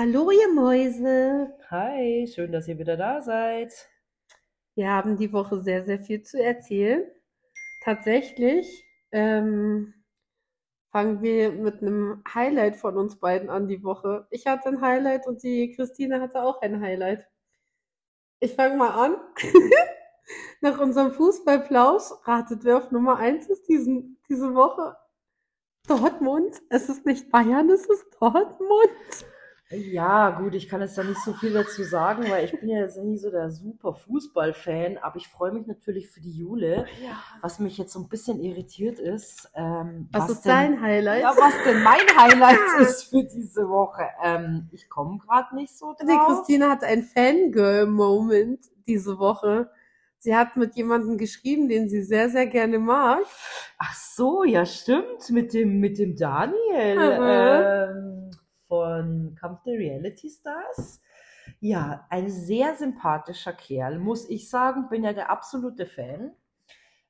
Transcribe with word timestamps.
Hallo, 0.00 0.30
ihr 0.30 0.54
Mäuse. 0.54 1.52
Hi, 1.70 2.24
schön, 2.32 2.52
dass 2.52 2.68
ihr 2.68 2.78
wieder 2.78 2.96
da 2.96 3.20
seid. 3.20 3.72
Wir 4.76 4.92
haben 4.92 5.16
die 5.16 5.32
Woche 5.32 5.60
sehr, 5.60 5.82
sehr 5.82 5.98
viel 5.98 6.22
zu 6.22 6.40
erzählen. 6.40 7.02
Tatsächlich 7.82 8.84
ähm, 9.10 9.92
fangen 10.92 11.20
wir 11.20 11.50
mit 11.50 11.82
einem 11.82 12.22
Highlight 12.32 12.76
von 12.76 12.96
uns 12.96 13.18
beiden 13.18 13.50
an 13.50 13.66
die 13.66 13.82
Woche. 13.82 14.28
Ich 14.30 14.46
hatte 14.46 14.68
ein 14.68 14.80
Highlight 14.80 15.26
und 15.26 15.42
die 15.42 15.72
Christine 15.74 16.20
hatte 16.20 16.44
auch 16.44 16.62
ein 16.62 16.80
Highlight. 16.80 17.26
Ich 18.38 18.54
fange 18.54 18.76
mal 18.76 19.04
an. 19.04 19.16
Nach 20.60 20.78
unserem 20.78 21.10
Fußballplausch 21.10 22.24
ratet, 22.24 22.60
wer 22.62 22.76
auf 22.76 22.92
Nummer 22.92 23.16
1 23.16 23.48
ist 23.48 23.66
diesen, 23.66 24.16
diese 24.28 24.54
Woche. 24.54 24.96
Dortmund. 25.88 26.62
Es 26.68 26.88
ist 26.88 27.04
nicht 27.04 27.32
Bayern, 27.32 27.68
es 27.68 27.84
ist 27.86 28.06
Dortmund. 28.20 29.26
Ja, 29.70 30.30
gut, 30.30 30.54
ich 30.54 30.66
kann 30.66 30.80
jetzt 30.80 30.96
da 30.96 31.04
nicht 31.04 31.20
so 31.22 31.34
viel 31.34 31.52
dazu 31.52 31.82
sagen, 31.82 32.24
weil 32.30 32.42
ich 32.46 32.58
bin 32.58 32.70
ja 32.70 32.78
jetzt 32.80 32.96
nie 32.96 33.18
so 33.18 33.30
der 33.30 33.50
super 33.50 33.92
Fußballfan, 33.92 34.96
aber 34.96 35.16
ich 35.16 35.28
freue 35.28 35.52
mich 35.52 35.66
natürlich 35.66 36.08
für 36.08 36.20
die 36.20 36.32
Jule. 36.32 36.86
Ja. 37.04 37.22
Was 37.42 37.58
mich 37.58 37.76
jetzt 37.76 37.92
so 37.92 38.00
ein 38.00 38.08
bisschen 38.08 38.40
irritiert 38.40 38.98
ist, 38.98 39.50
ähm, 39.54 40.08
Was 40.10 40.30
ist 40.30 40.44
denn, 40.46 40.52
dein 40.52 40.80
Highlight? 40.80 41.20
ja, 41.22 41.34
was 41.36 41.52
denn 41.66 41.82
mein 41.82 42.00
Highlight 42.16 42.58
ist 42.80 43.10
für 43.10 43.24
diese 43.24 43.68
Woche. 43.68 44.04
Ähm, 44.24 44.70
ich 44.72 44.88
komme 44.88 45.18
gerade 45.18 45.54
nicht 45.54 45.76
so 45.76 45.94
Die 46.00 46.06
drauf. 46.06 46.28
Christine 46.28 46.70
hat 46.70 46.82
einen 46.82 47.02
Fangirl-Moment 47.02 48.60
diese 48.86 49.18
Woche. 49.18 49.70
Sie 50.16 50.34
hat 50.34 50.56
mit 50.56 50.76
jemandem 50.76 51.18
geschrieben, 51.18 51.68
den 51.68 51.90
sie 51.90 52.02
sehr, 52.02 52.30
sehr 52.30 52.46
gerne 52.46 52.78
mag. 52.78 53.20
Ach 53.78 53.94
so, 53.94 54.44
ja, 54.44 54.64
stimmt, 54.64 55.28
mit 55.30 55.52
dem, 55.52 55.78
mit 55.78 55.98
dem 55.98 56.16
Daniel 56.16 56.56
ähm, 57.20 58.17
von 58.68 59.34
Kampf 59.40 59.62
der 59.62 59.78
Reality 59.78 60.30
Stars. 60.30 61.00
Ja, 61.60 62.06
ein 62.10 62.30
sehr 62.30 62.76
sympathischer 62.76 63.52
Kerl, 63.52 63.98
muss 63.98 64.28
ich 64.28 64.48
sagen. 64.48 64.88
Bin 64.88 65.04
ja 65.04 65.12
der 65.12 65.30
absolute 65.30 65.86
Fan. 65.86 66.32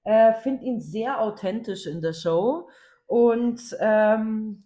Äh, 0.05 0.35
Finde 0.35 0.65
ihn 0.65 0.81
sehr 0.81 1.21
authentisch 1.21 1.87
in 1.87 2.01
der 2.01 2.15
Show 2.15 2.69
und 3.07 3.77
ähm, 3.81 4.65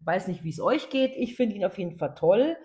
weiß 0.00 0.28
nicht, 0.28 0.44
wie 0.44 0.50
es 0.50 0.60
euch 0.60 0.90
geht. 0.90 1.14
Ich 1.16 1.36
finde 1.36 1.56
ihn 1.56 1.64
auf 1.64 1.78
jeden 1.78 1.96
Fall 1.96 2.14
toll. 2.14 2.56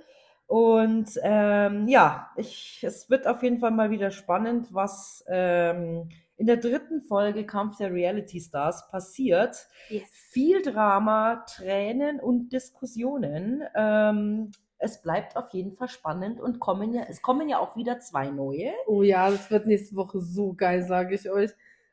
Und 0.45 1.17
ähm, 1.23 1.87
ja, 1.87 2.29
ich, 2.35 2.83
es 2.83 3.09
wird 3.09 3.25
auf 3.25 3.41
jeden 3.41 3.59
Fall 3.59 3.71
mal 3.71 3.89
wieder 3.89 4.11
spannend, 4.11 4.67
was 4.73 5.23
ähm, 5.27 6.09
in 6.37 6.47
der 6.47 6.57
dritten 6.57 7.01
Folge 7.01 7.45
Kampf 7.45 7.77
der 7.77 7.91
Reality 7.93 8.39
Stars 8.41 8.89
passiert. 8.89 9.67
Yes. 9.89 10.03
Viel 10.31 10.61
Drama, 10.61 11.45
Tränen 11.47 12.19
und 12.19 12.49
Diskussionen. 12.51 13.63
Ähm, 13.75 14.51
es 14.79 15.01
bleibt 15.01 15.37
auf 15.37 15.49
jeden 15.53 15.71
Fall 15.71 15.87
spannend 15.87 16.41
und 16.41 16.59
kommen 16.59 16.93
ja, 16.93 17.03
es 17.07 17.21
kommen 17.21 17.47
ja 17.47 17.59
auch 17.59 17.77
wieder 17.77 17.99
zwei 17.99 18.29
neue. 18.29 18.71
Oh 18.87 19.01
ja, 19.03 19.29
das 19.31 19.49
wird 19.49 19.65
nächste 19.67 19.95
Woche 19.95 20.19
so 20.19 20.53
geil, 20.53 20.83
sage 20.83 21.15
ich 21.15 21.29
euch. 21.29 21.51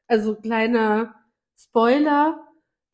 Also 0.08 0.34
kleiner 0.34 1.14
Spoiler, 1.56 2.40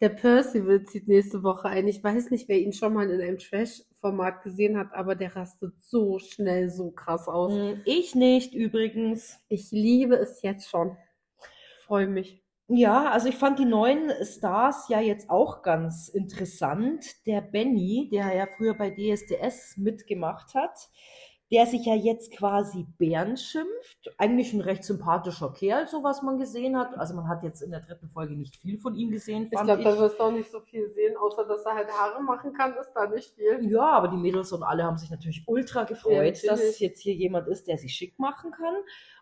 der 0.02 0.10
Percival 0.10 0.82
zieht 0.82 1.08
nächste 1.08 1.42
Woche 1.42 1.68
ein. 1.68 1.88
Ich 1.88 2.04
weiß 2.04 2.30
nicht, 2.30 2.48
wer 2.48 2.58
ihn 2.58 2.72
schon 2.74 2.92
mal 2.92 3.08
in 3.08 3.20
einem 3.20 3.38
Trash-Format 3.38 4.42
gesehen 4.42 4.76
hat, 4.76 4.92
aber 4.92 5.14
der 5.14 5.34
rastet 5.34 5.72
so 5.80 6.18
schnell, 6.18 6.68
so 6.68 6.90
krass 6.90 7.28
aus. 7.28 7.54
Hm, 7.54 7.80
Ich 7.86 8.14
nicht 8.14 8.52
übrigens. 8.52 9.38
Ich 9.48 9.70
liebe 9.70 10.16
es 10.16 10.42
jetzt 10.42 10.68
schon. 10.68 10.96
Freue 11.86 12.06
mich. 12.08 12.42
Ja, 12.68 13.10
also 13.10 13.28
ich 13.28 13.36
fand 13.36 13.60
die 13.60 13.64
neuen 13.64 14.10
Stars 14.24 14.88
ja 14.88 15.00
jetzt 15.00 15.30
auch 15.30 15.62
ganz 15.62 16.08
interessant. 16.08 17.04
Der 17.24 17.40
Benny, 17.40 18.08
der 18.10 18.34
ja 18.34 18.46
früher 18.56 18.74
bei 18.74 18.90
DSDS 18.90 19.76
mitgemacht 19.76 20.52
hat, 20.54 20.76
der 21.52 21.66
sich 21.66 21.86
ja 21.86 21.94
jetzt 21.94 22.32
quasi 22.36 22.86
Bären 22.98 23.36
schimpft. 23.36 24.12
Eigentlich 24.18 24.52
ein 24.52 24.60
recht 24.60 24.82
sympathischer 24.82 25.52
Kerl, 25.52 25.86
so 25.86 26.02
was 26.02 26.22
man 26.22 26.38
gesehen 26.38 26.76
hat. 26.76 26.98
Also 26.98 27.14
man 27.14 27.28
hat 27.28 27.44
jetzt 27.44 27.62
in 27.62 27.70
der 27.70 27.80
dritten 27.80 28.08
Folge 28.08 28.34
nicht 28.34 28.56
viel 28.56 28.78
von 28.78 28.96
ihm 28.96 29.10
gesehen, 29.12 29.44
Ich 29.44 29.56
fand 29.56 29.66
glaube, 29.66 29.82
ich. 29.82 29.86
da 29.86 29.96
wirst 29.98 30.18
du 30.18 30.24
auch 30.24 30.32
nicht 30.32 30.50
so 30.50 30.58
viel 30.58 30.88
sehen, 30.90 31.16
außer 31.16 31.44
dass 31.46 31.64
er 31.64 31.74
halt 31.76 31.88
Haare 31.88 32.20
machen 32.20 32.52
kann, 32.52 32.74
ist 32.80 32.90
da 32.94 33.06
nicht 33.06 33.32
viel. 33.34 33.70
Ja, 33.70 33.90
aber 33.90 34.08
die 34.08 34.16
Mädels 34.16 34.50
und 34.52 34.64
alle 34.64 34.82
haben 34.82 34.96
sich 34.96 35.10
natürlich 35.10 35.44
ultra 35.46 35.84
gefreut, 35.84 36.42
Ja, 36.42 36.50
dass 36.50 36.80
jetzt 36.80 37.00
hier 37.00 37.14
jemand 37.14 37.46
ist, 37.46 37.68
der 37.68 37.78
sich 37.78 37.94
schick 37.94 38.18
machen 38.18 38.50
kann. 38.50 38.74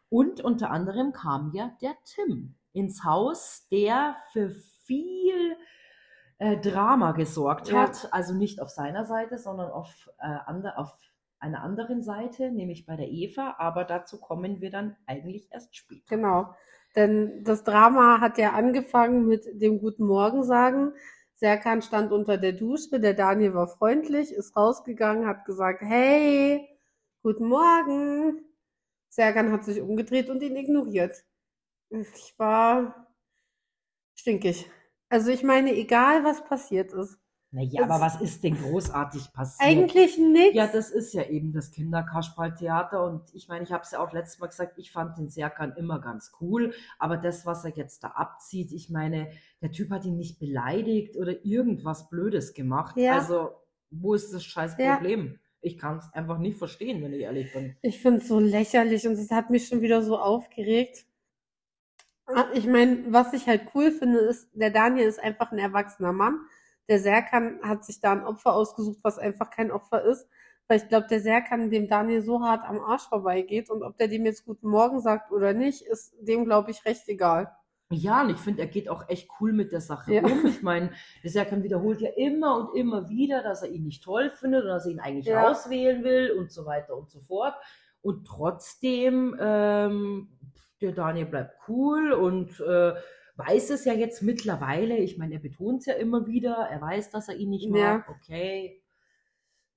Und 0.08 0.40
unter 0.40 0.70
anderem 0.70 1.12
kam 1.12 1.52
ja 1.52 1.76
der 1.82 1.94
Tim 2.04 2.54
ins 2.72 3.04
Haus, 3.04 3.66
der 3.70 4.16
für 4.32 4.50
viel 4.84 5.56
äh, 6.38 6.56
Drama 6.58 7.12
gesorgt 7.12 7.68
Ja. 7.70 7.82
hat. 7.82 8.08
Also 8.12 8.34
nicht 8.34 8.60
auf 8.60 8.70
seiner 8.70 9.04
Seite, 9.04 9.38
sondern 9.38 9.70
auf, 9.70 10.10
äh, 10.18 10.26
ander, 10.46 10.78
auf 10.78 10.96
einer 11.38 11.62
anderen 11.62 12.02
Seite, 12.02 12.50
nämlich 12.50 12.86
bei 12.86 12.96
der 12.96 13.08
Eva. 13.10 13.56
Aber 13.58 13.84
dazu 13.84 14.20
kommen 14.20 14.60
wir 14.60 14.70
dann 14.70 14.96
eigentlich 15.06 15.48
erst 15.52 15.76
später. 15.76 16.16
Genau. 16.16 16.54
Denn 16.96 17.42
das 17.44 17.64
Drama 17.64 18.20
hat 18.20 18.38
ja 18.38 18.52
angefangen 18.52 19.26
mit 19.26 19.44
dem 19.60 19.80
Guten 19.80 20.06
Morgen 20.06 20.44
sagen. 20.44 20.92
Serkan 21.34 21.82
stand 21.82 22.12
unter 22.12 22.38
der 22.38 22.52
Dusche, 22.52 23.00
der 23.00 23.14
Daniel 23.14 23.54
war 23.54 23.66
freundlich, 23.66 24.32
ist 24.32 24.56
rausgegangen, 24.56 25.26
hat 25.26 25.44
gesagt, 25.44 25.82
hey, 25.82 26.68
guten 27.22 27.48
Morgen. 27.48 28.40
Serkan 29.14 29.52
hat 29.52 29.64
sich 29.64 29.80
umgedreht 29.80 30.28
und 30.28 30.42
ihn 30.42 30.56
ignoriert. 30.56 31.24
Ich 31.90 32.34
war 32.36 33.06
stinkig. 34.16 34.68
Also 35.08 35.30
ich 35.30 35.44
meine, 35.44 35.72
egal 35.72 36.24
was 36.24 36.44
passiert 36.44 36.92
ist. 36.92 37.18
Naja, 37.52 37.84
aber 37.84 38.00
was 38.00 38.20
ist 38.20 38.42
denn 38.42 38.60
großartig 38.60 39.32
passiert? 39.32 39.70
Eigentlich 39.70 40.18
nichts. 40.18 40.56
Ja, 40.56 40.66
das 40.66 40.90
ist 40.90 41.14
ja 41.14 41.22
eben 41.22 41.52
das 41.52 41.70
Kinderkasperltheater 41.70 43.04
und 43.04 43.32
ich 43.32 43.46
meine, 43.46 43.62
ich 43.62 43.70
habe 43.70 43.84
es 43.84 43.92
ja 43.92 44.00
auch 44.00 44.12
letztes 44.12 44.40
Mal 44.40 44.48
gesagt, 44.48 44.76
ich 44.78 44.90
fand 44.90 45.16
den 45.16 45.28
Serkan 45.28 45.76
immer 45.76 46.00
ganz 46.00 46.32
cool, 46.40 46.74
aber 46.98 47.16
das, 47.16 47.46
was 47.46 47.64
er 47.64 47.70
jetzt 47.70 48.02
da 48.02 48.08
abzieht, 48.08 48.72
ich 48.72 48.90
meine, 48.90 49.30
der 49.62 49.70
Typ 49.70 49.90
hat 49.90 50.04
ihn 50.04 50.16
nicht 50.16 50.40
beleidigt 50.40 51.16
oder 51.16 51.44
irgendwas 51.44 52.08
Blödes 52.10 52.54
gemacht. 52.54 52.96
Ja. 52.96 53.18
Also, 53.18 53.52
wo 53.90 54.14
ist 54.14 54.34
das 54.34 54.42
scheiß 54.42 54.74
Ja. 54.76 55.00
Ich 55.64 55.78
kann 55.78 55.96
es 55.96 56.12
einfach 56.12 56.38
nicht 56.38 56.58
verstehen, 56.58 57.02
wenn 57.02 57.14
ich 57.14 57.22
ehrlich 57.22 57.50
bin. 57.52 57.74
Ich 57.80 58.00
finde 58.02 58.18
es 58.20 58.28
so 58.28 58.38
lächerlich 58.38 59.06
und 59.06 59.14
es 59.14 59.30
hat 59.30 59.48
mich 59.48 59.66
schon 59.66 59.80
wieder 59.80 60.02
so 60.02 60.18
aufgeregt. 60.18 61.06
Ah, 62.26 62.48
Ich 62.54 62.66
meine, 62.66 63.04
was 63.12 63.32
ich 63.32 63.46
halt 63.46 63.68
cool 63.74 63.90
finde, 63.90 64.18
ist, 64.18 64.48
der 64.52 64.70
Daniel 64.70 65.06
ist 65.08 65.18
einfach 65.20 65.52
ein 65.52 65.58
erwachsener 65.58 66.12
Mann. 66.12 66.38
Der 66.88 66.98
Serkan 66.98 67.60
hat 67.62 67.84
sich 67.84 68.00
da 68.00 68.12
ein 68.12 68.24
Opfer 68.24 68.52
ausgesucht, 68.54 68.98
was 69.02 69.18
einfach 69.18 69.50
kein 69.50 69.70
Opfer 69.70 70.02
ist. 70.04 70.28
Weil 70.68 70.78
ich 70.78 70.88
glaube, 70.88 71.06
der 71.08 71.20
Serkan 71.20 71.70
dem 71.70 71.88
Daniel 71.88 72.22
so 72.22 72.42
hart 72.42 72.64
am 72.66 72.80
Arsch 72.80 73.08
vorbeigeht 73.08 73.70
und 73.70 73.82
ob 73.82 73.96
der 73.96 74.08
dem 74.08 74.26
jetzt 74.26 74.44
Guten 74.44 74.68
Morgen 74.68 75.00
sagt 75.00 75.32
oder 75.32 75.54
nicht, 75.54 75.82
ist 75.82 76.14
dem, 76.20 76.44
glaube 76.44 76.70
ich, 76.70 76.84
recht 76.84 77.08
egal. 77.08 77.54
Ja, 77.90 78.22
und 78.22 78.30
ich 78.30 78.38
finde, 78.38 78.62
er 78.62 78.68
geht 78.68 78.88
auch 78.88 79.08
echt 79.08 79.28
cool 79.40 79.52
mit 79.52 79.70
der 79.70 79.80
Sache 79.80 80.14
Ja. 80.14 80.24
um. 80.24 80.46
Ich 80.46 80.62
meine, 80.62 80.90
der 81.22 81.30
Serkan 81.30 81.62
wiederholt 81.62 82.00
ja 82.00 82.10
immer 82.16 82.56
und 82.58 82.76
immer 82.78 83.08
wieder, 83.08 83.42
dass 83.42 83.62
er 83.62 83.68
ihn 83.70 83.84
nicht 83.84 84.02
toll 84.02 84.30
findet 84.30 84.62
und 84.62 84.68
dass 84.68 84.86
er 84.86 84.92
ihn 84.92 85.00
eigentlich 85.00 85.26
Ja. 85.26 85.48
auswählen 85.50 86.02
will 86.02 86.32
und 86.32 86.50
so 86.50 86.64
weiter 86.64 86.96
und 86.96 87.10
so 87.10 87.20
fort. 87.20 87.54
Und 88.00 88.26
trotzdem, 88.26 89.36
ähm, 89.38 90.28
der 90.80 90.92
Daniel 90.92 91.26
bleibt 91.26 91.56
cool 91.68 92.12
und 92.12 92.58
äh, 92.60 92.94
weiß 93.36 93.70
es 93.70 93.84
ja 93.84 93.92
jetzt 93.92 94.22
mittlerweile. 94.22 94.96
Ich 94.98 95.18
meine, 95.18 95.34
er 95.34 95.40
betont 95.40 95.80
es 95.80 95.86
ja 95.86 95.94
immer 95.94 96.26
wieder. 96.26 96.54
Er 96.70 96.80
weiß, 96.80 97.10
dass 97.10 97.28
er 97.28 97.36
ihn 97.36 97.50
nicht 97.50 97.68
mag. 97.70 98.04
Ja. 98.08 98.14
Okay. 98.14 98.83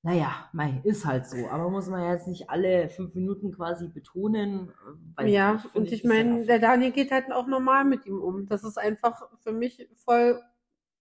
Naja, 0.07 0.47
mei, 0.53 0.79
ist 0.85 1.05
halt 1.05 1.27
so. 1.27 1.49
Aber 1.49 1.69
muss 1.69 1.89
man 1.89 2.01
ja 2.01 2.13
jetzt 2.13 2.29
nicht 2.29 2.49
alle 2.49 2.87
fünf 2.87 3.13
Minuten 3.13 3.51
quasi 3.51 3.89
betonen. 3.89 4.71
äh, 5.19 5.27
Ja, 5.29 5.55
nicht, 5.55 5.75
und 5.75 5.91
ich 5.91 6.05
meine, 6.05 6.45
der 6.45 6.59
Daniel 6.59 6.91
geht 6.91 7.11
halt 7.11 7.29
auch 7.33 7.45
normal 7.45 7.83
mit 7.83 8.05
ihm 8.05 8.21
um. 8.21 8.45
Das 8.47 8.63
ist 8.63 8.77
einfach 8.79 9.21
für 9.41 9.51
mich 9.51 9.85
voll 10.05 10.41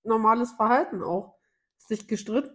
normales 0.03 0.51
Verhalten 0.55 1.05
auch. 1.05 1.37
Ist 1.79 1.89
nicht 1.91 2.09
gestritten. 2.09 2.51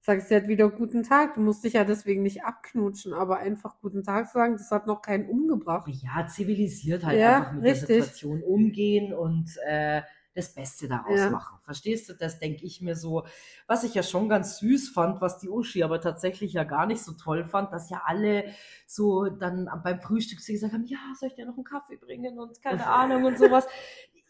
Sagst 0.00 0.30
du 0.30 0.36
halt 0.36 0.46
wieder 0.46 0.70
guten 0.70 1.02
Tag. 1.02 1.34
Du 1.34 1.40
musst 1.40 1.64
dich 1.64 1.72
ja 1.72 1.82
deswegen 1.82 2.22
nicht 2.22 2.44
abknutschen, 2.44 3.12
aber 3.12 3.38
einfach 3.38 3.80
guten 3.80 4.04
Tag 4.04 4.28
sagen, 4.28 4.52
das 4.56 4.70
hat 4.70 4.86
noch 4.86 5.02
keinen 5.02 5.28
umgebracht. 5.28 5.88
ja, 5.88 6.28
zivilisiert 6.28 7.04
halt 7.04 7.18
Ja, 7.18 7.38
einfach 7.38 7.52
mit 7.54 7.64
richtig. 7.64 7.88
der 7.88 8.02
Situation 8.04 8.40
umgehen 8.44 9.12
und 9.12 9.50
äh, 9.66 10.02
das 10.38 10.54
Beste 10.54 10.88
daraus 10.88 11.18
Ja. 11.18 11.30
machen. 11.30 11.58
Verstehst 11.60 12.08
du? 12.08 12.14
Das 12.14 12.38
denke 12.38 12.64
ich 12.64 12.80
mir 12.80 12.94
so. 12.96 13.24
Was 13.66 13.84
ich 13.84 13.94
ja 13.94 14.02
schon 14.02 14.28
ganz 14.28 14.58
süß 14.58 14.90
fand, 14.90 15.20
was 15.20 15.38
die 15.38 15.48
Uschi 15.50 15.82
aber 15.82 16.00
tatsächlich 16.00 16.52
ja 16.52 16.64
gar 16.64 16.86
nicht 16.86 17.02
so 17.02 17.12
toll 17.12 17.44
fand, 17.44 17.72
dass 17.72 17.90
ja 17.90 18.02
alle 18.06 18.44
so 18.86 19.26
dann 19.26 19.68
beim 19.82 20.00
Frühstück 20.00 20.40
sie 20.40 20.52
gesagt 20.54 20.72
haben, 20.72 20.84
ja, 20.84 20.98
soll 21.18 21.28
ich 21.28 21.34
dir 21.34 21.44
noch 21.46 21.56
einen 21.56 21.64
Kaffee 21.64 21.96
bringen 21.96 22.38
und 22.38 22.62
keine 22.62 22.86
Ahnung 22.86 23.24
und 23.24 23.36
sowas. 23.38 23.66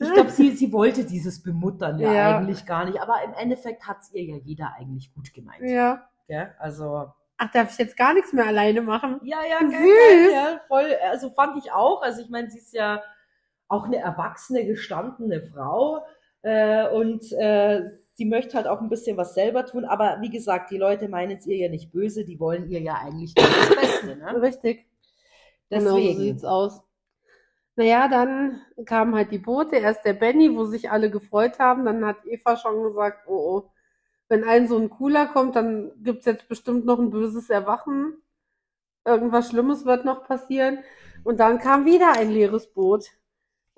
Ich 0.00 0.12
glaube, 0.12 0.30
sie, 0.30 0.52
sie 0.52 0.72
wollte 0.72 1.04
dieses 1.04 1.42
Bemuttern 1.42 1.98
ja, 1.98 2.12
Ja. 2.12 2.38
eigentlich 2.38 2.64
gar 2.66 2.84
nicht, 2.84 3.00
aber 3.00 3.16
im 3.24 3.32
Endeffekt 3.34 3.86
hat 3.86 3.98
es 4.00 4.12
ihr 4.14 4.24
ja 4.24 4.36
jeder 4.36 4.72
eigentlich 4.78 5.12
gut 5.12 5.34
gemeint. 5.34 5.62
Ja. 5.68 6.08
Gell? 6.28 6.54
Also, 6.58 7.12
Ach, 7.36 7.50
darf 7.52 7.70
ich 7.72 7.78
jetzt 7.78 7.96
gar 7.96 8.14
nichts 8.14 8.32
mehr 8.32 8.46
alleine 8.46 8.80
machen? 8.80 9.20
Ja, 9.22 9.38
ja, 9.48 9.58
Süß. 9.60 9.70
geil, 9.70 9.80
geil, 9.80 10.30
ja, 10.32 10.60
voll. 10.68 10.96
Also 11.10 11.30
fand 11.30 11.56
ich 11.64 11.70
auch. 11.70 12.02
Also 12.02 12.20
ich 12.22 12.30
meine, 12.30 12.50
sie 12.50 12.58
ist 12.58 12.72
ja 12.72 13.00
auch 13.68 13.84
eine 13.84 13.98
erwachsene, 13.98 14.66
gestandene 14.66 15.42
Frau. 15.42 16.02
Äh, 16.42 16.88
und 16.88 17.32
äh, 17.32 17.82
sie 18.14 18.24
möchte 18.24 18.56
halt 18.56 18.66
auch 18.66 18.80
ein 18.80 18.88
bisschen 18.88 19.16
was 19.16 19.34
selber 19.34 19.66
tun, 19.66 19.84
aber 19.84 20.18
wie 20.20 20.30
gesagt, 20.30 20.70
die 20.70 20.78
Leute 20.78 21.08
meinen 21.08 21.38
es 21.38 21.46
ihr 21.46 21.56
ja 21.56 21.68
nicht 21.68 21.92
böse, 21.92 22.24
die 22.24 22.40
wollen 22.40 22.68
ihr 22.70 22.80
ja 22.80 22.94
eigentlich 22.94 23.34
nur 23.36 23.46
das 23.46 23.76
Beste, 23.76 24.16
ne? 24.16 24.42
Richtig. 24.42 24.86
Genau 25.70 25.90
so 25.90 25.96
Deswegen. 25.96 26.18
sieht's 26.18 26.44
aus. 26.44 26.82
Naja, 27.76 28.08
dann 28.08 28.60
kamen 28.86 29.14
halt 29.14 29.30
die 29.30 29.38
Boote. 29.38 29.76
Erst 29.76 30.04
der 30.04 30.14
Benny, 30.14 30.56
wo 30.56 30.64
sich 30.64 30.90
alle 30.90 31.10
gefreut 31.10 31.60
haben. 31.60 31.84
Dann 31.84 32.04
hat 32.04 32.16
Eva 32.26 32.56
schon 32.56 32.82
gesagt, 32.82 33.28
oh, 33.28 33.36
oh, 33.36 33.70
wenn 34.28 34.42
ein 34.42 34.66
so 34.66 34.76
ein 34.76 34.90
cooler 34.90 35.26
kommt, 35.26 35.54
dann 35.54 35.92
gibt's 36.02 36.26
jetzt 36.26 36.48
bestimmt 36.48 36.86
noch 36.86 36.98
ein 36.98 37.10
böses 37.10 37.50
Erwachen. 37.50 38.20
Irgendwas 39.04 39.50
Schlimmes 39.50 39.84
wird 39.84 40.04
noch 40.04 40.24
passieren. 40.24 40.80
Und 41.22 41.38
dann 41.38 41.60
kam 41.60 41.84
wieder 41.84 42.14
ein 42.16 42.30
leeres 42.30 42.66
Boot. 42.72 43.10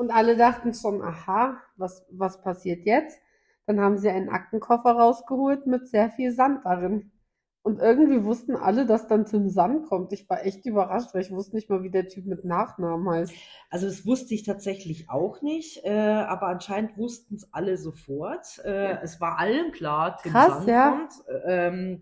Und 0.01 0.11
alle 0.11 0.35
dachten 0.35 0.73
schon, 0.73 1.03
aha, 1.03 1.59
was, 1.77 2.07
was 2.11 2.41
passiert 2.41 2.87
jetzt? 2.87 3.21
Dann 3.67 3.81
haben 3.81 3.99
sie 3.99 4.09
einen 4.09 4.31
Aktenkoffer 4.31 4.93
rausgeholt 4.93 5.67
mit 5.67 5.89
sehr 5.89 6.09
viel 6.09 6.33
Sand 6.33 6.65
darin. 6.65 7.13
Und 7.61 7.81
irgendwie 7.81 8.25
wussten 8.25 8.57
alle, 8.57 8.87
dass 8.87 9.09
dann 9.09 9.27
Tim 9.27 9.51
Sand 9.51 9.91
kommt. 9.91 10.15
Ich 10.15 10.27
war 10.31 10.47
echt 10.47 10.65
überrascht, 10.65 11.11
weil 11.13 11.21
ich 11.21 11.31
wusste 11.31 11.55
nicht 11.55 11.69
mal, 11.69 11.83
wie 11.83 11.91
der 11.91 12.09
Typ 12.09 12.25
mit 12.25 12.47
Nachnamen 12.47 13.11
heißt. 13.11 13.35
Also 13.69 13.89
das 13.89 14.07
wusste 14.07 14.33
ich 14.33 14.43
tatsächlich 14.43 15.11
auch 15.11 15.43
nicht, 15.43 15.85
äh, 15.85 15.91
aber 15.91 16.47
anscheinend 16.47 16.97
wussten 16.97 17.35
es 17.35 17.53
alle 17.53 17.77
sofort. 17.77 18.59
Äh, 18.65 19.03
es 19.03 19.21
war 19.21 19.39
allen 19.39 19.71
klar, 19.71 20.17
Tim 20.17 20.33
Krass, 20.33 20.65
Sand 20.65 20.69
ja. 20.69 20.91
kommt. 20.93 21.13
Ähm, 21.45 22.01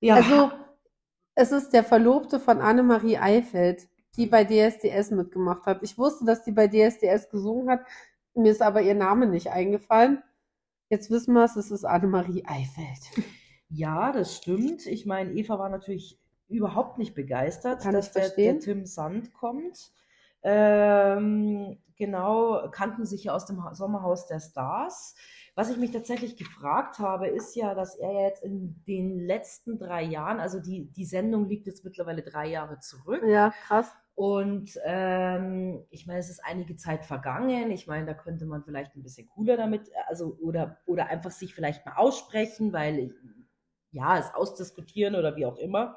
ja, 0.00 0.16
Also, 0.16 0.50
es 1.36 1.52
ist 1.52 1.72
der 1.74 1.84
Verlobte 1.84 2.40
von 2.40 2.60
Annemarie 2.60 3.18
Eifeld, 3.18 3.86
die 4.16 4.26
bei 4.26 4.44
DSDS 4.44 5.10
mitgemacht 5.10 5.66
hat. 5.66 5.82
Ich 5.82 5.96
wusste, 5.98 6.24
dass 6.24 6.42
die 6.44 6.52
bei 6.52 6.68
DSDS 6.68 7.30
gesungen 7.30 7.70
hat. 7.70 7.80
Mir 8.34 8.52
ist 8.52 8.62
aber 8.62 8.82
ihr 8.82 8.94
Name 8.94 9.26
nicht 9.26 9.50
eingefallen. 9.50 10.22
Jetzt 10.88 11.10
wissen 11.10 11.34
wir 11.34 11.44
es, 11.44 11.56
es 11.56 11.70
ist 11.70 11.84
Annemarie 11.84 12.44
Eifeld. 12.46 13.26
ja, 13.68 14.12
das 14.12 14.36
stimmt. 14.36 14.86
Ich 14.86 15.06
meine, 15.06 15.32
Eva 15.32 15.58
war 15.58 15.70
natürlich 15.70 16.18
überhaupt 16.48 16.98
nicht 16.98 17.14
begeistert, 17.14 17.82
Kann 17.82 17.94
dass 17.94 18.12
der, 18.12 18.28
der 18.28 18.58
Tim 18.58 18.84
Sand 18.84 19.32
kommt. 19.32 19.90
Ähm, 20.42 21.78
genau, 21.96 22.68
kannten 22.70 23.06
sich 23.06 23.24
ja 23.24 23.32
aus 23.34 23.46
dem 23.46 23.64
Ha- 23.64 23.74
Sommerhaus 23.74 24.26
der 24.26 24.40
Stars. 24.40 25.14
Was 25.54 25.70
ich 25.70 25.76
mich 25.76 25.92
tatsächlich 25.92 26.36
gefragt 26.36 26.98
habe, 26.98 27.28
ist 27.28 27.54
ja, 27.56 27.74
dass 27.74 27.94
er 27.94 28.12
ja 28.12 28.20
jetzt 28.22 28.42
in 28.42 28.82
den 28.86 29.18
letzten 29.18 29.78
drei 29.78 30.02
Jahren, 30.02 30.40
also 30.40 30.60
die, 30.60 30.90
die 30.92 31.04
Sendung 31.04 31.46
liegt 31.48 31.66
jetzt 31.66 31.84
mittlerweile 31.84 32.22
drei 32.22 32.48
Jahre 32.48 32.80
zurück. 32.80 33.22
Ja, 33.26 33.50
krass. 33.66 33.90
Und 34.14 34.78
ähm, 34.84 35.84
ich 35.90 36.06
meine, 36.06 36.20
es 36.20 36.28
ist 36.30 36.44
einige 36.44 36.76
Zeit 36.76 37.04
vergangen. 37.04 37.70
Ich 37.70 37.86
meine, 37.86 38.06
da 38.06 38.14
könnte 38.14 38.44
man 38.46 38.62
vielleicht 38.64 38.94
ein 38.94 39.02
bisschen 39.02 39.28
cooler 39.28 39.56
damit, 39.56 39.90
also 40.08 40.36
oder, 40.40 40.78
oder 40.86 41.06
einfach 41.06 41.30
sich 41.30 41.54
vielleicht 41.54 41.86
mal 41.86 41.96
aussprechen, 41.96 42.72
weil 42.72 42.98
ich, 42.98 43.12
ja, 43.92 44.18
es 44.18 44.34
ausdiskutieren 44.34 45.14
oder 45.16 45.36
wie 45.36 45.46
auch 45.46 45.56
immer. 45.58 45.96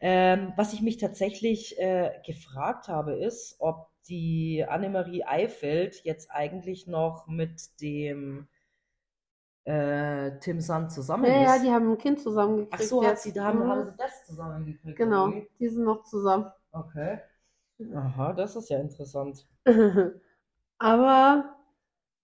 Ähm, 0.00 0.52
was 0.56 0.72
ich 0.74 0.82
mich 0.82 0.98
tatsächlich 0.98 1.78
äh, 1.78 2.12
gefragt 2.26 2.88
habe, 2.88 3.14
ist, 3.14 3.56
ob 3.60 3.88
die 4.08 4.64
Annemarie 4.68 5.24
Eifeld 5.24 6.04
jetzt 6.04 6.30
eigentlich 6.30 6.86
noch 6.86 7.26
mit 7.28 7.80
dem 7.80 8.48
äh, 9.64 10.38
Tim 10.40 10.60
Sand 10.60 10.92
zusammen 10.92 11.24
Ja, 11.24 11.34
ja, 11.36 11.58
ist. 11.58 11.62
die 11.62 11.70
haben 11.70 11.90
ein 11.92 11.98
Kind 11.98 12.20
zusammengekriegt. 12.20 12.72
Ach 12.80 12.80
so, 12.88 13.06
hat 13.06 13.18
sie, 13.18 13.32
da 13.32 13.44
haben, 13.44 13.58
Mhm. 13.58 13.68
haben 13.68 13.84
sie 13.90 13.96
das 13.98 14.24
zusammengekriegt. 14.26 14.98
Genau, 14.98 15.26
oder 15.26 15.36
wie? 15.36 15.48
die 15.60 15.68
sind 15.68 15.84
noch 15.84 16.04
zusammen. 16.04 16.50
Okay. 16.72 17.18
Aha, 17.94 18.32
das 18.32 18.56
ist 18.56 18.70
ja 18.70 18.78
interessant. 18.78 19.46
Aber 20.78 21.56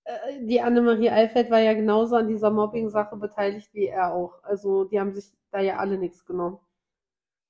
äh, 0.04 0.44
die 0.46 0.60
Annemarie 0.60 1.10
Eifeld 1.10 1.50
war 1.50 1.60
ja 1.60 1.74
genauso 1.74 2.16
an 2.16 2.28
dieser 2.28 2.50
Mobbing-Sache 2.50 3.16
beteiligt 3.16 3.72
wie 3.72 3.86
er 3.86 4.12
auch. 4.12 4.42
Also 4.42 4.84
die 4.84 4.98
haben 4.98 5.12
sich 5.12 5.32
da 5.50 5.60
ja 5.60 5.76
alle 5.76 5.98
nichts 5.98 6.24
genommen. 6.24 6.58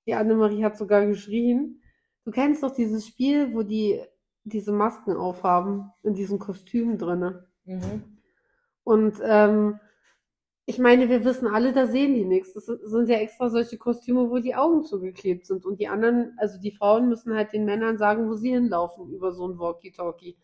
Die 0.06 0.14
Annemarie 0.14 0.64
hat 0.64 0.76
sogar 0.76 1.06
geschrien. 1.06 1.80
Du 2.24 2.30
kennst 2.30 2.62
doch 2.62 2.74
dieses 2.74 3.06
Spiel, 3.06 3.54
wo 3.54 3.62
die 3.62 4.02
diese 4.44 4.72
Masken 4.72 5.16
aufhaben, 5.16 5.92
in 6.02 6.14
diesen 6.14 6.38
Kostümen 6.38 6.98
drinne. 6.98 7.46
Mhm. 7.64 8.18
Und 8.84 9.20
ähm, 9.22 9.78
ich 10.64 10.78
meine, 10.78 11.08
wir 11.08 11.24
wissen 11.24 11.48
alle, 11.48 11.72
da 11.72 11.86
sehen 11.86 12.14
die 12.14 12.24
nichts. 12.24 12.52
Das 12.54 12.66
sind 12.66 13.08
ja 13.08 13.16
extra 13.16 13.50
solche 13.50 13.78
Kostüme, 13.78 14.30
wo 14.30 14.38
die 14.38 14.54
Augen 14.54 14.84
zugeklebt 14.84 15.44
sind. 15.46 15.64
Und 15.64 15.80
die 15.80 15.88
anderen, 15.88 16.36
also 16.38 16.60
die 16.60 16.70
Frauen 16.70 17.08
müssen 17.08 17.34
halt 17.34 17.52
den 17.52 17.64
Männern 17.64 17.98
sagen, 17.98 18.28
wo 18.28 18.34
sie 18.34 18.52
hinlaufen 18.52 19.10
über 19.12 19.32
so 19.32 19.48
ein 19.48 19.58
Walkie-Talkie. 19.58 20.36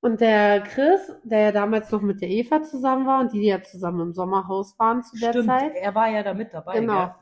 Und 0.00 0.20
der 0.20 0.62
Chris, 0.62 1.12
der 1.24 1.40
ja 1.40 1.52
damals 1.52 1.90
noch 1.90 2.00
mit 2.00 2.22
der 2.22 2.30
Eva 2.30 2.62
zusammen 2.62 3.06
war 3.06 3.20
und 3.20 3.32
die 3.32 3.44
ja 3.44 3.62
zusammen 3.62 4.00
im 4.00 4.12
Sommerhaus 4.12 4.78
waren 4.78 5.02
zu 5.02 5.18
der 5.18 5.30
Stimmt, 5.30 5.46
Zeit, 5.46 5.74
er 5.74 5.94
war 5.94 6.08
ja 6.08 6.22
da 6.22 6.32
mit 6.32 6.54
dabei, 6.54 6.80
Genau. 6.80 7.14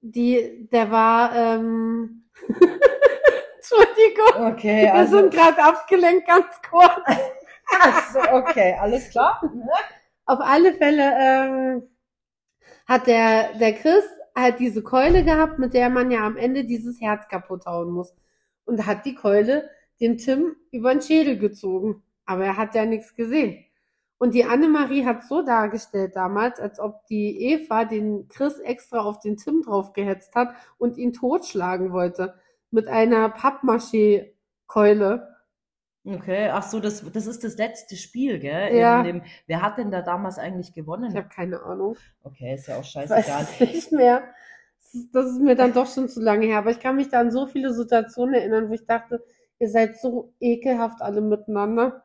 die, 0.00 0.68
der 0.70 0.90
war, 0.92 1.34
ähm, 1.34 2.24
Entschuldigung. 3.56 4.52
Okay, 4.52 4.84
wir 4.84 4.94
also, 4.94 5.18
sind 5.18 5.34
gerade 5.34 5.60
abgelenkt, 5.60 6.28
ganz 6.28 6.46
kurz. 6.70 6.92
also, 7.80 8.20
okay, 8.30 8.76
alles 8.78 9.10
klar. 9.10 9.42
Auf 10.30 10.38
alle 10.40 10.72
Fälle 10.74 11.12
ähm, 11.18 11.82
hat 12.86 13.08
der, 13.08 13.52
der 13.58 13.72
Chris 13.72 14.04
halt 14.36 14.60
diese 14.60 14.80
Keule 14.80 15.24
gehabt, 15.24 15.58
mit 15.58 15.74
der 15.74 15.90
man 15.90 16.12
ja 16.12 16.24
am 16.24 16.36
Ende 16.36 16.62
dieses 16.64 17.00
Herz 17.00 17.26
kaputt 17.26 17.66
hauen 17.66 17.90
muss. 17.90 18.14
Und 18.64 18.86
hat 18.86 19.04
die 19.06 19.16
Keule 19.16 19.68
dem 20.00 20.18
Tim 20.18 20.54
über 20.70 20.92
den 20.92 21.02
Schädel 21.02 21.36
gezogen. 21.36 22.04
Aber 22.26 22.44
er 22.44 22.56
hat 22.56 22.76
ja 22.76 22.84
nichts 22.84 23.16
gesehen. 23.16 23.64
Und 24.18 24.34
die 24.34 24.44
Annemarie 24.44 25.04
hat 25.04 25.24
so 25.24 25.42
dargestellt 25.42 26.14
damals, 26.14 26.60
als 26.60 26.78
ob 26.78 27.08
die 27.08 27.50
Eva 27.50 27.84
den 27.84 28.28
Chris 28.28 28.60
extra 28.60 29.00
auf 29.00 29.18
den 29.18 29.36
Tim 29.36 29.62
draufgehetzt 29.62 30.36
hat 30.36 30.54
und 30.78 30.96
ihn 30.96 31.12
totschlagen 31.12 31.90
wollte. 31.90 32.34
Mit 32.70 32.86
einer 32.86 33.30
Pappmaché-Keule. 33.30 35.26
Okay, 36.04 36.48
ach 36.48 36.62
so, 36.62 36.80
das, 36.80 37.04
das 37.12 37.26
ist 37.26 37.44
das 37.44 37.58
letzte 37.58 37.94
Spiel, 37.94 38.38
gell? 38.38 38.74
Ja. 38.74 39.00
In 39.00 39.04
dem, 39.04 39.22
wer 39.46 39.60
hat 39.60 39.76
denn 39.76 39.90
da 39.90 40.00
damals 40.00 40.38
eigentlich 40.38 40.72
gewonnen? 40.72 41.10
Ich 41.10 41.16
habe 41.16 41.28
keine 41.28 41.62
Ahnung. 41.62 41.96
Okay, 42.22 42.54
ist 42.54 42.68
ja 42.68 42.76
auch 42.76 42.78
weiß 42.78 43.08
scheißegal. 43.08 43.46
es 43.52 43.60
nicht 43.60 43.92
mehr. 43.92 44.22
Das 44.78 44.94
ist, 44.94 45.14
das 45.14 45.26
ist 45.26 45.40
mir 45.40 45.56
dann 45.56 45.74
doch 45.74 45.86
schon 45.86 46.08
zu 46.08 46.22
lange 46.22 46.46
her. 46.46 46.58
Aber 46.58 46.70
ich 46.70 46.80
kann 46.80 46.96
mich 46.96 47.10
da 47.10 47.20
an 47.20 47.30
so 47.30 47.46
viele 47.46 47.74
Situationen 47.74 48.34
erinnern, 48.34 48.70
wo 48.70 48.72
ich 48.72 48.86
dachte, 48.86 49.22
ihr 49.58 49.68
seid 49.68 49.98
so 49.98 50.32
ekelhaft 50.40 51.02
alle 51.02 51.20
miteinander. 51.20 52.02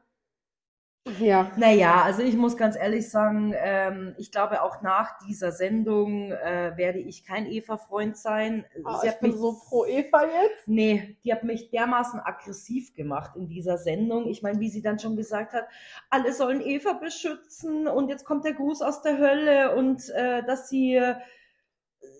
Ja. 1.19 1.51
Naja, 1.55 2.01
also 2.01 2.23
ich 2.23 2.35
muss 2.35 2.57
ganz 2.57 2.75
ehrlich 2.75 3.09
sagen, 3.09 3.53
ähm, 3.55 4.15
ich 4.17 4.31
glaube 4.31 4.63
auch 4.63 4.81
nach 4.81 5.19
dieser 5.19 5.51
Sendung 5.51 6.31
äh, 6.31 6.73
werde 6.77 6.97
ich 6.97 7.23
kein 7.23 7.45
Eva-Freund 7.45 8.17
sein. 8.17 8.65
Sie 8.73 8.81
ich 8.81 9.11
hat 9.11 9.19
bin 9.19 9.31
mich 9.31 9.39
so 9.39 9.53
pro 9.53 9.85
Eva 9.85 10.23
jetzt. 10.23 10.67
Nee, 10.67 11.15
die 11.23 11.31
hat 11.31 11.43
mich 11.43 11.69
dermaßen 11.69 12.19
aggressiv 12.19 12.95
gemacht 12.95 13.35
in 13.35 13.47
dieser 13.47 13.77
Sendung. 13.77 14.27
Ich 14.27 14.41
meine, 14.41 14.59
wie 14.59 14.69
sie 14.69 14.81
dann 14.81 14.97
schon 14.97 15.15
gesagt 15.15 15.53
hat, 15.53 15.67
alle 16.09 16.33
sollen 16.33 16.61
Eva 16.61 16.93
beschützen 16.93 17.87
und 17.87 18.09
jetzt 18.09 18.25
kommt 18.25 18.43
der 18.43 18.53
Gruß 18.53 18.81
aus 18.81 19.03
der 19.03 19.19
Hölle 19.19 19.75
und 19.75 20.09
äh, 20.09 20.43
dass 20.43 20.69
sie, 20.69 20.99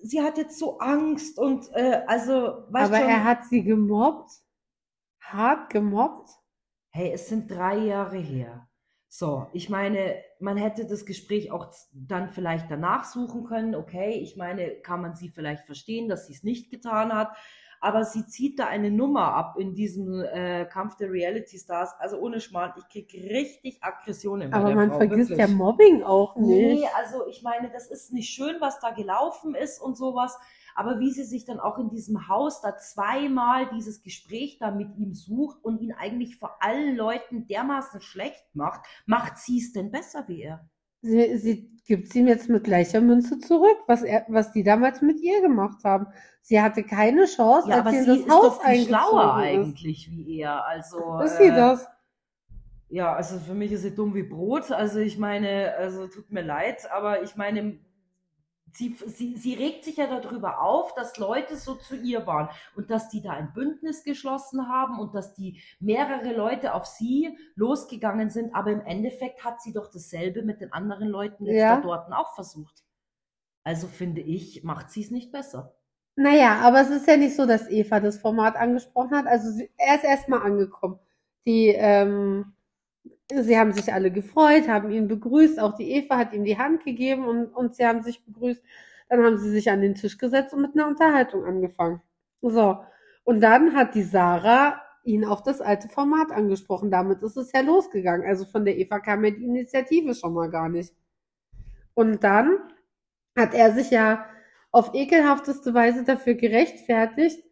sie 0.03 0.21
hat 0.21 0.37
jetzt 0.37 0.59
so 0.59 0.77
Angst 0.77 1.39
und 1.39 1.71
äh, 1.73 2.03
also, 2.05 2.65
weißt 2.69 2.91
Aber 2.91 2.97
schon, 2.97 3.09
er 3.09 3.23
hat 3.23 3.45
sie 3.45 3.63
gemobbt. 3.63 4.31
Hart 5.21 5.71
gemobbt. 5.71 6.29
hey, 6.91 7.13
es 7.13 7.27
sind 7.29 7.49
drei 7.49 7.77
Jahre 7.77 8.17
her. 8.17 8.64
So, 9.17 9.47
ich 9.53 9.69
meine, 9.69 10.17
man 10.41 10.57
hätte 10.57 10.85
das 10.85 11.05
Gespräch 11.05 11.49
auch 11.49 11.71
dann 11.93 12.27
vielleicht 12.27 12.69
danach 12.69 13.05
suchen 13.05 13.45
können. 13.45 13.73
Okay, 13.73 14.19
ich 14.21 14.35
meine, 14.35 14.71
kann 14.71 15.01
man 15.01 15.13
sie 15.13 15.29
vielleicht 15.29 15.63
verstehen, 15.65 16.09
dass 16.09 16.27
sie 16.27 16.33
es 16.33 16.43
nicht 16.43 16.69
getan 16.69 17.13
hat. 17.13 17.29
Aber 17.79 18.03
sie 18.03 18.25
zieht 18.25 18.59
da 18.59 18.67
eine 18.67 18.91
Nummer 18.91 19.33
ab 19.33 19.55
in 19.57 19.73
diesem 19.73 20.21
äh, 20.21 20.65
Kampf 20.65 20.97
der 20.97 21.11
Reality 21.11 21.57
Stars. 21.57 21.93
Also 21.97 22.17
ohne 22.17 22.41
Schmarrn, 22.41 22.73
ich 22.77 22.89
krieg 22.89 23.13
richtig 23.13 23.81
Aggressionen 23.81 24.53
Aber 24.53 24.75
man 24.75 24.89
Frau, 24.89 24.97
vergisst 24.97 25.29
wirklich. 25.29 25.47
ja 25.47 25.55
Mobbing 25.55 26.03
auch 26.03 26.35
nicht. 26.35 26.81
Nee, 26.81 26.87
also 26.97 27.25
ich 27.27 27.41
meine, 27.41 27.69
das 27.71 27.87
ist 27.89 28.11
nicht 28.11 28.33
schön, 28.33 28.57
was 28.59 28.81
da 28.81 28.91
gelaufen 28.91 29.55
ist 29.55 29.79
und 29.79 29.95
sowas. 29.95 30.37
Aber 30.75 30.99
wie 30.99 31.11
sie 31.11 31.23
sich 31.23 31.45
dann 31.45 31.59
auch 31.59 31.77
in 31.79 31.89
diesem 31.89 32.27
Haus 32.27 32.61
da 32.61 32.77
zweimal 32.77 33.67
dieses 33.69 34.01
Gespräch 34.03 34.57
da 34.59 34.71
mit 34.71 34.95
ihm 34.97 35.13
sucht 35.13 35.63
und 35.63 35.81
ihn 35.81 35.93
eigentlich 35.93 36.37
vor 36.37 36.57
allen 36.61 36.95
Leuten 36.95 37.47
dermaßen 37.47 38.01
schlecht 38.01 38.43
macht, 38.53 38.81
macht 39.05 39.37
sie 39.37 39.57
es 39.59 39.71
denn 39.71 39.89
besser 39.91 40.25
wie 40.27 40.43
er? 40.43 40.69
Sie, 41.01 41.37
sie 41.37 41.71
gibt 41.85 42.13
ihm 42.15 42.27
jetzt 42.27 42.49
mit 42.49 42.63
gleicher 42.63 42.99
Münze 42.99 43.39
zurück, 43.39 43.77
was 43.87 44.01
er, 44.01 44.25
was 44.27 44.51
die 44.51 44.63
damals 44.63 45.01
mit 45.01 45.21
ihr 45.21 45.39
gemacht 45.41 45.83
haben. 45.83 46.07
Sie 46.41 46.59
hatte 46.61 46.83
keine 46.83 47.25
Chance, 47.25 47.69
Ja, 47.69 47.75
als 47.75 47.85
aber 47.87 47.91
sie 47.91 47.97
in 47.97 48.05
das 48.05 48.17
ist 48.17 48.29
Haus 48.29 48.59
doch 48.59 48.63
viel 48.63 48.85
schlauer 48.85 49.23
ist. 49.23 49.37
eigentlich 49.37 50.09
wie 50.11 50.39
er. 50.39 50.65
Also, 50.65 51.19
Ist 51.19 51.37
sie 51.37 51.43
äh, 51.45 51.55
das? 51.55 51.87
Ja, 52.89 53.13
also 53.13 53.39
für 53.39 53.53
mich 53.53 53.71
ist 53.71 53.81
sie 53.81 53.93
dumm 53.95 54.13
wie 54.13 54.23
Brot. 54.23 54.71
Also 54.71 54.99
ich 54.99 55.17
meine, 55.17 55.73
also 55.77 56.07
tut 56.07 56.31
mir 56.31 56.41
leid, 56.43 56.89
aber 56.91 57.23
ich 57.23 57.35
meine, 57.35 57.79
sie, 58.75 58.95
sie, 59.07 59.35
sie 59.37 59.53
regt 59.53 59.83
sich 59.83 59.97
ja 59.97 60.07
darüber 60.07 60.61
auf, 60.61 60.93
dass 60.95 61.17
Leute 61.17 61.55
so 61.57 61.75
zu 61.75 61.95
ihr 61.95 62.27
waren 62.27 62.49
und 62.75 62.89
dass 62.89 63.09
die 63.09 63.21
da 63.21 63.31
ein 63.31 63.53
Bündnis 63.53 64.03
geschlossen 64.03 64.67
haben 64.67 64.99
und 64.99 65.15
dass 65.15 65.33
die 65.33 65.61
mehrere 65.79 66.33
Leute 66.33 66.73
auf 66.73 66.85
sie 66.85 67.37
losgegangen 67.55 68.29
sind. 68.29 68.53
Aber 68.53 68.71
im 68.71 68.81
Endeffekt 68.81 69.43
hat 69.43 69.61
sie 69.61 69.73
doch 69.73 69.89
dasselbe 69.91 70.43
mit 70.43 70.61
den 70.61 70.73
anderen 70.73 71.07
Leuten 71.07 71.45
jetzt 71.45 71.57
Ja. 71.59 71.75
da 71.77 71.81
dort 71.81 72.11
auch 72.13 72.33
versucht. 72.35 72.83
Also 73.63 73.87
finde 73.87 74.21
ich, 74.21 74.63
macht 74.63 74.91
sie 74.91 75.01
es 75.01 75.11
nicht 75.11 75.31
besser. 75.31 75.73
Naja, 76.15 76.59
aber 76.61 76.81
es 76.81 76.89
ist 76.89 77.07
ja 77.07 77.17
nicht 77.17 77.35
so, 77.35 77.45
dass 77.45 77.69
Eva 77.69 77.99
das 77.99 78.17
Format 78.19 78.55
angesprochen 78.55 79.15
hat. 79.17 79.27
Also 79.27 79.51
sie, 79.51 79.69
er 79.77 79.95
ist 79.95 80.03
erstmal 80.03 80.41
angekommen. 80.43 80.99
Die, 81.45 81.69
ähm, 81.69 82.53
sie 83.31 83.57
haben 83.57 83.73
sich 83.73 83.91
alle 83.93 84.11
gefreut, 84.11 84.67
haben 84.67 84.91
ihn 84.91 85.07
begrüßt. 85.07 85.59
Auch 85.59 85.75
die 85.75 85.91
Eva 85.91 86.17
hat 86.17 86.33
ihm 86.33 86.43
die 86.43 86.57
Hand 86.57 86.83
gegeben 86.83 87.25
und, 87.25 87.47
und 87.47 87.75
sie 87.75 87.85
haben 87.85 88.03
sich 88.03 88.23
begrüßt. 88.23 88.61
Dann 89.09 89.23
haben 89.23 89.37
sie 89.37 89.49
sich 89.49 89.69
an 89.69 89.81
den 89.81 89.95
Tisch 89.95 90.17
gesetzt 90.17 90.53
und 90.53 90.61
mit 90.61 90.75
einer 90.75 90.87
Unterhaltung 90.87 91.45
angefangen. 91.45 92.01
So. 92.41 92.77
Und 93.23 93.41
dann 93.41 93.75
hat 93.75 93.95
die 93.95 94.03
Sarah 94.03 94.81
ihn 95.03 95.25
auf 95.25 95.43
das 95.43 95.61
alte 95.61 95.87
Format 95.87 96.31
angesprochen. 96.31 96.91
Damit 96.91 97.21
ist 97.21 97.37
es 97.37 97.51
ja 97.51 97.61
losgegangen. 97.61 98.27
Also 98.27 98.45
von 98.45 98.65
der 98.65 98.77
Eva 98.77 98.99
kam 98.99 99.23
ja 99.23 99.31
die 99.31 99.45
Initiative 99.45 100.15
schon 100.15 100.33
mal 100.33 100.49
gar 100.49 100.69
nicht. 100.69 100.93
Und 101.93 102.23
dann 102.23 102.57
hat 103.37 103.53
er 103.53 103.71
sich 103.73 103.91
ja 103.91 104.25
auf 104.71 104.93
ekelhafteste 104.93 105.73
Weise 105.73 106.03
dafür 106.03 106.33
gerechtfertigt. 106.33 107.43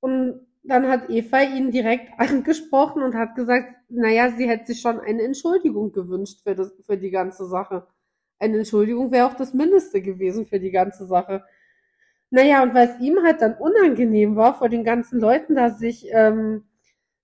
Und 0.00 0.46
dann 0.62 0.88
hat 0.88 1.10
Eva 1.10 1.42
ihn 1.42 1.70
direkt 1.70 2.08
angesprochen 2.18 3.02
und 3.02 3.14
hat 3.14 3.34
gesagt, 3.34 3.74
naja, 3.92 4.30
sie 4.30 4.48
hätte 4.48 4.66
sich 4.66 4.80
schon 4.80 5.00
eine 5.00 5.22
Entschuldigung 5.22 5.92
gewünscht 5.92 6.40
für, 6.42 6.54
das, 6.54 6.72
für 6.84 6.96
die 6.96 7.10
ganze 7.10 7.46
Sache. 7.46 7.86
Eine 8.38 8.58
Entschuldigung 8.58 9.12
wäre 9.12 9.26
auch 9.26 9.34
das 9.34 9.54
Mindeste 9.54 10.02
gewesen 10.02 10.46
für 10.46 10.58
die 10.58 10.70
ganze 10.70 11.06
Sache. 11.06 11.44
Naja, 12.30 12.62
und 12.62 12.74
weil 12.74 12.88
es 12.88 13.00
ihm 13.00 13.18
halt 13.22 13.42
dann 13.42 13.54
unangenehm 13.54 14.36
war, 14.36 14.54
vor 14.54 14.68
den 14.68 14.84
ganzen 14.84 15.20
Leuten 15.20 15.54
da 15.54 15.70
sich 15.70 16.06
ähm, 16.10 16.64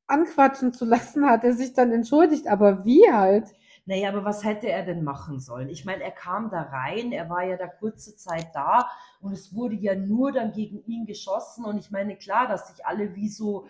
anquatschen 0.06 0.72
zu 0.72 0.84
lassen, 0.84 1.26
hat 1.26 1.44
er 1.44 1.54
sich 1.54 1.72
dann 1.72 1.92
entschuldigt. 1.92 2.46
Aber 2.46 2.84
wie 2.84 3.10
halt? 3.10 3.46
Naja, 3.86 4.10
aber 4.10 4.24
was 4.26 4.44
hätte 4.44 4.68
er 4.68 4.84
denn 4.84 5.02
machen 5.02 5.40
sollen? 5.40 5.70
Ich 5.70 5.86
meine, 5.86 6.04
er 6.04 6.10
kam 6.10 6.50
da 6.50 6.60
rein, 6.60 7.10
er 7.10 7.30
war 7.30 7.44
ja 7.44 7.56
da 7.56 7.66
kurze 7.66 8.16
Zeit 8.16 8.48
da 8.52 8.86
und 9.20 9.32
es 9.32 9.54
wurde 9.54 9.76
ja 9.76 9.94
nur 9.94 10.30
dann 10.30 10.52
gegen 10.52 10.84
ihn 10.84 11.06
geschossen. 11.06 11.64
Und 11.64 11.78
ich 11.78 11.90
meine, 11.90 12.16
klar, 12.16 12.46
dass 12.46 12.68
sich 12.68 12.84
alle 12.84 13.16
wie 13.16 13.30
so 13.30 13.66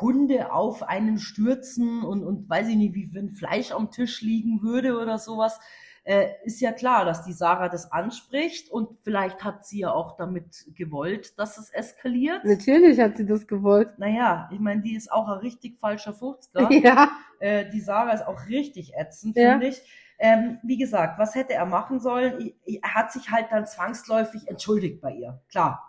Hunde 0.00 0.52
auf 0.52 0.82
einen 0.82 1.18
stürzen 1.18 2.02
und, 2.02 2.24
und 2.24 2.48
weiß 2.48 2.68
ich 2.68 2.76
nicht, 2.76 2.94
wie 2.94 3.12
wenn 3.14 3.30
Fleisch 3.30 3.72
am 3.72 3.90
Tisch 3.90 4.20
liegen 4.22 4.62
würde 4.62 4.98
oder 4.98 5.18
sowas. 5.18 5.58
Äh, 6.04 6.28
ist 6.44 6.60
ja 6.60 6.70
klar, 6.70 7.04
dass 7.04 7.24
die 7.24 7.32
Sarah 7.32 7.68
das 7.68 7.90
anspricht 7.90 8.70
und 8.70 8.96
vielleicht 9.02 9.42
hat 9.42 9.66
sie 9.66 9.80
ja 9.80 9.90
auch 9.92 10.16
damit 10.16 10.64
gewollt, 10.76 11.36
dass 11.36 11.58
es 11.58 11.68
eskaliert. 11.70 12.44
Natürlich 12.44 13.00
hat 13.00 13.16
sie 13.16 13.26
das 13.26 13.48
gewollt. 13.48 13.98
Naja, 13.98 14.48
ich 14.52 14.60
meine, 14.60 14.82
die 14.82 14.94
ist 14.94 15.10
auch 15.10 15.26
ein 15.28 15.38
richtig 15.38 15.78
falscher 15.78 16.12
50er. 16.12 16.72
Ja. 16.84 17.10
Äh, 17.40 17.68
die 17.70 17.80
Sarah 17.80 18.12
ist 18.12 18.24
auch 18.24 18.46
richtig 18.46 18.94
ätzend, 18.94 19.36
Ja. 19.36 19.52
finde 19.52 19.66
ich. 19.66 19.82
Ähm, 20.18 20.58
wie 20.62 20.78
gesagt, 20.78 21.18
was 21.18 21.34
hätte 21.34 21.54
er 21.54 21.66
machen 21.66 21.98
sollen? 21.98 22.52
Er 22.64 22.94
hat 22.94 23.10
sich 23.12 23.30
halt 23.32 23.48
dann 23.50 23.66
zwangsläufig 23.66 24.48
entschuldigt 24.48 25.00
bei 25.00 25.10
ihr. 25.12 25.40
Klar. 25.50 25.82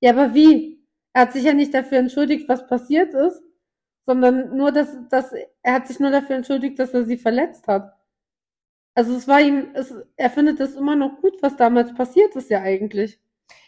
Ja, 0.00 0.12
aber 0.12 0.34
wie? 0.34 0.75
Er 1.16 1.22
hat 1.22 1.32
sich 1.32 1.44
ja 1.44 1.54
nicht 1.54 1.72
dafür 1.72 1.96
entschuldigt, 1.96 2.46
was 2.46 2.66
passiert 2.66 3.14
ist, 3.14 3.42
sondern 4.04 4.54
nur, 4.54 4.70
dass, 4.70 4.94
dass 5.08 5.32
er 5.62 5.72
hat 5.72 5.86
sich 5.88 5.98
nur 5.98 6.10
dafür 6.10 6.36
entschuldigt, 6.36 6.78
dass 6.78 6.92
er 6.92 7.06
sie 7.06 7.16
verletzt 7.16 7.66
hat. 7.68 7.94
Also 8.94 9.16
es 9.16 9.26
war 9.26 9.40
ihm, 9.40 9.70
es, 9.72 9.94
er 10.18 10.28
findet 10.28 10.60
es 10.60 10.74
immer 10.74 10.94
noch 10.94 11.22
gut, 11.22 11.32
was 11.40 11.56
damals 11.56 11.94
passiert 11.94 12.36
ist 12.36 12.50
ja 12.50 12.60
eigentlich. 12.60 13.18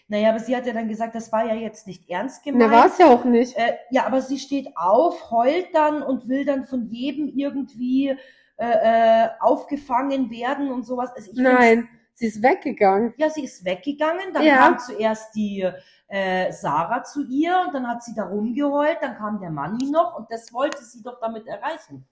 Naja, 0.08 0.28
aber 0.28 0.40
sie 0.40 0.54
hat 0.54 0.66
ja 0.66 0.74
dann 0.74 0.88
gesagt, 0.88 1.14
das 1.14 1.32
war 1.32 1.46
ja 1.46 1.54
jetzt 1.54 1.86
nicht 1.86 2.10
ernst 2.10 2.42
Na, 2.44 2.52
gemeint. 2.52 2.70
war 2.70 2.86
es 2.86 2.98
ja 2.98 3.06
auch 3.06 3.24
nicht. 3.24 3.56
Äh, 3.56 3.76
ja, 3.88 4.04
aber 4.04 4.20
sie 4.20 4.38
steht 4.38 4.68
auf, 4.76 5.30
heult 5.30 5.68
dann 5.72 6.02
und 6.02 6.28
will 6.28 6.44
dann 6.44 6.64
von 6.64 6.90
jedem 6.90 7.28
irgendwie 7.34 8.10
äh, 8.58 9.24
äh, 9.24 9.28
aufgefangen 9.40 10.28
werden 10.30 10.70
und 10.70 10.84
sowas. 10.84 11.12
Also 11.16 11.30
Nein, 11.34 11.88
sie 12.12 12.26
ist 12.26 12.42
weggegangen. 12.42 13.14
Ja, 13.16 13.30
sie 13.30 13.44
ist 13.44 13.64
weggegangen, 13.64 14.34
dann 14.34 14.42
Ja. 14.42 14.56
kam 14.58 14.78
zuerst 14.78 15.34
die 15.34 15.66
äh, 16.08 16.52
Sarah 16.52 17.02
zu 17.04 17.26
ihr 17.28 17.54
und 17.66 17.74
dann 17.74 17.86
hat 17.86 18.02
sie 18.02 18.14
da 18.14 18.24
rumgeheult, 18.24 18.98
dann 19.00 19.16
kam 19.16 19.40
der 19.40 19.50
Manni 19.50 19.90
noch 19.90 20.18
und 20.18 20.30
das 20.30 20.52
wollte 20.52 20.82
sie 20.82 21.02
doch 21.02 21.20
damit 21.20 21.46
erreichen. 21.46 22.06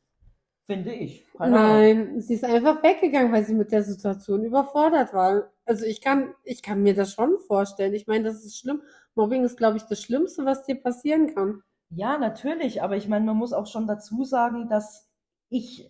Finde 0.66 0.92
ich. 0.92 1.24
Keine 1.32 1.56
Ahnung. 1.56 1.76
Nein, 1.78 2.20
sie 2.20 2.34
ist 2.34 2.44
einfach 2.44 2.82
weggegangen, 2.82 3.32
weil 3.32 3.44
sie 3.44 3.54
mit 3.54 3.70
der 3.70 3.84
Situation 3.84 4.44
überfordert 4.44 5.14
war. 5.14 5.52
Also 5.64 5.86
ich 5.86 6.00
kann, 6.00 6.34
ich 6.42 6.60
kann 6.60 6.82
mir 6.82 6.94
das 6.94 7.12
schon 7.12 7.38
vorstellen. 7.46 7.94
Ich 7.94 8.06
meine, 8.08 8.24
das 8.24 8.44
ist 8.44 8.58
schlimm. 8.58 8.82
Mobbing 9.14 9.44
ist, 9.44 9.56
glaube 9.56 9.76
ich, 9.76 9.84
das 9.84 10.02
Schlimmste, 10.02 10.44
was 10.44 10.64
dir 10.64 10.74
passieren 10.74 11.34
kann. 11.34 11.62
Ja, 11.90 12.18
natürlich, 12.18 12.82
aber 12.82 12.96
ich 12.96 13.06
meine, 13.06 13.24
man 13.24 13.36
muss 13.36 13.52
auch 13.52 13.66
schon 13.66 13.86
dazu 13.86 14.24
sagen, 14.24 14.68
dass 14.68 15.08
ich, 15.48 15.88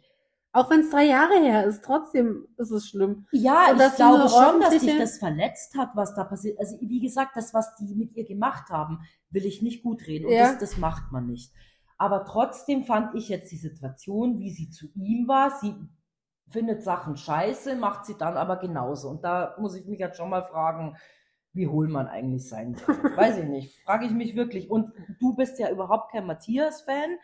Auch 0.56 0.70
wenn 0.70 0.80
es 0.80 0.90
drei 0.90 1.04
Jahre 1.04 1.34
her 1.38 1.66
ist, 1.66 1.84
trotzdem 1.84 2.48
ist 2.56 2.70
es 2.70 2.88
schlimm. 2.88 3.26
ja, 3.30 3.72
Und 3.72 3.80
ich 3.80 3.94
glaube 3.96 4.26
schon, 4.30 4.60
dass 4.62 4.70
dich 4.78 4.98
das 4.98 5.18
verletzt 5.18 5.76
hat, 5.76 5.90
was 5.94 6.14
da 6.14 6.24
passiert. 6.24 6.58
Also, 6.58 6.78
wie 6.80 7.00
gesagt, 7.00 7.32
das, 7.36 7.52
was 7.52 7.74
die 7.76 7.94
mit 7.94 8.16
ihr 8.16 8.24
gemacht 8.24 8.70
haben, 8.70 9.00
will 9.28 9.44
ich 9.44 9.60
nicht 9.60 9.82
gut 9.82 10.06
reden. 10.06 10.24
Und 10.24 10.32
Ja. 10.32 10.52
das, 10.52 10.58
das 10.58 10.76
macht 10.78 11.12
man 11.12 11.26
nicht. 11.26 11.52
Aber 11.98 12.24
trotzdem 12.24 12.84
fand 12.84 13.14
ich 13.14 13.28
jetzt 13.28 13.52
die 13.52 13.58
Situation, 13.58 14.38
wie 14.38 14.50
sie 14.50 14.70
zu 14.70 14.86
ihm 14.94 15.28
war. 15.28 15.50
Sie 15.60 15.74
findet 16.48 16.82
Sachen 16.82 17.18
scheiße, 17.18 17.76
macht 17.76 18.06
sie 18.06 18.16
dann 18.16 18.38
aber 18.38 18.56
genauso. 18.56 19.10
Und 19.10 19.24
da 19.24 19.56
muss 19.58 19.74
ich 19.74 19.84
mich 19.86 19.98
jetzt 19.98 20.16
schon 20.16 20.30
mal 20.30 20.42
fragen, 20.42 20.96
wie 21.52 21.68
hohl 21.68 21.88
man 21.88 22.06
eigentlich 22.06 22.48
sein 22.48 22.76
kann. 22.76 22.96
Weiß 23.16 23.36
ich 23.38 23.44
nicht. 23.46 23.82
Frage 23.84 24.06
ich 24.06 24.12
mich 24.12 24.36
wirklich. 24.36 24.70
Und 24.70 24.92
du 25.20 25.34
bist 25.34 25.58
ja 25.58 25.70
überhaupt 25.70 26.12
kein 26.12 26.26
Matthias-Fan. 26.26 27.18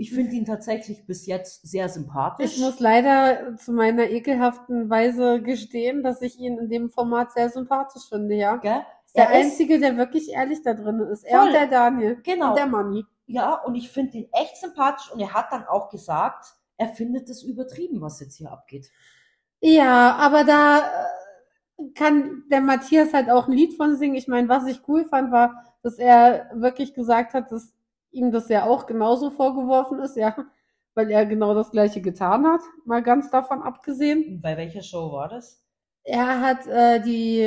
Ich 0.00 0.12
finde 0.14 0.30
ihn 0.36 0.44
tatsächlich 0.44 1.04
bis 1.06 1.26
jetzt 1.26 1.68
sehr 1.68 1.88
sympathisch. 1.88 2.54
Ich 2.54 2.60
muss 2.60 2.78
leider 2.78 3.56
zu 3.56 3.72
meiner 3.72 4.08
ekelhaften 4.08 4.88
Weise 4.88 5.42
gestehen, 5.42 6.04
dass 6.04 6.22
ich 6.22 6.38
ihn 6.38 6.56
in 6.56 6.68
dem 6.70 6.88
Format 6.88 7.32
sehr 7.32 7.50
sympathisch 7.50 8.08
finde, 8.08 8.36
ja. 8.36 8.56
Gell? 8.56 8.80
Ist 9.04 9.16
der 9.16 9.24
Er 9.28 9.40
ist- 9.40 9.46
Einzige, 9.46 9.80
der 9.80 9.96
wirklich 9.96 10.30
ehrlich 10.30 10.62
da 10.62 10.74
drin 10.74 11.00
ist. 11.00 11.24
Er 11.24 11.38
Voll. 11.40 11.48
und 11.48 11.52
der 11.54 11.66
Daniel. 11.66 12.20
Genau. 12.22 12.50
Und 12.50 12.58
der 12.58 12.66
Manni. 12.66 13.04
Ja, 13.26 13.54
und 13.64 13.74
ich 13.74 13.90
finde 13.90 14.18
ihn 14.18 14.28
echt 14.32 14.56
sympathisch 14.58 15.10
und 15.12 15.18
er 15.20 15.34
hat 15.34 15.46
dann 15.50 15.66
auch 15.66 15.90
gesagt, 15.90 16.44
er 16.76 16.88
findet 16.88 17.28
es 17.28 17.42
übertrieben, 17.42 18.00
was 18.00 18.20
jetzt 18.20 18.36
hier 18.36 18.52
abgeht. 18.52 18.88
Ja, 19.60 20.14
aber 20.14 20.44
da 20.44 20.78
äh, 21.76 21.90
kann 21.96 22.44
der 22.52 22.60
Matthias 22.60 23.12
halt 23.12 23.30
auch 23.30 23.48
ein 23.48 23.52
Lied 23.52 23.74
von 23.74 23.96
singen. 23.96 24.14
Ich 24.14 24.28
meine, 24.28 24.48
was 24.48 24.66
ich 24.68 24.86
cool 24.86 25.04
fand, 25.06 25.32
war, 25.32 25.64
dass 25.82 25.98
er 25.98 26.50
wirklich 26.54 26.94
gesagt 26.94 27.34
hat, 27.34 27.50
dass 27.50 27.72
ihm 28.10 28.32
das 28.32 28.48
ja 28.48 28.64
auch 28.64 28.86
genauso 28.86 29.30
vorgeworfen 29.30 29.98
ist, 30.00 30.16
ja, 30.16 30.36
weil 30.94 31.10
er 31.10 31.26
genau 31.26 31.54
das 31.54 31.70
Gleiche 31.70 32.00
getan 32.00 32.46
hat, 32.46 32.60
mal 32.84 33.02
ganz 33.02 33.30
davon 33.30 33.62
abgesehen. 33.62 34.40
Bei 34.42 34.56
welcher 34.56 34.82
Show 34.82 35.12
war 35.12 35.28
das? 35.28 35.62
Er 36.04 36.40
hat 36.40 36.66
äh, 36.66 37.00
die 37.00 37.42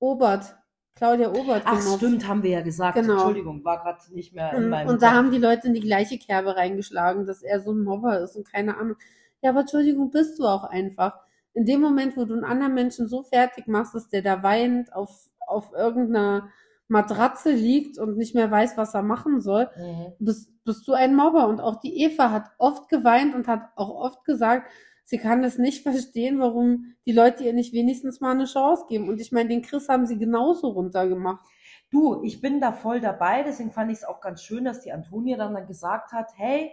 Obert, 0.00 0.56
Claudia 0.94 1.30
Obert 1.30 1.62
Ach, 1.64 1.78
gemobbt. 1.78 1.98
stimmt, 1.98 2.26
haben 2.28 2.42
wir 2.42 2.50
ja 2.50 2.60
gesagt. 2.60 2.96
Genau. 2.96 3.12
Entschuldigung, 3.14 3.64
war 3.64 3.82
gerade 3.82 4.00
nicht 4.14 4.34
mehr 4.34 4.52
in 4.54 4.64
Mhm. 4.64 4.70
meinem 4.70 4.88
Und 4.88 5.02
da 5.02 5.08
Kopf. 5.08 5.16
haben 5.16 5.30
die 5.30 5.38
Leute 5.38 5.68
in 5.68 5.74
die 5.74 5.80
gleiche 5.80 6.18
Kerbe 6.18 6.56
reingeschlagen, 6.56 7.26
dass 7.26 7.42
er 7.42 7.60
so 7.60 7.72
ein 7.72 7.82
Mobber 7.82 8.20
ist 8.20 8.36
und 8.36 8.50
keine 8.50 8.76
Ahnung. 8.76 8.96
Ja, 9.40 9.50
aber 9.50 9.60
Entschuldigung, 9.60 10.10
bist 10.10 10.38
du 10.38 10.44
auch 10.44 10.64
einfach. 10.64 11.18
In 11.54 11.64
dem 11.64 11.80
Moment, 11.80 12.16
wo 12.16 12.24
du 12.24 12.34
einen 12.34 12.44
anderen 12.44 12.74
Menschen 12.74 13.08
so 13.08 13.22
fertig 13.22 13.66
machst, 13.68 13.94
dass 13.94 14.08
der 14.08 14.22
da 14.22 14.42
weinend 14.42 14.92
auf, 14.92 15.10
auf 15.46 15.72
irgendeiner 15.72 16.48
Matratze 16.88 17.50
liegt 17.52 17.98
und 17.98 18.16
nicht 18.16 18.34
mehr 18.34 18.50
weiß, 18.50 18.76
was 18.76 18.94
er 18.94 19.02
machen 19.02 19.40
soll, 19.40 19.68
Mhm. 19.76 20.12
bist, 20.18 20.50
bist 20.64 20.88
du 20.88 20.92
ein 20.94 21.14
Mobber. 21.14 21.46
Und 21.48 21.60
auch 21.60 21.80
die 21.80 22.02
Eva 22.02 22.30
hat 22.30 22.50
oft 22.58 22.88
geweint 22.88 23.34
und 23.34 23.46
hat 23.46 23.70
auch 23.76 23.90
oft 23.90 24.24
gesagt, 24.24 24.70
sie 25.04 25.18
kann 25.18 25.44
es 25.44 25.58
nicht 25.58 25.82
verstehen, 26.12 26.38
warum 26.40 26.94
die 27.06 27.12
Leute 27.12 27.44
ihr 27.44 27.52
nicht 27.52 27.72
wenigstens 27.72 28.20
mal 28.20 28.32
eine 28.32 28.44
Chance 28.46 28.86
geben. 28.88 29.08
Und 29.08 29.20
ich 29.20 29.32
meine, 29.32 29.48
den 29.50 29.62
Chris 29.62 29.88
haben 29.88 30.06
sie 30.06 30.18
genauso 30.18 30.68
runtergemacht. 30.68 31.44
Du, 31.90 32.22
ich 32.22 32.40
bin 32.42 32.60
da 32.60 32.72
voll 32.72 33.00
dabei, 33.00 33.42
deswegen 33.42 33.70
fand 33.72 33.90
ich 33.90 33.98
es 33.98 34.04
auch 34.04 34.20
ganz 34.20 34.42
schön, 34.42 34.64
dass 34.64 34.80
die 34.80 34.92
Antonia 34.92 35.38
dann, 35.38 35.54
dann 35.54 35.66
gesagt 35.66 36.12
hat, 36.12 36.26
hey, 36.36 36.70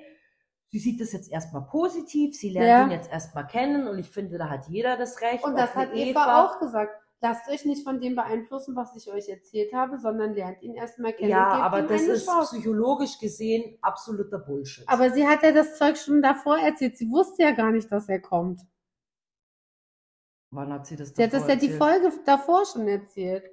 sie 0.68 0.80
sieht 0.80 1.00
das 1.00 1.14
jetzt 1.14 1.32
erstmal 1.32 1.64
positiv, 1.68 2.36
sie 2.36 2.50
lernt 2.50 2.68
Ja. 2.68 2.84
ihn 2.84 2.92
jetzt 2.92 3.10
erstmal 3.10 3.48
kennen 3.48 3.88
und 3.88 3.98
ich 3.98 4.10
finde, 4.10 4.38
da 4.38 4.50
hat 4.50 4.68
jeder 4.68 4.98
das 4.98 5.22
Recht. 5.22 5.42
Und 5.46 5.58
das 5.58 5.74
hat 5.74 5.94
Eva 5.94 6.44
auch 6.44 6.60
gesagt. 6.60 6.92
Lasst 7.22 7.50
euch 7.50 7.66
nicht 7.66 7.84
von 7.84 8.00
dem 8.00 8.16
beeinflussen, 8.16 8.76
was 8.76 8.96
ich 8.96 9.12
euch 9.12 9.30
erzählt 9.30 9.74
habe, 9.74 9.98
sondern 9.98 10.34
lernt 10.36 10.62
ihn 10.62 10.76
erstmal 10.76 11.14
kennen. 11.14 11.32
Ja, 11.32 11.48
aber 11.54 11.82
das 11.82 12.04
ist 12.04 12.26
Chance. 12.28 12.56
psychologisch 12.56 13.18
gesehen 13.20 13.78
absoluter 13.82 14.38
Bullshit. 14.40 14.88
Aber 14.88 15.10
sie 15.12 15.26
hat 15.28 15.42
ja 15.42 15.52
das 15.52 15.78
Zeug 15.78 15.98
schon 15.98 16.22
davor 16.22 16.58
erzählt. 16.60 16.98
Sie 16.98 17.10
wusste 17.10 17.44
ja 17.44 17.52
gar 17.52 17.72
nicht, 17.72 17.92
dass 17.92 18.10
er 18.10 18.20
kommt. 18.20 18.62
Wann 20.52 20.72
hat 20.72 20.86
sie 20.88 20.96
das 20.96 21.14
Sie 21.16 21.24
hat 21.24 21.34
das 21.34 21.46
davor 21.48 21.50
ja 21.50 21.56
die? 21.56 21.70
Folge 21.70 22.12
davor 22.26 22.66
schon 22.66 22.88
erzählt. 22.88 23.50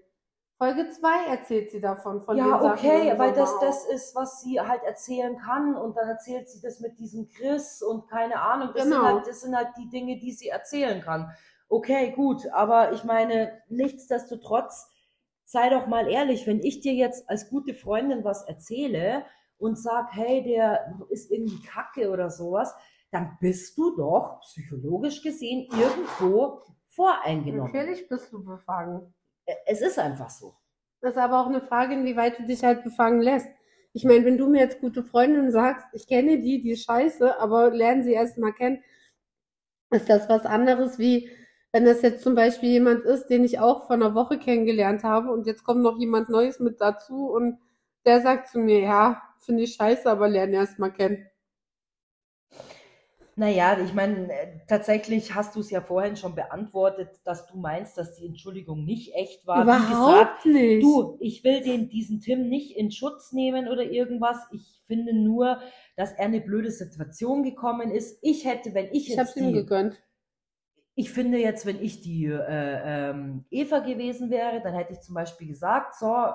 Folge 0.58 0.88
2 0.90 1.26
erzählt 1.26 1.70
sie 1.72 1.80
davon, 1.80 2.22
von 2.22 2.36
Ja, 2.36 2.62
okay, 2.62 3.14
weil 3.18 3.32
das 3.32 3.58
das 3.58 3.84
ist, 3.86 4.14
was 4.14 4.42
sie 4.42 4.60
halt 4.60 4.84
erzählen 4.84 5.36
kann 5.36 5.74
und 5.74 5.96
dann 5.96 6.08
erzählt 6.08 6.48
sie 6.48 6.60
das 6.60 6.78
mit 6.78 6.98
diesem 7.00 7.28
Chris 7.28 7.82
und 7.82 8.06
keine 8.08 8.40
Ahnung. 8.40 8.70
Das, 8.72 8.84
sind, 8.84 8.92
Genau. 8.92 9.04
halt, 9.04 9.26
das 9.26 9.40
sind 9.40 9.56
halt 9.56 9.70
die 9.76 9.88
Dinge, 9.88 10.18
die 10.20 10.30
sie 10.30 10.48
erzählen 10.48 11.00
kann. 11.00 11.32
Okay, 11.72 12.12
gut, 12.14 12.46
aber 12.52 12.92
ich 12.92 13.02
meine, 13.02 13.62
nichtsdestotrotz, 13.68 14.90
sei 15.44 15.70
doch 15.70 15.86
mal 15.86 16.06
ehrlich, 16.06 16.46
wenn 16.46 16.60
ich 16.60 16.80
dir 16.80 16.92
jetzt 16.92 17.28
als 17.30 17.48
gute 17.48 17.72
Freundin 17.72 18.24
was 18.24 18.42
erzähle 18.46 19.24
und 19.56 19.78
sag, 19.78 20.08
hey, 20.12 20.42
der 20.42 21.00
ist 21.08 21.30
irgendwie 21.30 21.62
kacke 21.62 22.10
oder 22.10 22.28
sowas, 22.28 22.74
dann 23.10 23.38
bist 23.40 23.76
du 23.78 23.96
doch 23.96 24.40
psychologisch 24.40 25.22
gesehen 25.22 25.66
irgendwo 25.72 26.60
voreingenommen. 26.88 27.72
Natürlich 27.72 28.06
bist 28.06 28.32
du 28.32 28.44
befangen. 28.44 29.14
Es 29.66 29.80
ist 29.80 29.98
einfach 29.98 30.30
so. 30.30 30.54
Das 31.00 31.12
ist 31.12 31.18
aber 31.18 31.40
auch 31.40 31.46
eine 31.46 31.62
Frage, 31.62 31.94
inwieweit 31.94 32.38
du 32.38 32.44
dich 32.44 32.62
halt 32.62 32.84
befangen 32.84 33.22
lässt. 33.22 33.48
Ich 33.94 34.04
meine, 34.04 34.24
wenn 34.24 34.38
du 34.38 34.48
mir 34.48 34.60
jetzt 34.60 34.80
gute 34.80 35.02
Freundin 35.02 35.50
sagst, 35.50 35.86
ich 35.94 36.06
kenne 36.06 36.38
die, 36.38 36.62
die 36.62 36.72
ist 36.72 36.84
scheiße, 36.84 37.38
aber 37.40 37.70
lernen 37.70 38.04
sie 38.04 38.12
erst 38.12 38.38
mal 38.38 38.52
kennen, 38.52 38.82
ist 39.90 40.08
das 40.08 40.28
was 40.28 40.46
anderes, 40.46 40.98
wie 40.98 41.30
wenn 41.72 41.84
das 41.84 42.02
jetzt 42.02 42.22
zum 42.22 42.34
Beispiel 42.34 42.70
jemand 42.70 43.04
ist, 43.04 43.26
den 43.28 43.44
ich 43.44 43.58
auch 43.58 43.86
vor 43.86 43.96
einer 43.96 44.14
Woche 44.14 44.38
kennengelernt 44.38 45.04
habe 45.04 45.30
und 45.32 45.46
jetzt 45.46 45.64
kommt 45.64 45.82
noch 45.82 45.98
jemand 45.98 46.28
Neues 46.28 46.60
mit 46.60 46.80
dazu 46.80 47.30
und 47.30 47.58
der 48.04 48.20
sagt 48.20 48.48
zu 48.48 48.58
mir, 48.58 48.80
ja, 48.80 49.22
finde 49.38 49.62
ich 49.64 49.74
scheiße, 49.74 50.10
aber 50.10 50.28
lerne 50.28 50.56
erst 50.56 50.78
mal 50.78 50.90
kennen. 50.92 51.26
Naja, 53.34 53.78
ich 53.82 53.94
meine, 53.94 54.28
tatsächlich 54.68 55.34
hast 55.34 55.56
du 55.56 55.60
es 55.60 55.70
ja 55.70 55.80
vorhin 55.80 56.16
schon 56.16 56.34
beantwortet, 56.34 57.08
dass 57.24 57.46
du 57.46 57.56
meinst, 57.56 57.96
dass 57.96 58.14
die 58.16 58.26
Entschuldigung 58.26 58.84
nicht 58.84 59.14
echt 59.14 59.46
war. 59.46 59.72
Wie 59.72 59.78
Überhaupt 59.78 60.42
gesagt, 60.42 60.46
nicht. 60.46 60.82
du, 60.82 61.16
ich 61.18 61.42
will 61.42 61.62
den, 61.62 61.88
diesen 61.88 62.20
Tim 62.20 62.48
nicht 62.50 62.76
in 62.76 62.90
Schutz 62.90 63.32
nehmen 63.32 63.68
oder 63.68 63.84
irgendwas. 63.84 64.36
Ich 64.52 64.82
finde 64.86 65.14
nur, 65.14 65.60
dass 65.96 66.12
er 66.12 66.26
eine 66.26 66.42
blöde 66.42 66.70
Situation 66.70 67.42
gekommen 67.42 67.90
ist. 67.90 68.18
Ich 68.20 68.44
hätte, 68.44 68.74
wenn 68.74 68.92
ich 68.92 69.08
Ich 69.08 69.08
jetzt 69.08 69.18
hab's 69.18 69.36
ihm 69.36 69.52
gegönnt. 69.54 70.02
Ich 70.94 71.10
finde 71.10 71.38
jetzt, 71.38 71.64
wenn 71.66 71.80
ich 71.80 72.02
die 72.02 72.26
äh, 72.26 73.10
ähm, 73.10 73.44
Eva 73.50 73.78
gewesen 73.78 74.30
wäre, 74.30 74.60
dann 74.60 74.74
hätte 74.74 74.92
ich 74.92 75.00
zum 75.00 75.14
Beispiel 75.14 75.48
gesagt, 75.48 75.94
so, 75.94 76.26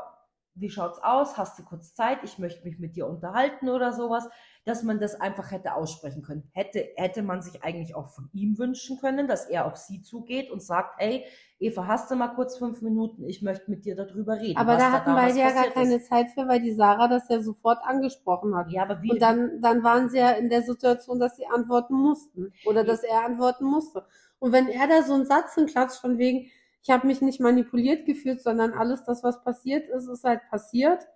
wie 0.56 0.70
schaut's 0.70 1.00
aus? 1.04 1.38
Hast 1.38 1.60
du 1.60 1.64
kurz 1.64 1.94
Zeit? 1.94 2.20
Ich 2.24 2.40
möchte 2.40 2.64
mich 2.68 2.80
mit 2.80 2.96
dir 2.96 3.08
unterhalten 3.08 3.70
oder 3.70 3.94
sowas, 3.94 4.28
dass 4.66 4.84
man 4.84 5.00
das 5.00 5.16
einfach 5.20 5.52
hätte 5.52 5.76
aussprechen 5.76 6.24
können. 6.24 6.50
Hätte, 6.52 6.84
hätte 6.96 7.22
man 7.22 7.42
sich 7.42 7.64
eigentlich 7.64 7.96
auch 7.96 8.08
von 8.08 8.30
ihm 8.34 8.58
wünschen 8.58 9.00
können, 9.00 9.28
dass 9.28 9.46
er 9.46 9.66
auf 9.66 9.78
sie 9.78 10.02
zugeht 10.02 10.50
und 10.50 10.62
sagt, 10.62 10.96
hey, 10.98 11.26
Eva, 11.60 11.88
hast 11.88 12.12
du 12.12 12.16
mal 12.16 12.30
kurz 12.30 12.58
fünf 12.58 12.82
Minuten? 12.82 13.24
Ich 13.26 13.42
möchte 13.42 13.70
mit 13.70 13.86
dir 13.86 13.96
darüber 13.96 14.40
reden. 14.40 14.58
Aber 14.58 14.78
da 14.78 14.92
hatten 14.92 15.14
beide 15.14 15.40
ja 15.40 15.52
gar 15.52 15.70
keine 15.70 15.96
ist. 15.96 16.10
Zeit 16.10 16.32
für, 16.32 16.48
weil 16.48 16.62
die 16.62 16.74
Sarah 16.74 17.08
das 17.08 17.30
ja 17.30 17.42
sofort 17.42 17.80
angesprochen 17.84 18.56
hat. 18.56 18.70
Ja, 18.72 18.84
aber 18.84 19.02
wie, 19.02 19.12
Und 19.12 19.22
dann, 19.22 19.62
dann 19.62 19.84
waren 19.84 20.10
sie 20.10 20.18
ja 20.18 20.32
in 20.32 20.50
der 20.50 20.64
Situation, 20.64 21.20
dass 21.20 21.38
sie 21.38 21.48
antworten 21.48 21.96
mussten 21.96 22.52
oder 22.66 22.84
dass 22.84 23.04
er 23.04 23.26
antworten 23.26 23.66
musste. 23.66 24.06
Und 24.40 24.52
wenn 24.52 24.68
er 24.68 24.88
da 24.88 25.04
so 25.04 25.14
einen 25.14 25.26
Satz 25.26 25.56
hinklatscht 25.56 26.00
von 26.00 26.18
wegen, 26.18 26.52
ich 26.84 26.90
habe 26.90 27.08
mich 27.08 27.22
nicht 27.22 27.40
manipuliert 27.42 28.06
gefühlt, 28.06 28.42
sondern 28.42 28.74
alles 28.74 29.04
das, 29.04 29.24
was 29.24 29.44
passiert 29.44 29.88
ist, 29.90 30.08
ist 30.08 30.24
halt 30.24 30.42
passiert. 30.50 31.08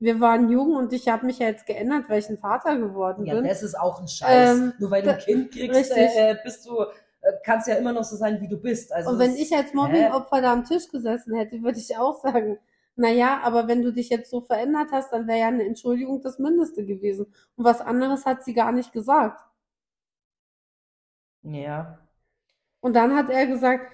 Wir 0.00 0.20
waren 0.20 0.50
jung 0.50 0.74
und 0.76 0.92
ich 0.92 1.08
habe 1.08 1.24
mich 1.24 1.38
ja 1.38 1.46
jetzt 1.46 1.66
geändert, 1.66 2.08
weil 2.08 2.18
ich 2.18 2.28
ein 2.28 2.36
Vater 2.36 2.76
geworden 2.76 3.24
Ja, 3.24 3.34
bin. 3.34 3.44
das 3.44 3.62
ist 3.62 3.74
auch 3.78 4.00
ein 4.00 4.08
Scheiß. 4.08 4.56
Ähm, 4.58 4.72
Nur 4.78 4.90
weil 4.90 5.02
du 5.02 5.12
ein 5.12 5.18
Kind 5.18 5.52
kriegst, 5.52 5.92
äh, 5.96 6.32
äh, 6.32 6.36
bist 6.42 6.66
du, 6.66 6.78
äh, 6.80 7.32
kannst 7.44 7.68
ja 7.68 7.76
immer 7.76 7.92
noch 7.92 8.04
so 8.04 8.16
sein, 8.16 8.40
wie 8.40 8.48
du 8.48 8.58
bist. 8.58 8.92
Also 8.92 9.10
Und 9.10 9.18
wenn 9.18 9.34
ich 9.34 9.54
als? 9.54 9.72
Mobbingopfer 9.72 10.42
da 10.42 10.52
am 10.52 10.64
Tisch 10.64 10.88
gesessen 10.90 11.34
hätte, 11.36 11.62
würde 11.62 11.78
ich 11.78 11.96
auch 11.96 12.20
sagen, 12.20 12.58
na 12.96 13.08
ja, 13.08 13.40
aber 13.42 13.66
wenn 13.66 13.82
du 13.82 13.92
dich 13.92 14.08
jetzt 14.10 14.30
so 14.30 14.40
verändert 14.40 14.88
hast, 14.92 15.12
dann 15.12 15.26
wäre 15.26 15.38
ja 15.40 15.48
eine 15.48 15.64
Entschuldigung 15.64 16.20
das 16.22 16.38
Mindeste 16.38 16.84
gewesen. 16.84 17.26
Und 17.56 17.64
was 17.64 17.80
anderes 17.80 18.26
hat 18.26 18.44
sie 18.44 18.52
gar 18.54 18.72
nicht 18.72 18.92
gesagt. 18.92 19.40
Ja. 21.42 22.03
Und 22.84 22.92
dann 22.92 23.16
hat 23.16 23.30
er 23.30 23.46
gesagt, 23.46 23.90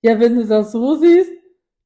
ja, 0.00 0.18
wenn 0.18 0.34
du 0.34 0.46
das 0.46 0.72
so 0.72 0.94
siehst, 0.94 1.30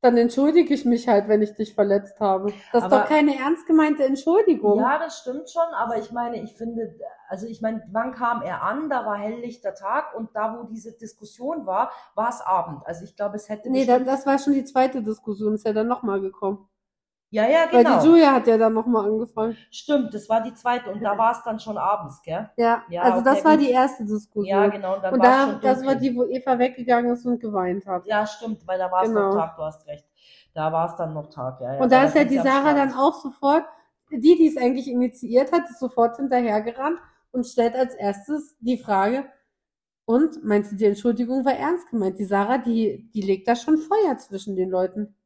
dann 0.02 0.16
entschuldige 0.16 0.72
ich 0.72 0.84
mich 0.84 1.08
halt, 1.08 1.26
wenn 1.26 1.42
ich 1.42 1.54
dich 1.54 1.74
verletzt 1.74 2.20
habe. 2.20 2.52
Das 2.70 2.84
ist 2.84 2.92
Aber- 2.92 2.98
doch 3.00 3.08
keine 3.08 3.36
ernst 3.36 3.66
gemeinte 3.66 4.04
Entschuldigung. 4.04 4.78
Ja, 4.78 5.00
das 5.00 5.18
stimmt 5.18 5.50
schon, 5.50 5.66
aber 5.74 5.98
ich 5.98 6.12
meine, 6.12 6.40
ich 6.40 6.54
finde, 6.54 6.94
also 7.28 7.48
ich 7.48 7.60
meine, 7.60 7.82
wann 7.90 8.12
kam 8.12 8.40
er 8.42 8.62
an? 8.62 8.88
Da 8.88 9.04
war 9.04 9.16
helllichter 9.18 9.74
Tag 9.74 10.14
und 10.16 10.28
da, 10.36 10.56
wo 10.56 10.62
diese 10.68 10.92
Diskussion 10.96 11.66
war, 11.66 11.90
war 12.14 12.28
es 12.28 12.40
Abend. 12.40 12.82
Also 12.86 13.02
ich 13.02 13.16
glaube, 13.16 13.34
es 13.34 13.48
hätte 13.48 13.68
Nee, 13.68 13.84
da, 13.84 13.98
das 13.98 14.24
war 14.24 14.38
schon 14.38 14.52
die 14.52 14.64
zweite 14.64 15.02
Diskussion, 15.02 15.54
ist 15.54 15.66
ja 15.66 15.72
dann 15.72 15.88
nochmal 15.88 16.20
gekommen. 16.20 16.68
Ja, 17.34 17.48
ja, 17.48 17.66
Weil 17.72 17.84
genau. 17.84 18.00
die 18.00 18.06
Julia 18.06 18.32
hat 18.32 18.46
ja 18.46 18.56
dann 18.56 18.72
nochmal 18.74 19.06
angefangen. 19.06 19.56
Stimmt, 19.70 20.14
das 20.14 20.28
war 20.28 20.40
die 20.42 20.54
zweite 20.54 20.90
und 20.90 21.02
da 21.02 21.18
war 21.18 21.32
es 21.32 21.42
dann 21.42 21.58
schon 21.58 21.76
abends, 21.76 22.22
gell? 22.22 22.48
Ja, 22.56 22.84
Ja, 22.88 23.02
also 23.02 23.22
das 23.22 23.38
okay, 23.38 23.44
war 23.44 23.56
gut. 23.56 23.66
die 23.66 23.70
erste 23.70 24.04
Diskussion. 24.04 24.44
Ja, 24.46 24.68
genau. 24.68 24.94
Und 24.96 25.02
dann 25.02 25.14
Und 25.14 25.24
da, 25.24 25.50
schon 25.50 25.60
das 25.60 25.84
war 25.84 25.94
die, 25.96 26.14
wo 26.16 26.24
Eva 26.24 26.58
weggegangen 26.58 27.12
ist 27.12 27.26
und 27.26 27.40
geweint 27.40 27.86
hat. 27.86 28.06
Ja, 28.06 28.26
stimmt, 28.26 28.66
weil 28.66 28.78
da 28.78 28.90
war 28.90 29.02
es 29.02 29.08
Genau. 29.08 29.28
noch 29.30 29.36
Tag, 29.36 29.56
du 29.56 29.62
hast 29.62 29.86
recht. 29.86 30.04
Da 30.54 30.72
war 30.72 30.88
es 30.88 30.96
dann 30.96 31.12
noch 31.14 31.28
Tag, 31.28 31.60
ja. 31.60 31.74
ja 31.74 31.80
Und 31.80 31.90
da 31.90 31.98
weil 32.02 32.06
ist 32.08 32.14
ja 32.14 32.20
sind 32.20 32.30
die 32.30 32.38
Sarah 32.38 32.74
dann 32.74 32.92
auch 32.94 33.14
sofort, 33.14 33.64
die, 34.10 34.36
die 34.36 34.46
es 34.46 34.56
eigentlich 34.56 34.88
initiiert 34.88 35.50
hat, 35.50 35.68
ist 35.68 35.80
sofort 35.80 36.16
hinterhergerannt 36.16 36.98
und 37.32 37.46
stellt 37.46 37.74
als 37.74 37.94
erstes 37.94 38.56
die 38.60 38.78
Frage, 38.78 39.24
und 40.06 40.44
meinst 40.44 40.72
du, 40.72 40.76
die 40.76 40.84
Entschuldigung 40.84 41.44
war 41.44 41.54
ernst 41.54 41.88
gemeint? 41.88 42.18
Die 42.18 42.24
Sarah, 42.24 42.58
die, 42.58 43.10
die 43.14 43.22
legt 43.22 43.48
da 43.48 43.56
schon 43.56 43.78
Feuer 43.78 44.18
zwischen 44.18 44.54
den 44.54 44.68
Leuten. 44.70 45.16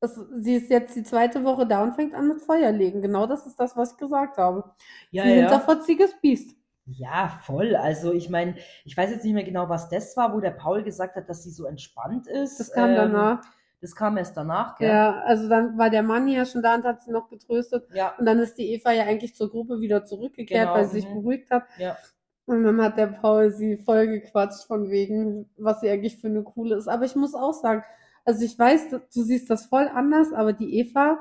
Das, 0.00 0.14
sie 0.38 0.54
ist 0.56 0.70
jetzt 0.70 0.94
die 0.96 1.02
zweite 1.02 1.44
Woche 1.44 1.66
da 1.66 1.82
und 1.82 1.94
fängt 1.94 2.14
an 2.14 2.28
mit 2.28 2.40
Feuer 2.40 2.70
legen. 2.72 3.02
Genau 3.02 3.26
das 3.26 3.46
ist 3.46 3.58
das, 3.58 3.76
was 3.76 3.92
ich 3.92 3.98
gesagt 3.98 4.38
habe. 4.38 4.64
Ja, 5.10 5.24
sie 5.24 5.34
ja. 5.34 5.34
hinterfotziges 5.34 6.14
Biest. 6.20 6.56
Ja, 6.86 7.28
voll. 7.44 7.76
Also 7.76 8.12
ich 8.12 8.30
meine, 8.30 8.56
ich 8.84 8.96
weiß 8.96 9.10
jetzt 9.10 9.24
nicht 9.24 9.34
mehr 9.34 9.44
genau, 9.44 9.68
was 9.68 9.88
das 9.90 10.16
war, 10.16 10.34
wo 10.34 10.40
der 10.40 10.52
Paul 10.52 10.82
gesagt 10.82 11.16
hat, 11.16 11.28
dass 11.28 11.42
sie 11.44 11.50
so 11.50 11.66
entspannt 11.66 12.26
ist. 12.26 12.58
Das 12.58 12.72
kam 12.72 12.90
Ähm, 12.90 12.96
danach. 12.96 13.42
Das 13.80 13.94
kam 13.94 14.16
erst 14.16 14.36
danach, 14.36 14.76
gell? 14.76 14.88
Ja, 14.88 15.20
also 15.22 15.48
dann 15.48 15.78
war 15.78 15.88
der 15.90 16.02
Mann 16.02 16.26
ja 16.28 16.44
schon 16.46 16.62
da 16.62 16.74
und 16.74 16.84
hat 16.84 17.02
sie 17.02 17.12
noch 17.12 17.28
getröstet. 17.28 17.88
Ja, 17.92 18.14
Und 18.18 18.26
dann 18.26 18.38
ist 18.40 18.58
die 18.58 18.72
Eva 18.72 18.90
ja 18.92 19.04
eigentlich 19.04 19.34
zur 19.36 19.50
Gruppe 19.50 19.80
wieder 19.80 20.04
zurückgekehrt, 20.04 20.62
Genau, 20.62 20.74
weil 20.74 20.84
sie 20.86 21.00
sich 21.00 21.08
mhm. 21.08 21.14
beruhigt 21.14 21.50
hat. 21.50 21.64
ja. 21.76 21.96
Und 22.46 22.64
dann 22.64 22.80
hat 22.82 22.96
der 22.96 23.08
Paul 23.08 23.50
sie 23.52 23.76
voll 23.76 24.06
gequatscht 24.08 24.64
von 24.66 24.88
wegen, 24.90 25.50
was 25.58 25.80
sie 25.82 25.90
eigentlich 25.90 26.16
für 26.16 26.28
eine 26.28 26.42
coole 26.42 26.76
ist. 26.76 26.88
Aber 26.88 27.04
ich 27.04 27.14
muss 27.14 27.34
auch 27.34 27.52
sagen, 27.52 27.84
also 28.28 28.44
ich 28.44 28.58
weiß, 28.58 28.90
du 28.90 29.22
siehst 29.22 29.48
das 29.48 29.64
voll 29.64 29.88
anders, 29.88 30.34
aber 30.34 30.52
die 30.52 30.78
Eva 30.78 31.18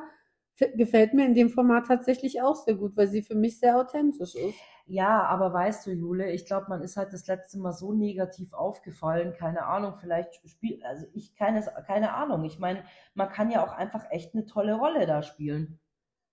gefällt 0.76 1.14
mir 1.14 1.26
in 1.26 1.36
dem 1.36 1.50
Format 1.50 1.88
tatsächlich 1.88 2.42
auch 2.42 2.56
sehr 2.56 2.76
gut, 2.76 2.98
weil 2.98 3.08
sie 3.08 3.22
für 3.22 3.36
mich 3.36 3.62
sehr 3.62 3.78
authentisch 3.78 4.36
ist. 4.36 4.58
Ja, 4.88 5.24
aber 5.24 5.54
weißt 5.54 5.88
du, 5.88 5.92
Jule, 5.92 6.34
ich 6.34 6.46
glaube, 6.46 6.66
man 6.68 6.82
ist 6.82 6.98
halt 6.98 7.14
das 7.14 7.26
letzte 7.28 7.60
Mal 7.60 7.72
so 7.72 7.94
negativ 7.94 8.54
aufgefallen, 8.54 9.34
keine 9.38 9.68
Ahnung, 9.68 9.94
vielleicht 9.96 10.36
spielt, 10.50 10.84
also 10.84 11.06
ich 11.14 11.34
keine, 11.38 11.62
keine 11.86 12.14
Ahnung. 12.14 12.44
Ich 12.44 12.60
meine, 12.60 12.84
man 13.14 13.30
kann 13.30 13.52
ja 13.52 13.66
auch 13.66 13.72
einfach 13.72 14.04
echt 14.10 14.36
eine 14.36 14.46
tolle 14.46 14.74
Rolle 14.74 15.06
da 15.06 15.24
spielen. 15.24 15.80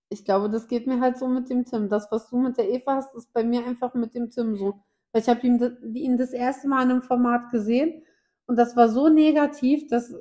Ich 0.08 0.24
glaube, 0.24 0.50
das 0.50 0.66
geht 0.66 0.88
mir 0.88 1.00
halt 1.00 1.18
so 1.18 1.28
mit 1.28 1.50
dem 1.50 1.66
Tim. 1.66 1.88
Das, 1.88 2.10
was 2.10 2.28
du 2.30 2.36
mit 2.36 2.58
der 2.58 2.68
Eva 2.68 2.96
hast, 2.96 3.14
ist 3.14 3.32
bei 3.32 3.44
mir 3.44 3.64
einfach 3.64 3.94
mit 3.94 4.16
dem 4.16 4.30
Tim 4.30 4.56
so. 4.56 4.82
Weil 5.12 5.22
ich 5.22 5.28
habe 5.28 5.46
ihn, 5.46 5.94
ihn 5.94 6.16
das 6.16 6.32
erste 6.32 6.66
Mal 6.66 6.82
in 6.82 6.90
einem 6.90 7.02
Format 7.02 7.52
gesehen 7.52 8.02
und 8.46 8.56
das 8.56 8.76
war 8.76 8.88
so 8.88 9.08
negativ, 9.08 9.88
dass 9.88 10.14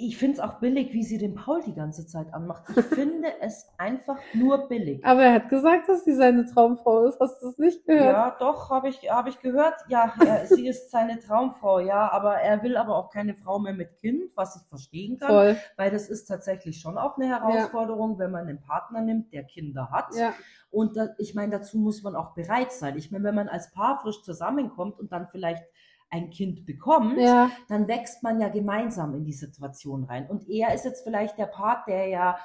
Ich 0.00 0.16
finde 0.16 0.34
es 0.34 0.40
auch 0.40 0.60
billig, 0.60 0.92
wie 0.92 1.02
sie 1.02 1.18
den 1.18 1.34
Paul 1.34 1.60
die 1.66 1.74
ganze 1.74 2.06
Zeit 2.06 2.32
anmacht. 2.32 2.62
Ich 2.68 2.84
finde 2.84 3.28
es 3.40 3.66
einfach 3.78 4.16
nur 4.32 4.68
billig. 4.68 5.04
Aber 5.04 5.24
er 5.24 5.32
hat 5.32 5.48
gesagt, 5.48 5.88
dass 5.88 6.04
sie 6.04 6.14
seine 6.14 6.46
Traumfrau 6.46 7.06
ist. 7.06 7.18
Hast 7.18 7.42
du 7.42 7.48
es 7.48 7.58
nicht 7.58 7.84
gehört? 7.84 8.04
Ja, 8.04 8.36
doch, 8.38 8.70
habe 8.70 8.90
ich, 8.90 9.10
hab 9.10 9.26
ich 9.26 9.40
gehört. 9.40 9.74
Ja, 9.88 10.14
er, 10.24 10.46
sie 10.46 10.68
ist 10.68 10.92
seine 10.92 11.18
Traumfrau, 11.18 11.80
ja, 11.80 12.12
aber 12.12 12.36
er 12.36 12.62
will 12.62 12.76
aber 12.76 12.94
auch 12.94 13.10
keine 13.10 13.34
Frau 13.34 13.58
mehr 13.58 13.72
mit 13.72 13.96
Kind, 13.96 14.30
was 14.36 14.54
ich 14.54 14.68
verstehen 14.68 15.18
kann, 15.18 15.30
Voll. 15.30 15.56
weil 15.76 15.90
das 15.90 16.08
ist 16.08 16.26
tatsächlich 16.26 16.80
schon 16.80 16.96
auch 16.96 17.16
eine 17.16 17.26
Herausforderung, 17.26 18.20
wenn 18.20 18.30
man 18.30 18.46
einen 18.46 18.60
Partner 18.60 19.00
nimmt, 19.00 19.32
der 19.32 19.42
Kinder 19.42 19.90
hat. 19.90 20.14
Ja. 20.14 20.32
Und 20.70 20.96
da, 20.96 21.08
ich 21.18 21.34
meine, 21.34 21.58
dazu 21.58 21.76
muss 21.76 22.04
man 22.04 22.14
auch 22.14 22.34
bereit 22.34 22.70
sein. 22.70 22.96
Ich 22.96 23.10
meine, 23.10 23.24
wenn 23.24 23.34
man 23.34 23.48
als 23.48 23.72
Paar 23.72 23.98
frisch 24.00 24.22
zusammenkommt 24.22 25.00
und 25.00 25.10
dann 25.10 25.26
vielleicht 25.26 25.64
ein 26.10 26.30
Kind 26.30 26.64
bekommt, 26.64 27.18
Ja. 27.18 27.50
dann 27.68 27.86
wächst 27.88 28.22
man 28.22 28.40
ja 28.40 28.48
gemeinsam 28.48 29.14
in 29.14 29.24
die 29.24 29.32
Situation 29.32 30.04
rein. 30.04 30.26
Und 30.28 30.48
er 30.48 30.74
ist 30.74 30.84
jetzt 30.84 31.02
vielleicht 31.04 31.36
der 31.38 31.46
Part, 31.46 31.86
der 31.86 32.06
ja 32.08 32.38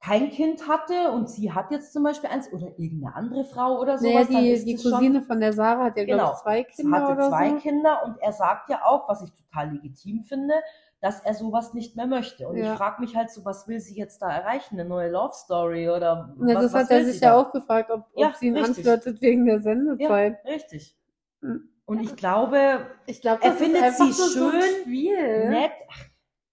kein 0.00 0.28
Kind 0.30 0.68
hatte 0.68 1.12
und 1.12 1.30
sie 1.30 1.52
hat 1.52 1.70
jetzt 1.70 1.92
zum 1.94 2.02
Beispiel 2.02 2.28
eins 2.28 2.52
oder 2.52 2.78
irgendeine 2.78 3.14
andere 3.16 3.44
Frau 3.46 3.80
oder 3.80 3.96
Naja, 3.96 4.18
sowas. 4.24 4.28
dann 4.28 4.42
die, 4.42 4.50
ist 4.50 4.66
die 4.66 4.74
es 4.74 4.82
schon- 4.82 4.92
Cousine 4.92 5.22
von 5.22 5.40
der 5.40 5.52
Sarah 5.54 5.84
hat 5.84 5.96
ja, 5.96 6.04
Genau. 6.04 6.32
ich, 6.32 6.38
zwei 6.40 6.66
Sie 6.70 6.82
Kinder 6.82 7.00
hatte 7.00 7.12
oder 7.14 7.28
zwei 7.30 7.50
so. 7.50 7.56
Kinder 7.56 8.02
und 8.04 8.16
er 8.20 8.32
sagt 8.32 8.68
ja 8.68 8.84
auch, 8.84 9.08
was 9.08 9.22
ich 9.22 9.30
total 9.32 9.70
legitim 9.72 10.24
finde, 10.24 10.54
dass 11.00 11.20
er 11.20 11.32
sowas 11.34 11.72
nicht 11.72 11.96
mehr 11.96 12.06
möchte. 12.06 12.48
Und 12.48 12.56
Ja. 12.58 12.72
ich 12.72 12.78
frage 12.78 13.00
mich 13.00 13.16
halt 13.16 13.30
so, 13.30 13.44
was 13.46 13.66
will 13.66 13.80
sie 13.80 13.94
jetzt 13.96 14.20
da 14.20 14.30
erreichen? 14.30 14.78
Eine 14.78 14.88
neue 14.88 15.10
Love 15.10 15.32
Story 15.34 15.88
oder 15.88 16.34
Ja, 16.38 16.54
was, 16.54 16.64
das 16.64 16.72
was 16.74 16.82
hat 16.84 16.90
er 16.90 17.04
sich 17.04 17.18
sie 17.20 17.24
ja 17.24 17.36
auch 17.36 17.50
gefragt, 17.52 17.90
ob, 17.90 18.04
Ja, 18.14 18.28
ob 18.28 18.34
sie 18.34 18.48
ihn 18.48 18.56
richtig. 18.56 18.76
anflirtet 18.78 19.22
wegen 19.22 19.46
der 19.46 19.56
Ja, 19.56 19.62
Sendezeit. 19.62 20.44
richtig. 20.44 20.98
Hm. 21.40 21.68
Und 21.86 22.00
ich 22.00 22.16
glaube, 22.16 22.86
Ich 23.06 23.20
glaube, 23.20 23.42
Er 23.42 23.52
findet 23.52 23.94
sie 23.96 24.12
so 24.12 24.28
schön, 24.28 24.62
Spiel. 24.82 25.48
nett. 25.50 25.72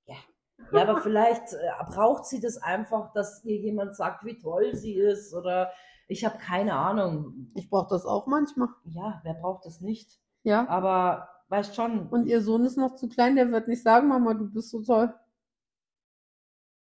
Ja. 0.05 0.15
ja, 0.73 0.81
aber 0.81 1.01
vielleicht 1.01 1.53
äh, 1.53 1.83
braucht 1.87 2.25
sie 2.25 2.39
das 2.41 2.57
einfach, 2.57 3.13
dass 3.13 3.43
ihr 3.45 3.57
jemand 3.57 3.95
sagt, 3.95 4.25
wie 4.25 4.37
toll 4.37 4.75
sie 4.75 4.95
ist 4.95 5.33
oder 5.33 5.71
ich 6.07 6.25
habe 6.25 6.37
keine 6.39 6.73
Ahnung. 6.73 7.51
Ich 7.55 7.69
brauche 7.69 7.87
das 7.89 8.05
auch 8.05 8.27
manchmal. 8.27 8.67
Ja, 8.83 9.21
wer 9.23 9.33
braucht 9.35 9.65
das 9.65 9.79
nicht? 9.79 10.19
Ja. 10.43 10.67
Aber 10.67 11.29
weißt 11.47 11.73
schon. 11.75 12.09
Und 12.09 12.25
ihr 12.27 12.41
Sohn 12.41 12.65
ist 12.65 12.77
noch 12.77 12.95
zu 12.95 13.07
klein, 13.07 13.37
der 13.37 13.49
wird 13.51 13.69
nicht 13.69 13.83
sagen, 13.83 14.09
Mama, 14.09 14.33
du 14.33 14.51
bist 14.51 14.69
so 14.71 14.83
toll. 14.83 15.13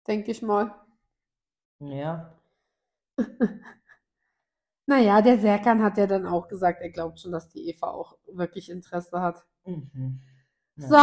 Denke 0.08 0.32
ich 0.32 0.41
mal. 0.43 0.76
Ja. 1.80 2.34
Naja, 4.88 5.21
der 5.21 5.38
Serkan 5.38 5.84
hat 5.84 5.97
ja 5.97 6.08
dann 6.08 6.26
auch 6.26 6.47
gesagt, 6.47 6.82
er 6.82 6.89
glaubt 6.89 7.19
schon, 7.19 7.34
dass 7.34 7.50
die 7.50 7.69
Eva 7.69 7.89
auch 7.89 8.17
wirklich 8.32 8.69
Interesse 8.71 9.21
hat. 9.21 9.43
Mhm. 9.65 10.21
So, 10.78 10.97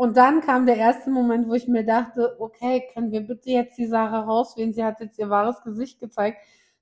und 0.00 0.16
dann 0.16 0.40
kam 0.40 0.64
der 0.64 0.78
erste 0.78 1.10
Moment, 1.10 1.46
wo 1.46 1.52
ich 1.52 1.68
mir 1.68 1.84
dachte, 1.84 2.40
okay, 2.40 2.88
können 2.94 3.12
wir 3.12 3.20
bitte 3.20 3.50
jetzt 3.50 3.76
die 3.76 3.86
Sarah 3.86 4.20
rauswählen? 4.20 4.72
Sie 4.72 4.82
hat 4.82 4.98
jetzt 4.98 5.18
ihr 5.18 5.28
wahres 5.28 5.60
Gesicht 5.62 6.00
gezeigt. 6.00 6.38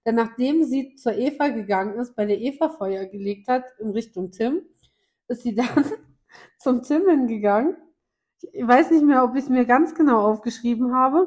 Denn 0.07 0.15
nachdem 0.15 0.63
sie 0.63 0.95
zur 0.95 1.15
Eva 1.15 1.49
gegangen 1.49 1.99
ist, 1.99 2.15
bei 2.15 2.27
der 2.27 2.39
Eva 2.39 2.69
Feuer 2.69 3.07
gelegt 3.07 3.49
hat 3.49 3.65
in 3.81 3.91
Richtung 3.91 4.31
Tim, 4.31 4.63
ist 5.27 5.43
sie 5.43 5.57
dann 5.57 5.67
zum 6.59 6.85
Tim 6.85 7.09
hingegangen. 7.09 7.77
Ich 8.53 8.65
weiß 8.65 8.93
nicht 8.93 9.05
mehr, 9.05 9.25
ob 9.25 9.35
ich 9.35 9.43
es 9.43 9.49
mir 9.49 9.65
ganz 9.65 9.97
genau 9.97 10.25
aufgeschrieben 10.25 10.95
habe. 10.95 11.27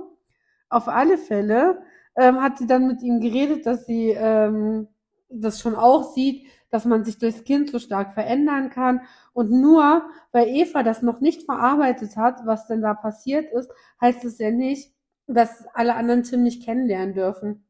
Auf 0.70 0.88
alle 0.88 1.18
Fälle 1.18 1.82
ähm, 2.16 2.42
hat 2.42 2.58
sie 2.58 2.68
dann 2.68 2.88
mit 2.88 3.02
ihm 3.02 3.20
geredet, 3.20 3.66
dass 3.66 3.86
sie 3.86 4.10
ähm, 4.10 4.88
das 5.30 5.60
schon 5.60 5.76
auch 5.76 6.14
sieht, 6.14 6.48
dass 6.70 6.86
man 6.86 7.04
sich 7.04 7.18
durchs 7.18 7.44
Kind 7.44 7.70
so 7.70 7.80
stark 7.80 8.14
verändern 8.14 8.70
kann. 8.70 9.02
Und 9.34 9.52
nur 9.52 10.04
weil 10.32 10.48
Eva 10.48 10.84
das 10.84 11.02
noch 11.02 11.22
nicht 11.22 11.44
verarbeitet 11.44 12.18
hat, 12.18 12.46
was 12.46 12.68
denn 12.68 12.82
da 12.82 12.94
passiert 12.94 13.52
ist, 13.52 13.70
heißt 14.00 14.24
es 14.26 14.40
ja 14.40 14.52
nicht, 14.52 14.94
dass 15.28 15.66
alle 15.74 15.96
anderen 15.96 16.24
Tim 16.24 16.44
nicht 16.44 16.64
kennenlernen 16.64 17.14
dürfen. 17.14 17.66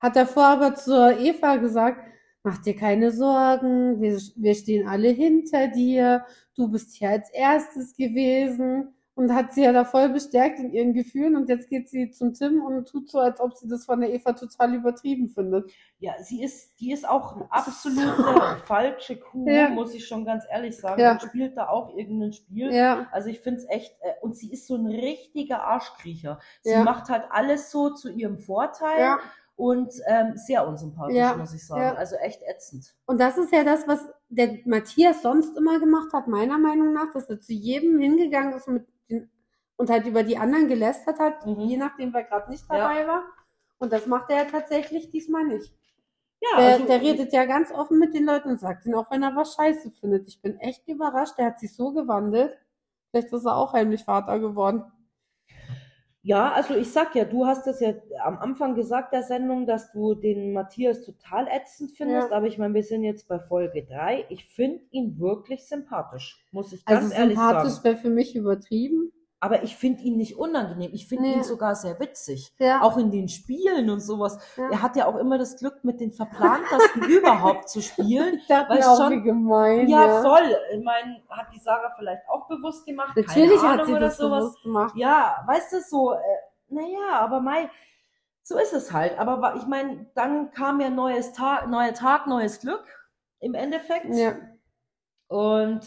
Hat 0.00 0.16
davor 0.16 0.44
aber 0.44 0.74
zur 0.74 1.18
Eva 1.18 1.56
gesagt, 1.56 2.04
mach 2.42 2.58
dir 2.58 2.76
keine 2.76 3.10
Sorgen, 3.10 4.00
wir, 4.00 4.18
wir 4.36 4.54
stehen 4.54 4.86
alle 4.88 5.08
hinter 5.08 5.68
dir, 5.68 6.24
du 6.54 6.68
bist 6.68 6.94
hier 6.94 7.10
als 7.10 7.30
erstes 7.30 7.96
gewesen 7.96 8.94
und 9.18 9.34
hat 9.34 9.52
sie 9.52 9.64
ja 9.64 9.72
da 9.72 9.84
voll 9.84 10.10
bestärkt 10.10 10.60
in 10.60 10.70
ihren 10.72 10.94
Gefühlen 10.94 11.34
und 11.34 11.48
jetzt 11.48 11.68
geht 11.68 11.88
sie 11.88 12.12
zum 12.12 12.34
Tim 12.34 12.62
und 12.62 12.86
tut 12.88 13.10
so, 13.10 13.18
als 13.18 13.40
ob 13.40 13.52
sie 13.54 13.66
das 13.66 13.84
von 13.84 14.00
der 14.00 14.14
Eva 14.14 14.32
total 14.32 14.74
übertrieben 14.74 15.28
findet. 15.28 15.72
Ja, 15.98 16.12
sie 16.22 16.40
ist, 16.44 16.78
die 16.78 16.92
ist 16.92 17.06
auch 17.08 17.34
eine 17.34 17.50
absolute 17.50 18.14
falsche 18.66 19.16
Kuh, 19.16 19.48
Ja. 19.48 19.70
muss 19.70 19.92
ich 19.92 20.06
schon 20.06 20.24
ganz 20.24 20.44
ehrlich 20.48 20.76
sagen. 20.76 21.00
Ja. 21.00 21.12
Und 21.12 21.22
spielt 21.22 21.56
da 21.56 21.68
auch 21.68 21.96
irgendein 21.96 22.32
Spiel. 22.32 22.72
Ja, 22.72 23.08
Also 23.10 23.28
ich 23.28 23.40
finde 23.40 23.58
es 23.58 23.68
echt, 23.68 23.92
äh, 24.02 24.12
und 24.22 24.36
sie 24.36 24.52
ist 24.52 24.68
so 24.68 24.76
ein 24.76 24.86
richtiger 24.86 25.64
Arschkriecher. 25.64 26.38
Sie 26.62 26.70
Ja. 26.70 26.84
macht 26.84 27.08
halt 27.08 27.24
alles 27.30 27.72
so 27.72 27.90
zu 27.90 28.10
ihrem 28.12 28.38
Vorteil 28.38 29.00
ja. 29.00 29.18
und 29.56 29.92
ähm, 30.06 30.34
sehr 30.36 30.68
unsympathisch, 30.68 31.16
Ja, 31.16 31.34
muss 31.36 31.52
ich 31.54 31.66
sagen. 31.66 31.82
ja. 31.82 31.94
Also 31.94 32.14
echt 32.16 32.40
ätzend. 32.48 32.94
Und 33.06 33.20
das 33.20 33.36
ist 33.36 33.52
ja 33.52 33.64
das, 33.64 33.88
was 33.88 33.98
der 34.28 34.58
Matthias 34.64 35.22
sonst 35.22 35.56
immer 35.58 35.80
gemacht 35.80 36.12
hat, 36.12 36.28
meiner 36.28 36.58
Meinung 36.58 36.92
nach, 36.92 37.12
dass 37.12 37.28
er 37.28 37.40
zu 37.40 37.52
jedem 37.52 37.98
hingegangen 37.98 38.52
ist 38.52 38.68
mit 38.68 38.86
und 39.78 39.88
halt 39.90 40.04
über 40.06 40.22
die 40.22 40.36
anderen 40.36 40.68
gelästert 40.68 41.18
hat, 41.18 41.46
Mhm. 41.46 41.60
je 41.60 41.76
nachdem, 41.78 42.12
wer 42.12 42.24
gerade 42.24 42.50
nicht 42.50 42.64
Ja. 42.70 42.76
dabei 42.78 43.06
war. 43.06 43.22
Und 43.78 43.92
das 43.92 44.06
macht 44.06 44.28
er 44.30 44.38
ja 44.38 44.44
tatsächlich 44.44 45.10
diesmal 45.10 45.44
nicht. 45.44 45.72
Ja, 46.40 46.58
Der, 46.60 46.68
also, 46.74 46.84
der 46.86 47.00
redet 47.00 47.32
ja 47.32 47.46
ganz 47.46 47.72
offen 47.72 47.98
mit 47.98 48.12
den 48.14 48.24
Leuten 48.26 48.50
und 48.50 48.60
sagt 48.60 48.84
ihnen 48.86 48.94
auch, 48.96 49.10
wenn 49.10 49.22
er 49.22 49.34
was 49.34 49.54
scheiße 49.54 49.90
findet. 49.90 50.28
Ich 50.28 50.40
bin 50.42 50.58
echt 50.60 50.86
überrascht, 50.86 51.38
der 51.38 51.46
hat 51.46 51.58
sich 51.58 51.74
so 51.74 51.92
gewandelt. 51.92 52.56
Vielleicht 53.10 53.32
ist 53.32 53.44
er 53.46 53.56
auch 53.56 53.72
heimlich 53.72 54.04
Vater 54.04 54.38
geworden. 54.38 54.84
Ja, 56.22 56.52
also 56.52 56.74
ich 56.74 56.92
sag 56.92 57.14
ja, 57.14 57.24
du 57.24 57.46
hast 57.46 57.66
das 57.66 57.80
ja 57.80 57.94
am 58.24 58.38
Anfang 58.38 58.74
gesagt 58.74 59.12
der 59.14 59.22
Sendung, 59.22 59.66
dass 59.66 59.92
du 59.92 60.14
den 60.14 60.52
Matthias 60.52 61.02
total 61.02 61.46
ätzend 61.48 61.92
findest, 61.96 62.30
Ja. 62.30 62.36
aber 62.36 62.46
ich 62.46 62.58
meine, 62.58 62.74
wir 62.74 62.82
sind 62.82 63.04
jetzt 63.04 63.28
bei 63.28 63.38
Folge 63.38 63.84
3. 63.84 64.26
Ich 64.28 64.44
finde 64.46 64.82
ihn 64.90 65.18
wirklich 65.18 65.66
sympathisch, 65.66 66.44
muss 66.50 66.72
ich 66.72 66.82
Also 66.86 67.02
ganz 67.02 67.14
ehrlich 67.18 67.38
sympathisch 67.38 67.72
sagen. 67.74 67.84
wäre 67.84 67.96
für 67.96 68.10
mich 68.10 68.34
übertrieben. 68.36 69.12
Aber 69.40 69.62
ich 69.62 69.76
finde 69.76 70.02
ihn 70.02 70.16
nicht 70.16 70.36
unangenehm, 70.36 70.90
ich 70.92 71.06
finde 71.06 71.22
Nee. 71.24 71.34
ihn 71.34 71.42
sogar 71.44 71.76
sehr 71.76 72.00
witzig. 72.00 72.52
Ja. 72.58 72.82
Auch 72.82 72.96
in 72.96 73.12
den 73.12 73.28
Spielen 73.28 73.88
und 73.88 74.00
sowas. 74.00 74.36
Ja. 74.56 74.68
Er 74.70 74.82
hat 74.82 74.96
ja 74.96 75.06
auch 75.06 75.14
immer 75.14 75.38
das 75.38 75.56
Glück, 75.56 75.84
mit 75.84 76.00
den 76.00 76.10
verplantesten 76.12 77.02
überhaupt 77.08 77.68
zu 77.68 77.80
spielen. 77.80 78.40
Weißt 78.48 78.68
mir 78.68 78.90
auch, 78.90 78.96
schon? 78.96 79.12
wie 79.12 79.22
gemein. 79.22 79.88
Ja, 79.88 80.22
voll. 80.22 80.56
Ich 80.72 80.82
meine, 80.84 81.22
hat 81.30 81.46
die 81.54 81.60
Sarah 81.60 81.92
vielleicht 81.96 82.22
auch 82.28 82.48
bewusst 82.48 82.84
gemacht. 82.84 83.16
Natürlich 83.16 83.60
Keine 83.60 83.62
hat 83.62 83.72
Ahnung 83.74 83.86
sie 83.86 83.92
oder 83.92 84.00
das 84.00 84.16
sowas. 84.16 84.40
bewusst 84.44 84.62
gemacht. 84.64 84.94
Ja, 84.96 85.36
weißt 85.46 85.72
du, 85.72 85.80
so, 85.82 86.12
äh, 86.14 86.18
naja, 86.70 87.20
aber 87.20 87.40
Mai, 87.40 87.70
so 88.42 88.58
ist 88.58 88.72
es 88.72 88.92
halt. 88.92 89.18
Aber 89.20 89.54
ich 89.56 89.66
meine, 89.68 90.10
dann 90.16 90.50
kam 90.50 90.80
ja 90.80 90.90
neues 90.90 91.32
Tag, 91.32 91.68
neuer 91.68 91.94
Tag, 91.94 92.26
neues 92.26 92.58
Glück 92.58 92.84
im 93.38 93.54
Endeffekt. 93.54 94.06
Ja. 94.12 94.32
Und 95.28 95.80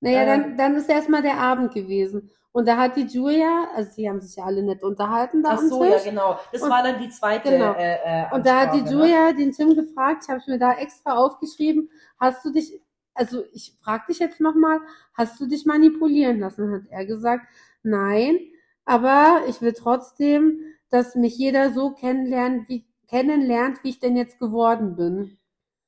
Naja, 0.00 0.22
Äh, 0.22 0.26
dann, 0.26 0.56
dann 0.56 0.74
ist 0.74 0.88
erstmal 0.88 1.22
der 1.22 1.38
Abend 1.38 1.72
gewesen. 1.72 2.30
Und 2.56 2.68
da 2.68 2.76
hat 2.76 2.94
die 2.94 3.02
Julia, 3.02 3.66
also 3.74 3.90
die 3.96 4.08
haben 4.08 4.20
sich 4.20 4.36
ja 4.36 4.44
alle 4.44 4.62
nett 4.62 4.84
unterhalten 4.84 5.42
da 5.42 5.54
ach 5.54 5.58
so, 5.58 5.82
ja, 5.84 5.98
genau. 5.98 6.38
Das 6.52 6.62
Und- 6.62 6.70
war 6.70 6.84
dann 6.84 7.00
die 7.00 7.08
zweite. 7.08 7.50
Genau. 7.50 7.72
Äh, 7.74 7.94
äh, 8.04 8.24
Und 8.32 8.46
da 8.46 8.60
hat 8.60 8.74
die 8.74 8.78
Ansprache, 8.78 8.94
ne? 8.94 9.02
Julia 9.02 9.32
den 9.32 9.50
Tim 9.50 9.74
gefragt, 9.74 10.22
ich 10.22 10.28
habe 10.28 10.38
es 10.38 10.46
mir 10.46 10.58
da 10.60 10.72
extra 10.74 11.16
aufgeschrieben, 11.16 11.90
hast 12.20 12.44
du 12.44 12.52
dich, 12.52 12.80
also 13.12 13.42
ich 13.52 13.74
frage 13.82 14.04
dich 14.08 14.20
jetzt 14.20 14.40
nochmal, 14.40 14.78
hast 15.14 15.40
du 15.40 15.46
dich 15.46 15.66
manipulieren 15.66 16.38
lassen? 16.38 16.72
Hat 16.72 16.82
er 16.90 17.04
gesagt, 17.06 17.44
nein, 17.82 18.38
aber 18.84 19.40
ich 19.48 19.60
will 19.60 19.72
trotzdem, 19.72 20.60
dass 20.90 21.16
mich 21.16 21.36
jeder 21.36 21.72
so 21.72 21.90
kennenlernt, 21.90 22.68
wie, 22.68 22.86
kennenlernt, 23.08 23.82
wie 23.82 23.88
ich 23.90 23.98
denn 23.98 24.16
jetzt 24.16 24.38
geworden 24.38 24.94
bin. 24.94 25.38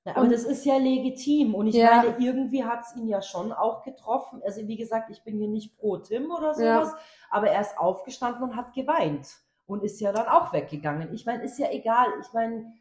Ja, 0.06 0.12
aber 0.12 0.22
Und- 0.22 0.32
das 0.32 0.44
ist 0.44 0.64
ja 0.64 0.76
legitim. 0.76 1.54
Und 1.54 1.66
ich 1.66 1.74
Ja. 1.74 1.96
meine, 1.96 2.16
irgendwie 2.18 2.64
hat 2.64 2.80
es 2.82 2.94
ihn 2.96 3.08
ja 3.08 3.20
schon 3.20 3.52
auch 3.52 3.82
getroffen. 3.82 4.40
Also 4.44 4.66
wie 4.68 4.76
gesagt, 4.76 5.10
ich 5.10 5.22
bin 5.24 5.36
hier 5.36 5.48
nicht 5.48 5.76
pro 5.76 5.96
Tim 5.98 6.30
oder 6.30 6.58
Ja. 6.58 6.80
sowas, 6.86 6.94
aber 7.28 7.48
er 7.50 7.60
ist 7.60 7.76
aufgestanden 7.76 8.42
und 8.44 8.56
hat 8.56 8.72
geweint 8.72 9.26
und 9.66 9.82
ist 9.82 10.00
ja 10.00 10.12
dann 10.12 10.28
auch 10.28 10.52
weggegangen. 10.52 11.12
Ich 11.12 11.26
meine, 11.26 11.42
ist 11.42 11.58
ja 11.58 11.70
egal. 11.72 12.06
Ich 12.20 12.32
meine, 12.32 12.72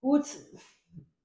gut, 0.00 0.24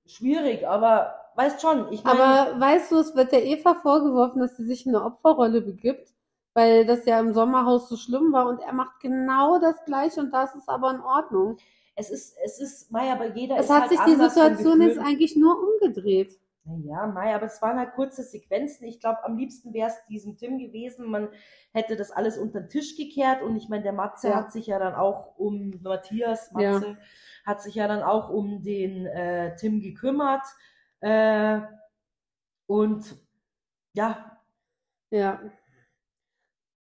schwierig, 0.06 0.68
aber 0.68 1.16
weißt 1.36 1.62
schon, 1.62 1.92
ich 1.92 2.04
meine, 2.04 2.22
Aber 2.24 2.60
weißt 2.60 2.92
du, 2.92 2.98
es 3.00 3.16
wird 3.16 3.32
der 3.32 3.46
Eva 3.46 3.74
vorgeworfen, 3.76 4.40
dass 4.42 4.56
sie 4.58 4.66
sich 4.66 4.86
in 4.86 4.96
eine 4.96 5.06
Opferrolle 5.06 5.62
begibt, 5.62 6.14
weil 6.54 6.86
das 6.86 7.06
ja 7.06 7.20
im 7.20 7.34
Sommerhaus 7.34 7.90
so 7.90 7.96
schlimm 7.96 8.32
war 8.34 8.48
und 8.48 8.60
er 8.60 8.74
macht 8.74 9.00
genau 9.00 9.60
das 9.60 9.84
Gleiche 9.86 10.20
und 10.20 10.32
das 10.32 10.54
ist 10.56 10.70
aber 10.70 10.92
in 10.92 11.02
Ordnung. 11.02 11.58
Es 12.00 12.10
ist, 12.10 12.36
es 12.44 12.60
ist, 12.60 12.92
Mai, 12.92 13.12
aber 13.12 13.36
jeder 13.36 13.58
Es 13.58 13.66
ist 13.66 13.72
hat 13.72 13.82
halt 13.82 13.92
sich 13.92 14.00
die 14.02 14.16
Situation 14.16 14.82
jetzt 14.82 14.98
eigentlich 15.00 15.36
nur 15.36 15.58
umgedreht. 15.62 16.40
Ja, 16.84 17.08
Mai, 17.08 17.34
aber 17.34 17.48
es 17.48 17.62
waren 17.62 17.78
halt 17.80 17.94
kurze 17.94 18.24
Sequenzen. 18.24 18.86
Ich 18.86 19.00
glaube, 19.00 19.24
am 19.24 19.38
liebsten 19.38 19.74
wäre 19.74 19.90
es 19.90 20.06
diesem 20.08 20.38
Tim 20.38 20.60
gewesen. 20.60 21.10
Man 21.10 21.30
hätte 21.74 21.96
das 21.96 22.12
alles 22.12 22.38
unter 22.38 22.62
den 22.62 22.70
Tisch 22.70 22.96
gekehrt. 22.96 23.42
Und 23.42 23.56
ich 23.56 23.70
meine, 23.70 23.84
der 23.84 23.94
Matze 23.94 24.30
Ja. 24.30 24.36
hat 24.36 24.52
sich 24.52 24.68
ja 24.68 24.78
dann 24.78 24.94
auch 24.94 25.38
um 25.38 25.80
Matthias, 25.82 26.52
Ja. 26.58 26.74
Matze, 26.74 26.98
hat 27.46 27.62
sich 27.62 27.76
ja 27.76 27.88
dann 27.88 28.04
auch 28.04 28.30
um 28.30 28.62
den 28.62 29.06
äh, 29.08 29.56
Tim 29.56 29.82
gekümmert. 29.82 30.44
Äh, 31.00 31.62
und 32.68 33.18
ja, 33.94 34.38
Ja. 35.10 35.42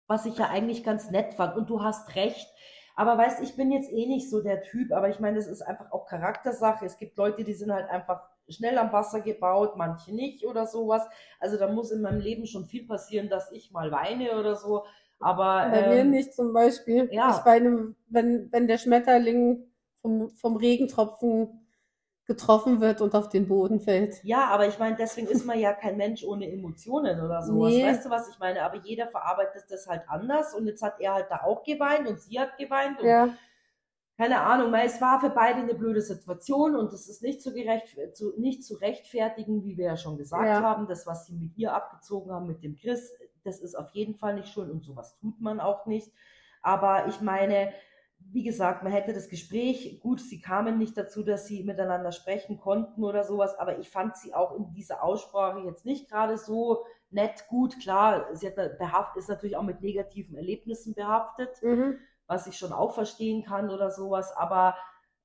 was 0.09 0.27
ich 0.27 0.37
ja 0.39 0.49
eigentlich 0.49 0.83
ganz 0.83 1.11
nett 1.11 1.35
fand. 1.35 1.57
Und 1.57 1.71
du 1.71 1.83
hast 1.83 2.15
recht. 2.17 2.49
Aber 2.97 3.19
weißt, 3.19 3.43
ich 3.43 3.55
bin 3.57 3.71
jetzt 3.71 3.93
eh 3.93 4.07
nicht 4.07 4.31
so 4.31 4.43
der 4.43 4.63
Typ, 4.63 4.91
aber 4.91 5.11
ich 5.11 5.21
meine, 5.21 5.37
das 5.37 5.47
ist 5.47 5.61
einfach 5.61 5.93
auch 5.93 6.07
Charaktersache. 6.07 6.85
Es 6.87 6.97
gibt 6.97 7.17
Leute, 7.19 7.45
die 7.45 7.53
sind 7.53 7.71
halt 7.71 7.91
einfach 7.91 8.23
schnell 8.49 8.79
am 8.79 8.91
Wasser 8.93 9.21
gebaut, 9.21 9.77
manche 9.77 10.15
nicht 10.15 10.47
oder 10.47 10.67
sowas. 10.67 11.07
Also 11.39 11.59
da 11.59 11.71
muss 11.71 11.91
in 11.91 12.01
meinem 12.01 12.21
Leben 12.21 12.47
schon 12.47 12.65
viel 12.65 12.87
passieren, 12.87 13.29
dass 13.29 13.53
ich 13.53 13.71
mal 13.71 13.93
weine 13.93 14.39
oder 14.39 14.57
so. 14.57 14.85
Aber 15.21 15.69
Bei 15.71 15.89
mir 15.89 16.01
ähm, 16.01 16.11
nicht 16.11 16.35
zum 16.35 16.55
Beispiel. 16.55 17.09
ja. 17.13 17.37
Ich 17.39 17.45
weine, 17.45 17.95
wenn, 18.09 18.51
wenn 18.51 18.67
der 18.67 18.79
Schmetterling 18.79 19.65
vom, 20.01 20.31
vom 20.31 20.57
Regentropfen 20.57 21.66
getroffen 22.27 22.81
wird 22.81 23.01
und 23.01 23.15
auf 23.15 23.29
den 23.29 23.47
Boden 23.49 23.81
fällt. 23.81 24.23
ja, 24.25 24.47
aber 24.49 24.67
ich 24.67 24.79
meine, 24.79 24.97
deswegen 24.97 25.29
ist 25.29 25.47
man 25.47 25.59
ja 25.59 25.73
kein 25.73 25.97
Mensch 25.97 26.25
ohne 26.25 26.51
Emotionen 26.51 27.21
oder 27.21 27.43
sowas. 27.43 27.73
Nee. 27.73 27.85
Weißt 27.85 28.05
du, 28.05 28.11
was 28.11 28.29
ich 28.29 28.39
meine? 28.39 28.63
Aber 28.63 28.77
jeder 28.79 29.07
verarbeitet 29.07 29.65
das 29.71 29.87
halt 29.87 30.03
anders 30.09 30.55
und 30.55 30.67
jetzt 30.67 30.83
hat 30.83 31.01
er 31.01 31.15
halt 31.15 31.27
da 31.31 31.43
auch 31.45 31.63
geweint 31.63 32.09
und 32.09 32.21
sie 32.21 32.39
hat 32.41 32.57
geweint 32.59 33.01
und 33.01 33.07
Ja, 33.07 33.29
keine 34.19 34.41
Ahnung, 34.41 34.73
weil 34.73 34.87
es 34.87 34.99
war 35.03 35.21
für 35.21 35.29
beide 35.29 35.61
eine 35.61 35.75
blöde 35.75 36.01
Situation 36.01 36.75
und 36.75 36.91
es 36.93 37.07
ist 37.07 37.23
nicht 37.23 37.43
zu, 37.43 37.53
gerecht, 37.53 37.95
zu, 38.15 38.33
nicht 38.39 38.65
zu 38.65 38.75
rechtfertigen, 38.77 39.63
wie 39.63 39.77
wir 39.77 39.85
ja 39.87 39.97
schon 39.99 40.17
gesagt 40.17 40.47
Ja. 40.47 40.63
haben. 40.63 40.87
Das, 40.89 41.07
was 41.07 41.27
sie 41.27 41.35
mit 41.35 41.57
ihr 41.59 41.75
abgezogen 41.75 42.33
haben, 42.33 42.47
mit 42.47 42.63
dem 42.63 42.77
Chris, 42.77 43.13
das 43.45 43.61
ist 43.61 43.75
auf 43.75 43.91
jeden 43.91 44.15
Fall 44.15 44.35
nicht 44.35 44.49
schön 44.49 44.71
und 44.71 44.83
sowas 44.83 45.17
tut 45.21 45.39
man 45.41 45.61
auch 45.61 45.85
nicht. 45.85 46.11
Aber 46.63 47.07
ich 47.09 47.21
meine, 47.21 47.73
wie 48.33 48.43
gesagt, 48.43 48.83
man 48.83 48.93
hätte 48.93 49.13
das 49.13 49.29
Gespräch, 49.29 50.01
gut, 50.01 50.21
sie 50.21 50.41
kamen 50.41 50.79
nicht 50.79 50.97
dazu, 50.97 51.23
dass 51.23 51.47
sie 51.47 51.65
miteinander 51.65 52.13
sprechen 52.13 52.59
konnten 52.59 53.05
oder 53.05 53.25
sowas, 53.25 53.59
aber 53.59 53.79
ich 53.79 53.89
fand 53.89 54.17
sie 54.17 54.35
auch 54.35 54.57
in 54.57 54.73
dieser 54.73 55.03
Aussprache 55.03 55.61
jetzt 55.61 55.85
nicht 55.85 56.11
gerade 56.11 56.37
so 56.37 56.85
nett, 57.11 57.47
gut, 57.49 57.79
klar, 57.81 58.27
sie 58.35 58.49
hat 58.49 58.79
behaft, 58.79 59.17
ist 59.17 59.29
natürlich 59.29 59.57
auch 59.57 59.63
mit 59.63 59.81
negativen 59.81 60.37
Erlebnissen 60.37 60.95
behaftet 60.95 61.63
mhm. 61.63 61.99
was 62.27 62.47
ich 62.47 62.59
schon 62.59 62.73
auch 62.73 62.95
verstehen 62.95 63.45
kann 63.45 63.71
oder 63.71 63.91
sowas, 63.91 64.33
aber 64.37 64.75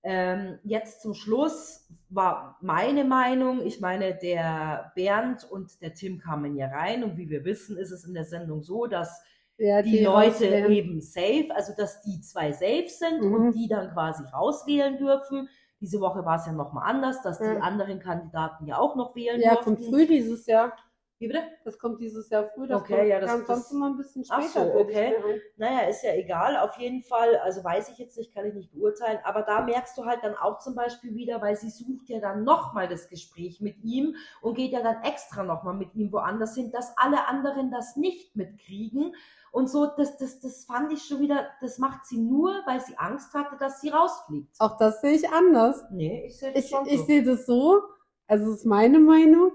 Ähm, 0.03 0.57
jetzt 0.63 1.03
zum 1.03 1.13
Schluss 1.13 1.87
war 2.09 2.57
meine 2.59 3.03
Meinung, 3.03 3.61
ich 3.63 3.79
meine, 3.81 4.15
der 4.15 4.91
Bernd 4.95 5.43
und 5.43 5.79
der 5.83 5.93
Tim 5.93 6.17
kamen 6.17 6.55
hier 6.55 6.71
rein 6.73 7.03
und 7.03 7.17
wie 7.17 7.29
wir 7.29 7.45
wissen, 7.45 7.77
ist 7.77 7.91
es 7.91 8.03
in 8.03 8.15
der 8.15 8.25
Sendung 8.25 8.63
so, 8.63 8.87
dass 8.87 9.21
Ja, 9.61 9.81
die 9.83 10.03
Leute 10.03 10.31
rauswählen. 10.31 10.71
eben 10.71 11.01
safe, 11.01 11.47
also 11.53 11.73
dass 11.77 12.01
die 12.01 12.19
zwei 12.21 12.51
safe 12.51 12.89
sind 12.89 13.21
Mhm. 13.21 13.33
und 13.33 13.51
die 13.53 13.67
dann 13.67 13.91
quasi 13.91 14.23
rauswählen 14.33 14.97
dürfen. 14.97 15.49
Diese 15.79 15.99
Woche 15.99 16.25
war 16.25 16.37
es 16.37 16.45
ja 16.47 16.51
nochmal 16.51 16.89
anders, 16.89 17.21
dass 17.21 17.37
die 17.39 17.45
Ja. 17.45 17.59
anderen 17.59 17.99
Kandidaten 17.99 18.65
ja 18.65 18.77
auch 18.77 18.95
noch 18.95 19.15
wählen 19.15 19.39
Ja, 19.39 19.53
durften. 19.55 19.75
kommt 19.75 19.85
früh 19.85 20.07
dieses 20.07 20.45
Jahr. 20.47 20.73
Wie 21.19 21.27
bitte? 21.27 21.43
Das 21.65 21.77
kommt 21.77 22.01
dieses 22.01 22.31
Jahr 22.31 22.49
früh. 22.55 22.65
Das 22.67 22.81
Okay, 22.81 22.95
kommt, 22.97 23.07
ja, 23.09 23.19
das- 23.19 23.31
das- 23.37 23.45
sonst 23.47 23.71
immer 23.71 23.91
ein 23.91 23.97
bisschen 23.97 24.25
Ach 24.29 24.41
später. 24.41 24.65
so, 24.65 24.73
bilde 24.73 24.91
ich 24.91 24.97
okay. 24.97 25.41
Naja, 25.55 25.81
ist 25.87 26.03
ja 26.03 26.15
egal, 26.15 26.57
auf 26.57 26.75
jeden 26.77 27.03
Fall, 27.03 27.35
also 27.37 27.63
weiß 27.63 27.89
ich 27.89 27.99
jetzt 27.99 28.17
nicht, 28.17 28.33
kann 28.33 28.45
ich 28.47 28.55
nicht 28.55 28.71
beurteilen, 28.73 29.19
aber 29.23 29.43
da 29.43 29.61
merkst 29.61 29.95
du 29.99 30.05
halt 30.05 30.23
dann 30.23 30.35
auch 30.35 30.57
zum 30.57 30.73
Beispiel 30.73 31.13
wieder, 31.13 31.39
weil 31.39 31.55
sie 31.55 31.69
sucht 31.69 32.09
ja 32.09 32.19
dann 32.19 32.43
nochmal 32.43 32.87
das 32.87 33.07
Gespräch 33.07 33.61
mit 33.61 33.83
ihm 33.83 34.15
und 34.41 34.55
geht 34.55 34.71
ja 34.71 34.81
dann 34.81 35.03
extra 35.03 35.43
nochmal 35.43 35.75
mit 35.75 35.93
ihm 35.93 36.11
woanders 36.11 36.55
hin, 36.55 36.71
dass 36.71 36.91
alle 36.97 37.27
anderen 37.27 37.69
das 37.69 37.95
nicht 37.97 38.35
mitkriegen 38.35 39.13
und 39.51 39.69
so, 39.69 39.85
das, 39.85 40.17
das, 40.17 40.39
das 40.39 40.65
fand 40.65 40.91
ich 40.93 41.03
schon 41.03 41.19
wieder, 41.19 41.47
das 41.61 41.77
macht 41.77 42.05
sie 42.05 42.17
nur, 42.19 42.51
weil 42.65 42.79
sie 42.81 42.97
Angst 42.97 43.33
hatte, 43.33 43.57
dass 43.57 43.81
sie 43.81 43.89
rausfliegt. 43.89 44.55
Auch 44.59 44.77
das 44.77 45.01
sehe 45.01 45.13
ich 45.13 45.29
anders. 45.29 45.83
Nee, 45.91 46.25
ich 46.25 46.37
sehe 46.37 46.53
das 46.53 46.63
Ich, 46.63 46.69
schon 46.69 46.85
ich 46.87 46.99
so. 46.99 47.05
sehe 47.05 47.23
das 47.23 47.45
so, 47.45 47.81
also 48.27 48.51
es 48.51 48.59
ist 48.59 48.65
meine 48.65 48.99
Meinung, 48.99 49.51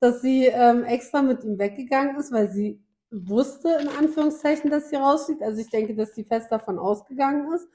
dass 0.00 0.20
sie 0.20 0.46
ähm, 0.46 0.84
extra 0.84 1.22
mit 1.22 1.44
ihm 1.44 1.58
weggegangen 1.58 2.16
ist, 2.16 2.30
weil 2.30 2.50
sie 2.50 2.82
wusste, 3.10 3.70
in 3.80 3.88
Anführungszeichen, 3.88 4.70
dass 4.70 4.90
sie 4.90 4.96
rausfliegt. 4.96 5.42
Also 5.42 5.60
ich 5.60 5.70
denke, 5.70 5.94
dass 5.94 6.14
sie 6.14 6.24
fest 6.24 6.52
davon 6.52 6.78
ausgegangen 6.78 7.50
ist, 7.54 7.66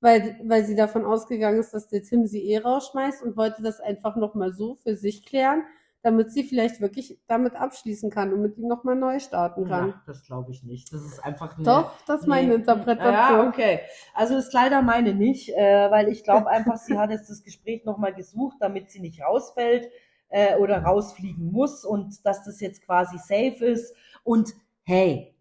weil, 0.00 0.38
weil 0.44 0.64
sie 0.64 0.76
davon 0.76 1.04
ausgegangen 1.04 1.58
ist, 1.58 1.74
dass 1.74 1.88
der 1.88 2.02
Tim 2.02 2.26
sie 2.26 2.44
eh 2.50 2.58
rausschmeißt 2.58 3.22
und 3.22 3.36
wollte 3.36 3.62
das 3.62 3.80
einfach 3.80 4.16
nochmal 4.16 4.52
so 4.52 4.76
für 4.76 4.96
sich 4.96 5.26
klären, 5.26 5.64
damit 6.02 6.32
sie 6.32 6.44
vielleicht 6.44 6.80
wirklich 6.80 7.18
damit 7.26 7.54
abschließen 7.56 8.10
kann 8.10 8.32
und 8.32 8.40
mit 8.40 8.56
ihm 8.56 8.68
nochmal 8.68 8.96
neu 8.96 9.18
starten 9.20 9.66
kann. 9.66 9.88
Ja, 9.88 10.02
das 10.06 10.24
glaube 10.24 10.50
ich 10.50 10.62
nicht. 10.62 10.92
Das 10.92 11.02
ist 11.04 11.22
einfach 11.24 11.56
eine, 11.56 11.64
Doch, 11.64 11.92
das 12.06 12.22
ist 12.22 12.26
meine 12.26 12.48
Nee. 12.48 12.54
Interpretation. 12.54 13.12
Ja, 13.12 13.48
okay. 13.48 13.80
Also 14.14 14.36
ist 14.36 14.52
leider 14.54 14.80
meine 14.82 15.14
nicht, 15.14 15.50
äh, 15.50 15.90
weil 15.90 16.08
ich 16.08 16.24
glaube 16.24 16.46
einfach, 16.50 16.76
sie 16.76 16.98
hat 16.98 17.10
jetzt 17.10 17.28
das 17.28 17.42
Gespräch 17.42 17.84
nochmal 17.84 18.14
gesucht, 18.14 18.56
damit 18.60 18.90
sie 18.90 19.00
nicht 19.00 19.22
rausfällt 19.22 19.90
äh, 20.30 20.56
oder 20.56 20.82
rausfliegen 20.82 21.52
muss 21.52 21.84
und 21.84 22.24
dass 22.24 22.44
das 22.44 22.60
jetzt 22.60 22.82
quasi 22.86 23.18
safe 23.18 23.64
ist. 23.64 23.94
Und 24.24 24.54
hey, 24.84 25.34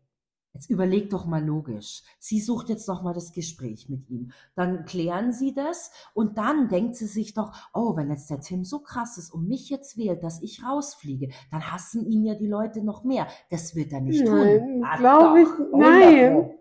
jetzt 0.53 0.69
überleg 0.69 1.09
doch 1.09 1.25
mal 1.25 1.43
logisch. 1.43 2.03
Sie 2.19 2.39
sucht 2.39 2.69
jetzt 2.69 2.87
nochmal 2.87 3.13
das 3.13 3.31
Gespräch 3.31 3.87
mit 3.89 4.09
ihm. 4.09 4.31
Dann 4.55 4.85
klären 4.85 5.31
sie 5.31 5.53
das 5.53 5.91
und 6.13 6.37
dann 6.37 6.67
denkt 6.69 6.95
sie 6.95 7.05
sich 7.05 7.33
doch, 7.33 7.53
oh, 7.73 7.95
wenn 7.95 8.09
jetzt 8.09 8.29
der 8.29 8.39
Tim 8.39 8.63
so 8.63 8.79
krass 8.79 9.17
ist 9.17 9.31
und 9.31 9.47
mich 9.47 9.69
jetzt 9.69 9.97
wählt, 9.97 10.23
dass 10.23 10.41
ich 10.41 10.63
rausfliege, 10.63 11.29
dann 11.51 11.71
hassen 11.71 12.05
ihn 12.05 12.25
ja 12.25 12.35
die 12.35 12.47
Leute 12.47 12.83
noch 12.83 13.03
mehr. 13.03 13.27
Das 13.49 13.75
wird 13.75 13.91
er 13.91 14.01
nicht 14.01 14.23
Nein, 14.23 14.59
tun. 14.59 14.85
Glaube 14.97 15.41
ich, 15.41 15.47
100 15.47 15.79
nein. 15.79 16.33
Pro. 16.33 16.55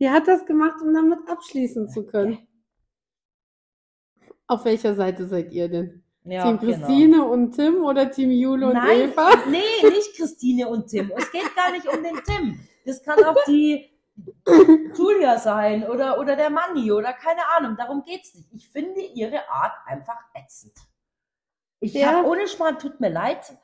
Die 0.00 0.10
hat 0.10 0.26
das 0.26 0.44
gemacht, 0.46 0.80
um 0.82 0.92
damit 0.92 1.18
abschließen 1.28 1.88
zu 1.88 2.04
können. 2.06 2.38
Auf 4.46 4.64
welcher 4.64 4.94
Seite 4.94 5.26
seid 5.26 5.52
ihr 5.52 5.68
denn? 5.68 6.02
Ja, 6.24 6.44
Team 6.44 6.58
genau. 6.58 6.86
Christine 6.86 7.24
und 7.24 7.52
Tim 7.52 7.84
oder 7.84 8.10
Team 8.10 8.30
Jule 8.30 8.68
und 8.68 8.74
Nein, 8.74 9.10
Eva? 9.10 9.30
nee, 9.50 9.58
nicht 9.88 10.16
Christine 10.16 10.68
und 10.68 10.86
Tim. 10.88 11.10
Es 11.16 11.30
geht 11.32 11.54
gar 11.56 11.72
nicht 11.72 11.86
um 11.86 12.02
den 12.02 12.16
Tim. 12.24 12.60
Das 12.84 13.02
kann 13.02 13.22
auch 13.24 13.36
die 13.46 13.90
Julia 14.96 15.38
sein 15.38 15.84
oder, 15.88 16.18
oder 16.18 16.36
der 16.36 16.50
Manni 16.50 16.92
oder 16.92 17.12
keine 17.12 17.40
Ahnung. 17.56 17.76
Darum 17.76 18.02
geht's 18.04 18.34
nicht. 18.34 18.48
Ich 18.52 18.68
finde 18.70 19.00
ihre 19.00 19.48
Art 19.48 19.72
einfach 19.86 20.18
ätzend. 20.34 20.74
Ich 21.80 21.94
Ja. 21.94 22.18
hab, 22.18 22.26
ohne 22.26 22.46
Schmarrn, 22.46 22.78
tut 22.78 23.00
mir 23.00 23.08
leid. 23.08 23.56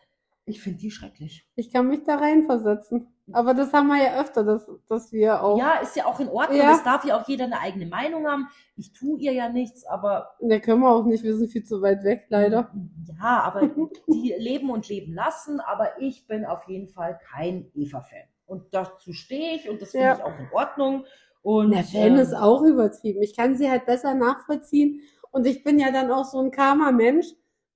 Ich 0.47 0.63
finde 0.63 0.79
die 0.79 0.91
schrecklich. 0.91 1.47
Ich 1.57 1.71
kann 1.71 1.89
mich 1.89 2.05
da 2.05 2.17
reinversetzen. 2.17 3.13
Aber 3.33 3.53
das 3.53 3.75
haben 3.75 3.89
wir 3.89 4.03
ja 4.03 4.19
öfter, 4.19 4.43
dass, 4.43 4.67
dass 4.89 5.13
wir 5.13 5.43
auch. 5.43 5.59
Ja, 5.59 5.75
ist 5.75 5.95
ja 5.95 6.07
auch 6.07 6.19
in 6.19 6.29
Ordnung. 6.29 6.59
Ja. 6.59 6.73
Es 6.73 6.83
darf 6.83 7.05
ja 7.05 7.21
auch 7.21 7.29
jeder 7.29 7.45
eine 7.45 7.61
eigene 7.61 7.85
Meinung 7.85 8.27
haben. 8.27 8.49
Ich 8.75 8.95
tue 8.95 9.19
ihr 9.21 9.33
ja 9.35 9.51
nichts, 9.51 9.85
aber 9.85 10.31
Da 10.41 10.59
können 10.59 10.81
wir 10.81 10.91
auch 10.91 11.05
nicht, 11.05 11.23
wir 11.23 11.37
sind 11.37 11.51
viel 11.53 11.65
zu 11.65 11.83
weit 11.83 12.03
weg, 12.05 12.25
leider. 12.31 12.73
Ja, 13.21 13.43
aber 13.43 13.67
die 14.09 14.35
leben 14.39 14.71
und 14.71 14.89
leben 14.89 15.13
lassen, 15.13 15.61
aber 15.61 16.01
ich 16.01 16.27
bin 16.27 16.47
auf 16.47 16.67
jeden 16.67 16.89
Fall 16.89 17.21
kein 17.31 17.71
Eva-Fan. 17.75 18.27
Und 18.49 18.65
dazu 18.73 19.13
stehe 19.13 19.55
ich 19.57 19.69
und 19.71 19.81
das 19.83 19.93
finde 19.93 20.07
Ja. 20.07 20.15
ich 20.17 20.23
auch 20.25 20.39
in 20.39 20.49
Ordnung. 20.53 21.05
Und 21.43 21.71
Der 21.71 21.85
Fan 21.85 22.15
ähm, 22.15 22.17
ist 22.17 22.35
auch 22.35 22.63
übertrieben. 22.63 23.23
Ich 23.23 23.37
kann 23.37 23.57
sie 23.57 23.71
halt 23.71 23.87
besser 23.87 24.15
nachvollziehen. 24.15 25.01
Und 25.31 25.47
ich 25.47 25.63
bin 25.63 25.79
ja 25.79 25.93
dann 25.93 26.11
auch 26.11 26.25
so 26.25 26.41
ein 26.41 26.51
Karma-Mensch, 26.51 27.27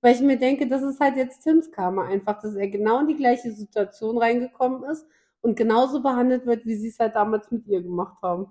weil 0.01 0.15
ich 0.15 0.21
mir 0.21 0.37
denke, 0.37 0.67
das 0.67 0.81
ist 0.81 0.99
halt 0.99 1.15
jetzt 1.15 1.41
Tims 1.43 1.71
Karma 1.71 2.05
einfach, 2.07 2.41
dass 2.41 2.55
er 2.55 2.67
genau 2.67 2.99
in 2.99 3.07
die 3.07 3.15
gleiche 3.15 3.51
Situation 3.53 4.17
reingekommen 4.17 4.83
ist 4.83 5.05
und 5.41 5.55
genauso 5.55 6.01
behandelt 6.01 6.45
wird, 6.45 6.65
wie 6.65 6.75
sie 6.75 6.89
es 6.89 6.99
halt 6.99 7.15
damals 7.15 7.51
mit 7.51 7.65
ihr 7.67 7.81
gemacht 7.81 8.17
haben. 8.21 8.47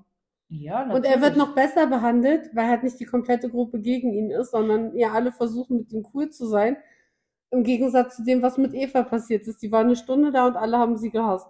Ja, 0.49 0.83
Und 0.85 1.05
er 1.05 1.21
wird 1.21 1.37
natürlich. 1.37 1.37
noch 1.39 1.55
besser 1.55 1.87
behandelt, 1.87 2.51
weil 2.55 2.69
halt 2.69 2.83
nicht 2.85 3.01
die 3.01 3.05
komplette 3.07 3.49
Gruppe 3.51 3.81
gegen 3.81 4.13
ihn 4.13 4.31
ist, 4.31 4.51
sondern 4.53 4.95
ihr 4.95 5.13
alle 5.13 5.33
versuchen, 5.33 5.79
mit 5.79 5.93
ihm 5.93 6.07
cool 6.15 6.31
zu 6.31 6.47
sein. 6.47 6.77
Im 7.51 7.65
Gegensatz 7.65 8.17
zu 8.17 8.25
dem, 8.25 8.43
was 8.43 8.59
mit 8.59 8.73
Eva 8.75 9.03
passiert 9.03 9.47
ist. 9.47 9.63
Die 9.63 9.73
war 9.73 9.81
eine 9.81 9.97
Stunde 9.97 10.31
da 10.31 10.47
und 10.47 10.57
alle 10.57 10.79
haben 10.79 10.97
sie 10.97 11.11
gehasst. 11.11 11.49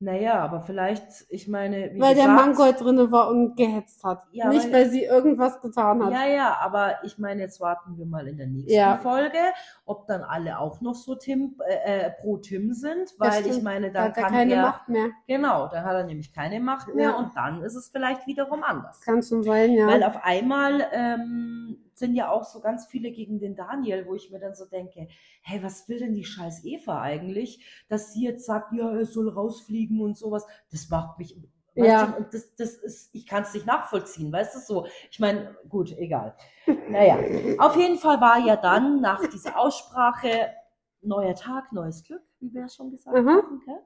Naja, 0.00 0.34
aber 0.44 0.60
vielleicht, 0.60 1.26
ich 1.28 1.48
meine, 1.48 1.92
wie 1.92 2.00
weil 2.00 2.14
der 2.14 2.26
gesagt, 2.26 2.46
Mangold 2.46 2.80
drinne 2.80 3.10
war 3.10 3.28
und 3.30 3.56
gehetzt 3.56 4.04
hat. 4.04 4.28
Ja, 4.30 4.48
nicht, 4.48 4.66
weil- 4.66 4.72
weil 4.84 4.90
sie 4.90 5.02
irgendwas 5.02 5.60
getan 5.60 6.04
hat. 6.04 6.12
Ja, 6.12 6.24
ja, 6.24 6.56
aber 6.60 7.02
ich 7.02 7.18
meine, 7.18 7.40
jetzt 7.40 7.60
warten 7.60 7.98
wir 7.98 8.06
mal 8.06 8.28
in 8.28 8.36
der 8.36 8.46
nächsten 8.46 8.70
Ja. 8.72 8.96
Folge, 8.98 9.38
ob 9.86 10.06
dann 10.06 10.22
alle 10.22 10.60
auch 10.60 10.80
noch 10.80 10.94
so 10.94 11.16
Tim, 11.16 11.56
äh, 11.66 12.06
äh, 12.06 12.10
pro 12.20 12.36
Tim 12.36 12.72
sind, 12.74 13.12
weil 13.18 13.44
ich 13.48 13.60
meine, 13.60 13.90
da 13.90 14.02
dann 14.02 14.08
hat 14.10 14.16
er 14.18 14.22
kann 14.22 14.32
keine 14.32 14.54
er, 14.54 14.62
Macht 14.62 14.88
mehr. 14.88 15.08
genau, 15.26 15.66
dann 15.66 15.84
hat 15.84 15.94
er 15.94 16.04
nämlich 16.04 16.32
keine 16.32 16.60
Macht 16.60 16.94
mehr 16.94 17.10
Ja. 17.10 17.16
und 17.16 17.36
dann 17.36 17.62
ist 17.62 17.74
es 17.74 17.88
vielleicht 17.88 18.24
wiederum 18.28 18.62
anders. 18.62 19.00
Kann 19.00 19.20
schon 19.24 19.42
sein, 19.42 19.72
ja. 19.72 19.88
Weil 19.88 20.04
auf 20.04 20.22
einmal 20.22 20.86
ähm, 20.92 21.76
sind 21.98 22.14
ja 22.14 22.30
auch 22.30 22.44
so 22.44 22.60
ganz 22.60 22.86
viele 22.86 23.10
gegen 23.10 23.38
den 23.38 23.54
Daniel, 23.56 24.06
wo 24.06 24.14
ich 24.14 24.30
mir 24.30 24.38
dann 24.38 24.54
so 24.54 24.64
denke, 24.66 25.08
hey, 25.42 25.62
was 25.62 25.88
will 25.88 25.98
denn 25.98 26.14
die 26.14 26.24
scheiß 26.24 26.64
Eva 26.64 27.00
eigentlich, 27.00 27.64
dass 27.88 28.12
sie 28.12 28.24
jetzt 28.24 28.46
sagt, 28.46 28.72
ja, 28.72 28.90
er 28.90 29.06
soll 29.06 29.28
rausfliegen 29.28 30.00
und 30.00 30.16
sowas. 30.16 30.46
Das 30.70 30.88
macht 30.90 31.18
mich, 31.18 31.36
Ja. 31.74 32.14
und 32.16 32.32
das, 32.34 32.54
das 32.56 32.74
ist, 32.76 33.14
ich 33.14 33.26
kann 33.26 33.42
es 33.44 33.54
nicht 33.54 33.66
nachvollziehen, 33.66 34.32
weißt 34.32 34.54
du 34.56 34.60
so. 34.60 34.86
Ich 35.10 35.20
meine, 35.20 35.56
gut, 35.68 35.92
egal. 35.98 36.34
Naja, 36.90 37.18
auf 37.58 37.76
jeden 37.76 37.98
Fall 37.98 38.20
war 38.20 38.38
ja 38.38 38.56
dann 38.56 39.00
nach 39.00 39.26
dieser 39.28 39.58
Aussprache 39.58 40.50
neuer 41.02 41.34
Tag, 41.34 41.72
neues 41.72 42.02
Glück, 42.02 42.22
wie 42.40 42.52
wir 42.52 42.62
ja 42.62 42.68
schon 42.68 42.90
gesagt 42.90 43.16
Aha. 43.16 43.24
haben. 43.26 43.62
Gell? 43.64 43.78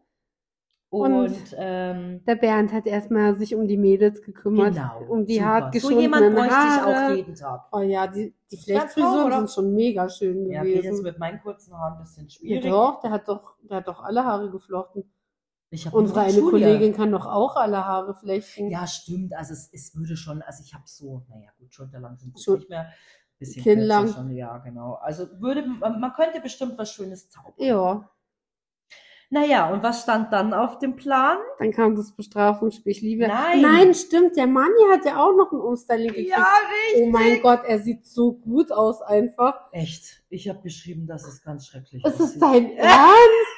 Und, 0.93 1.15
Und- 1.25 1.57
ähm, 1.57 2.23
Der 2.27 2.35
Bernd 2.37 2.71
hat 2.71 2.85
erstmal 2.87 3.35
sich 3.35 3.55
um 3.55 3.67
die 3.67 3.79
Mädels 3.79 4.21
gekümmert. 4.21 4.75
genau, 4.75 5.01
Um 5.09 5.25
die 5.25 5.37
super. 5.37 5.47
hart 5.47 5.75
So 5.81 5.91
jemand 5.91 6.23
geschundenen 6.23 6.35
bräuchte 6.35 6.55
ich 6.55 6.83
auch 6.83 6.95
Haare. 6.95 7.15
jeden 7.15 7.35
Tag. 7.35 7.69
Oh 7.73 7.81
ja, 7.81 8.07
die, 8.07 8.35
die 8.51 8.57
Das 8.57 8.65
Flechtfrisuren 8.65 9.33
sind 9.33 9.51
schon 9.51 9.75
mega 9.75 10.07
schön 10.11 10.51
Ja, 10.51 10.63
geht 10.63 10.75
jetzt 10.77 10.85
gewesen. 10.85 11.03
mit 11.05 11.19
meinen 11.19 11.41
kurzen 11.41 11.73
Haaren 11.79 11.95
ein 11.95 12.01
bisschen 12.03 12.25
Ja, 12.25 12.31
schwierig. 12.31 12.65
doch, 12.71 13.01
der 13.01 13.11
hat 13.11 13.27
doch, 13.27 13.55
der 13.63 13.79
hat 13.79 13.89
doch 13.89 14.03
alle 14.05 14.23
Haare 14.23 14.51
geflochten. 14.51 15.11
Ich 15.71 15.91
Unsere 15.91 16.21
eine 16.21 16.33
Julia. 16.39 16.51
Kollegin 16.69 16.93
kann 16.95 17.11
doch 17.11 17.25
auch 17.25 17.57
alle 17.57 17.87
Haare 17.87 18.15
flechten. 18.15 18.69
Ja, 18.69 18.87
stimmt. 18.87 19.35
Also 19.35 19.55
es, 19.55 19.71
es 19.73 19.97
würde 19.97 20.19
schon, 20.19 20.43
also 20.43 20.63
ich 20.63 20.75
habe 20.75 20.85
so, 20.85 21.23
naja 21.31 21.49
gut, 21.59 21.73
schulterlang 21.73 22.19
sind 22.19 22.37
es 22.37 22.43
Schon- 22.43 22.59
nicht 22.59 22.69
mehr. 22.69 22.91
Bisschen 23.39 23.63
Kinnlang. 23.63 24.09
Schon, 24.09 24.31
ja, 24.33 24.59
genau. 24.59 24.99
Also 25.01 25.27
würde, 25.41 25.63
man 25.67 25.99
man 25.99 26.13
könnte 26.13 26.41
bestimmt 26.43 26.77
was 26.77 26.93
Schönes 26.93 27.31
zaubern. 27.31 27.55
Ja, 27.57 28.11
Naja, 29.35 29.73
und 29.73 29.83
was 29.83 30.03
stand 30.03 30.31
dann 30.31 30.53
auf 30.53 30.79
dem 30.79 30.95
Plan? 30.95 31.39
dann 31.59 31.71
kam 31.73 31.97
das 31.97 32.13
Bestrafungsspiel. 32.13 32.93
Ich 32.93 33.01
liebe. 33.01 33.27
Nein. 33.27 33.63
Nein, 33.63 33.95
stimmt. 33.95 34.37
Der 34.37 34.47
Manni 34.47 34.69
hat 34.93 35.07
ja 35.07 35.17
auch 35.17 35.35
noch 35.35 35.51
ein 35.53 35.59
Umstyling 35.59 36.09
gekriegt. 36.09 36.33
richtig. 36.37 37.03
Oh 37.03 37.11
mein 37.11 37.41
Gott, 37.41 37.61
er 37.67 37.79
sieht 37.79 38.05
so 38.05 38.33
gut 38.33 38.71
aus 38.71 39.01
einfach. 39.01 39.55
Echt, 39.73 40.23
ich 40.29 40.51
habe 40.51 40.61
geschrieben, 40.63 41.07
dass 41.07 41.27
es 41.27 41.43
ganz 41.43 41.67
schrecklich 41.67 42.05
Ist 42.05 42.15
es 42.21 42.21
aussieht. 42.21 42.43
dein 42.43 42.73
Ernst? 42.77 43.57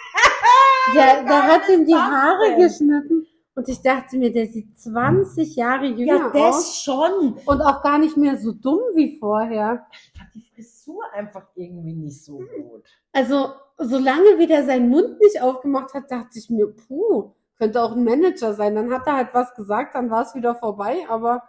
Der, 0.94 1.14
der 1.16 1.24
geil 1.24 1.42
hat 1.42 1.68
ihm 1.68 1.84
die 1.86 1.92
ist 1.92 1.98
Haare 1.98 2.50
denn? 2.50 2.58
geschnitten. 2.60 3.26
Und 3.56 3.68
ich 3.68 3.80
dachte 3.82 4.16
mir, 4.16 4.32
der 4.32 4.46
sieht 4.46 4.76
20 4.78 5.54
Jahre 5.56 5.86
jünger 5.86 6.16
Ja, 6.16 6.30
das 6.32 6.56
aus. 6.56 6.82
schon. 6.82 7.34
Und 7.46 7.62
auch 7.62 7.82
gar 7.82 7.98
nicht 7.98 8.16
mehr 8.16 8.36
so 8.36 8.50
dumm 8.52 8.80
wie 8.94 9.16
vorher. 9.18 9.86
Die 10.34 10.42
Frisur 10.42 11.02
einfach 11.12 11.46
irgendwie 11.54 11.94
nicht 11.94 12.24
so 12.24 12.38
gut. 12.38 12.84
Also, 13.12 13.52
solange 13.78 14.38
wie 14.38 14.46
der 14.46 14.64
seinen 14.64 14.88
Mund 14.88 15.20
nicht 15.20 15.40
aufgemacht 15.40 15.94
hat, 15.94 16.10
dachte 16.10 16.38
ich 16.38 16.50
mir, 16.50 16.66
puh, 16.74 17.32
könnte 17.56 17.80
auch 17.82 17.92
ein 17.92 18.02
Manager 18.04 18.52
sein. 18.54 18.74
Dann 18.74 18.92
hat 18.92 19.06
er 19.06 19.16
halt 19.16 19.28
was 19.32 19.54
gesagt, 19.54 19.94
dann 19.94 20.10
war 20.10 20.22
es 20.22 20.34
wieder 20.34 20.54
vorbei, 20.54 21.06
aber 21.08 21.42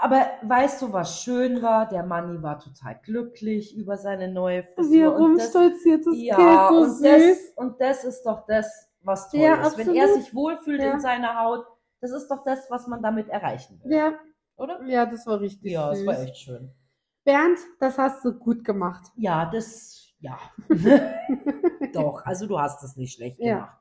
Aber 0.00 0.26
weißt 0.42 0.82
du, 0.82 0.92
was 0.92 1.22
schön 1.22 1.60
war? 1.60 1.88
Der 1.88 2.04
Manni 2.04 2.40
war 2.42 2.58
total 2.60 3.00
glücklich 3.02 3.76
über 3.76 3.96
seine 3.96 4.32
neue 4.32 4.62
Frisur. 4.62 4.92
wie 4.92 5.00
er 5.00 5.12
und 5.14 5.36
das- 5.38 5.54
rumstolziert, 5.54 6.06
das 6.06 6.14
Ja, 6.16 6.68
so 6.70 6.76
und 6.82 6.90
süß. 6.90 7.00
das, 7.02 7.52
und 7.56 7.80
das 7.80 8.04
ist 8.04 8.22
doch 8.22 8.46
das, 8.46 8.88
was 9.00 9.28
toll 9.30 9.40
Ja, 9.40 9.54
ist. 9.66 9.76
Wenn 9.76 9.94
er 9.96 10.04
absolut. 10.04 10.24
sich 10.24 10.34
wohlfühlt 10.34 10.80
Ja. 10.82 10.92
in 10.92 11.00
seiner 11.00 11.40
Haut, 11.40 11.66
das 12.00 12.12
ist 12.12 12.28
doch 12.28 12.44
das, 12.44 12.70
was 12.70 12.86
man 12.86 13.02
damit 13.02 13.28
erreichen 13.28 13.80
will. 13.82 13.92
Ja, 13.92 14.12
oder? 14.56 14.80
Ja, 14.86 15.04
das 15.04 15.26
war 15.26 15.40
richtig 15.40 15.72
Ja, 15.72 15.90
es 15.92 16.06
war 16.06 16.16
echt 16.20 16.36
schön. 16.36 16.70
Bernd, 17.28 17.58
das 17.78 17.98
hast 17.98 18.24
du 18.24 18.32
gut 18.32 18.64
gemacht. 18.64 19.12
Ja, 19.16 19.44
das, 19.52 20.14
ja. 20.18 20.38
Doch, 21.92 22.24
also 22.24 22.46
du 22.46 22.58
hast 22.58 22.82
es 22.82 22.96
nicht 22.96 23.16
schlecht 23.16 23.38
Ja. 23.38 23.54
gemacht. 23.54 23.76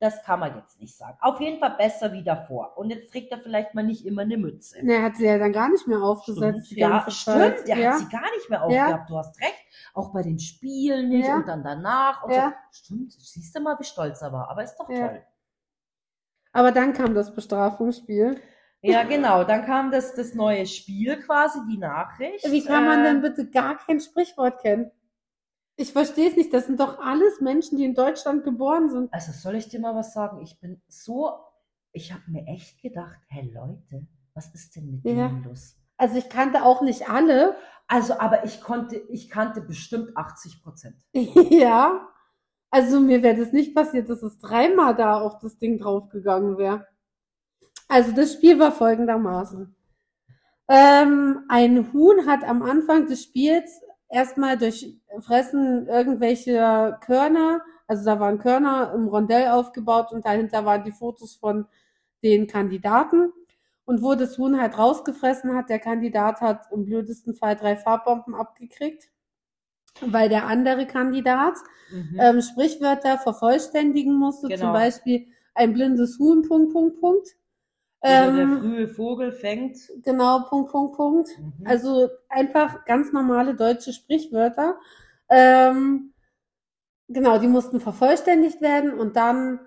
Das 0.00 0.22
kann 0.24 0.40
man 0.40 0.56
jetzt 0.56 0.80
nicht 0.80 0.96
sagen. 0.96 1.16
Auf 1.20 1.40
jeden 1.40 1.60
Fall 1.60 1.76
besser 1.76 2.12
wie 2.12 2.24
davor. 2.24 2.76
Und 2.76 2.90
jetzt 2.90 3.10
trägt 3.12 3.30
er 3.30 3.38
vielleicht 3.38 3.74
mal 3.74 3.82
nicht 3.84 4.04
immer 4.04 4.22
eine 4.22 4.36
Mütze. 4.36 4.84
Ne, 4.84 5.00
hat 5.02 5.16
sie 5.16 5.26
ja 5.26 5.38
dann 5.38 5.52
gar 5.52 5.68
nicht 5.68 5.86
mehr 5.86 6.00
aufgesetzt. 6.02 6.66
Stimmt, 6.66 6.78
ja, 6.80 7.08
stimmt. 7.10 7.66
Der 7.68 7.76
ja. 7.78 7.92
hat 7.92 7.98
sie 8.00 8.08
gar 8.08 8.30
nicht 8.36 8.50
mehr 8.50 8.58
Ja. 8.68 8.84
aufgehabt. 8.86 9.10
Du 9.10 9.16
hast 9.16 9.40
recht. 9.40 9.64
Auch 9.94 10.12
bei 10.12 10.22
den 10.22 10.38
Spielen 10.40 11.08
nicht 11.08 11.26
Ja. 11.28 11.36
und 11.36 11.46
dann 11.48 11.62
danach. 11.62 12.24
Und 12.24 12.32
Ja. 12.32 12.50
so. 12.72 12.84
Stimmt. 12.84 13.12
Siehst 13.12 13.56
du 13.56 13.60
mal, 13.60 13.78
wie 13.78 13.84
stolz 13.84 14.22
er 14.22 14.32
war. 14.32 14.48
Aber 14.50 14.62
ist 14.64 14.76
doch 14.76 14.88
Ja. 14.90 15.08
toll. 15.08 15.22
Aber 16.52 16.72
dann 16.72 16.92
kam 16.94 17.14
das 17.14 17.32
Bestrafungsspiel. 17.34 18.40
Ja, 18.82 19.02
genau. 19.02 19.44
Dann 19.44 19.64
kam 19.64 19.90
das, 19.90 20.14
das 20.14 20.34
neue 20.34 20.66
Spiel 20.66 21.16
quasi, 21.20 21.58
die 21.68 21.78
Nachricht. 21.78 22.50
Wie 22.50 22.64
kann 22.64 22.84
man 22.84 23.02
denn 23.02 23.20
bitte 23.20 23.48
gar 23.50 23.76
kein 23.76 24.00
Sprichwort 24.00 24.60
kennen? 24.60 24.90
Ich 25.76 25.92
verstehe 25.92 26.30
es 26.30 26.36
nicht. 26.36 26.52
Das 26.52 26.66
sind 26.66 26.80
doch 26.80 26.98
alles 26.98 27.40
Menschen, 27.40 27.78
die 27.78 27.84
in 27.84 27.94
Deutschland 27.94 28.44
geboren 28.44 28.88
sind. 28.88 29.12
Also 29.12 29.32
soll 29.32 29.56
ich 29.56 29.68
dir 29.68 29.80
mal 29.80 29.94
was 29.94 30.12
sagen? 30.12 30.40
Ich 30.42 30.58
bin 30.60 30.80
so, 30.88 31.32
ich 31.92 32.12
habe 32.12 32.22
mir 32.28 32.46
echt 32.46 32.80
gedacht, 32.82 33.18
hey 33.28 33.50
Leute, 33.52 34.06
was 34.34 34.52
ist 34.54 34.76
denn 34.76 34.90
mit 34.90 35.04
Ja. 35.04 35.28
denen 35.28 35.44
los? 35.44 35.76
Also 35.96 36.16
ich 36.16 36.28
kannte 36.28 36.62
auch 36.62 36.80
nicht 36.82 37.08
alle. 37.10 37.56
Also, 37.88 38.18
aber 38.18 38.44
ich 38.44 38.60
konnte, 38.60 38.96
ich 39.08 39.30
kannte 39.30 39.60
bestimmt 39.60 40.16
80 40.16 40.62
Prozent. 40.62 40.96
ja. 41.14 42.08
Also 42.70 43.00
mir 43.00 43.22
wäre 43.22 43.36
das 43.36 43.52
nicht 43.52 43.74
passiert, 43.74 44.10
dass 44.10 44.22
es 44.22 44.38
dreimal 44.38 44.94
da 44.94 45.20
auf 45.20 45.38
das 45.38 45.58
Ding 45.58 45.78
draufgegangen 45.78 46.58
wäre. 46.58 46.86
Also 47.88 48.12
das 48.12 48.34
Spiel 48.34 48.58
war 48.58 48.72
folgendermaßen. 48.72 49.74
Ähm, 50.68 51.44
ein 51.48 51.92
Huhn 51.92 52.26
hat 52.26 52.44
am 52.44 52.62
Anfang 52.62 53.06
des 53.06 53.22
Spiels 53.22 53.80
erstmal 54.10 54.58
durch 54.58 54.94
Fressen 55.20 55.86
irgendwelche 55.86 56.98
Körner, 57.00 57.62
also 57.86 58.04
da 58.04 58.20
waren 58.20 58.38
Körner 58.38 58.92
im 58.94 59.08
Rondell 59.08 59.48
aufgebaut 59.48 60.12
und 60.12 60.26
dahinter 60.26 60.64
waren 60.66 60.84
die 60.84 60.92
Fotos 60.92 61.36
von 61.36 61.66
den 62.22 62.46
Kandidaten. 62.46 63.32
Und 63.86 64.02
wo 64.02 64.14
das 64.14 64.36
Huhn 64.36 64.60
halt 64.60 64.76
rausgefressen 64.76 65.54
hat, 65.56 65.70
der 65.70 65.78
Kandidat 65.78 66.42
hat 66.42 66.66
im 66.70 66.84
blödesten 66.84 67.34
Fall 67.34 67.56
drei 67.56 67.74
Farbbomben 67.74 68.34
abgekriegt, 68.34 69.08
weil 70.02 70.28
der 70.28 70.46
andere 70.46 70.86
Kandidat 70.86 71.54
Mhm. 71.90 72.20
ähm, 72.20 72.42
Sprichwörter 72.42 73.16
vervollständigen 73.16 74.12
musste, 74.14 74.48
Genau. 74.48 74.60
zum 74.60 74.72
Beispiel 74.74 75.26
ein 75.54 75.72
blindes 75.72 76.18
Huhn, 76.18 76.46
Punkt, 76.46 76.74
Punkt, 76.74 77.00
Punkt. 77.00 77.28
Also 78.00 78.36
der 78.36 78.44
Ähm, 78.44 78.58
frühe 78.60 78.88
Vogel 78.88 79.32
fängt. 79.32 79.76
genau, 80.02 80.44
Punkt, 80.48 80.70
Punkt, 80.72 80.96
Punkt. 80.96 81.28
Mhm. 81.38 81.66
Also 81.66 82.08
einfach 82.28 82.84
ganz 82.84 83.12
normale 83.12 83.54
deutsche 83.54 83.92
Sprichwörter. 83.92 84.78
Ähm, 85.28 86.12
genau, 87.08 87.38
die 87.38 87.48
mussten 87.48 87.80
vervollständigt 87.80 88.60
werden 88.60 88.92
und 88.94 89.16
dann 89.16 89.60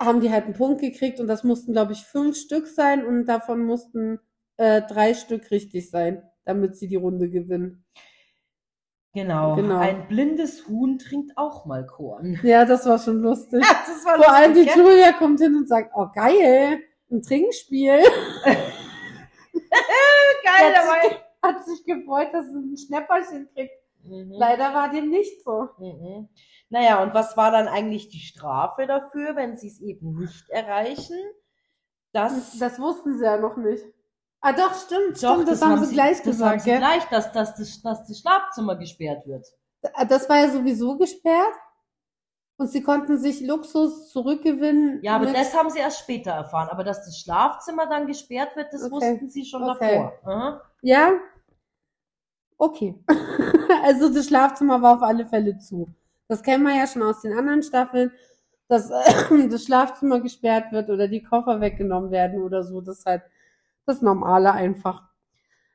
haben 0.00 0.20
die 0.20 0.30
halt 0.30 0.44
einen 0.44 0.54
Punkt 0.54 0.80
gekriegt 0.80 1.20
und 1.20 1.28
das 1.28 1.44
mussten, 1.44 1.72
glaube 1.72 1.92
ich, 1.92 2.04
fünf 2.04 2.36
Stück 2.36 2.66
sein 2.66 3.04
und 3.04 3.26
davon 3.26 3.64
mussten 3.64 4.18
äh, 4.56 4.82
drei 4.82 5.14
Stück 5.14 5.50
richtig 5.50 5.90
sein, 5.90 6.22
damit 6.44 6.76
sie 6.76 6.88
die 6.88 6.96
Runde 6.96 7.28
gewinnen. 7.30 7.84
genau. 9.14 9.56
genau. 9.56 9.78
Ein 9.78 10.08
blindes 10.08 10.66
Huhn 10.68 10.98
trinkt 10.98 11.36
auch 11.36 11.66
mal 11.66 11.86
Korn. 11.86 12.38
Ja, 12.42 12.64
das 12.64 12.86
war 12.86 12.98
schon 12.98 13.20
lustig. 13.20 13.62
das 13.86 14.04
war 14.04 14.16
Vor 14.16 14.32
allem 14.32 14.54
die 14.54 14.60
lustig, 14.60 14.74
gell? 14.74 14.84
Julia 14.84 15.12
kommt 15.12 15.40
hin 15.40 15.54
und 15.56 15.68
sagt, 15.68 15.92
oh 15.94 16.08
geil, 16.14 16.80
ein 17.12 17.22
Trinkspiel. 17.22 18.02
Geil 20.44 20.74
hat, 20.74 20.76
dabei. 20.76 21.08
sich, 21.08 21.18
hat 21.42 21.64
sich 21.66 21.84
gefreut, 21.84 22.28
dass 22.32 22.46
sie 22.46 22.58
ein 22.58 22.76
Schnäpperchen 22.76 23.48
kriegt. 23.54 23.72
Mhm. 24.04 24.32
Leider 24.32 24.74
war 24.74 24.90
dem 24.90 25.10
nicht 25.10 25.44
so. 25.44 25.68
Mhm. 25.78 26.28
Naja, 26.70 27.02
und 27.02 27.14
was 27.14 27.36
war 27.36 27.50
dann 27.50 27.68
eigentlich 27.68 28.08
die 28.08 28.20
Strafe 28.20 28.86
dafür, 28.86 29.36
wenn 29.36 29.56
sie 29.56 29.68
es 29.68 29.80
eben 29.80 30.14
nicht 30.18 30.48
erreichen? 30.48 31.18
Das, 32.12 32.58
Das 32.58 32.78
wussten 32.78 33.16
sie 33.18 33.24
ja 33.24 33.36
noch 33.38 33.56
nicht. 33.56 33.84
Ah 34.40 34.52
doch, 34.52 34.74
stimmt, 34.74 35.22
Doch, 35.22 35.34
stimmt, 35.34 35.48
das, 35.48 35.62
haben 35.62 35.84
sie 35.84 35.94
gleich 35.94 36.16
das 36.18 36.24
gesagt, 36.24 36.50
haben 36.50 36.60
sie 36.60 36.76
gleich, 36.76 37.04
dass, 37.10 37.30
dass, 37.32 37.54
das, 37.54 37.80
dass 37.80 38.06
das 38.08 38.18
Schlafzimmer 38.20 38.74
gesperrt 38.76 39.24
wird. 39.26 39.46
Ah, 39.94 40.04
Das 40.04 40.28
war 40.28 40.38
ja 40.38 40.50
sowieso 40.50 40.98
gesperrt. 40.98 41.54
Und 42.62 42.68
sie 42.68 42.80
konnten 42.84 43.18
sich 43.18 43.40
Luxus 43.40 44.08
zurückgewinnen. 44.10 45.00
Ja, 45.02 45.16
aber 45.16 45.26
das 45.26 45.52
haben 45.52 45.68
sie 45.68 45.80
erst 45.80 45.98
später 45.98 46.30
erfahren. 46.30 46.68
Aber 46.70 46.84
dass 46.84 47.04
das 47.04 47.18
Schlafzimmer 47.18 47.88
dann 47.88 48.06
gesperrt 48.06 48.54
wird, 48.54 48.72
das 48.72 48.84
Okay. 48.84 48.92
wussten 48.92 49.28
sie 49.28 49.44
schon 49.44 49.64
Okay. 49.64 49.96
davor. 49.96 50.12
Aha. 50.22 50.62
Ja? 50.80 51.10
Okay. 52.58 52.94
also 53.82 54.14
das 54.14 54.28
Schlafzimmer 54.28 54.80
war 54.80 54.94
auf 54.94 55.02
alle 55.02 55.26
Fälle 55.26 55.58
zu. 55.58 55.88
Das 56.28 56.44
kennen 56.44 56.62
wir 56.62 56.76
ja 56.76 56.86
schon 56.86 57.02
aus 57.02 57.20
den 57.22 57.36
anderen 57.36 57.64
Staffeln, 57.64 58.12
dass 58.68 58.90
äh, 58.92 59.48
das 59.50 59.64
Schlafzimmer 59.64 60.20
gesperrt 60.20 60.70
wird 60.70 60.88
oder 60.88 61.08
die 61.08 61.24
Koffer 61.24 61.60
weggenommen 61.60 62.12
werden 62.12 62.42
oder 62.42 62.62
so. 62.62 62.80
Das 62.80 62.98
ist 63.00 63.06
halt 63.06 63.22
das 63.86 64.02
Normale 64.02 64.52
einfach. 64.52 65.02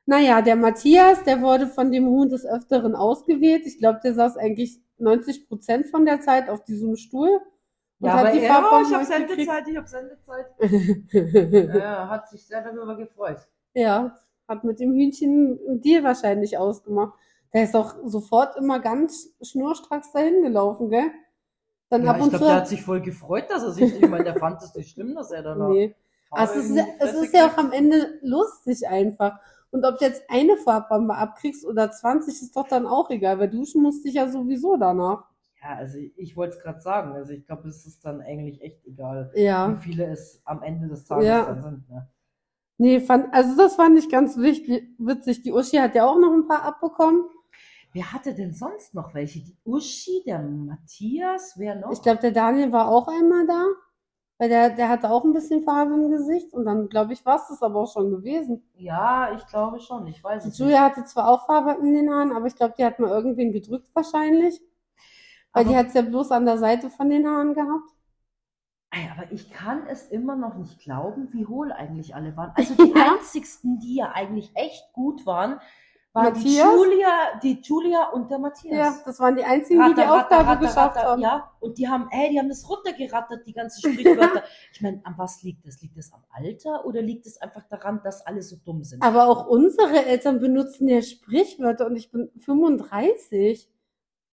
Naja, 0.06 0.40
der 0.40 0.56
Matthias, 0.56 1.22
der 1.24 1.42
wurde 1.42 1.66
von 1.66 1.92
dem 1.92 2.06
Huhn 2.06 2.30
des 2.30 2.46
Öfteren 2.46 2.94
ausgewählt. 2.94 3.66
Ich 3.66 3.76
glaube, 3.76 4.00
der 4.02 4.14
saß 4.14 4.38
eigentlich 4.38 4.80
90 4.98 5.48
Prozent 5.48 5.86
von 5.88 6.04
der 6.04 6.20
Zeit 6.20 6.48
auf 6.48 6.64
diesem 6.64 6.96
Stuhl. 6.96 7.40
Und 8.00 8.06
Ja, 8.06 8.12
hat 8.14 8.26
aber 8.26 8.32
die 8.32 8.46
Farbbomben 8.46 8.86
oh, 8.86 8.88
ich 8.88 8.94
habe. 8.94 9.04
Sendezeit, 9.04 9.68
ich 9.68 9.76
habe 9.76 9.88
Sendezeit. 9.88 10.46
ja, 11.74 12.08
hat 12.08 12.28
sich 12.28 12.46
sehr 12.46 12.62
darüber 12.62 12.96
gefreut. 12.96 13.38
Ja, 13.74 14.16
hat 14.46 14.64
mit 14.64 14.80
dem 14.80 14.92
Hühnchen 14.92 15.58
einen 15.68 15.80
Deal 15.80 16.04
wahrscheinlich 16.04 16.56
ausgemacht. 16.58 17.14
Der 17.52 17.64
ist 17.64 17.74
auch 17.74 17.94
sofort 18.04 18.56
immer 18.56 18.78
ganz 18.78 19.34
schnurstracks 19.42 20.12
dahin 20.12 20.42
gelaufen, 20.42 20.90
gell? 20.90 21.10
Dann 21.88 22.04
Ja, 22.04 22.10
ab 22.10 22.16
ich 22.18 22.22
und 22.24 22.30
glaube, 22.30 22.44
zu. 22.44 22.48
der 22.48 22.56
hat 22.56 22.68
sich 22.68 22.82
voll 22.82 23.00
gefreut, 23.00 23.46
dass 23.48 23.62
er 23.62 23.72
sich, 23.72 24.02
ich 24.02 24.08
meine, 24.08 24.24
der 24.24 24.36
fand 24.36 24.62
es 24.62 24.74
nicht 24.74 24.90
schlimm, 24.90 25.14
dass 25.14 25.30
er 25.30 25.42
dann 25.42 25.58
noch 25.58 25.68
nee. 25.72 25.94
Also 26.30 26.60
es 26.60 26.70
ist, 26.70 26.86
es 26.98 27.14
ist 27.14 27.34
ja 27.34 27.46
auch 27.46 27.56
am 27.56 27.72
Ende 27.72 28.18
lustig 28.22 28.86
einfach. 28.86 29.38
Und 29.70 29.84
ob 29.84 29.98
du 29.98 30.04
jetzt 30.04 30.22
eine 30.28 30.56
Farbbombe 30.56 31.14
abkriegst 31.14 31.64
oder 31.66 31.90
20, 31.90 32.34
ist 32.42 32.56
doch 32.56 32.66
dann 32.68 32.86
auch 32.86 33.10
egal, 33.10 33.38
weil 33.38 33.50
duschen 33.50 33.82
musst 33.82 34.04
dich 34.04 34.14
ja 34.14 34.28
sowieso 34.28 34.76
danach. 34.76 35.24
Ja, 35.62 35.74
also 35.76 35.98
ich 36.16 36.36
wollte 36.36 36.56
es 36.56 36.62
gerade 36.62 36.80
sagen. 36.80 37.12
Also 37.12 37.32
ich 37.32 37.44
glaube, 37.44 37.68
es 37.68 37.84
ist 37.84 38.04
dann 38.04 38.20
eigentlich 38.20 38.62
echt 38.62 38.86
egal, 38.86 39.30
Ja. 39.34 39.70
wie 39.72 39.82
viele 39.82 40.06
es 40.06 40.40
am 40.44 40.62
Ende 40.62 40.88
des 40.88 41.04
Tages 41.04 41.26
Ja. 41.26 41.44
dann 41.44 41.62
sind. 41.62 41.88
Ne? 41.90 42.08
Nee, 42.78 43.00
fand, 43.00 43.34
also 43.34 43.56
das 43.56 43.74
fand 43.74 43.98
ich 43.98 44.08
ganz 44.08 44.38
wichtig, 44.38 44.88
witzig. 44.98 45.42
Die 45.42 45.52
Uschi 45.52 45.78
hat 45.78 45.94
ja 45.96 46.06
auch 46.06 46.18
noch 46.18 46.32
ein 46.32 46.46
paar 46.46 46.62
abbekommen. 46.62 47.24
Wer 47.92 48.12
hatte 48.12 48.34
denn 48.34 48.52
sonst 48.52 48.94
noch 48.94 49.14
welche? 49.14 49.40
Die 49.40 49.56
Uschi, 49.64 50.22
der 50.24 50.38
Matthias, 50.40 51.54
wer 51.56 51.74
noch? 51.74 51.90
Ich 51.90 52.02
glaube, 52.02 52.20
der 52.20 52.30
Daniel 52.30 52.70
war 52.70 52.88
auch 52.88 53.08
einmal 53.08 53.46
da, 53.46 53.64
weil 54.38 54.48
der, 54.48 54.70
der 54.70 54.88
hatte 54.88 55.10
auch 55.10 55.24
ein 55.24 55.32
bisschen 55.32 55.62
Farbe 55.62 55.94
im 55.94 56.10
Gesicht 56.10 56.52
und 56.54 56.64
dann, 56.64 56.88
glaube 56.88 57.12
ich, 57.12 57.26
war 57.26 57.36
es 57.36 57.48
das 57.48 57.62
aber 57.62 57.80
auch 57.80 57.92
schon 57.92 58.10
gewesen. 58.10 58.62
ja, 58.76 59.32
ich 59.36 59.44
glaube 59.46 59.80
schon. 59.80 60.06
Ich 60.06 60.22
weiß 60.22 60.44
Die 60.44 60.48
es 60.50 60.58
Julia 60.58 60.80
hatte 60.80 61.04
zwar 61.04 61.28
auch 61.28 61.46
Farbe 61.46 61.76
in 61.80 61.92
den 61.94 62.10
Haaren, 62.10 62.32
aber 62.32 62.46
ich 62.46 62.54
glaube, 62.56 62.74
die 62.78 62.84
hat 62.84 62.98
mal 62.98 63.10
irgendwen 63.10 63.52
gedrückt 63.52 63.88
wahrscheinlich. 63.94 64.60
Weil 65.52 65.62
Aber- 65.64 65.70
die 65.70 65.76
hat 65.76 65.88
es 65.88 65.94
ja 65.94 66.02
bloß 66.02 66.30
an 66.32 66.46
der 66.46 66.58
Seite 66.58 66.88
von 66.90 67.08
den 67.10 67.26
Haaren 67.26 67.54
gehabt. 67.54 67.90
Ey, 68.90 69.06
aber 69.14 69.30
ich 69.32 69.50
kann 69.50 69.86
es 69.86 70.06
immer 70.08 70.34
noch 70.34 70.54
nicht 70.54 70.78
glauben, 70.80 71.28
wie 71.32 71.44
hohl 71.46 71.72
eigentlich 71.72 72.14
alle 72.14 72.36
waren. 72.36 72.52
Also 72.56 72.74
die 72.74 72.92
Ja. 72.96 73.12
einzigsten, 73.14 73.78
die 73.80 73.96
ja 73.96 74.12
eigentlich 74.12 74.50
echt 74.54 74.92
gut 74.92 75.26
waren, 75.26 75.60
die 76.24 76.30
Matthias? 76.30 76.74
Julia, 76.74 77.38
die 77.42 77.60
Julia 77.62 78.08
und 78.10 78.30
der 78.30 78.36
Ja, 78.38 78.42
Matthias. 78.42 79.04
das 79.04 79.20
waren 79.20 79.36
die 79.36 79.44
einzigen, 79.44 79.84
die 79.88 79.94
die 79.94 80.00
Ratter, 80.00 80.22
Aufgabe 80.22 80.46
ratter, 80.46 80.60
geschafft 80.60 80.96
ratter, 80.96 81.08
haben. 81.10 81.22
Ja, 81.22 81.50
und 81.60 81.78
die 81.78 81.88
haben, 81.88 82.08
ey, 82.10 82.30
die 82.30 82.38
haben 82.38 82.48
das 82.48 82.68
runtergerattert, 82.68 83.46
die 83.46 83.52
ganzen 83.52 83.92
Sprichwörter. 83.92 84.42
ich 84.72 84.80
meine, 84.80 85.00
an 85.04 85.14
was 85.16 85.42
liegt 85.42 85.66
das? 85.66 85.80
Liegt 85.80 85.96
das 85.96 86.12
am 86.12 86.24
Alter 86.30 86.84
oder 86.84 87.02
liegt 87.02 87.26
es 87.26 87.40
einfach 87.40 87.62
daran, 87.68 88.00
dass 88.02 88.26
alle 88.26 88.42
so 88.42 88.56
dumm 88.64 88.84
sind? 88.84 89.02
Aber 89.02 89.26
auch 89.28 89.46
unsere 89.46 90.04
Eltern 90.06 90.40
benutzen 90.40 90.88
ja 90.88 91.02
Sprichwörter 91.02 91.86
und 91.86 91.96
ich 91.96 92.10
bin 92.10 92.30
35. 92.38 93.68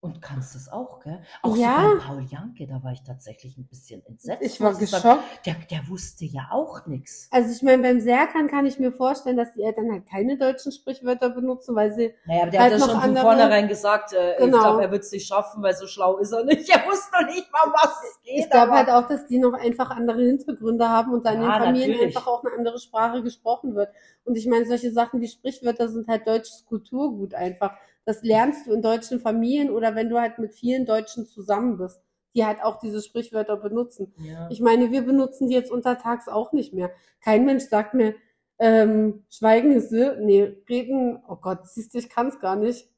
Und 0.05 0.21
kannst 0.21 0.53
das 0.55 0.69
auch, 0.71 0.99
gell? 1.01 1.19
Auch 1.41 1.55
Ja. 1.57 1.81
so 1.81 1.97
bei 1.97 2.03
Paul 2.05 2.25
Janke, 2.29 2.67
da 2.67 2.83
war 2.83 2.91
ich 2.91 3.01
tatsächlich 3.01 3.57
ein 3.57 3.65
bisschen 3.65 4.05
entsetzt. 4.05 4.41
Ich 4.43 4.61
war 4.61 4.71
muss 4.71 4.89
sagen. 4.89 5.19
geschockt. 5.19 5.45
Der, 5.45 5.55
der 5.71 5.87
wusste 5.89 6.25
ja 6.25 6.47
auch 6.51 6.85
nichts. 6.85 7.27
Also 7.31 7.51
ich 7.51 7.61
meine, 7.63 7.81
beim 7.81 7.99
Serkan 7.99 8.47
kann 8.47 8.65
ich 8.65 8.77
mir 8.79 8.91
vorstellen, 8.91 9.37
dass 9.37 9.51
die 9.53 9.63
Eltern 9.63 9.91
halt 9.91 10.05
keine 10.07 10.37
deutschen 10.37 10.71
Sprichwörter 10.71 11.29
benutzen, 11.29 11.75
weil 11.75 11.91
sie 11.93 12.13
Naja, 12.25 12.43
aber 12.43 12.51
der 12.51 12.61
Halt 12.61 12.73
hat 12.73 12.79
ja 12.79 12.85
schon 12.85 12.95
von 12.95 13.03
andere- 13.09 13.23
vornherein 13.25 13.67
gesagt, 13.67 14.13
äh, 14.13 14.33
ich 14.33 14.37
Genau. 14.39 14.59
glaube, 14.59 14.83
er 14.83 14.91
wird 14.91 15.03
es 15.03 15.11
nicht 15.11 15.27
schaffen, 15.27 15.63
weil 15.63 15.75
so 15.75 15.87
schlau 15.87 16.17
ist 16.17 16.31
er 16.31 16.43
nicht. 16.43 16.69
Er 16.69 16.85
wusste 16.87 17.11
noch 17.19 17.27
nicht 17.27 17.51
mal, 17.51 17.67
um 17.67 17.73
was 17.73 17.91
es 18.03 18.21
geht. 18.23 18.39
Ich 18.45 18.49
glaube 18.49 18.71
halt 18.73 18.89
auch, 18.89 19.07
dass 19.07 19.25
die 19.25 19.39
noch 19.39 19.53
einfach 19.53 19.89
andere 19.89 20.21
Hintergründe 20.21 20.87
haben 20.87 21.13
und 21.13 21.25
da 21.25 21.31
in 21.31 21.39
den 21.41 21.49
Ja, 21.49 21.57
Familien 21.59 21.91
natürlich. 21.91 22.15
einfach 22.15 22.27
auch 22.27 22.43
eine 22.43 22.53
andere 22.57 22.79
Sprache 22.79 23.23
gesprochen 23.23 23.75
wird. 23.75 23.89
Und 24.23 24.35
ich 24.37 24.45
meine, 24.47 24.65
solche 24.65 24.91
Sachen 24.91 25.21
wie 25.21 25.27
Sprichwörter 25.27 25.87
sind 25.89 26.07
halt 26.07 26.27
deutsches 26.27 26.65
Kulturgut 26.65 27.33
einfach. 27.33 27.75
Das 28.05 28.23
lernst 28.23 28.67
du 28.67 28.73
in 28.73 28.81
deutschen 28.81 29.19
Familien 29.19 29.69
oder 29.71 29.95
wenn 29.95 30.09
du 30.09 30.19
halt 30.19 30.39
mit 30.39 30.53
vielen 30.53 30.85
Deutschen 30.85 31.25
zusammen 31.25 31.77
bist, 31.77 32.01
die 32.35 32.45
halt 32.45 32.63
auch 32.63 32.79
diese 32.79 33.01
Sprichwörter 33.01 33.57
benutzen. 33.57 34.13
Ja. 34.17 34.49
Ich 34.49 34.61
meine, 34.61 34.91
wir 34.91 35.01
benutzen 35.03 35.47
die 35.47 35.55
jetzt 35.55 35.71
untertags 35.71 36.27
auch 36.27 36.51
nicht 36.53 36.73
mehr. 36.73 36.91
Kein 37.21 37.45
Mensch 37.45 37.63
sagt 37.65 37.93
mir, 37.93 38.15
Ähm, 38.57 39.25
Schweigen 39.29 39.71
ist 39.73 39.89
Silber, 39.89 40.21
nee, 40.21 40.43
Reden, 40.69 41.21
oh 41.27 41.35
Gott, 41.35 41.67
siehst 41.67 41.93
du, 41.93 41.97
ich 41.97 42.09
kann 42.09 42.27
es 42.29 42.39
gar 42.39 42.55
nicht. 42.55 42.89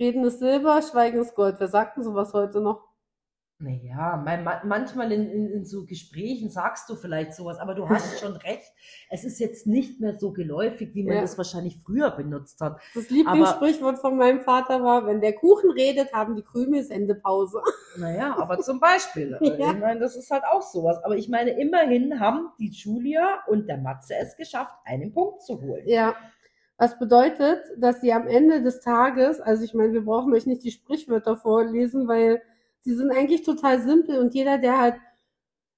Reden 0.00 0.24
ist 0.24 0.40
Silber, 0.40 0.82
Schweigen 0.82 1.20
ist 1.20 1.34
Gold. 1.34 1.56
Wer 1.60 1.68
sagt 1.68 1.96
denn 1.96 2.04
sowas 2.04 2.34
heute 2.34 2.60
noch? 2.60 2.91
Naja, 3.62 4.16
manchmal 4.64 5.12
in, 5.12 5.30
in, 5.30 5.48
in, 5.48 5.64
so 5.64 5.84
Gesprächen 5.86 6.50
sagst 6.50 6.88
du 6.90 6.96
vielleicht 6.96 7.32
sowas, 7.32 7.58
aber 7.58 7.74
du 7.74 7.88
hast 7.88 8.18
schon 8.20 8.34
recht. 8.34 8.72
Es 9.08 9.22
ist 9.22 9.38
jetzt 9.38 9.68
nicht 9.68 10.00
mehr 10.00 10.18
so 10.18 10.32
geläufig, 10.32 10.94
wie 10.94 11.04
man 11.04 11.14
ja. 11.14 11.20
das 11.20 11.38
wahrscheinlich 11.38 11.78
früher 11.78 12.10
benutzt 12.10 12.60
hat. 12.60 12.80
Das 12.94 13.08
Lieblingssprichwort 13.08 14.00
von 14.00 14.16
meinem 14.16 14.40
Vater 14.40 14.82
war, 14.82 15.06
wenn 15.06 15.20
der 15.20 15.34
Kuchen 15.34 15.70
redet, 15.70 16.12
haben 16.12 16.34
die 16.34 16.42
Krümel 16.42 16.82
Sendepause. 16.82 17.60
Naja, 17.98 18.34
aber 18.38 18.58
zum 18.60 18.80
Beispiel. 18.80 19.38
ja. 19.42 19.70
Ich 19.70 19.78
meine, 19.78 20.00
das 20.00 20.16
ist 20.16 20.30
halt 20.30 20.44
auch 20.50 20.62
sowas. 20.62 20.98
Aber 21.04 21.14
ich 21.14 21.28
meine, 21.28 21.50
immerhin 21.50 22.20
haben 22.20 22.48
die 22.58 22.70
Julia 22.70 23.40
und 23.48 23.68
der 23.68 23.76
Matze 23.76 24.14
es 24.14 24.34
geschafft, 24.34 24.72
einen 24.86 25.12
Punkt 25.12 25.42
zu 25.42 25.60
holen. 25.60 25.86
Ja. 25.86 26.16
Was 26.78 26.98
bedeutet, 26.98 27.60
dass 27.76 28.00
sie 28.00 28.14
am 28.14 28.26
Ende 28.26 28.62
des 28.62 28.80
Tages, 28.80 29.42
also 29.42 29.62
ich 29.62 29.74
meine, 29.74 29.92
wir 29.92 30.06
brauchen 30.06 30.32
euch 30.32 30.46
nicht 30.46 30.64
die 30.64 30.70
Sprichwörter 30.70 31.36
vorlesen, 31.36 32.08
weil 32.08 32.40
Sie 32.82 32.94
sind 32.94 33.10
eigentlich 33.10 33.42
total 33.42 33.80
simpel 33.80 34.18
und 34.18 34.34
jeder, 34.34 34.58
der 34.58 34.78
halt 34.78 34.94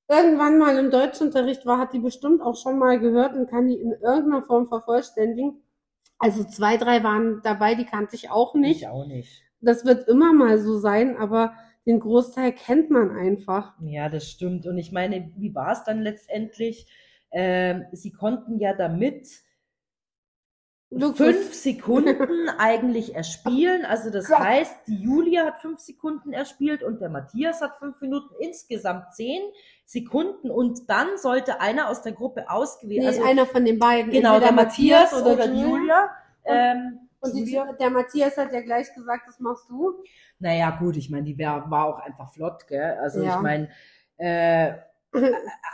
irgendwann 0.09 0.59
mal 0.59 0.79
im 0.79 0.91
Deutschunterricht 0.91 1.65
war, 1.67 1.79
hat 1.79 1.93
die 1.93 1.99
bestimmt 1.99 2.43
auch 2.43 2.57
schon 2.57 2.79
mal 2.79 2.99
gehört 2.99 3.35
und 3.35 3.49
kann 3.49 3.69
die 3.69 3.77
in 3.77 3.93
irgendeiner 3.93 4.43
Form 4.43 4.67
vervollständigen. 4.67 5.63
Also 6.19 6.45
zwei, 6.45 6.77
drei 6.77 7.03
waren 7.03 7.41
dabei, 7.43 7.75
die 7.75 7.85
kannte 7.85 8.17
ich 8.17 8.31
auch 8.31 8.55
nicht. 8.55 8.83
Ich 8.83 8.89
auch 8.89 9.07
nicht. 9.07 9.43
Das 9.61 9.85
wird 9.85 10.09
immer 10.09 10.33
mal 10.33 10.59
so 10.59 10.79
sein, 10.79 11.17
aber 11.17 11.55
den 11.87 12.01
Großteil 12.01 12.53
kennt 12.53 12.91
man 12.91 13.11
einfach. 13.11 13.75
Ja, 13.81 14.09
das 14.09 14.31
stimmt. 14.31 14.67
Und 14.67 14.79
ich 14.79 14.93
meine, 14.93 15.31
wie 15.37 15.55
war 15.55 15.73
es 15.73 15.85
dann 15.85 16.01
letztendlich? 16.01 16.87
Ähm, 17.31 17.85
sie 17.93 18.13
konnten 18.13 18.59
ja 18.59 18.75
damit 18.75 19.27
Luxus. 20.91 21.27
fünf 21.27 21.55
Sekunden 21.55 22.49
eigentlich 22.59 23.15
erspielen. 23.15 23.85
Also 23.85 24.11
das 24.11 24.29
ja. 24.29 24.39
heißt, 24.39 24.87
die 24.87 25.03
Julia 25.03 25.45
hat 25.45 25.61
fünf 25.61 25.81
Sekunden 25.81 26.33
erspielt 26.33 26.83
und 26.83 27.01
der 27.01 27.09
Matthias 27.09 27.61
hat 27.61 27.77
fünf 27.77 28.01
Minuten, 28.01 28.35
insgesamt 28.39 29.13
zehn 29.15 29.43
Sekunden. 29.85 30.51
Und 30.51 30.89
dann 30.89 31.17
sollte 31.17 31.61
einer 31.61 31.89
aus 31.89 32.03
der 32.03 32.13
Gruppe 32.13 32.49
ausgewählt 32.49 33.01
nee, 33.01 33.09
also 33.09 33.25
einer 33.25 33.47
von 33.47 33.65
den 33.65 33.79
beiden. 33.79 34.13
Genau, 34.13 34.39
der 34.39 34.53
Matthias, 34.53 35.13
Matthias 35.13 35.23
oder, 35.23 35.45
oder 35.45 35.53
Julia. 35.53 36.11
Ähm, 36.45 37.01
und 37.21 37.35
die, 37.35 37.59
der 37.81 37.91
Matthias 37.91 38.37
hat 38.37 38.53
ja 38.53 38.61
gleich 38.61 38.93
gesagt, 38.95 39.27
das 39.27 39.41
machst 39.41 39.69
du. 39.71 39.95
Naja, 40.39 40.71
gut, 40.79 40.97
ich 40.97 41.11
meine, 41.11 41.25
die 41.25 41.39
wär, 41.39 41.65
war 41.69 41.87
auch 41.87 41.99
einfach 42.01 42.33
flott, 42.33 42.67
gell? 42.67 42.99
Also 43.01 43.23
ja. 43.23 43.37
ich 43.37 43.43
meine, 43.43 43.71
äh, 44.19 44.75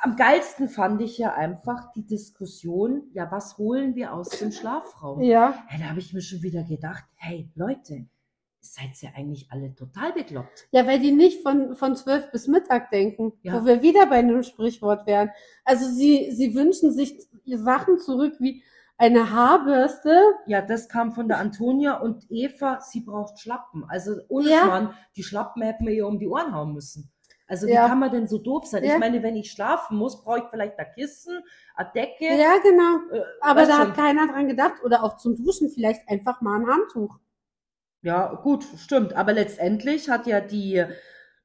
am 0.02 0.16
geilsten 0.16 0.68
fand 0.68 1.00
ich 1.00 1.18
ja 1.18 1.34
einfach 1.34 1.92
die 1.92 2.06
Diskussion, 2.06 3.04
ja, 3.12 3.30
was 3.30 3.58
holen 3.58 3.94
wir 3.94 4.12
aus 4.12 4.28
dem 4.30 4.52
Schlafraum? 4.52 5.22
Ja. 5.22 5.64
ja 5.70 5.78
da 5.78 5.84
habe 5.90 6.00
ich 6.00 6.12
mir 6.12 6.22
schon 6.22 6.42
wieder 6.42 6.62
gedacht, 6.62 7.04
hey 7.16 7.50
Leute, 7.54 8.06
seid 8.60 9.02
ihr 9.02 9.10
eigentlich 9.16 9.50
alle 9.50 9.74
total 9.74 10.12
bekloppt? 10.12 10.68
Ja, 10.70 10.86
weil 10.86 11.00
die 11.00 11.12
nicht 11.12 11.42
von, 11.42 11.74
von 11.74 11.96
zwölf 11.96 12.30
bis 12.30 12.46
Mittag 12.46 12.90
denken, 12.90 13.32
ja. 13.42 13.54
wo 13.54 13.64
wir 13.64 13.82
wieder 13.82 14.06
bei 14.06 14.16
einem 14.16 14.42
Sprichwort 14.42 15.06
wären. 15.06 15.30
Also 15.64 15.86
sie, 15.88 16.30
sie 16.32 16.54
wünschen 16.54 16.92
sich 16.92 17.26
Sachen 17.46 17.98
zurück 17.98 18.34
wie 18.38 18.62
eine 18.98 19.30
Haarbürste. 19.30 20.20
Ja, 20.46 20.60
das 20.60 20.88
kam 20.88 21.12
von 21.12 21.26
der 21.26 21.38
Antonia 21.38 21.98
und 21.98 22.30
Eva, 22.30 22.80
sie 22.82 23.00
braucht 23.00 23.40
Schlappen. 23.40 23.84
Also 23.88 24.16
ohne 24.28 24.50
ja. 24.50 24.62
Schmarrn, 24.62 24.94
die 25.16 25.22
Schlappen 25.22 25.62
hätten 25.62 25.86
wir 25.86 25.94
ihr 25.94 26.06
um 26.06 26.18
die 26.18 26.28
Ohren 26.28 26.54
hauen 26.54 26.74
müssen. 26.74 27.10
Also 27.50 27.66
wie 27.66 27.72
ja. 27.72 27.88
kann 27.88 27.98
man 27.98 28.12
denn 28.12 28.28
so 28.28 28.38
doof 28.38 28.64
sein? 28.64 28.84
Ja. 28.84 28.94
Ich 28.94 29.00
meine, 29.00 29.24
wenn 29.24 29.34
ich 29.34 29.50
schlafen 29.50 29.96
muss, 29.98 30.22
brauche 30.22 30.38
ich 30.38 30.44
vielleicht 30.50 30.78
ein 30.78 30.86
Kissen, 30.94 31.42
eine 31.74 31.90
Decke. 31.92 32.26
Ja, 32.26 32.58
genau. 32.62 32.98
Äh, 33.12 33.24
Aber 33.40 33.66
da 33.66 33.72
schon. 33.72 33.88
hat 33.88 33.96
keiner 33.96 34.28
dran 34.28 34.46
gedacht. 34.46 34.74
Oder 34.84 35.02
auch 35.02 35.16
zum 35.16 35.34
Duschen 35.34 35.68
vielleicht 35.68 36.08
einfach 36.08 36.40
mal 36.42 36.60
ein 36.60 36.68
Handtuch. 36.68 37.18
Ja, 38.02 38.34
gut, 38.34 38.64
stimmt. 38.78 39.14
Aber 39.14 39.32
letztendlich 39.32 40.08
hat 40.08 40.28
ja 40.28 40.40
die 40.40 40.84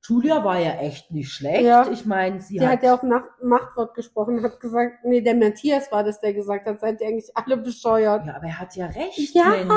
Julia 0.08 0.43
war 0.43 0.60
ja 0.60 0.72
echt 0.76 1.12
nicht 1.12 1.32
schlecht. 1.32 1.64
Ja. 1.64 1.89
Ich 1.91 2.06
meine, 2.06 2.39
sie 2.39 2.58
die 2.58 2.66
hat, 2.66 2.74
hat 2.74 2.84
ja 2.84 2.95
auch 2.95 3.03
nach 3.03 3.24
Machtwort 3.41 3.93
gesprochen, 3.95 4.43
hat 4.43 4.60
gesagt, 4.60 5.03
nee, 5.03 5.22
der 5.22 5.36
Matthias 5.36 5.91
war 5.91 6.03
das, 6.03 6.20
der 6.20 6.34
gesagt 6.34 6.68
hat, 6.68 6.80
seid 6.80 7.01
ihr 7.01 7.08
eigentlich 7.08 7.36
alle 7.36 7.58
bescheuert. 7.58 8.26
Ja, 8.26 8.36
aber 8.36 8.45
er 8.45 8.60
hat 8.60 8.76
ja 8.76 8.86
recht, 8.88 9.34
ja. 9.34 9.49
Mensch. 9.49 9.68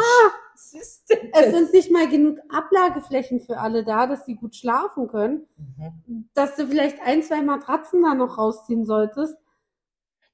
Denn 1.08 1.30
das? 1.32 1.46
Es 1.46 1.52
sind 1.52 1.72
nicht 1.72 1.90
mal 1.92 2.08
genug 2.08 2.38
Ablageflächen 2.48 3.40
für 3.40 3.58
alle 3.58 3.84
da, 3.84 4.06
dass 4.06 4.26
sie 4.26 4.34
gut 4.34 4.56
schlafen 4.56 5.08
können. 5.08 5.46
Mhm. 5.56 6.28
Dass 6.34 6.56
du 6.56 6.66
vielleicht 6.66 7.00
ein, 7.00 7.22
zwei 7.22 7.42
Matratzen 7.42 8.02
da 8.02 8.14
noch 8.14 8.38
rausziehen 8.38 8.84
solltest. 8.84 9.36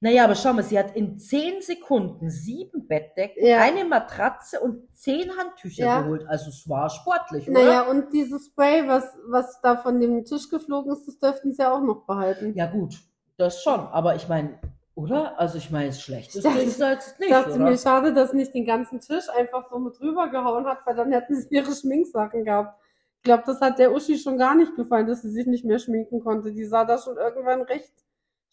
Naja, 0.05 0.25
aber 0.25 0.35
schau 0.35 0.53
mal, 0.53 0.61
sie 0.61 0.77
hat 0.77 0.95
in 0.95 1.17
zehn 1.17 1.63
Sekunden 1.63 2.29
sieben 2.29 2.87
Bettdecken, 2.87 3.43
ja. 3.43 3.57
eine 3.61 3.85
Matratze 3.85 4.59
und 4.59 4.87
zehn 4.93 5.35
Handtücher 5.35 5.83
ja. 5.83 6.01
geholt. 6.03 6.27
Also 6.27 6.51
es 6.51 6.69
war 6.69 6.91
sportlich, 6.91 7.49
oder? 7.49 7.59
Naja, 7.59 7.81
und 7.89 8.13
dieses 8.13 8.45
Spray, 8.45 8.87
was, 8.87 9.03
was 9.27 9.59
da 9.61 9.77
von 9.77 9.99
dem 9.99 10.23
Tisch 10.23 10.47
geflogen 10.51 10.93
ist, 10.93 11.07
das 11.07 11.17
dürften 11.17 11.53
sie 11.53 11.63
ja 11.63 11.73
auch 11.73 11.81
noch 11.81 12.05
behalten. 12.05 12.53
Ja 12.55 12.67
gut, 12.67 12.99
das 13.37 13.63
schon. 13.63 13.79
Aber 13.79 14.13
ich 14.13 14.27
meine, 14.27 14.59
oder? 14.93 15.39
Also 15.39 15.57
ich 15.57 15.71
meine, 15.71 15.87
es 15.87 15.95
ist 15.95 16.03
schlecht. 16.03 16.35
Das 16.35 16.45
ist 16.45 16.79
jetzt 16.79 17.19
nicht, 17.19 17.31
dachte 17.31 17.55
oder? 17.55 17.63
mir, 17.63 17.75
schade, 17.75 18.13
dass 18.13 18.31
nicht 18.31 18.53
den 18.53 18.65
ganzen 18.65 18.99
Tisch 18.99 19.27
einfach 19.35 19.67
so 19.71 19.79
mit 19.79 19.99
rübergehauen 19.99 20.67
hat, 20.67 20.85
weil 20.85 20.95
dann 20.95 21.11
hätten 21.13 21.33
sie 21.33 21.47
ihre 21.49 21.73
Schminksachen 21.73 22.45
gehabt. 22.45 22.79
Ich 23.17 23.23
glaube, 23.23 23.41
das 23.47 23.59
hat 23.59 23.79
der 23.79 23.91
Uschi 23.91 24.19
schon 24.19 24.37
gar 24.37 24.53
nicht 24.53 24.75
gefallen, 24.75 25.07
dass 25.07 25.23
sie 25.23 25.31
sich 25.31 25.47
nicht 25.47 25.65
mehr 25.65 25.79
schminken 25.79 26.19
konnte. 26.19 26.51
Die 26.51 26.65
sah 26.65 26.85
da 26.85 26.99
schon 26.99 27.17
irgendwann 27.17 27.63
recht 27.63 28.04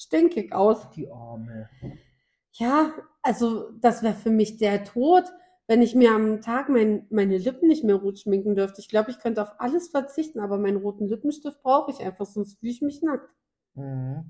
stinkig 0.02 0.52
aus. 0.52 0.90
Die 0.90 1.10
Arme. 1.10 1.68
Ja, 2.52 2.92
also 3.22 3.70
das 3.80 4.02
wäre 4.02 4.14
für 4.14 4.30
mich 4.30 4.58
der 4.58 4.84
Tod, 4.84 5.24
wenn 5.66 5.80
ich 5.80 5.94
mir 5.94 6.12
am 6.12 6.40
Tag 6.40 6.68
mein, 6.68 7.06
meine 7.10 7.38
Lippen 7.38 7.68
nicht 7.68 7.84
mehr 7.84 7.96
rot 7.96 8.18
schminken 8.18 8.54
dürfte. 8.54 8.80
Ich 8.80 8.88
glaube, 8.88 9.10
ich 9.10 9.18
könnte 9.18 9.42
auf 9.42 9.54
alles 9.58 9.88
verzichten, 9.88 10.40
aber 10.40 10.58
meinen 10.58 10.76
roten 10.76 11.06
Lippenstift 11.06 11.62
brauche 11.62 11.90
ich 11.90 12.00
einfach, 12.00 12.26
sonst 12.26 12.58
fühle 12.58 12.72
ich 12.72 12.82
mich 12.82 13.00
nackt. 13.02 13.30
Mhm. 13.74 14.24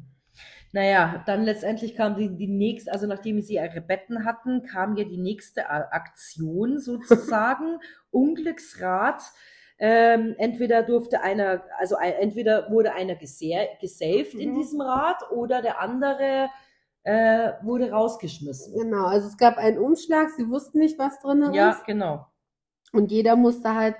Naja, 0.72 1.22
dann 1.26 1.44
letztendlich 1.44 1.94
kam 1.94 2.16
die, 2.16 2.34
die 2.34 2.46
nächste, 2.48 2.92
also 2.92 3.06
nachdem 3.06 3.42
sie 3.42 3.54
ihre 3.54 3.82
Betten 3.82 4.24
hatten, 4.24 4.62
kam 4.62 4.96
ja 4.96 5.04
die 5.04 5.18
nächste 5.18 5.68
Aktion 5.68 6.78
sozusagen, 6.78 7.78
Unglücksrat. 8.10 9.22
Ähm, 9.84 10.36
entweder 10.38 10.84
durfte 10.84 11.22
einer, 11.22 11.64
also 11.76 11.96
entweder 11.96 12.70
wurde 12.70 12.92
einer 12.92 13.16
gesaved 13.16 14.34
mhm. 14.34 14.40
in 14.40 14.54
diesem 14.54 14.80
Rad 14.80 15.28
oder 15.32 15.60
der 15.60 15.80
andere 15.80 16.50
äh, 17.02 17.50
wurde 17.62 17.90
rausgeschmissen. 17.90 18.78
Genau, 18.78 19.06
also 19.06 19.26
es 19.26 19.36
gab 19.36 19.56
einen 19.56 19.78
Umschlag, 19.78 20.30
sie 20.30 20.48
wussten 20.48 20.78
nicht, 20.78 21.00
was 21.00 21.18
drin 21.18 21.42
ist. 21.42 21.54
Ja, 21.56 21.82
genau. 21.84 22.28
Und 22.92 23.10
jeder 23.10 23.34
musste 23.34 23.74
halt 23.74 23.96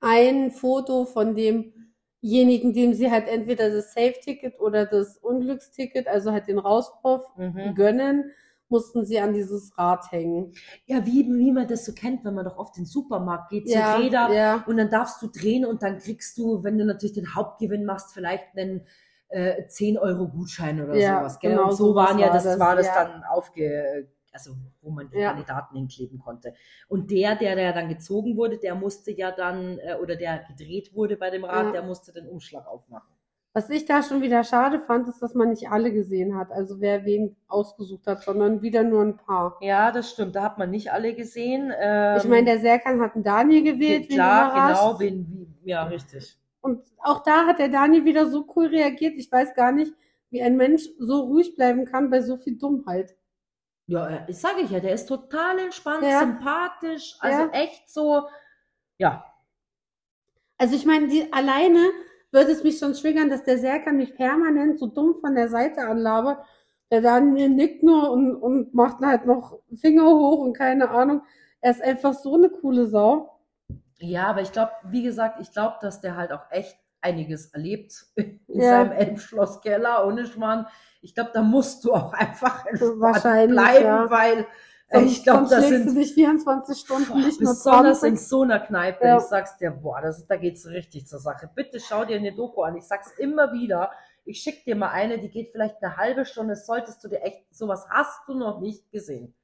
ein 0.00 0.50
Foto 0.50 1.04
von 1.04 1.36
demjenigen, 1.36 2.72
dem 2.72 2.92
sie 2.92 3.12
halt 3.12 3.28
entweder 3.28 3.70
das 3.70 3.94
Safe-Ticket 3.94 4.58
oder 4.58 4.84
das 4.84 5.16
Unglücksticket, 5.18 6.08
also 6.08 6.32
halt 6.32 6.48
den 6.48 6.58
Rauswurf 6.58 7.22
mhm. 7.36 7.76
gönnen 7.76 8.32
mussten 8.70 9.04
sie 9.04 9.20
an 9.20 9.32
dieses 9.32 9.76
Rad 9.76 10.10
hängen. 10.10 10.52
Ja, 10.86 11.04
wie, 11.06 11.26
wie 11.26 11.52
man 11.52 11.68
das 11.68 11.84
so 11.84 11.92
kennt, 11.92 12.24
wenn 12.24 12.34
man 12.34 12.44
doch 12.44 12.56
oft 12.56 12.76
in 12.76 12.84
den 12.84 12.88
Supermarkt 12.88 13.50
geht, 13.50 13.68
so 13.68 13.74
ja, 13.74 13.96
Räder 13.96 14.32
ja. 14.32 14.64
und 14.66 14.76
dann 14.76 14.90
darfst 14.90 15.20
du 15.22 15.26
drehen 15.26 15.64
und 15.64 15.82
dann 15.82 15.98
kriegst 15.98 16.38
du, 16.38 16.62
wenn 16.62 16.78
du 16.78 16.84
natürlich 16.84 17.14
den 17.14 17.34
Hauptgewinn 17.34 17.84
machst, 17.84 18.12
vielleicht 18.12 18.56
einen 18.56 18.86
äh, 19.28 19.66
10 19.66 19.98
Euro 19.98 20.28
Gutschein 20.28 20.80
oder 20.82 20.94
ja, 20.94 21.18
sowas. 21.18 21.38
Gell? 21.40 21.52
Genau, 21.52 21.68
und 21.70 21.76
so 21.76 21.94
waren 21.94 22.18
ja, 22.18 22.32
das, 22.32 22.44
das 22.44 22.58
war 22.58 22.76
das 22.76 22.92
dann 22.92 23.22
aufge, 23.24 24.08
also 24.32 24.52
wo 24.82 24.90
man 24.90 25.08
die 25.08 25.18
ja. 25.18 25.30
Kandidaten 25.30 25.76
hinkleben 25.76 26.18
konnte. 26.18 26.54
Und 26.88 27.10
der, 27.10 27.36
der, 27.36 27.56
der 27.56 27.72
dann 27.72 27.88
gezogen 27.88 28.36
wurde, 28.36 28.58
der 28.58 28.74
musste 28.74 29.12
ja 29.12 29.32
dann, 29.32 29.78
äh, 29.78 29.96
oder 30.00 30.16
der 30.16 30.44
gedreht 30.48 30.94
wurde 30.94 31.16
bei 31.16 31.30
dem 31.30 31.44
Rad, 31.44 31.74
der 31.74 31.82
musste 31.82 32.12
den 32.12 32.28
Umschlag 32.28 32.66
aufmachen. 32.66 33.10
Was 33.52 33.68
ich 33.68 33.84
da 33.84 34.02
schon 34.02 34.22
wieder 34.22 34.44
schade 34.44 34.78
fand, 34.78 35.08
ist, 35.08 35.20
dass 35.20 35.34
man 35.34 35.50
nicht 35.50 35.70
alle 35.70 35.92
gesehen 35.92 36.36
hat, 36.36 36.52
also 36.52 36.80
wer 36.80 37.04
wen 37.04 37.36
ausgesucht 37.48 38.06
hat, 38.06 38.22
sondern 38.22 38.62
wieder 38.62 38.84
nur 38.84 39.02
ein 39.02 39.16
paar. 39.16 39.58
Ja, 39.60 39.90
das 39.90 40.10
stimmt, 40.10 40.36
da 40.36 40.42
hat 40.44 40.58
man 40.58 40.70
nicht 40.70 40.92
alle 40.92 41.14
gesehen. 41.14 41.72
Ähm, 41.76 42.16
ich 42.18 42.24
meine, 42.24 42.44
der 42.44 42.60
Serkan 42.60 43.00
hat 43.00 43.14
einen 43.14 43.24
Daniel 43.24 43.64
gewählt. 43.64 44.08
Klar, 44.08 44.68
genau, 44.68 45.00
wen, 45.00 45.26
wie, 45.28 45.68
ja, 45.68 45.82
richtig. 45.82 46.38
Und 46.60 46.84
auch 46.98 47.24
da 47.24 47.46
hat 47.46 47.58
der 47.58 47.70
Daniel 47.70 48.04
wieder 48.04 48.26
so 48.26 48.46
cool 48.54 48.66
reagiert. 48.66 49.14
Ich 49.16 49.32
weiß 49.32 49.54
gar 49.54 49.72
nicht, 49.72 49.92
wie 50.30 50.42
ein 50.42 50.56
Mensch 50.56 50.88
so 50.98 51.22
ruhig 51.22 51.56
bleiben 51.56 51.86
kann 51.86 52.08
bei 52.08 52.22
so 52.22 52.36
viel 52.36 52.56
Dummheit. 52.56 53.16
Ja, 53.86 54.24
ich 54.28 54.38
sage 54.38 54.60
ich 54.60 54.70
ja, 54.70 54.78
der 54.78 54.94
ist 54.94 55.06
total 55.06 55.58
entspannt, 55.58 56.04
ja. 56.04 56.20
sympathisch, 56.20 57.16
also 57.18 57.42
ja. 57.42 57.50
echt 57.50 57.90
so, 57.90 58.22
ja. 58.98 59.24
Also 60.58 60.76
ich 60.76 60.86
meine, 60.86 61.08
die 61.08 61.32
alleine 61.32 61.90
würde 62.32 62.52
es 62.52 62.62
mich 62.62 62.78
schon 62.78 62.92
triggern, 62.92 63.30
dass 63.30 63.44
der 63.44 63.58
Serkan 63.58 63.96
mich 63.96 64.14
permanent 64.14 64.78
so 64.78 64.86
dumm 64.86 65.16
von 65.20 65.34
der 65.34 65.48
Seite 65.48 65.82
anlabert. 65.82 66.38
Der 66.90 67.00
Daniel 67.00 67.48
nickt 67.48 67.82
nur 67.82 68.10
und, 68.10 68.34
und 68.34 68.74
macht 68.74 69.00
halt 69.00 69.26
noch 69.26 69.58
Finger 69.80 70.06
hoch 70.06 70.40
und 70.40 70.56
keine 70.56 70.90
Ahnung. 70.90 71.22
Er 71.60 71.72
ist 71.72 71.82
einfach 71.82 72.14
so 72.14 72.34
eine 72.34 72.48
coole 72.48 72.86
Sau. 72.86 73.38
Ja, 73.98 74.26
aber 74.28 74.40
ich 74.40 74.50
glaube, 74.50 74.72
wie 74.84 75.02
gesagt, 75.02 75.40
ich 75.40 75.52
glaube, 75.52 75.76
dass 75.80 76.00
der 76.00 76.16
halt 76.16 76.32
auch 76.32 76.50
echt 76.50 76.76
einiges 77.00 77.46
erlebt 77.46 78.06
in 78.16 78.40
ja. 78.48 78.84
seinem 78.84 78.92
Elbschlosskeller 78.92 80.06
ohne 80.06 80.26
Schmarrn. 80.26 80.66
Ich 81.02 81.14
glaube, 81.14 81.30
da 81.32 81.42
musst 81.42 81.84
du 81.84 81.92
auch 81.92 82.12
einfach 82.14 82.64
bleiben, 82.64 83.54
ja. 83.54 84.10
weil 84.10 84.46
Sonst, 84.92 85.12
ich 85.12 85.22
glaube, 85.22 85.48
das 85.48 85.68
sind 85.68 85.88
du 85.88 85.94
dich 85.94 86.14
24 86.14 86.78
Stunden 86.78 87.20
nicht 87.20 87.40
nur 87.40 87.52
besonders 87.52 88.02
in 88.02 88.16
20. 88.16 88.28
so 88.28 88.42
einer 88.42 88.58
Kneipe. 88.58 89.04
Ja. 89.04 89.18
Ich 89.18 89.24
sag's 89.24 89.56
dir, 89.56 89.70
boah, 89.70 90.00
das, 90.00 90.26
da 90.26 90.36
geht's 90.36 90.66
richtig 90.66 91.06
zur 91.06 91.20
Sache. 91.20 91.48
Bitte 91.54 91.78
schau 91.78 92.04
dir 92.04 92.16
eine 92.16 92.34
Doku 92.34 92.62
an. 92.62 92.76
Ich 92.76 92.84
sag's 92.84 93.12
immer 93.18 93.52
wieder. 93.52 93.92
Ich 94.24 94.42
schick 94.42 94.64
dir 94.64 94.74
mal 94.74 94.90
eine, 94.90 95.18
die 95.18 95.28
geht 95.28 95.50
vielleicht 95.50 95.82
eine 95.82 95.96
halbe 95.96 96.24
Stunde. 96.24 96.56
Solltest 96.56 97.02
du 97.04 97.08
dir 97.08 97.22
echt, 97.22 97.44
sowas 97.54 97.86
hast 97.88 98.28
du 98.28 98.34
noch 98.34 98.60
nicht 98.60 98.90
gesehen. 98.90 99.34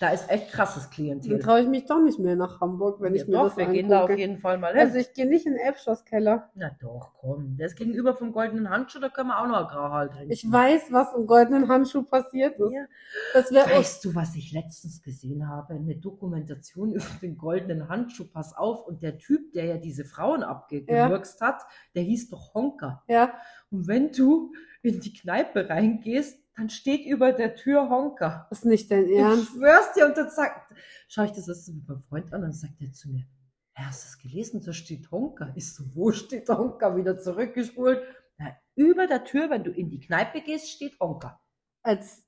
Da 0.00 0.08
ist 0.08 0.30
echt 0.30 0.50
krasses 0.50 0.88
Klientel. 0.88 1.30
Dann 1.32 1.40
traue 1.40 1.60
ich 1.60 1.68
mich 1.68 1.84
doch 1.84 2.00
nicht 2.00 2.18
mehr 2.18 2.34
nach 2.34 2.58
Hamburg, 2.62 3.02
wenn 3.02 3.14
ich 3.14 3.20
Ja, 3.22 3.26
mir 3.28 3.32
doch, 3.34 3.44
das 3.48 3.56
wir 3.58 3.64
angucke. 3.64 3.78
gehen 3.82 3.90
da 3.90 4.04
auf 4.04 4.10
jeden 4.18 4.38
Fall 4.38 4.56
mal 4.56 4.72
hin. 4.72 4.80
also 4.80 4.96
ich 4.96 5.12
gehe 5.12 5.26
nicht 5.28 5.44
in 5.44 5.52
den 5.52 5.60
Elbschlosskeller. 5.60 6.48
Na 6.54 6.70
doch, 6.80 7.12
komm. 7.20 7.58
Der 7.58 7.66
ist 7.66 7.76
gegenüber 7.76 8.14
vom 8.16 8.32
goldenen 8.32 8.70
Handschuh, 8.70 8.98
da 8.98 9.10
können 9.10 9.28
wir 9.28 9.38
auch 9.38 9.46
noch 9.46 9.58
ein 9.60 9.66
Grauhal 9.68 10.08
trinken. 10.08 10.32
Ich 10.32 10.50
weiß, 10.50 10.90
was 10.90 11.12
im 11.14 11.26
goldenen 11.26 11.68
Handschuh 11.68 12.02
passiert 12.02 12.58
ist. 12.58 12.72
Ja. 12.72 12.86
Das 13.34 13.52
wäre 13.52 13.68
Weißt 13.70 14.02
du, 14.06 14.14
was 14.14 14.34
ich 14.36 14.52
letztens 14.52 15.02
gesehen 15.02 15.46
habe? 15.46 15.74
Eine 15.74 15.96
Dokumentation 15.96 16.92
über 16.94 17.04
den 17.20 17.36
goldenen 17.36 17.90
Handschuh. 17.90 18.24
Pass 18.32 18.56
auf. 18.56 18.86
Und 18.86 19.02
der 19.02 19.18
Typ, 19.18 19.52
der 19.52 19.66
ja 19.66 19.76
diese 19.76 20.06
Frauen 20.06 20.42
abgemurkst 20.42 21.42
hat, 21.42 21.62
der 21.94 22.04
hieß 22.04 22.30
doch 22.30 22.54
Honker. 22.54 23.02
ja, 23.06 23.34
Und 23.70 23.86
wenn 23.86 24.12
du 24.12 24.52
in 24.82 24.98
die 25.00 25.12
Kneipe 25.12 25.68
reingehst, 25.68 26.38
dann 26.60 26.70
steht 26.70 27.06
über 27.06 27.32
der 27.32 27.54
Tür 27.56 27.88
Honker. 27.90 28.46
ist 28.50 28.64
nicht 28.64 28.90
dein 28.90 29.08
Ich 29.08 29.16
Ernst. 29.18 29.48
schwör's 29.52 29.92
dir. 29.94 30.06
Und 30.06 30.16
dann 30.16 30.30
sagt, 30.30 30.72
schau 31.08 31.24
ich 31.24 31.32
das 31.32 31.46
mit 31.68 31.88
meinem 31.88 32.00
Freund 32.00 32.26
an, 32.32 32.40
und 32.40 32.42
dann 32.42 32.52
sagt 32.52 32.80
er 32.80 32.92
zu 32.92 33.08
mir, 33.10 33.26
"Hä, 33.74 33.84
hast 33.86 34.02
du 34.04 34.06
das 34.08 34.18
gelesen? 34.18 34.60
Da 34.64 34.72
steht 34.72 35.10
Honker. 35.10 35.52
Ich 35.56 35.72
so, 35.72 35.84
wo 35.94 36.12
steht 36.12 36.48
Honker? 36.48 36.96
Wieder 36.96 37.18
zurückgespult. 37.18 38.02
Na, 38.38 38.56
über 38.76 39.06
der 39.06 39.24
Tür, 39.24 39.50
wenn 39.50 39.64
du 39.64 39.70
in 39.70 39.88
die 39.90 40.00
Kneipe 40.00 40.40
gehst, 40.42 40.68
steht 40.70 40.98
Honker. 41.00 41.40
Als, 41.82 42.24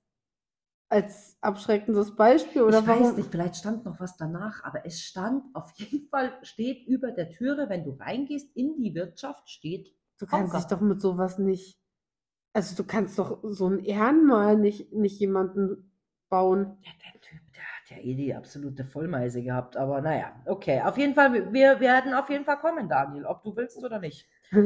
als 0.88 1.36
abschreckendes 1.40 2.14
Beispiel 2.16 2.62
oder 2.62 2.80
ich 2.80 2.86
warum? 2.86 3.02
weiß 3.10 3.16
nicht, 3.16 3.30
vielleicht 3.30 3.56
stand 3.56 3.84
noch 3.84 3.98
was 4.00 4.16
danach, 4.16 4.62
aber 4.64 4.84
es 4.86 5.00
stand 5.00 5.44
auf 5.54 5.72
jeden 5.76 6.08
Fall, 6.08 6.32
steht 6.42 6.86
über 6.86 7.10
der 7.12 7.30
Türe, 7.30 7.68
wenn 7.68 7.84
du 7.84 7.92
reingehst 7.92 8.54
in 8.56 8.76
die 8.76 8.94
Wirtschaft, 8.94 9.48
steht 9.50 9.94
Du 10.18 10.26
kannst 10.26 10.54
dich 10.54 10.64
doch 10.66 10.80
mit 10.80 11.00
sowas 11.00 11.38
nicht. 11.38 11.81
Also 12.54 12.76
du 12.76 12.84
kannst 12.86 13.18
doch 13.18 13.38
so 13.42 13.68
ein 13.68 13.78
Ehrenmal 13.80 14.56
nicht, 14.58 14.92
nicht 14.92 15.18
jemanden 15.20 15.90
bauen. 16.28 16.76
Ja, 16.82 16.90
der 17.02 17.20
Typ, 17.20 17.40
der 17.54 17.62
hat 17.62 17.90
ja 17.90 17.96
eh 18.10 18.14
die 18.14 18.34
absolute 18.34 18.84
Vollmeise 18.84 19.42
gehabt, 19.42 19.76
aber 19.76 20.00
naja, 20.02 20.32
okay. 20.46 20.82
Auf 20.82 20.98
jeden 20.98 21.14
Fall, 21.14 21.32
wir- 21.32 21.52
wir 21.52 21.80
werden 21.80 22.12
auf 22.14 22.28
jeden 22.28 22.44
Fall 22.44 22.58
kommen, 22.58 22.88
Daniel, 22.88 23.24
ob 23.26 23.42
du 23.42 23.56
willst 23.56 23.82
oder 23.84 23.98
nicht. 24.00 24.28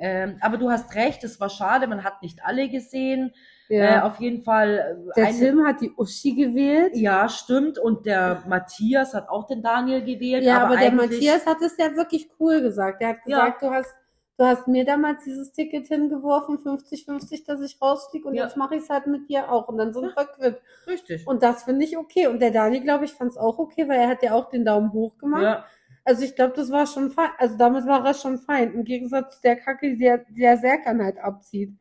Ähm, 0.00 0.36
aber 0.40 0.58
du 0.58 0.70
hast 0.70 0.94
recht, 0.94 1.24
es 1.24 1.40
war 1.40 1.48
schade, 1.48 1.86
man 1.86 2.04
hat 2.04 2.20
nicht 2.20 2.44
alle 2.44 2.68
gesehen. 2.68 3.32
Äh, 3.70 3.78
ja. 3.78 4.04
auf 4.06 4.20
jeden 4.20 4.42
Fall. 4.42 4.98
äh, 5.08 5.12
Der 5.16 5.26
eine- 5.28 5.38
Tim 5.38 5.66
hat 5.66 5.80
die 5.80 5.90
Uschi 5.96 6.34
gewählt. 6.34 6.94
Ja, 6.94 7.28
stimmt. 7.30 7.78
Und 7.78 8.04
der 8.04 8.42
Matthias 8.46 9.14
hat 9.14 9.28
auch 9.30 9.46
den 9.46 9.62
Daniel 9.62 10.02
gewählt. 10.04 10.44
Ja, 10.44 10.64
aber, 10.64 10.76
der 10.76 10.88
eigentlich- 10.92 11.10
Matthias 11.10 11.46
hat 11.46 11.62
es 11.62 11.76
ja 11.78 11.94
wirklich 11.96 12.28
cool 12.38 12.60
gesagt. 12.60 13.00
Der 13.00 13.10
hat 13.10 13.16
Ja. 13.24 13.46
gesagt, 13.46 13.62
du 13.62 13.70
hast, 13.70 13.94
du 14.38 14.44
hast 14.44 14.66
mir 14.68 14.84
damals 14.84 15.24
dieses 15.24 15.52
Ticket 15.52 15.86
hingeworfen, 15.88 16.58
50-50, 16.58 17.44
dass 17.46 17.60
ich 17.60 17.80
rausfliege 17.80 18.26
und 18.28 18.34
Ja. 18.34 18.44
jetzt 18.44 18.56
mache 18.56 18.76
ich 18.76 18.82
es 18.82 18.90
halt 18.90 19.06
mit 19.06 19.28
dir 19.28 19.50
auch. 19.50 19.68
Und 19.68 19.78
dann 19.78 19.92
sind 19.92 20.04
wir 20.14 20.26
quitt. 20.26 20.60
Richtig. 20.86 21.26
Und 21.26 21.42
das 21.42 21.64
finde 21.64 21.84
ich 21.84 21.96
okay. 21.96 22.26
Und 22.26 22.40
der 22.40 22.50
Dani, 22.50 22.80
glaube 22.80 23.04
ich, 23.04 23.12
fand 23.12 23.30
es 23.30 23.36
auch 23.38 23.58
okay, 23.58 23.88
weil 23.88 24.00
er 24.00 24.08
hat 24.08 24.22
ja 24.22 24.32
auch 24.34 24.48
den 24.50 24.64
Daumen 24.64 24.92
hoch 24.92 25.16
gemacht. 25.18 25.42
Ja, 25.42 25.64
Also 26.04 26.24
ich 26.24 26.34
glaube, 26.36 26.54
das 26.56 26.70
war 26.70 26.86
schon 26.86 27.10
fein. 27.10 27.30
Also 27.38 27.56
damit 27.56 27.86
war 27.86 28.04
er 28.04 28.14
schon 28.14 28.38
fein. 28.38 28.72
Im 28.74 28.84
Gegensatz 28.84 29.36
zu 29.36 29.42
der 29.42 29.56
Kacke, 29.56 29.90
die 29.90 29.98
der, 29.98 30.18
der 30.28 30.56
Serkan 30.58 31.02
halt 31.02 31.18
abzieht. 31.18 31.72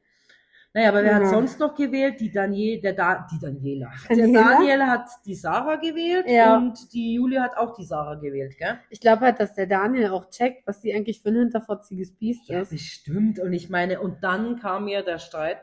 Naja, 0.74 0.90
aber 0.90 1.04
wer 1.04 1.12
Ja. 1.12 1.18
hat 1.20 1.28
sonst 1.30 1.60
noch 1.60 1.76
gewählt? 1.76 2.20
Die 2.20 2.32
Daniel, 2.32 2.82
der 2.82 2.94
da, 2.94 3.28
die 3.32 3.40
Daniela. 3.40 3.92
Der 4.10 4.18
Daniela? 4.18 4.50
Daniel 4.52 4.84
hat 4.88 5.10
die 5.26 5.36
Sarah 5.36 5.76
gewählt 5.76 6.26
Ja. 6.28 6.58
und 6.58 6.92
die 6.94 7.14
Julia 7.14 7.44
hat 7.44 7.58
auch 7.58 7.76
die 7.76 7.84
Sarah 7.86 8.16
gewählt, 8.16 8.58
gell? 8.58 8.80
Ich 8.90 9.00
glaube 9.00 9.22
halt, 9.22 9.40
dass 9.40 9.54
der 9.54 9.68
Daniel 9.68 10.10
auch 10.10 10.30
checkt, 10.30 10.66
was 10.68 10.82
sie 10.82 10.94
eigentlich 10.94 11.22
für 11.22 11.30
ein 11.30 11.36
hinterfotziges 11.36 12.16
Biest 12.18 12.50
Ja, 12.50 12.62
ist. 12.62 12.72
bestimmt. 12.72 13.40
Und 13.40 13.54
ich 13.54 13.70
meine, 13.70 14.00
und 14.02 14.24
dann 14.24 14.60
kam 14.60 14.88
ja 14.88 15.02
der 15.04 15.20
Streit 15.20 15.62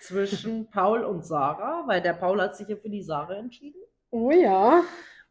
zwischen 0.00 0.66
Paul 0.70 1.04
und 1.04 1.24
Sarah, 1.24 1.82
weil 1.86 2.00
der 2.00 2.12
Paul 2.14 2.40
hat 2.40 2.56
sich 2.56 2.68
ja 2.68 2.76
für 2.76 2.90
die 2.90 3.02
Sarah 3.02 3.34
entschieden. 3.34 3.80
Oh 4.10 4.30
ja. 4.30 4.82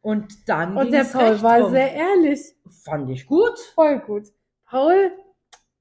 Und 0.02 0.48
dann 0.50 0.78
Und 0.78 0.92
der 0.92 1.04
Paul 1.06 1.42
war 1.42 1.62
rum. 1.62 1.72
sehr 1.72 1.94
ehrlich. 1.94 2.42
Fand 2.84 3.10
ich 3.10 3.26
gut. 3.26 3.58
Voll 3.74 4.00
gut. 4.00 4.28
Paul, 4.68 5.12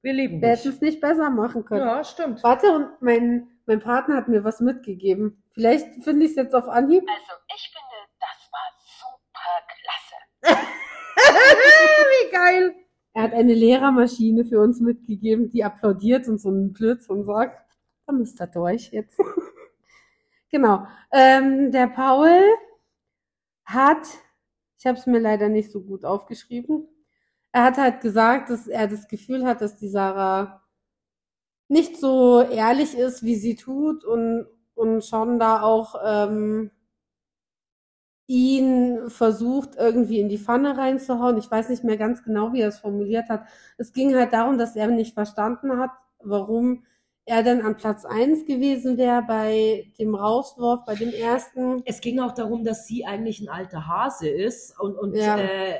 Wir 0.05 0.13
lieben 0.13 0.39
wir 0.39 0.49
hätten 0.49 0.69
es 0.69 0.81
nicht 0.81 1.01
besser 1.01 1.31
machen 1.31 1.65
können. 1.65 1.81
Ja, 1.81 2.03
stimmt. 2.03 2.43
Warte, 2.43 2.71
und 2.71 3.01
mein, 3.01 3.47
mein 3.65 3.79
Partner 3.79 4.17
hat 4.17 4.27
mir 4.27 4.43
was 4.43 4.59
mitgegeben. 4.59 5.43
Vielleicht 5.49 6.03
finde 6.03 6.25
ich 6.25 6.31
es 6.31 6.37
jetzt 6.37 6.53
auf 6.53 6.67
Anhieb. 6.67 7.01
Also 7.09 7.31
ich 7.55 7.73
finde, 7.73 7.95
das 8.19 8.51
war 8.51 8.69
super 9.01 10.51
klasse. 10.51 10.63
Wie 11.17 12.31
geil. 12.31 12.75
Er 13.13 13.23
hat 13.23 13.33
eine 13.33 13.55
Lehrermaschine 13.55 14.45
für 14.45 14.59
uns 14.59 14.79
mitgegeben, 14.79 15.49
die 15.49 15.63
applaudiert 15.63 16.27
und 16.27 16.39
so 16.39 16.49
einen 16.49 16.71
Blitz 16.71 17.09
und 17.09 17.25
sagt, 17.25 17.75
da 18.05 18.13
müsst 18.13 18.39
ihr 18.39 18.45
durch 18.45 18.91
jetzt. 18.91 19.19
genau. 20.51 20.85
Ähm, 21.11 21.71
der 21.71 21.87
Paul 21.87 22.43
hat, 23.63 24.05
ich 24.77 24.85
habe 24.85 24.99
es 24.99 25.07
mir 25.07 25.17
leider 25.17 25.49
nicht 25.49 25.71
so 25.71 25.81
gut 25.81 26.05
aufgeschrieben, 26.05 26.87
er 27.55 27.63
hat 27.63 27.77
halt 27.77 28.01
gesagt, 28.01 28.49
dass 28.49 28.67
er 28.67 28.85
das 28.87 29.07
Gefühl 29.07 29.45
hat, 29.45 29.61
dass 29.61 29.77
die 29.77 29.87
Sarah 29.87 30.61
nicht 31.67 31.97
so 31.97 32.41
ehrlich 32.41 32.95
ist, 32.97 33.23
wie 33.23 33.35
sie 33.35 33.55
tut 33.55 34.03
und, 34.03 34.47
und 34.75 35.03
schon 35.05 35.39
da 35.39 35.61
auch 35.61 35.95
ähm, 36.03 36.71
ihn 38.27 39.09
versucht, 39.09 39.75
irgendwie 39.77 40.19
in 40.19 40.29
die 40.29 40.37
Pfanne 40.39 40.77
reinzuhauen. 40.77 41.37
Ich 41.37 41.49
weiß 41.49 41.69
nicht 41.69 41.83
mehr 41.83 41.97
ganz 41.97 42.23
genau, 42.23 42.53
wie 42.53 42.61
er 42.61 42.69
es 42.69 42.79
formuliert 42.79 43.29
hat. 43.29 43.45
Es 43.77 43.93
ging 43.93 44.15
halt 44.15 44.33
darum, 44.33 44.57
dass 44.57 44.75
er 44.75 44.87
nicht 44.87 45.13
verstanden 45.13 45.77
hat, 45.79 45.91
warum 46.23 46.83
er 47.25 47.43
denn 47.43 47.61
an 47.63 47.77
Platz 47.77 48.05
eins 48.05 48.45
gewesen 48.45 48.97
wäre 48.97 49.21
bei 49.23 49.91
dem 49.99 50.13
Rauswurf, 50.15 50.85
bei 50.85 50.95
dem 50.95 51.09
ersten. 51.11 51.81
Es 51.85 52.01
ging 52.01 52.19
auch 52.19 52.33
darum, 52.33 52.63
dass 52.63 52.85
sie 52.87 53.05
eigentlich 53.05 53.41
ein 53.41 53.49
alter 53.49 53.87
Hase 53.87 54.27
ist 54.27 54.79
und, 54.79 54.95
und 54.97 55.15
Ja. 55.15 55.37
äh, 55.37 55.75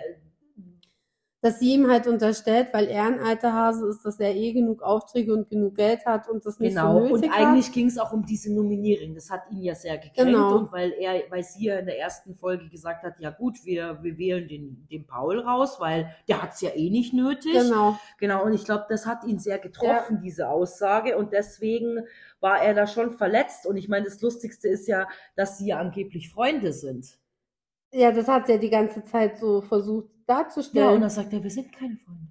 Dass 1.45 1.59
sie 1.59 1.75
ihm 1.75 1.91
halt 1.91 2.07
unterstellt, 2.07 2.69
weil 2.71 2.87
er 2.87 3.03
ein 3.03 3.19
alter 3.19 3.53
Hase 3.53 3.87
ist, 3.87 4.03
dass 4.03 4.19
er 4.19 4.33
eh 4.33 4.51
genug 4.51 4.81
Aufträge 4.81 5.31
und 5.31 5.47
genug 5.47 5.75
Geld 5.75 6.03
hat 6.03 6.27
und 6.27 6.43
das 6.43 6.59
nicht 6.59 6.75
genau. 6.75 6.93
so 6.93 6.99
nötig 7.01 7.29
und 7.29 7.31
eigentlich 7.31 7.71
ging 7.71 7.85
es 7.85 7.99
auch 7.99 8.13
um 8.13 8.25
diese 8.25 8.51
Nominierung. 8.51 9.13
Das 9.13 9.29
hat 9.29 9.43
ihn 9.51 9.61
ja 9.61 9.75
sehr 9.75 9.99
gekränkt 9.99 10.33
Genau. 10.33 10.57
und 10.57 10.71
weil 10.71 10.91
er, 10.93 11.21
weil 11.29 11.43
sie 11.43 11.65
ja 11.65 11.77
in 11.77 11.85
der 11.85 11.99
ersten 11.99 12.33
Folge 12.33 12.67
gesagt 12.67 13.03
hat, 13.03 13.19
ja 13.19 13.29
gut, 13.29 13.63
wir, 13.63 13.99
wir 14.01 14.17
wählen 14.17 14.47
den, 14.47 14.87
den 14.89 15.05
Paul 15.05 15.37
raus, 15.37 15.79
weil 15.79 16.15
der 16.27 16.41
hat 16.41 16.55
es 16.55 16.61
ja 16.61 16.71
eh 16.73 16.89
nicht 16.89 17.13
nötig. 17.13 17.53
Genau. 17.53 17.95
Genau, 18.17 18.43
und 18.43 18.53
ich 18.53 18.65
glaube, 18.65 18.87
das 18.89 19.05
hat 19.05 19.23
ihn 19.23 19.37
sehr 19.37 19.59
getroffen, 19.59 20.21
diese 20.23 20.49
Aussage. 20.49 21.15
Und 21.15 21.31
deswegen 21.31 22.05
war 22.39 22.59
er 22.59 22.73
da 22.73 22.87
schon 22.87 23.11
verletzt. 23.11 23.67
Und 23.67 23.77
ich 23.77 23.87
meine, 23.87 24.05
das 24.05 24.19
Lustigste 24.19 24.67
ist 24.67 24.87
ja, 24.87 25.07
dass 25.35 25.59
sie 25.59 25.67
ja 25.67 25.77
angeblich 25.77 26.31
Freunde 26.31 26.73
sind. 26.73 27.19
Ja, 27.93 28.11
das 28.11 28.27
hat 28.27 28.49
er 28.49 28.57
die 28.57 28.71
ganze 28.71 29.03
Zeit 29.03 29.37
so 29.37 29.61
versucht 29.61 30.14
Ja, 30.27 30.35
und 30.37 30.43
darzustellen. 30.45 31.01
dann 31.01 31.09
sagt 31.09 31.33
er, 31.33 31.43
wir 31.43 31.49
sind 31.51 31.71
keine 31.71 31.97
Freunde. 31.97 32.27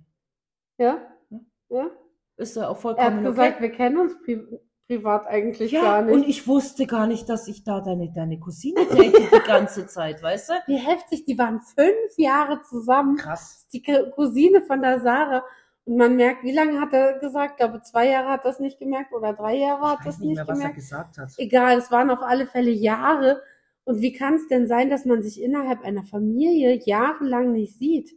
Ja? 0.78 0.99
Ja. 1.30 1.40
Ja? 1.70 1.90
Ist 2.36 2.57
ja 2.57 2.68
auch 2.68 2.76
Er 2.76 2.80
vollkommen 2.80 3.16
hat 3.18 3.24
gesagt, 3.24 3.53
okay. 3.57 3.62
wir 3.62 3.70
kennen 3.72 3.99
uns 3.99 4.20
pri 4.22 4.42
privat 4.86 5.26
eigentlich 5.28 5.72
Ja, 5.72 5.80
gar 5.82 6.03
nicht. 6.03 6.14
und 6.14 6.28
ich 6.28 6.47
wusste 6.47 6.86
gar 6.86 7.07
nicht, 7.07 7.26
dass 7.30 7.49
ich 7.49 7.64
da 7.64 7.80
deine, 7.80 8.12
deine 8.12 8.38
Cousine 8.38 8.84
date 8.84 9.16
die 9.16 9.47
ganze 9.47 9.86
Zeit, 9.86 10.22
weißt 10.22 10.51
du? 10.51 10.53
Wie 10.66 10.76
heftig, 10.76 11.24
die 11.24 11.38
waren 11.38 11.61
fünf 11.62 12.18
Jahre 12.18 12.61
zusammen. 12.61 13.16
Krass. 13.16 13.66
Die 13.72 13.82
Cousine 13.82 14.61
von 14.61 14.82
der 14.82 15.01
Sarah. 15.01 15.42
Und 15.86 15.97
man 15.97 16.16
merkt, 16.16 16.42
wie 16.42 16.53
lange 16.53 16.80
hat 16.82 16.92
er 16.92 17.18
gesagt? 17.18 17.53
Ich 17.53 17.57
glaube, 17.59 17.80
zwei 17.82 18.09
Jahre 18.11 18.28
hat 18.28 18.45
das 18.45 18.61
nicht 18.61 18.78
gemerkt 18.78 19.12
oder 19.14 19.32
drei 19.32 19.55
Jahre 19.57 19.92
hat 19.92 19.99
Ich 20.01 20.05
das 20.07 20.18
nicht 20.18 20.28
nicht 20.28 20.36
mehr, 20.36 20.49
was 20.49 20.59
er 20.59 20.61
gemerkt. 20.61 20.76
gesagt 20.76 21.16
hat. 21.18 21.28
Egal, 21.38 21.78
es 21.78 21.90
waren 21.90 22.11
auf 22.11 22.20
alle 22.20 22.47
Fälle 22.47 22.70
Jahre. 22.70 23.40
Und 23.85 24.01
wie 24.01 24.12
kann 24.12 24.35
es 24.35 24.49
denn 24.49 24.66
sein, 24.66 24.91
dass 24.91 25.05
man 25.05 25.22
sich 25.22 25.41
innerhalb 25.43 25.82
einer 25.82 26.05
Familie 26.05 26.80
jahrelang 26.85 27.53
nicht 27.53 27.78
sieht? 27.78 28.12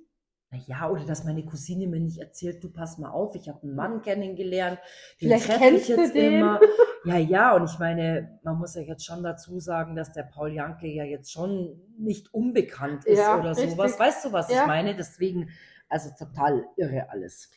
Naja, 0.50 0.90
oder 0.90 1.04
dass 1.04 1.26
meine 1.26 1.44
Cousine 1.44 1.88
mir 1.88 2.00
nicht 2.00 2.20
erzählt, 2.20 2.64
du 2.64 2.72
pass 2.72 2.98
mal 2.98 3.10
auf, 3.10 3.36
ich 3.36 3.50
habe 3.50 3.64
einen 3.64 3.76
Mann 3.76 4.02
kennengelernt, 4.02 4.80
den 5.20 5.28
Vielleicht 5.28 5.46
treffe 5.48 5.60
kennst 5.60 5.90
ich 5.90 5.96
du 5.96 6.02
jetzt 6.02 6.16
den. 6.16 6.34
immer. 6.36 6.62
Ja, 7.04 7.18
ja, 7.18 7.54
und 7.54 7.66
ich 7.70 7.78
meine, 7.80 8.40
man 8.44 8.58
muss 8.58 8.76
ja 8.76 8.82
jetzt 8.82 9.06
schon 9.06 9.24
dazu 9.24 9.60
sagen, 9.60 9.98
dass 9.98 10.14
der 10.14 10.24
Paul 10.24 10.54
Janke 10.54 10.88
ja 10.88 11.04
jetzt 11.04 11.34
schon 11.34 11.82
nicht 11.98 12.34
unbekannt 12.34 13.04
ist 13.06 13.18
Ja, 13.20 13.38
oder 13.38 13.52
richtig. 13.52 13.72
sowas. 13.72 14.00
Weißt 14.00 14.24
du, 14.24 14.32
was 14.32 14.50
Ja. 14.50 14.62
ich 14.62 14.68
meine? 14.68 14.96
Deswegen, 14.96 15.50
also 15.90 16.12
total 16.18 16.66
irre 16.78 17.10
alles. 17.10 17.52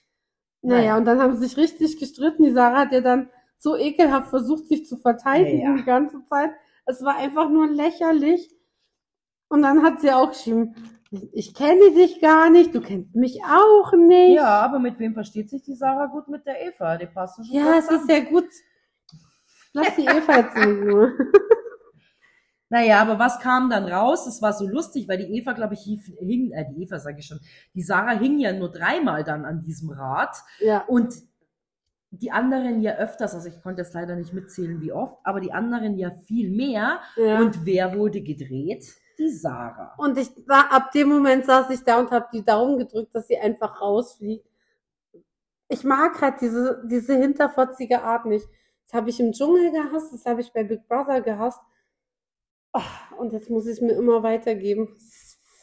Naja, 0.62 0.80
Naja. 0.80 0.96
und 0.96 1.04
dann 1.04 1.20
haben 1.20 1.36
sie 1.36 1.46
sich 1.46 1.56
richtig 1.56 1.96
gestritten. 1.98 2.42
Die 2.42 2.50
Sarah 2.52 2.80
hat 2.80 2.92
ja 2.92 3.00
dann 3.02 3.30
so 3.56 3.76
ekelhaft 3.76 4.30
versucht, 4.30 4.66
sich 4.66 4.84
zu 4.86 4.96
verteidigen 4.96 5.61
Ja, 5.62 5.70
ja. 5.70 5.76
die 5.76 5.84
ganze 5.84 6.24
Zeit. 6.24 6.50
Es 6.87 7.03
war 7.05 7.16
einfach 7.16 7.49
nur 7.51 7.68
lächerlich. 7.68 8.51
Und 9.49 9.62
dann 9.62 9.83
hat 9.83 10.01
sie 10.01 10.11
auch 10.12 10.31
geschrieben, 10.31 10.74
ich 11.33 11.55
kenne 11.55 11.91
dich 11.93 12.20
gar 12.20 12.51
nicht, 12.51 12.72
du 12.74 12.81
kennst 12.81 13.14
mich 13.16 13.41
auch 13.45 13.93
nicht. 13.95 14.37
Ja, 14.37 14.61
aber 14.61 14.78
mit 14.78 14.99
wem 15.01 15.12
versteht 15.14 15.51
sich 15.51 15.62
die 15.62 15.74
Sarah 15.74 16.07
gut? 16.07 16.28
Mit 16.28 16.47
der 16.47 16.64
Eva, 16.66 16.97
die 16.97 17.07
passen 17.07 17.45
schon 17.45 17.57
Ja, 17.57 17.76
es 17.78 17.91
ist 17.91 18.09
ja 18.09 18.20
gut. 18.20 18.49
Lass 19.72 19.97
die 19.97 20.05
Eva 20.07 20.37
jetzt 20.39 20.57
Ruhe. 20.57 21.12
Naja, 22.72 23.01
aber 23.03 23.18
was 23.18 23.41
kam 23.41 23.68
dann 23.68 23.87
raus? 23.87 24.28
Es 24.28 24.41
war 24.41 24.53
so 24.53 24.68
lustig, 24.68 25.09
weil 25.09 25.18
die 25.18 25.37
Eva, 25.37 25.53
glaube 25.55 25.74
ich, 25.74 25.81
hing, 25.81 26.53
äh, 26.53 26.64
die 26.70 26.83
Eva 26.85 27.01
sage 27.01 27.18
ich 27.18 27.26
schon, 27.26 27.41
die 27.74 27.83
Sarah 27.83 28.12
hing 28.16 28.39
ja 28.39 28.53
nur 28.53 28.70
dreimal 28.70 29.24
dann 29.24 29.45
an 29.45 29.62
diesem 29.62 29.91
Rad 29.91 30.37
Ja. 30.61 30.85
und 30.87 31.12
die 32.11 32.32
anderen 32.32 32.80
ja 32.82 32.96
öfters, 32.96 33.34
also 33.34 33.48
ich 33.48 33.62
konnte 33.62 33.82
jetzt 33.82 33.94
leider 33.94 34.16
nicht 34.16 34.32
mitzählen, 34.32 34.80
wie 34.80 34.92
oft, 34.92 35.18
aber 35.22 35.40
die 35.40 35.52
anderen 35.52 35.96
ja 35.96 36.11
viel 36.11 36.50
mehr. 36.50 37.00
ja. 37.16 37.40
Und 37.40 37.64
wer 37.64 37.96
wurde 37.96 38.20
gedreht? 38.20 38.84
Die 39.18 39.28
Sarah. 39.28 39.94
Und 39.98 40.18
ich 40.18 40.30
war, 40.48 40.72
ab 40.72 40.90
dem 40.92 41.08
Moment 41.08 41.44
saß 41.44 41.70
ich 41.70 41.84
da 41.84 42.00
und 42.00 42.11
habe 42.11 42.26
die 42.32 42.44
Daumen 42.44 42.78
gedrückt, 42.78 43.14
dass 43.14 43.28
sie 43.28 43.38
einfach 43.38 43.80
rausfliegt. 43.80 44.46
Ich 45.68 45.84
mag 45.84 46.20
halt 46.20 46.40
diese, 46.40 46.82
diese 46.86 47.16
hinterfotzige 47.16 48.02
Art 48.02 48.26
nicht. 48.26 48.46
Das 48.86 48.94
habe 48.94 49.11
ich 49.11 49.20
im 49.20 49.32
Dschungel 49.32 49.70
gehasst, 49.70 50.12
das 50.12 50.26
habe 50.26 50.40
ich 50.40 50.52
bei 50.52 50.64
Big 50.64 50.88
Brother 50.88 51.20
gehasst. 51.20 51.61
Ah, 52.72 53.14
und 53.18 53.32
jetzt 53.32 53.50
muss 53.50 53.66
ich 53.66 53.74
es 53.74 53.80
mir 53.80 53.92
immer 53.92 54.22
weitergeben. 54.22 54.96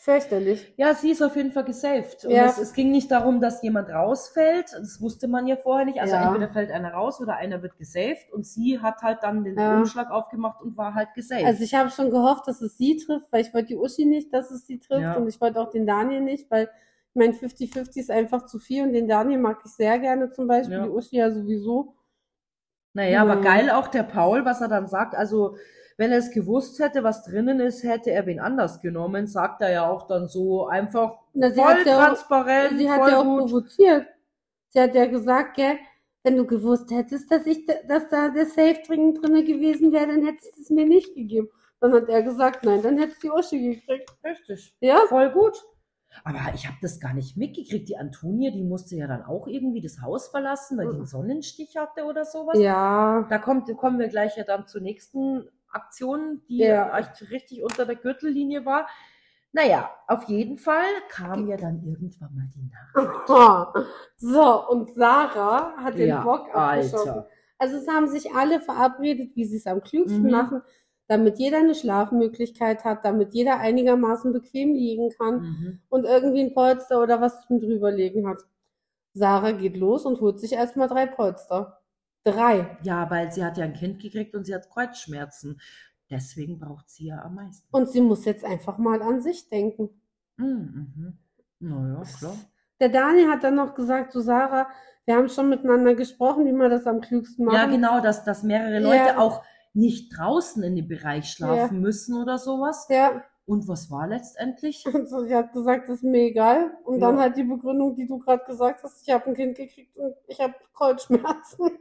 Fürchterlich. 0.07 0.73
Ja, 0.77 0.93
sie 0.93 1.11
ist 1.11 1.21
auf 1.21 1.35
jeden 1.35 1.51
Fall 1.51 1.65
gesaved. 1.65 2.23
Und 2.23 2.31
Ja. 2.31 2.45
es, 2.45 2.57
es 2.57 2.71
ging 2.71 2.91
nicht 2.91 3.11
darum, 3.11 3.41
dass 3.41 3.61
jemand 3.61 3.89
rausfällt. 3.89 4.71
Das 4.71 5.01
wusste 5.01 5.27
man 5.27 5.47
ja 5.47 5.57
vorher 5.57 5.85
nicht. 5.85 5.99
Also 5.99 6.15
Ja. 6.15 6.27
entweder 6.27 6.47
fällt 6.47 6.71
einer 6.71 6.93
raus 6.93 7.19
oder 7.19 7.35
einer 7.35 7.61
wird 7.61 7.77
gesaved. 7.77 8.31
Und 8.31 8.45
sie 8.45 8.79
hat 8.79 9.01
halt 9.01 9.19
dann 9.21 9.43
den 9.43 9.57
Ja. 9.59 9.75
Umschlag 9.79 10.09
aufgemacht 10.09 10.61
und 10.61 10.77
war 10.77 10.93
halt 10.93 11.13
gesaved. 11.13 11.45
Also 11.45 11.61
ich 11.61 11.75
habe 11.75 11.89
schon 11.89 12.09
gehofft, 12.09 12.47
dass 12.47 12.61
es 12.61 12.77
sie 12.77 12.95
trifft, 12.95 13.27
weil 13.33 13.41
ich 13.41 13.53
wollte 13.53 13.67
die 13.67 13.75
Uschi 13.75 14.05
nicht, 14.05 14.33
dass 14.33 14.49
es 14.49 14.65
sie 14.65 14.79
trifft 14.79 15.17
und 15.17 15.27
ich 15.27 15.41
wollte 15.41 15.59
auch 15.59 15.71
den 15.71 15.85
Daniel 15.85 16.21
nicht, 16.21 16.49
weil 16.49 16.69
ich 17.09 17.15
mein 17.15 17.33
50-50 17.33 17.97
ist 17.99 18.09
einfach 18.09 18.45
zu 18.45 18.59
viel 18.59 18.83
und 18.83 18.93
den 18.93 19.09
Daniel 19.09 19.39
mag 19.39 19.57
ich 19.65 19.71
sehr 19.71 19.99
gerne 19.99 20.29
zum 20.29 20.47
Beispiel, 20.47 20.83
die 20.83 20.89
Uschi 20.89 21.17
ja 21.17 21.31
sowieso. 21.31 21.95
Naja, 22.93 23.23
aber 23.23 23.35
Ja. 23.35 23.41
geil 23.41 23.69
auch 23.71 23.89
der 23.89 24.03
Paul, 24.03 24.45
was 24.45 24.61
er 24.61 24.69
dann 24.69 24.87
sagt. 24.87 25.15
Also, 25.15 25.57
wenn 25.97 26.11
er 26.11 26.19
es 26.19 26.31
gewusst 26.31 26.79
hätte, 26.79 27.03
was 27.03 27.23
drinnen 27.23 27.59
ist, 27.59 27.83
hätte 27.83 28.11
er 28.11 28.25
wen 28.25 28.39
anders 28.39 28.79
genommen, 28.81 29.27
sagt 29.27 29.61
er 29.61 29.71
ja 29.71 29.89
auch 29.89 30.07
dann 30.07 30.27
so 30.27 30.67
einfach 30.67 31.17
Na, 31.33 31.49
sie 31.49 31.55
voll 31.61 31.65
hat 31.73 31.85
ja 31.85 31.97
auch- 31.99 32.05
transparent, 32.07 32.77
Sie 32.77 32.89
hat 32.89 33.09
ja 33.09 33.19
auch 33.19 33.23
gut. 33.23 33.39
provoziert. 33.49 34.07
Sie 34.69 34.79
hat 34.79 34.93
ja 34.95 35.05
gesagt, 35.07 35.55
gell, 35.57 35.77
wenn 36.23 36.35
du 36.37 36.45
gewusst 36.45 36.91
hättest, 36.91 37.31
dass 37.31 37.45
ich, 37.45 37.65
da- 37.65 37.81
dass 37.87 38.09
da 38.09 38.29
der 38.29 38.45
Safe 38.45 38.79
dringend 38.85 39.21
drinne 39.23 39.43
gewesen 39.43 39.91
wäre, 39.91 40.07
dann 40.07 40.25
hättest 40.25 40.55
du 40.57 40.61
es 40.61 40.69
mir 40.69 40.85
nicht 40.85 41.15
gegeben. 41.15 41.49
Dann 41.79 41.93
hat 41.93 42.09
er 42.09 42.21
gesagt, 42.23 42.63
nein, 42.65 42.81
dann 42.81 42.97
hättest 42.97 43.23
du 43.23 43.27
die 43.27 43.31
Uschi 43.31 43.75
gekriegt. 43.75 44.09
Richtig. 44.23 44.75
Ja? 44.79 44.97
Voll 45.07 45.31
gut. 45.31 45.63
Aber 46.23 46.39
ich 46.55 46.65
habe 46.65 46.77
das 46.81 46.99
gar 46.99 47.13
nicht 47.13 47.37
mitgekriegt. 47.37 47.87
Die 47.89 47.97
Antonia, 47.97 48.49
die 48.51 48.63
musste 48.63 48.95
ja 48.95 49.05
dann 49.07 49.23
auch 49.23 49.47
irgendwie 49.47 49.81
das 49.81 50.01
Haus 50.01 50.29
verlassen, 50.29 50.77
weil 50.77 50.89
die 50.89 50.95
einen 50.95 51.05
Sonnenstich 51.05 51.77
hatte 51.77 52.05
oder 52.05 52.25
sowas. 52.25 52.57
Ja. 52.57 53.27
Da 53.29 53.37
kommt, 53.37 53.67
kommen 53.77 53.99
wir 53.99 54.07
gleich 54.07 54.35
ja 54.37 54.43
dann 54.43 54.65
zur 54.67 54.81
nächsten 54.81 55.47
Aktion, 55.77 56.41
die 56.49 56.57
Ja. 56.59 56.97
echt 56.99 57.21
richtig 57.31 57.63
unter 57.63 57.85
der 57.85 57.95
Gürtellinie 57.95 58.65
war. 58.65 58.87
Naja, 59.53 59.89
auf 60.07 60.23
jeden 60.25 60.57
Fall 60.57 60.85
kam 61.09 61.47
ja 61.47 61.55
dann 61.57 61.81
irgendwann 61.85 62.35
mal 62.35 62.49
die 62.53 62.69
Nacht. 62.69 63.29
Aha. 63.29 63.73
So, 64.17 64.67
und 64.69 64.93
Sarah 64.95 65.77
hat 65.77 65.97
den 65.97 66.09
Ja, 66.09 66.23
Bock 66.23 66.53
abgeschossen. 66.53 67.09
Alter. 67.09 67.27
Also 67.59 67.77
es 67.77 67.87
haben 67.87 68.07
sich 68.07 68.33
alle 68.33 68.59
verabredet, 68.59 69.35
wie 69.35 69.45
sie 69.45 69.57
es 69.57 69.65
am 69.67 69.81
klügsten 69.81 70.23
Mhm. 70.23 70.31
machen, 70.31 70.61
damit 71.07 71.39
jeder 71.39 71.57
eine 71.59 71.73
Schlafmöglichkeit 71.75 72.83
hat, 72.83 73.05
damit 73.05 73.33
jeder 73.33 73.57
einigermaßen 73.59 74.33
bequem 74.33 74.73
liegen 74.73 75.09
kann 75.17 75.41
Mhm. 75.41 75.81
und 75.89 76.05
irgendwie 76.05 76.41
ein 76.41 76.53
Polster 76.53 77.01
oder 77.01 77.21
was 77.21 77.47
zum 77.47 77.59
drüberlegen 77.59 78.27
hat. 78.27 78.43
Sarah 79.13 79.51
geht 79.53 79.77
los 79.77 80.05
und 80.05 80.19
holt 80.21 80.39
sich 80.39 80.53
erstmal 80.53 80.87
drei 80.87 81.05
Polster. 81.07 81.79
Drei. 82.23 82.77
Ja, 82.83 83.09
weil 83.09 83.31
sie 83.31 83.43
hat 83.43 83.57
ja 83.57 83.63
ein 83.65 83.73
Kind 83.73 84.01
gekriegt 84.01 84.35
und 84.35 84.45
sie 84.45 84.53
hat 84.53 84.69
Kreuzschmerzen. 84.69 85.59
Deswegen 86.09 86.59
braucht 86.59 86.89
sie 86.89 87.07
ja 87.07 87.21
am 87.21 87.35
meisten. 87.35 87.67
Und 87.71 87.89
sie 87.89 88.01
muss 88.01 88.25
jetzt 88.25 88.45
einfach 88.45 88.77
mal 88.77 89.01
an 89.01 89.21
sich 89.21 89.49
denken. 89.49 89.89
Mhm. 90.37 90.93
mhm. 90.95 91.17
Naja, 91.59 92.03
klar. 92.19 92.35
Der 92.79 92.89
Daniel 92.89 93.29
hat 93.29 93.43
dann 93.43 93.55
noch 93.55 93.73
gesagt 93.73 94.11
zu 94.11 94.21
Sarah, 94.21 94.67
wir 95.05 95.15
haben 95.15 95.29
schon 95.29 95.49
miteinander 95.49 95.95
gesprochen, 95.95 96.45
wie 96.45 96.51
man 96.51 96.69
das 96.69 96.85
am 96.85 97.01
klügsten 97.01 97.45
machen. 97.45 97.55
Ja, 97.55 97.65
genau, 97.65 97.99
dass, 98.01 98.23
dass 98.23 98.43
mehrere 98.43 98.79
Leute 98.79 98.95
Ja. 99.07 99.17
auch 99.17 99.41
nicht 99.73 100.15
draußen 100.17 100.61
in 100.63 100.75
dem 100.75 100.87
Bereich 100.87 101.29
schlafen 101.31 101.79
müssen 101.81 102.15
oder 102.21 102.37
sowas. 102.37 102.87
Ja, 102.89 103.23
Und 103.45 103.67
was 103.67 103.89
war 103.89 104.07
letztendlich? 104.07 104.85
und 104.85 105.07
so, 105.09 105.23
sie 105.23 105.33
hat 105.35 105.53
gesagt, 105.53 105.89
das 105.89 105.97
ist 105.97 106.03
mir 106.03 106.23
egal. 106.27 106.71
Und 106.83 106.99
dann 106.99 107.15
Ja. 107.15 107.21
halt 107.23 107.37
die 107.37 107.43
Begründung, 107.43 107.95
die 107.95 108.05
du 108.05 108.19
gerade 108.19 108.43
gesagt 108.45 108.83
hast, 108.83 109.01
ich 109.07 109.11
habe 109.13 109.25
ein 109.27 109.33
Kind 109.33 109.55
gekriegt 109.57 109.97
und 109.97 110.13
ich 110.27 110.39
habe 110.39 110.53
Kreuzschmerzen. 110.75 111.71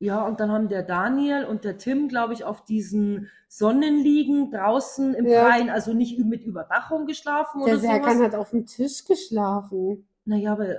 Ja, 0.00 0.24
und 0.24 0.38
dann 0.38 0.52
haben 0.52 0.68
der 0.68 0.82
Daniel 0.84 1.44
und 1.44 1.64
der 1.64 1.76
Tim, 1.76 2.08
glaube 2.08 2.32
ich, 2.32 2.44
auf 2.44 2.64
diesen 2.64 3.28
Sonnenliegen 3.48 4.50
draußen 4.52 5.14
im 5.14 5.26
Ja. 5.26 5.46
Freien, 5.46 5.70
also 5.70 5.92
nicht 5.92 6.18
mit 6.24 6.44
Überdachung 6.44 7.06
geschlafen 7.06 7.62
Der 7.64 7.74
oder 7.74 7.78
Serkan 7.80 8.18
sowas. 8.18 8.26
hat 8.32 8.34
auf 8.36 8.50
dem 8.50 8.66
Tisch 8.66 9.04
geschlafen. 9.04 10.06
Naja, 10.24 10.52
aber 10.52 10.76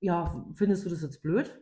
ja, 0.00 0.44
findest 0.54 0.84
du 0.84 0.90
das 0.90 1.02
jetzt 1.02 1.22
blöd? 1.22 1.60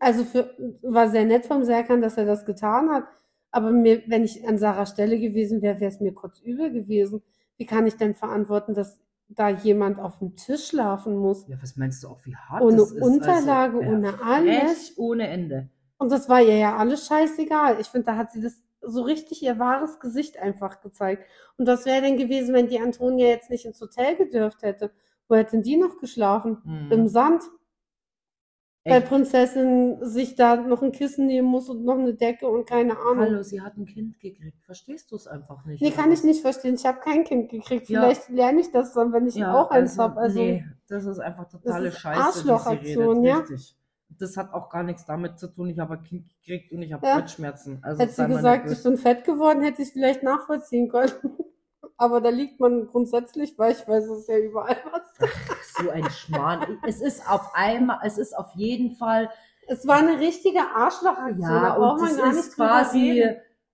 Also 0.00 0.24
für, 0.24 0.54
war 0.82 1.08
sehr 1.08 1.24
nett 1.24 1.46
vom 1.46 1.64
Serkan, 1.64 2.02
dass 2.02 2.16
er 2.16 2.24
das 2.26 2.44
getan 2.44 2.90
hat. 2.90 3.04
Aber 3.50 3.70
mir, 3.70 4.02
wenn 4.06 4.24
ich 4.24 4.46
an 4.48 4.58
Sarahs 4.58 4.90
Stelle 4.90 5.18
gewesen 5.18 5.62
wäre, 5.62 5.78
wäre 5.80 5.90
es 5.90 6.00
mir 6.00 6.12
kurz 6.12 6.40
übel 6.40 6.72
gewesen. 6.72 7.22
Wie 7.56 7.66
kann 7.66 7.86
ich 7.86 7.96
denn 7.96 8.14
verantworten, 8.14 8.74
dass 8.74 8.98
da 9.28 9.48
jemand 9.48 9.98
auf 9.98 10.18
dem 10.18 10.36
Tisch 10.36 10.68
schlafen 10.68 11.16
muss? 11.16 11.46
Ja, 11.48 11.56
was 11.60 11.76
meinst 11.76 12.04
du 12.04 12.08
auch, 12.08 12.24
wie 12.24 12.36
hart 12.36 12.62
Ohne 12.62 12.76
das 12.76 12.92
ist? 12.92 13.02
Unterlage, 13.02 13.78
also, 13.78 13.90
ohne 13.90 14.22
alles. 14.22 14.92
ohne 14.96 15.28
Ende. 15.28 15.68
Und 15.98 16.12
das 16.12 16.28
war 16.28 16.42
ihr 16.42 16.56
ja 16.56 16.76
alles 16.76 17.06
scheißegal. 17.06 17.80
Ich 17.80 17.88
finde, 17.88 18.06
da 18.06 18.16
hat 18.16 18.32
sie 18.32 18.40
das 18.40 18.60
so 18.80 19.02
richtig 19.02 19.42
ihr 19.42 19.58
wahres 19.58 20.00
Gesicht 20.00 20.38
einfach 20.38 20.80
gezeigt. 20.80 21.26
Und 21.56 21.66
was 21.66 21.86
wäre 21.86 22.02
denn 22.02 22.16
gewesen, 22.16 22.54
wenn 22.54 22.68
die 22.68 22.78
Antonia 22.80 23.28
jetzt 23.28 23.50
nicht 23.50 23.64
ins 23.64 23.80
Hotel 23.80 24.16
gedürft 24.16 24.62
hätte? 24.62 24.90
Wo 25.28 25.36
hätten 25.36 25.62
die 25.62 25.76
noch 25.76 25.98
geschlafen? 25.98 26.58
Mhm. 26.64 26.92
Im 26.92 27.08
Sand? 27.08 27.42
Weil 28.86 28.98
Echt? 28.98 29.08
Prinzessin 29.08 29.96
sich 30.04 30.34
da 30.36 30.56
noch 30.56 30.82
ein 30.82 30.92
Kissen 30.92 31.26
nehmen 31.26 31.48
muss 31.48 31.70
und 31.70 31.84
noch 31.84 31.98
eine 31.98 32.12
Decke 32.12 32.46
und 32.46 32.66
keine 32.68 32.98
Ahnung. 32.98 33.20
Hallo, 33.20 33.42
sie 33.42 33.62
hat 33.62 33.78
ein 33.78 33.86
Kind 33.86 34.20
gekriegt. 34.20 34.62
Verstehst 34.66 35.10
du 35.10 35.16
es 35.16 35.26
einfach 35.26 35.64
nicht? 35.64 35.80
Nee, 35.80 35.88
oder 35.88 35.96
kann 35.96 36.12
ich 36.12 36.22
nicht 36.22 36.42
verstehen. 36.42 36.74
Ich 36.74 36.84
habe 36.84 37.00
kein 37.00 37.24
Kind 37.24 37.50
gekriegt. 37.50 37.88
Ja. 37.88 38.02
Vielleicht 38.02 38.28
lerne 38.28 38.60
ich 38.60 38.70
das 38.72 38.92
dann, 38.92 39.10
wenn 39.14 39.26
ich 39.26 39.36
Ja, 39.36 39.54
auch 39.54 39.70
eins 39.70 39.92
also, 39.92 40.02
habe. 40.02 40.20
Also, 40.20 40.38
nee, 40.38 40.66
das 40.86 41.06
ist 41.06 41.18
einfach 41.18 41.48
totale 41.48 41.88
ist 41.88 41.98
Scheiße, 41.98 42.20
Arschlochaktion, 42.20 43.24
ja? 43.24 43.38
richtig. 43.38 43.74
Das 44.18 44.36
hat 44.36 44.52
auch 44.52 44.68
gar 44.68 44.82
nichts 44.82 45.06
damit 45.06 45.38
zu 45.38 45.48
tun, 45.48 45.70
ich 45.70 45.78
habe 45.78 45.94
ein 45.94 46.02
Kind 46.02 46.28
gekriegt 46.28 46.70
und 46.70 46.82
ich 46.82 46.92
habe 46.92 47.06
Ja. 47.06 47.18
Kreuzschmerzen. 47.20 47.78
Also 47.82 48.02
hätte 48.02 48.12
sie 48.12 48.26
gesagt, 48.26 48.70
ich 48.70 48.82
bin 48.82 48.98
fett 48.98 49.24
geworden, 49.24 49.62
hätte 49.62 49.80
ich 49.80 49.92
vielleicht 49.92 50.22
nachvollziehen 50.22 50.90
können. 50.90 51.10
Aber 51.96 52.20
da 52.20 52.28
liegt 52.30 52.58
man 52.60 52.86
grundsätzlich 52.86 53.58
weich, 53.58 53.86
weil 53.86 54.00
es 54.02 54.08
ist 54.08 54.28
ja 54.28 54.38
überall 54.38 54.76
was. 54.90 55.14
böse. 55.18 55.32
so 55.78 55.90
ein 55.90 56.10
Schmarrn. 56.10 56.78
es 56.86 57.00
ist 57.00 57.28
auf 57.28 57.50
einmal, 57.54 57.98
es 58.02 58.18
ist 58.18 58.36
auf 58.36 58.50
jeden 58.54 58.92
Fall, 58.92 59.30
Es 59.68 59.86
war 59.86 59.98
eine 59.98 60.18
richtige 60.18 60.60
Arschlochaktion. 60.60 61.40
ja, 61.40 61.74
und 61.74 62.02
nicht 62.02 62.38
ist 62.38 62.56
quasi 62.56 63.24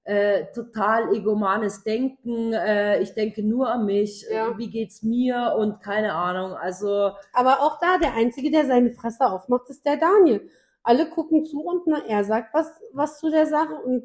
äh, 0.05 0.47
total 0.53 1.15
egomanes 1.15 1.83
Denken. 1.83 2.53
Äh, 2.53 3.01
ich 3.01 3.15
denke 3.15 3.43
nur 3.43 3.71
an 3.71 3.85
mich. 3.87 4.27
Ja. 4.31 4.49
Äh, 4.49 4.59
Wie 4.59 4.71
geht's 4.71 5.03
mir? 5.03 5.55
Und 5.59 5.81
keine 5.81 6.15
Ahnung. 6.15 6.53
Also 6.55 7.13
Aber 7.33 7.61
auch 7.61 7.79
da, 7.81 7.99
der 7.99 8.15
Einzige, 8.15 8.51
der 8.51 8.67
seine 8.67 8.91
Fresse 8.91 9.27
aufmacht, 9.27 9.69
ist 9.69 9.85
der 9.85 9.97
Daniel. 9.97 10.49
Alle 10.83 11.09
gucken 11.11 11.45
zu 11.45 11.61
und 11.61 11.83
na, 11.87 12.03
er 12.07 12.25
sagt 12.25 12.55
was, 12.55 12.81
was 12.93 13.19
zu 13.19 13.31
der 13.31 13.47
Sache 13.47 13.75
und 13.75 14.05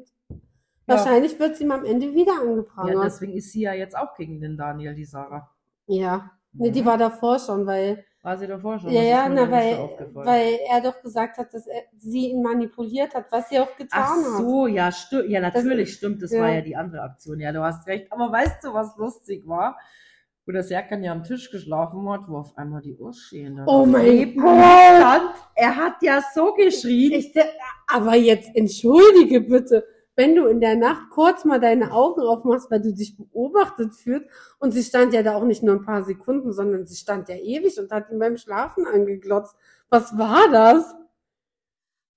wahrscheinlich 0.86 1.38
wird 1.38 1.56
sie 1.56 1.64
ihm 1.64 1.72
am 1.72 1.84
Ende 1.84 2.14
wieder 2.14 2.34
ja, 2.34 2.40
angeprangert. 2.40 3.04
deswegen 3.04 3.32
ist 3.34 3.52
sie 3.52 3.62
ja 3.62 3.72
jetzt 3.74 3.96
auch 3.96 4.14
gegen 4.16 4.40
den 4.40 4.56
Daniel, 4.56 4.94
die 4.94 5.04
Sarah. 5.04 5.50
Ja, 5.86 6.30
nee, 6.52 6.70
die 6.70 6.82
Mhm. 6.82 6.86
war 6.86 6.98
davor 6.98 7.38
schon, 7.38 7.66
weil, 7.66 8.04
War 8.22 8.36
sie 8.38 8.46
davor 8.46 8.78
schon? 8.78 8.90
ja, 8.90 9.00
Das 9.00 9.08
ja, 9.10 9.28
na, 9.28 9.46
nicht 9.46 9.76
so 10.08 10.14
weil, 10.16 10.26
weil 10.26 10.58
er 10.68 10.80
doch 10.80 11.00
gesagt 11.00 11.38
hat, 11.38 11.54
dass 11.54 11.66
er, 11.66 11.82
sie 11.96 12.30
ihn 12.30 12.42
manipuliert 12.42 13.14
hat, 13.14 13.26
was 13.30 13.48
sie 13.48 13.58
auch 13.60 13.76
getan 13.76 14.02
Ach 14.02 14.16
hat. 14.16 14.38
so, 14.38 14.66
ja, 14.66 14.90
stimmt. 14.90 15.28
Ja, 15.30 15.40
natürlich 15.40 15.92
stimmt. 15.94 16.22
Das 16.22 16.32
ja. 16.32 16.40
war 16.42 16.50
ja 16.50 16.60
die 16.60 16.74
andere 16.76 17.02
Aktion. 17.02 17.38
Ja, 17.38 17.52
du 17.52 17.62
hast 17.62 17.86
recht. 17.86 18.12
Aber 18.12 18.32
weißt 18.32 18.64
du, 18.64 18.74
was 18.74 18.96
lustig 18.96 19.46
war? 19.46 19.76
Wo 20.44 20.52
der 20.52 20.62
Serkan 20.62 21.02
ja 21.02 21.10
am 21.12 21.24
Tisch 21.24 21.50
geschlafen 21.50 22.08
hat, 22.08 22.22
wo 22.28 22.36
auf 22.38 22.56
einmal 22.56 22.80
die 22.80 22.96
der 23.56 23.66
Oh 23.66 23.84
mein 23.84 24.34
Gott. 24.36 24.44
stand. 24.44 25.30
Er 25.56 25.76
hat 25.76 26.02
ja 26.02 26.20
so 26.34 26.52
geschrien. 26.54 27.12
Ich, 27.12 27.32
de- 27.32 27.42
aber 27.88 28.14
jetzt 28.16 28.50
entschuldige 28.54 29.40
bitte, 29.40 29.84
wenn 30.16 30.34
du 30.34 30.46
in 30.46 30.60
der 30.60 30.76
Nacht 30.76 31.10
kurz 31.10 31.44
mal 31.44 31.60
deine 31.60 31.92
Augen 31.92 32.22
aufmachst, 32.22 32.70
weil 32.70 32.80
du 32.80 32.92
dich 32.92 33.16
beobachtet 33.16 33.94
fühlst 33.94 34.26
und 34.58 34.72
sie 34.72 34.82
stand 34.82 35.12
ja 35.12 35.22
da 35.22 35.36
auch 35.36 35.44
nicht 35.44 35.62
nur 35.62 35.74
ein 35.74 35.84
paar 35.84 36.02
Sekunden, 36.02 36.52
sondern 36.52 36.86
sie 36.86 36.96
stand 36.96 37.28
ja 37.28 37.36
ewig 37.36 37.78
und 37.78 37.92
hat 37.92 38.10
ihn 38.10 38.18
beim 38.18 38.36
Schlafen 38.36 38.86
angeglotzt. 38.86 39.56
Was 39.88 40.16
war 40.18 40.50
das? 40.50 40.94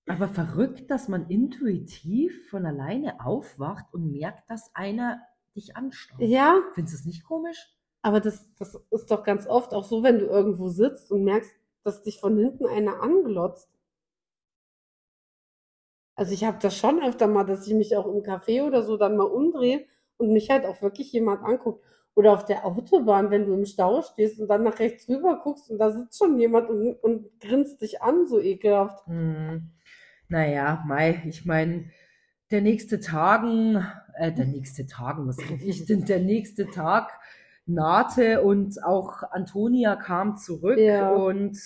Aber 0.08 0.28
verrückt, 0.28 0.90
dass 0.90 1.08
man 1.08 1.28
intuitiv 1.28 2.50
von 2.50 2.66
alleine 2.66 3.24
aufwacht 3.24 3.86
und 3.94 4.12
merkt, 4.12 4.50
dass 4.50 4.72
einer 4.74 5.22
dich 5.56 5.76
anschaut. 5.78 6.20
Ja, 6.20 6.62
Findest 6.74 6.96
du 6.96 7.00
es 7.00 7.06
nicht 7.06 7.24
komisch? 7.24 7.76
aber 8.02 8.20
das, 8.22 8.46
das 8.58 8.80
ist 8.92 9.12
doch 9.12 9.24
ganz 9.24 9.46
oft 9.46 9.74
auch 9.74 9.84
so, 9.84 10.04
wenn 10.04 10.20
du 10.20 10.26
irgendwo 10.26 10.70
sitzt 10.70 11.12
und 11.12 11.24
merkst, 11.24 11.54
dass 11.84 12.02
dich 12.02 12.20
von 12.20 12.38
hinten 12.38 12.66
einer 12.66 13.02
anglotzt. 13.02 13.70
Also 16.20 16.34
ich 16.34 16.44
habe 16.44 16.58
das 16.62 16.76
schon 16.78 17.02
öfter 17.02 17.28
mal, 17.28 17.46
dass 17.46 17.66
ich 17.66 17.74
mich 17.74 17.96
auch 17.96 18.06
im 18.06 18.24
Café 18.24 18.62
oder 18.68 18.84
so 18.84 18.98
dann 18.98 19.16
mal 19.16 19.24
umdrehe 19.24 19.86
und 20.18 20.34
mich 20.34 20.50
halt 20.50 20.66
auch 20.66 20.82
wirklich 20.82 21.14
jemand 21.14 21.44
anguckt. 21.46 21.82
Oder 22.14 22.34
auf 22.34 22.44
der 22.44 22.66
Autobahn, 22.66 23.32
wenn 23.32 23.46
du 23.46 23.54
im 23.54 23.66
Stau 23.66 24.02
stehst 24.02 24.38
und 24.42 24.50
dann 24.50 24.64
nach 24.64 24.80
rechts 24.80 25.08
rüber 25.08 25.40
guckst 25.42 25.72
und 25.72 25.78
da 25.78 25.92
sitzt 25.92 26.18
schon 26.18 26.38
jemand 26.38 26.70
und, 26.70 26.96
und 26.96 27.40
grinst 27.40 27.82
dich 27.82 28.02
an, 28.02 28.28
so 28.28 28.38
ekelhaft. 28.42 29.08
Hm. 29.08 29.72
Naja, 30.28 30.84
Mai, 30.86 31.24
ich 31.26 31.46
meine, 31.46 31.86
der 32.52 32.60
nächste 32.60 33.00
Tagen, 33.00 33.82
äh, 34.16 34.34
der 34.34 34.46
nächste 34.46 34.88
Tagen, 34.88 35.26
was 35.26 35.40
rede 35.40 35.64
ich 35.64 35.86
denn? 35.88 36.04
Der 36.04 36.20
nächste 36.20 36.70
Tag 36.70 37.18
nahte 37.66 38.42
und 38.42 38.84
auch 38.84 39.24
Antonia 39.32 39.96
kam 39.96 40.36
zurück 40.36 40.78
Ja. 40.80 41.12
und 41.12 41.58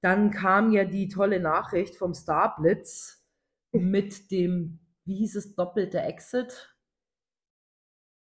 dann 0.00 0.32
kam 0.32 0.72
ja 0.72 0.84
die 0.84 1.06
tolle 1.06 1.38
Nachricht 1.38 1.94
vom 1.94 2.14
Starblitz 2.14 3.22
mit 3.72 4.30
dem, 4.30 4.80
wie 5.04 5.16
hieß 5.16 5.36
es, 5.36 5.54
doppelte 5.54 6.00
Exit. 6.00 6.74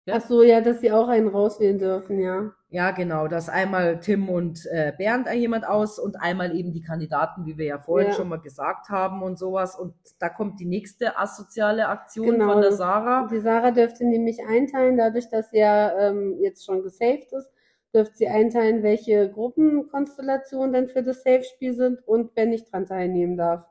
Ja. 0.07 0.15
Ach 0.17 0.23
so, 0.27 0.43
ja, 0.43 0.61
dass 0.61 0.81
sie 0.81 0.91
auch 0.93 1.09
einen 1.09 1.29
rauswählen 1.29 1.79
dürfen, 1.79 2.19
ja. 2.21 2.53
Ja, 2.71 2.93
genau, 2.93 3.27
dass 3.29 3.49
einmal 3.49 4.01
Tim 4.01 4.29
und 4.31 4.65
äh, 4.67 4.93
Bernd 4.97 5.29
jemand 5.35 5.67
aus 5.67 5.99
und 5.99 6.17
einmal 6.21 6.57
eben 6.57 6.73
die 6.73 6.81
Kandidaten, 6.83 7.45
wie 7.45 7.59
wir 7.59 7.67
ja 7.67 7.79
vorhin 7.79 8.09
Ja. 8.09 8.15
schon 8.15 8.29
mal 8.29 8.41
gesagt 8.41 8.89
haben 8.89 9.23
und 9.23 9.39
sowas. 9.39 9.77
Und 9.79 9.95
da 10.21 10.29
kommt 10.29 10.59
die 10.61 10.65
nächste 10.67 11.19
asoziale 11.19 11.89
Aktion 11.89 12.27
Genau. 12.39 12.53
von 12.53 12.63
der 12.63 12.73
Sarah. 12.73 13.27
Die 13.31 13.41
Sarah 13.41 13.73
dürfte 13.73 14.05
nämlich 14.07 14.39
einteilen, 14.47 14.97
dadurch, 14.97 15.29
dass 15.29 15.51
sie 15.51 15.59
ja 15.59 15.93
ähm, 15.99 16.39
jetzt 16.41 16.65
schon 16.65 16.83
gesaved 16.83 17.33
ist, 17.33 17.51
dürfte 17.93 18.17
sie 18.17 18.29
einteilen, 18.29 18.83
welche 18.83 19.31
Gruppenkonstellationen 19.31 20.73
denn 20.73 20.89
für 20.89 21.03
das 21.03 21.23
Safe-Spiel 21.25 21.75
sind 21.75 22.07
und 22.07 22.31
wer 22.37 22.47
nicht 22.47 22.73
dran 22.73 22.87
teilnehmen 22.87 23.37
darf. 23.37 23.67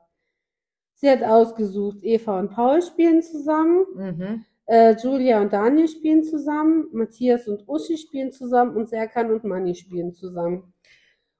Sie 1.00 1.08
hat 1.08 1.22
ausgesucht, 1.22 1.98
Eva 2.02 2.38
und 2.38 2.50
Paul 2.50 2.82
spielen 2.82 3.22
zusammen, 3.22 3.86
Mhm. 3.94 4.44
äh, 4.66 4.94
Julia 5.02 5.40
und 5.40 5.50
Daniel 5.50 5.88
spielen 5.88 6.22
zusammen, 6.24 6.88
Matthias 6.92 7.48
und 7.48 7.66
Uschi 7.66 7.96
spielen 7.96 8.32
zusammen 8.32 8.76
und 8.76 8.86
Serkan 8.90 9.30
und 9.32 9.42
Manni 9.44 9.74
spielen 9.74 10.12
zusammen. 10.12 10.74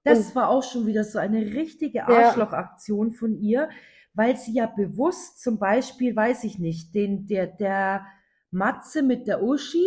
Das 0.03 0.29
Und- 0.29 0.35
war 0.37 0.49
auch 0.49 0.63
schon 0.63 0.87
wieder 0.87 1.05
so 1.05 1.19
eine 1.19 1.41
richtige 1.45 2.09
Arschlochaktion 2.09 3.13
von 3.13 3.37
ihr, 3.39 3.69
weil 4.15 4.35
sie 4.39 4.55
ja 4.55 4.65
bewusst 4.65 5.43
zum 5.43 5.59
Beispiel, 5.59 6.17
weiß 6.17 6.45
ich 6.45 6.59
nicht, 6.59 6.95
den, 6.95 7.27
der, 7.27 7.47
der 7.47 8.07
Matze 8.51 9.03
mit 9.03 9.27
der 9.27 9.43
Uschi 9.43 9.87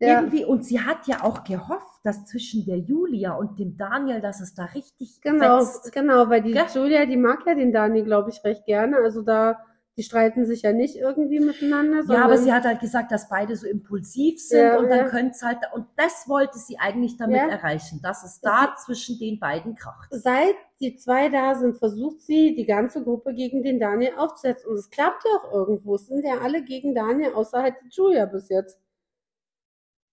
Ja. 0.00 0.20
irgendwie, 0.20 0.44
und 0.44 0.64
sie 0.64 0.80
hat 0.80 1.06
ja 1.06 1.22
auch 1.22 1.44
gehofft, 1.44 2.00
dass 2.02 2.24
zwischen 2.26 2.66
der 2.66 2.78
Julia 2.78 3.34
und 3.34 3.58
dem 3.58 3.76
Daniel, 3.76 4.20
dass 4.20 4.40
es 4.40 4.54
da 4.54 4.64
richtig 4.66 5.20
Genau, 5.22 5.60
fetzt. 5.60 5.92
genau, 5.92 6.28
weil 6.28 6.42
die 6.42 6.52
Gell? 6.52 6.64
Julia, 6.74 7.06
die 7.06 7.16
mag 7.16 7.40
ja 7.46 7.54
den 7.54 7.72
Daniel, 7.72 8.04
glaube 8.04 8.30
ich, 8.30 8.42
recht 8.44 8.66
gerne. 8.66 8.96
Also 8.98 9.22
da, 9.22 9.58
die 9.96 10.02
streiten 10.02 10.44
sich 10.44 10.62
ja 10.62 10.72
nicht 10.72 10.96
irgendwie 10.96 11.38
miteinander, 11.38 12.02
Ja, 12.12 12.24
aber 12.24 12.36
sie 12.38 12.52
hat 12.52 12.64
halt 12.64 12.80
gesagt, 12.80 13.12
dass 13.12 13.28
beide 13.28 13.54
so 13.56 13.66
impulsiv 13.68 14.40
sind 14.40 14.58
Ja, 14.58 14.78
und 14.78 14.88
dann 14.90 14.98
ja. 14.98 15.08
könnte 15.08 15.30
es 15.30 15.42
halt, 15.44 15.58
und 15.72 15.86
das 15.96 16.24
wollte 16.28 16.58
sie 16.58 16.76
eigentlich 16.80 17.16
damit 17.16 17.36
Ja. 17.36 17.48
erreichen, 17.48 18.00
dass 18.02 18.24
es 18.24 18.40
da 18.40 18.74
zwischen 18.84 19.18
den 19.20 19.38
beiden 19.38 19.76
kracht. 19.76 20.08
seit 20.10 20.56
die 20.80 20.96
zwei 20.96 21.28
da 21.28 21.54
sind, 21.54 21.78
versucht 21.78 22.20
sie, 22.22 22.56
die 22.56 22.66
ganze 22.66 23.04
Gruppe 23.04 23.32
gegen 23.32 23.62
den 23.62 23.78
Daniel 23.78 24.14
aufzusetzen. 24.18 24.68
Und 24.70 24.76
es 24.76 24.90
klappt 24.90 25.22
ja 25.24 25.30
auch 25.48 25.52
irgendwo. 25.52 25.94
Es 25.94 26.08
sind 26.08 26.24
ja 26.24 26.38
alle 26.42 26.62
gegen 26.64 26.94
Daniel, 26.96 27.32
außer 27.32 27.62
halt 27.62 27.76
die 27.84 27.88
Julia 27.90 28.26
bis 28.26 28.48
jetzt. 28.48 28.80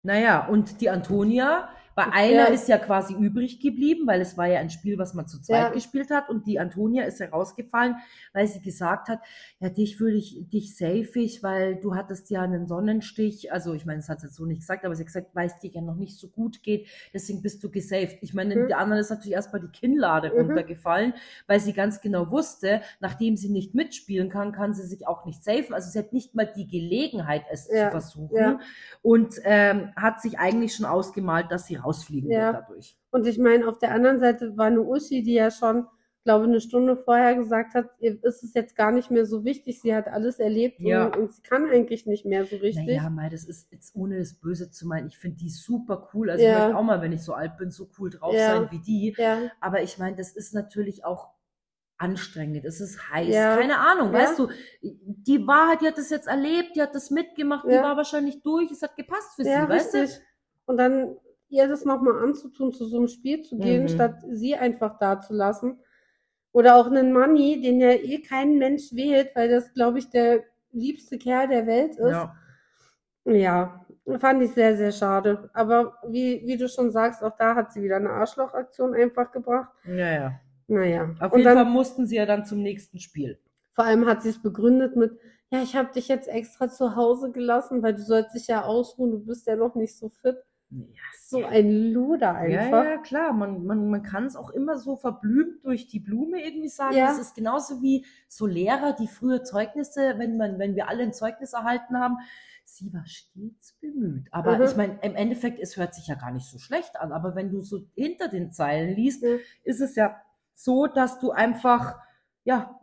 Naja, 0.03 0.47
und 0.47 0.81
die 0.81 0.89
Antonia, 0.89 1.69
bei 2.07 2.13
einer 2.13 2.33
Ja. 2.33 2.45
ist 2.47 2.69
ja 2.69 2.79
quasi 2.79 3.15
übrig 3.15 3.61
geblieben, 3.61 4.07
weil 4.07 4.21
es 4.21 4.37
war 4.37 4.47
ja 4.47 4.61
ein 4.61 4.71
Spiel, 4.71 4.99
was 4.99 5.15
man 5.15 5.27
zu 5.27 5.41
zweit 5.41 5.61
Ja. 5.61 5.69
gespielt 5.71 6.11
hat. 6.11 6.29
Und 6.29 6.47
die 6.47 6.59
Antonia 6.59 7.05
ist 7.05 7.21
herausgefallen, 7.21 7.97
weil 8.33 8.47
sie 8.47 8.61
gesagt 8.61 9.09
hat, 9.09 9.21
ja, 9.59 9.69
dich 9.69 10.01
würde 10.01 10.17
ich, 10.17 10.49
dich 10.49 10.77
safe 10.77 11.21
ich, 11.21 11.43
weil 11.43 11.77
du 11.77 11.95
hattest 11.95 12.31
ja 12.31 12.43
einen 12.43 12.67
Sonnenstich. 12.67 13.53
Also, 13.53 13.75
ich 13.75 13.85
meine, 13.87 13.99
das 14.01 14.09
hat 14.09 14.21
sie 14.21 14.27
jetzt 14.27 14.37
so 14.37 14.47
nicht 14.47 14.61
gesagt, 14.61 14.85
aber 14.85 14.95
sie 14.95 15.03
hat 15.03 15.07
gesagt, 15.09 15.35
weil 15.35 15.47
es 15.47 15.59
dir 15.59 15.71
ja 15.71 15.81
noch 15.81 15.97
nicht 15.97 16.17
so 16.19 16.29
gut 16.29 16.63
geht, 16.63 16.89
deswegen 17.13 17.43
bist 17.43 17.63
du 17.63 17.71
gesaved. 17.71 18.19
Ich 18.23 18.35
meine, 18.35 18.57
Mhm. 18.57 18.69
der 18.69 18.79
anderen 18.79 19.01
ist 19.01 19.11
natürlich 19.11 19.35
erstmal 19.35 19.61
die 19.61 19.69
Kinnlade 19.69 20.31
Mhm. 20.31 20.47
runtergefallen, 20.47 21.15
weil 21.47 21.61
sie 21.61 21.73
ganz 21.73 22.01
genau 22.01 22.31
wusste, 22.31 22.81
nachdem 23.01 23.37
sie 23.37 23.49
nicht 23.51 23.75
mitspielen 23.75 24.29
kann, 24.29 24.53
kann 24.53 24.75
sie 24.75 24.87
sich 24.87 25.07
auch 25.07 25.25
nicht 25.25 25.43
safen. 25.43 25.75
Also, 25.75 25.91
sie 25.91 25.99
hat 25.99 26.13
nicht 26.13 26.35
mal 26.35 26.47
die 26.47 26.67
Gelegenheit, 26.67 27.43
es 27.51 27.69
Ja. 27.71 27.87
zu 27.87 27.91
versuchen 27.91 28.61
und 29.03 29.35
ähm, 29.45 29.93
hat 29.97 30.21
sich 30.21 30.39
eigentlich 30.39 30.75
schon 30.75 30.87
ausgemalt, 30.87 31.51
dass 31.51 31.67
sie 31.67 31.79
rausfliegen 31.91 32.31
Ja. 32.31 32.53
wird 32.53 32.63
dadurch. 32.69 32.99
Und 33.11 33.27
ich 33.27 33.39
meine, 33.39 33.69
auf 33.69 33.79
der 33.79 33.93
anderen 33.93 34.19
Seite 34.21 34.57
war 34.57 34.67
eine 34.67 34.81
Uschi, 34.83 35.23
die 35.23 35.35
ja 35.35 35.51
schon, 35.51 35.87
glaube 36.25 36.45
eine 36.45 36.61
Stunde 36.61 36.97
vorher 36.99 37.35
gesagt 37.35 37.75
hat, 37.75 37.87
ihr 37.99 38.23
ist 38.23 38.43
es 38.43 38.53
jetzt 38.55 38.77
gar 38.77 38.93
nicht 38.93 39.11
mehr 39.11 39.25
so 39.25 39.43
wichtig. 39.45 39.81
Sie 39.81 39.95
hat 39.95 40.07
alles 40.07 40.39
erlebt 40.39 40.81
Ja. 40.81 41.07
und, 41.07 41.17
und 41.17 41.33
sie 41.33 41.41
kann 41.43 41.69
eigentlich 41.71 42.05
nicht 42.07 42.27
mehr 42.27 42.45
so 42.45 42.57
richtig. 42.57 42.87
Naja, 42.87 43.09
Mai, 43.09 43.31
das 43.31 43.45
ist 43.45 43.73
jetzt 43.73 43.97
ohne 43.97 44.19
das 44.19 44.35
Böse 44.35 44.71
zu 44.71 44.87
meinen. 44.87 45.07
Ich 45.09 45.17
finde 45.19 45.39
die 45.39 45.49
super 45.49 46.09
cool. 46.13 46.29
Also 46.31 46.43
ich 46.45 46.51
Ja. 46.51 46.59
möchte 46.65 46.77
auch 46.77 46.83
mal, 46.83 47.01
wenn 47.01 47.13
ich 47.13 47.23
so 47.23 47.33
alt 47.33 47.57
bin, 47.57 47.71
so 47.71 47.89
cool 47.99 48.11
drauf 48.11 48.35
Ja. 48.35 48.55
sein 48.57 48.71
wie 48.71 48.81
die. 48.81 49.15
Ja, 49.17 49.39
Aber 49.61 49.83
ich 49.83 49.97
meine, 49.99 50.15
das 50.17 50.33
ist 50.33 50.53
natürlich 50.55 51.05
auch 51.07 51.31
anstrengend. 51.97 52.65
Es 52.65 52.81
ist 52.81 53.11
heiß. 53.13 53.35
Ja. 53.35 53.57
Keine 53.57 53.79
Ahnung, 53.79 54.13
Ja. 54.13 54.21
weißt 54.21 54.39
du. 54.39 54.49
Die 54.83 55.47
war, 55.47 55.77
die 55.79 55.87
hat 55.87 55.99
das 55.99 56.11
jetzt 56.11 56.29
erlebt, 56.29 56.77
die 56.77 56.83
hat 56.83 56.95
das 56.95 57.11
mitgemacht, 57.11 57.67
die 57.67 57.73
Ja. 57.73 57.83
war 57.83 57.97
wahrscheinlich 57.97 58.43
durch. 58.43 58.71
Es 58.71 58.83
hat 58.83 58.97
gepasst 58.97 59.37
für 59.37 59.43
ja, 59.43 59.63
sie, 59.67 59.69
weißt 59.69 59.95
richtig. 59.95 60.21
Und 60.67 60.77
dann 60.79 61.17
ihr 61.51 61.69
das 61.69 61.85
nochmal 61.85 62.23
anzutun, 62.23 62.73
zu 62.73 62.87
so 62.87 62.99
einem 62.99 63.09
Spiel 63.09 63.43
zu 63.43 63.59
gehen, 63.59 63.83
Mhm. 63.85 63.89
statt 63.89 64.17
sie 64.29 64.55
einfach 64.57 64.99
da 64.99 65.21
zu 65.21 65.35
lassen. 65.35 65.81
Oder 66.53 66.77
auch 66.77 66.87
einen 66.87 67.13
Manni, 67.13 67.61
den 67.61 67.81
ja 67.81 67.91
eh 67.93 68.21
kein 68.23 68.59
Mensch 68.59 68.93
wählt, 68.95 69.31
weil 69.37 69.49
das, 69.51 69.73
glaube 69.75 69.99
ich, 70.01 70.11
der 70.11 70.45
liebste 70.73 71.19
Kerl 71.19 71.49
der 71.49 71.67
Welt 71.67 71.97
ist. 71.97 72.11
Ja. 72.11 72.35
Ja, 73.25 73.87
fand 74.19 74.43
ich 74.43 74.53
sehr, 74.53 74.77
sehr 74.77 74.93
schade. 74.93 75.51
Aber 75.53 75.99
wie, 76.09 76.43
wie 76.47 76.57
du 76.57 76.69
schon 76.69 76.91
sagst, 76.91 77.23
auch 77.23 77.37
da 77.37 77.55
hat 77.55 77.73
sie 77.73 77.83
wieder 77.83 77.97
eine 77.97 78.11
Arschlochaktion 78.11 78.95
einfach 78.95 79.31
gebracht. 79.33 79.71
ja, 79.85 80.13
ja. 80.13 80.41
Naja. 80.69 81.15
Auf 81.21 81.33
Und 81.33 81.41
jeden 81.41 81.49
dann, 81.49 81.57
Fall 81.57 81.73
mussten 81.73 82.07
sie 82.07 82.17
ja 82.17 82.27
dann 82.27 82.45
zum 82.47 82.63
nächsten 82.63 83.01
Spiel. 83.01 83.39
vor 83.73 83.85
allem 83.85 84.07
hat 84.07 84.23
sie 84.23 84.29
es 84.31 84.41
begründet 84.43 84.95
mit, 84.97 85.19
ja, 85.51 85.63
ich 85.63 85.75
habe 85.77 85.93
dich 85.93 86.07
jetzt 86.09 86.29
extra 86.29 86.69
zu 86.71 86.95
Hause 86.97 87.33
gelassen, 87.33 87.83
weil 87.83 87.95
du 87.95 88.03
sollst 88.03 88.35
dich 88.37 88.47
ja 88.47 88.63
ausruhen, 88.65 89.11
du 89.11 89.19
bist 89.25 89.47
ja 89.49 89.57
noch 89.57 89.75
nicht 89.75 89.97
so 89.99 90.09
fit. 90.11 90.37
Ja, 90.71 90.87
So 91.19 91.45
ein 91.45 91.93
Luder 91.93 92.35
einfach. 92.35 92.85
Ja, 92.85 92.91
ja, 92.91 92.99
klar. 92.99 93.33
Man, 93.33 93.65
man, 93.65 93.91
man 93.91 94.03
kann 94.03 94.25
es 94.27 94.37
auch 94.37 94.51
immer 94.51 94.79
so 94.79 94.97
verblümt 94.97 95.65
durch 95.65 95.89
die 95.89 95.99
Blume 96.01 96.41
irgendwie 96.45 96.69
sagen. 96.69 96.97
Ja. 96.97 97.07
Das 97.09 97.19
ist 97.19 97.35
genauso 97.35 97.83
wie 97.83 98.07
so 98.29 98.47
Lehrer, 98.47 98.93
die 98.93 99.09
früher 99.09 99.43
Zeugnisse, 99.43 100.15
wenn 100.19 100.37
man, 100.37 100.59
wenn 100.59 100.77
wir 100.77 100.89
alle 100.89 101.03
ein 101.03 101.13
Zeugnis 101.13 101.53
erhalten 101.55 101.99
haben, 101.99 102.19
sie 102.65 102.93
war 102.93 103.05
stets 103.05 103.73
bemüht. 103.81 104.29
Aber 104.31 104.57
Mhm. 104.59 104.63
ich 104.65 104.77
meine, 104.77 104.99
im 105.03 105.17
Endeffekt, 105.17 105.59
es 105.59 105.77
hört 105.77 105.93
sich 105.95 106.07
ja 106.07 106.15
gar 106.15 106.31
nicht 106.31 106.47
so 106.47 106.59
schlecht 106.59 106.97
an. 107.01 107.11
Aber 107.13 107.35
wenn 107.35 107.51
du 107.51 107.61
so 107.63 107.81
hinter 107.97 108.29
den 108.29 108.53
Zeilen 108.53 108.95
liest, 108.95 109.25
Ja. 109.25 109.37
ist 109.65 109.81
es 109.81 109.97
ja 109.97 110.21
so, 110.55 110.87
dass 110.87 111.19
du 111.19 111.33
einfach, 111.33 111.97
ja, 112.45 112.79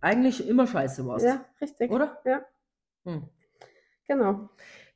eigentlich 0.00 0.48
immer 0.48 0.66
scheiße 0.66 1.06
warst. 1.06 1.26
Ja, 1.26 1.44
richtig. 1.60 1.90
Oder? 1.90 2.18
Ja. 2.24 2.44
Hm. 3.04 3.28
Genau. 4.06 4.48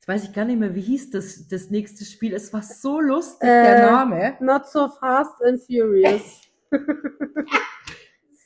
Weiß 0.09 0.23
ich 0.23 0.33
gar 0.33 0.43
nicht 0.43 0.57
mehr, 0.59 0.73
wie 0.73 0.81
hieß 0.81 1.11
das, 1.11 1.47
das 1.47 1.69
nächste 1.69 2.03
Spiel. 2.03 2.33
Es 2.33 2.51
war 2.51 2.63
so 2.63 2.99
lustig, 2.99 3.47
Äh, 3.47 3.61
der 3.63 3.91
Name. 3.91 4.37
Not 4.39 4.65
so 4.67 4.87
fast 4.87 5.39
and 5.43 5.61
furious. 5.61 6.41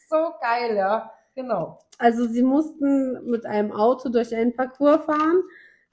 So 0.09 0.18
geil, 0.41 0.76
ja. 0.76 1.09
Genau. 1.36 1.80
Also 1.97 2.28
sie 2.28 2.43
mussten 2.43 3.30
mit 3.30 3.45
einem 3.45 3.72
Auto 3.72 4.09
durch 4.09 4.36
einen 4.36 4.53
Parcours 4.53 5.05
fahren. 5.05 5.41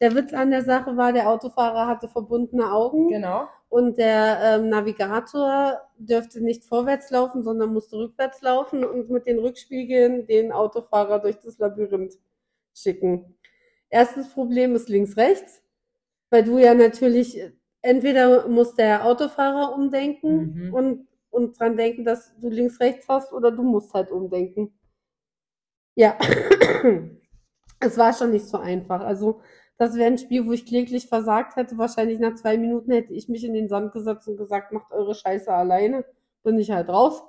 Der 0.00 0.14
Witz 0.16 0.32
an 0.34 0.50
der 0.50 0.62
Sache 0.62 0.96
war, 0.96 1.12
der 1.12 1.28
Autofahrer 1.30 1.86
hatte 1.86 2.08
verbundene 2.08 2.70
Augen 2.72 3.08
Genau. 3.08 3.48
und 3.68 3.96
der 3.96 4.38
ähm, 4.42 4.68
Navigator 4.70 5.80
dürfte 5.96 6.42
nicht 6.42 6.64
vorwärts 6.64 7.10
laufen, 7.10 7.44
sondern 7.44 7.72
musste 7.72 7.96
rückwärts 7.96 8.42
laufen 8.42 8.84
und 8.84 9.08
mit 9.08 9.24
den 9.26 9.38
Rückspiegeln 9.38 10.26
den 10.26 10.50
Autofahrer 10.52 11.20
durch 11.20 11.38
das 11.38 11.58
Labyrinth 11.58 12.18
schicken. 12.74 13.36
Erstes 13.88 14.28
Problem 14.28 14.74
ist 14.74 14.88
links-rechts, 14.88 15.59
weil 16.30 16.44
du 16.44 16.58
ja 16.58 16.74
natürlich, 16.74 17.40
entweder 17.82 18.48
muss 18.48 18.74
der 18.74 19.04
Autofahrer 19.04 19.74
umdenken 19.74 20.66
Mhm. 20.68 20.74
und, 20.74 21.08
und 21.30 21.58
dran 21.58 21.76
denken, 21.76 22.04
dass 22.04 22.34
du 22.40 22.48
links-rechts 22.48 23.06
hast, 23.08 23.32
oder 23.32 23.50
du 23.50 23.62
musst 23.62 23.92
halt 23.94 24.10
umdenken. 24.10 24.72
Ja, 25.94 26.16
es 27.80 27.98
war 27.98 28.12
schon 28.12 28.30
nicht 28.30 28.46
so 28.46 28.58
einfach. 28.58 29.00
Also, 29.00 29.40
das 29.76 29.94
wäre 29.96 30.06
ein 30.10 30.18
Spiel, 30.18 30.46
wo 30.46 30.52
ich 30.52 30.66
kläglich 30.66 31.08
versagt 31.08 31.56
hätte. 31.56 31.78
Wahrscheinlich 31.78 32.18
nach 32.20 32.34
zwei 32.34 32.58
Minuten 32.58 32.92
hätte 32.92 33.14
ich 33.14 33.28
mich 33.28 33.44
in 33.44 33.54
den 33.54 33.68
Sand 33.68 33.92
gesetzt 33.92 34.28
und 34.28 34.36
gesagt, 34.36 34.72
macht 34.72 34.92
eure 34.92 35.14
Scheiße 35.14 35.50
alleine. 35.52 36.04
Bin 36.42 36.58
ich 36.58 36.70
halt 36.70 36.88
raus. 36.88 37.22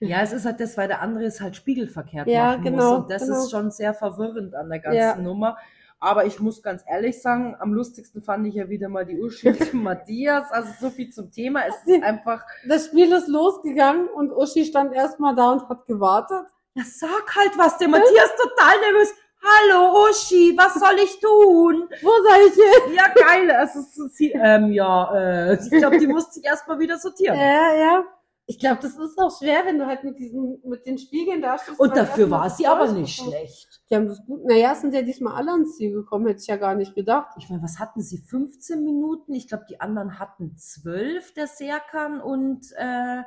Ja, 0.00 0.22
es 0.22 0.32
ist 0.32 0.46
halt 0.46 0.60
das, 0.60 0.78
weil 0.78 0.88
der 0.88 1.02
andere 1.02 1.24
es 1.24 1.42
halt 1.42 1.56
spiegelverkehrt 1.56 2.26
Ja, 2.26 2.52
machen 2.52 2.64
genau, 2.64 2.92
muss. 2.92 3.00
Und 3.02 3.10
das 3.10 3.22
genau. 3.26 3.38
ist 3.38 3.50
schon 3.50 3.70
sehr 3.70 3.92
verwirrend 3.92 4.54
an 4.54 4.70
der 4.70 4.78
ganzen 4.78 4.98
Ja. 4.98 5.16
Nummer. 5.16 5.58
Aber 6.02 6.24
ich 6.24 6.40
muss 6.40 6.62
ganz 6.62 6.82
ehrlich 6.88 7.20
sagen, 7.20 7.56
am 7.60 7.74
lustigsten 7.74 8.22
fand 8.22 8.46
ich 8.46 8.54
ja 8.54 8.70
wieder 8.70 8.88
mal 8.88 9.04
die 9.04 9.20
Uschi 9.20 9.52
zum 9.58 9.82
Matthias. 9.84 10.50
Also 10.50 10.70
so 10.80 10.90
viel 10.90 11.10
zum 11.10 11.30
Thema. 11.30 11.60
Es 11.66 11.76
ist 11.84 12.02
einfach, 12.02 12.42
Das 12.66 12.86
Spiel 12.86 13.12
ist 13.12 13.28
losgegangen 13.28 14.08
und 14.08 14.32
Uschi 14.32 14.64
stand 14.64 14.94
erstmal 14.94 15.34
da 15.36 15.52
und 15.52 15.68
hat 15.68 15.86
gewartet. 15.86 16.46
Ja, 16.74 16.84
sag 16.84 17.36
halt 17.36 17.58
was, 17.58 17.76
der 17.76 17.88
Matthias 17.88 18.30
total 18.36 18.80
nervös. 18.80 19.14
Hallo 19.42 20.06
Uschi, 20.08 20.54
was 20.56 20.74
soll 20.74 20.96
ich 21.02 21.18
tun? 21.20 21.88
Wo 22.02 22.08
soll 22.08 22.48
ich 22.48 22.54
hin? 22.54 22.94
Ja, 22.94 23.08
geil. 23.08 23.50
Also, 23.50 23.80
sie, 24.08 24.32
ähm, 24.32 24.70
ja, 24.72 25.14
äh, 25.14 25.54
ich 25.54 25.70
glaube, 25.70 25.98
die 25.98 26.06
musste 26.06 26.34
sich 26.34 26.44
erstmal 26.44 26.78
wieder 26.78 26.98
sortieren. 26.98 27.36
Ja, 27.38 27.74
ja. 27.74 28.04
Ich 28.50 28.58
glaube, 28.58 28.80
das 28.82 28.98
ist 28.98 29.16
auch 29.16 29.30
schwer, 29.38 29.64
wenn 29.64 29.78
du 29.78 29.86
halt 29.86 30.02
mit 30.02 30.18
diesen, 30.18 30.60
mit 30.64 30.84
den 30.84 30.98
Spiegeln 30.98 31.40
da 31.40 31.56
stehst. 31.56 31.78
Und 31.78 31.96
dafür 31.96 32.28
war 32.32 32.50
sie 32.50 32.66
aber 32.66 32.90
nicht 32.90 33.14
schlecht. 33.14 33.80
Die 33.88 33.94
haben 33.94 34.08
das 34.08 34.26
gut. 34.26 34.44
Naja, 34.44 34.74
sind 34.74 34.92
ja 34.92 35.02
diesmal 35.02 35.34
alle 35.34 35.52
ans 35.52 35.76
Ziel 35.76 35.92
gekommen, 35.92 36.26
hätte 36.26 36.40
ich 36.40 36.48
ja 36.48 36.56
gar 36.56 36.74
nicht 36.74 36.96
gedacht. 36.96 37.28
Ich 37.38 37.48
meine, 37.48 37.62
was 37.62 37.78
hatten 37.78 38.00
sie? 38.02 38.18
15 38.18 38.82
Minuten? 38.82 39.34
Ich 39.34 39.46
glaube, 39.46 39.66
die 39.70 39.80
anderen 39.80 40.18
hatten 40.18 40.56
12, 40.56 41.32
der 41.34 41.46
Serkan 41.46 42.20
und 42.20 42.66
äh, 42.74 43.22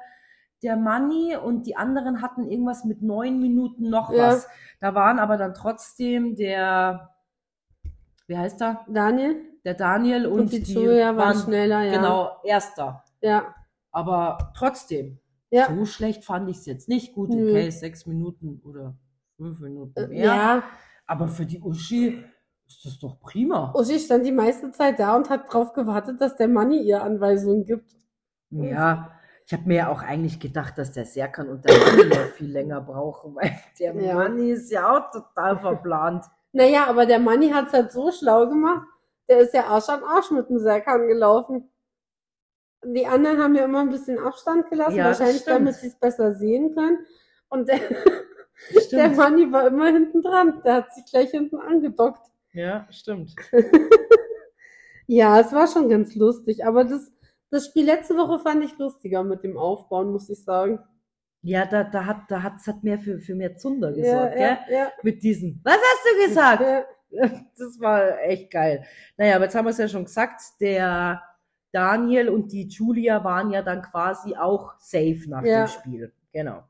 der 0.62 0.76
Manni. 0.76 1.38
Und 1.38 1.68
die 1.68 1.78
anderen 1.78 2.22
hatten 2.22 2.46
irgendwas 2.50 2.84
mit 2.84 3.02
neun 3.02 3.40
Minuten 3.40 3.90
noch 3.90 4.12
Ja. 4.12 4.28
was. 4.28 4.48
Da 4.82 4.94
waren 4.94 5.20
aber 5.20 5.38
dann 5.38 5.54
trotzdem 5.54 6.36
der, 6.36 7.16
wie 8.28 8.38
heißt 8.38 8.62
er? 8.62 8.86
Daniel 8.90 9.38
Der 9.64 9.76
Daniel 9.76 10.28
und, 10.28 10.42
und 10.42 10.52
die 10.52 10.64
die 10.64 10.74
Julia 10.74 11.16
waren 11.16 11.38
schneller, 11.38 11.82
ja. 11.84 11.94
Genau, 11.94 12.32
erster. 12.44 13.06
Ja. 13.22 13.56
Aber 13.94 14.52
trotzdem, 14.58 15.20
Ja. 15.50 15.68
so 15.74 15.86
schlecht 15.86 16.26
fand 16.26 16.50
ich 16.50 16.58
es 16.58 16.66
jetzt 16.66 16.90
nicht. 16.90 17.14
Gut, 17.14 17.30
Nö. 17.30 17.50
okay, 17.52 17.70
sechs 17.70 18.06
Minuten 18.06 18.60
oder 18.66 18.96
fünf 19.38 19.60
Minuten 19.62 19.98
Äh, 19.98 20.08
mehr. 20.08 20.26
ja. 20.26 20.64
Aber 21.06 21.28
für 21.30 21.46
die 21.46 21.62
Uschi 21.62 22.24
ist 22.68 22.84
das 22.86 22.98
doch 23.00 23.20
prima. 23.20 23.72
Uschi 23.76 24.00
stand 24.00 24.26
die 24.26 24.32
meiste 24.32 24.72
Zeit 24.72 25.00
da 25.00 25.16
und 25.16 25.30
hat 25.30 25.54
drauf 25.54 25.74
gewartet, 25.74 26.20
dass 26.20 26.36
der 26.36 26.48
Manni 26.48 26.82
ihr 26.82 27.02
Anweisungen 27.04 27.66
gibt. 27.66 27.92
Ja, 28.50 29.12
ich 29.46 29.54
habe 29.54 29.64
mir 29.66 29.76
ja 29.78 29.90
auch 29.90 30.02
eigentlich 30.02 30.40
gedacht, 30.40 30.78
dass 30.78 30.92
der 30.92 31.06
Serkan 31.06 31.50
und 31.50 31.66
der 31.66 31.78
Manni 31.78 32.14
ja 32.16 32.22
viel 32.36 32.52
länger 32.52 32.82
brauchen, 32.82 33.36
weil 33.36 33.52
der 33.80 33.94
Ja. 33.96 34.16
Manni 34.16 34.52
ist 34.52 34.72
ja 34.72 34.92
auch 34.98 35.12
total 35.12 35.60
verplant. 35.60 36.26
Naja, 36.52 36.86
aber 36.88 37.06
der 37.06 37.20
Manni 37.20 37.50
hat 37.50 37.68
es 37.68 37.74
halt 37.74 37.92
so 37.92 38.12
schlau 38.12 38.48
gemacht. 38.48 38.88
Der 39.30 39.40
ist 39.40 39.54
ja 39.54 39.66
Arsch 39.66 39.90
an 39.90 40.04
Arsch 40.04 40.32
mit 40.32 40.50
dem 40.50 40.60
Serkan 40.60 41.08
gelaufen. 41.08 41.70
Die 42.86 43.06
anderen 43.06 43.42
haben 43.42 43.56
ja 43.56 43.66
immer 43.66 43.82
ein 43.82 43.90
bisschen 43.90 44.20
Abstand 44.20 44.70
gelassen, 44.70 44.96
Ja, 44.98 45.06
wahrscheinlich 45.06 45.44
damit 45.44 45.76
sie 45.76 45.88
es 45.88 45.96
besser 45.96 46.34
sehen 46.34 46.74
können. 46.76 47.00
Und 47.50 47.70
der, 47.70 47.80
der. 48.92 49.10
Manni 49.10 49.52
war 49.52 49.68
immer 49.68 49.88
hinten 49.88 50.22
dran. 50.22 50.62
Der 50.66 50.76
hat 50.76 50.94
sich 50.94 51.06
gleich 51.06 51.32
hinten 51.32 51.58
angedockt. 51.58 52.28
Ja, 52.54 52.88
stimmt. 52.92 53.36
Ja, 55.06 55.40
es 55.40 55.52
war 55.52 55.68
schon 55.68 55.90
ganz 55.90 56.16
lustig. 56.16 56.66
Aber 56.66 56.86
das, 56.86 57.12
das 57.50 57.66
Spiel 57.66 57.86
letzte 57.86 58.16
Woche 58.16 58.40
fand 58.40 58.64
ich 58.64 58.78
lustiger 58.78 59.24
mit 59.24 59.44
dem 59.44 59.58
Aufbauen, 59.58 60.12
muss 60.12 60.30
ich 60.30 60.44
sagen. 60.44 60.80
Ja, 61.42 61.66
da, 61.66 61.84
da 61.84 62.06
hat, 62.06 62.22
da 62.30 62.42
hat, 62.42 62.54
es 62.62 62.68
hat 62.68 62.84
mehr 62.84 62.98
für, 62.98 63.20
für 63.20 63.36
mehr 63.36 63.58
Zunder 63.58 63.90
Ja, 63.90 63.96
gesorgt, 63.96 64.40
ja, 64.40 64.56
gell? 64.66 64.76
ja. 64.78 64.92
Mit 65.04 65.22
diesem, 65.22 65.60
was 65.64 65.76
hast 65.76 66.06
du 66.06 66.28
gesagt? 66.28 66.62
Ja, 66.62 66.86
Das 67.58 67.80
war 67.80 68.22
echt 68.22 68.50
geil. 68.50 68.86
Naja, 69.18 69.36
aber 69.36 69.44
jetzt 69.44 69.56
haben 69.56 69.66
wir 69.66 69.72
es 69.72 69.78
ja 69.78 69.88
schon 69.90 70.06
gesagt, 70.06 70.42
der 70.62 71.22
Daniel 71.74 72.30
und 72.30 72.52
die 72.52 72.68
Julia 72.68 73.24
waren 73.24 73.52
ja 73.52 73.62
dann 73.62 73.82
quasi 73.82 74.36
auch 74.38 74.76
safe 74.80 75.24
nach 75.28 75.44
Ja. 75.44 75.66
dem 75.66 75.68
Spiel. 75.68 76.14
Genau. 76.32 76.64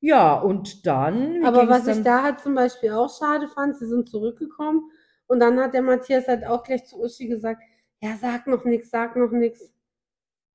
Ja, 0.00 0.34
und 0.34 0.86
dann. 0.86 1.44
Aber 1.44 1.68
was 1.68 1.86
ich 1.86 1.94
dann- 1.96 2.04
da 2.04 2.22
halt 2.22 2.38
zum 2.40 2.54
Beispiel 2.54 2.92
auch 2.92 3.10
schade 3.10 3.48
fand, 3.48 3.76
sie 3.76 3.86
sind 3.86 4.08
zurückgekommen 4.08 4.90
und 5.26 5.40
dann 5.40 5.58
hat 5.58 5.74
der 5.74 5.82
Matthias 5.82 6.28
halt 6.28 6.46
auch 6.46 6.62
gleich 6.62 6.86
zu 6.86 7.00
Uschi 7.02 7.26
gesagt, 7.26 7.62
ja, 8.00 8.16
sag 8.20 8.46
noch 8.46 8.64
nix, 8.64 8.90
sag 8.90 9.16
noch 9.16 9.32
nix, 9.32 9.72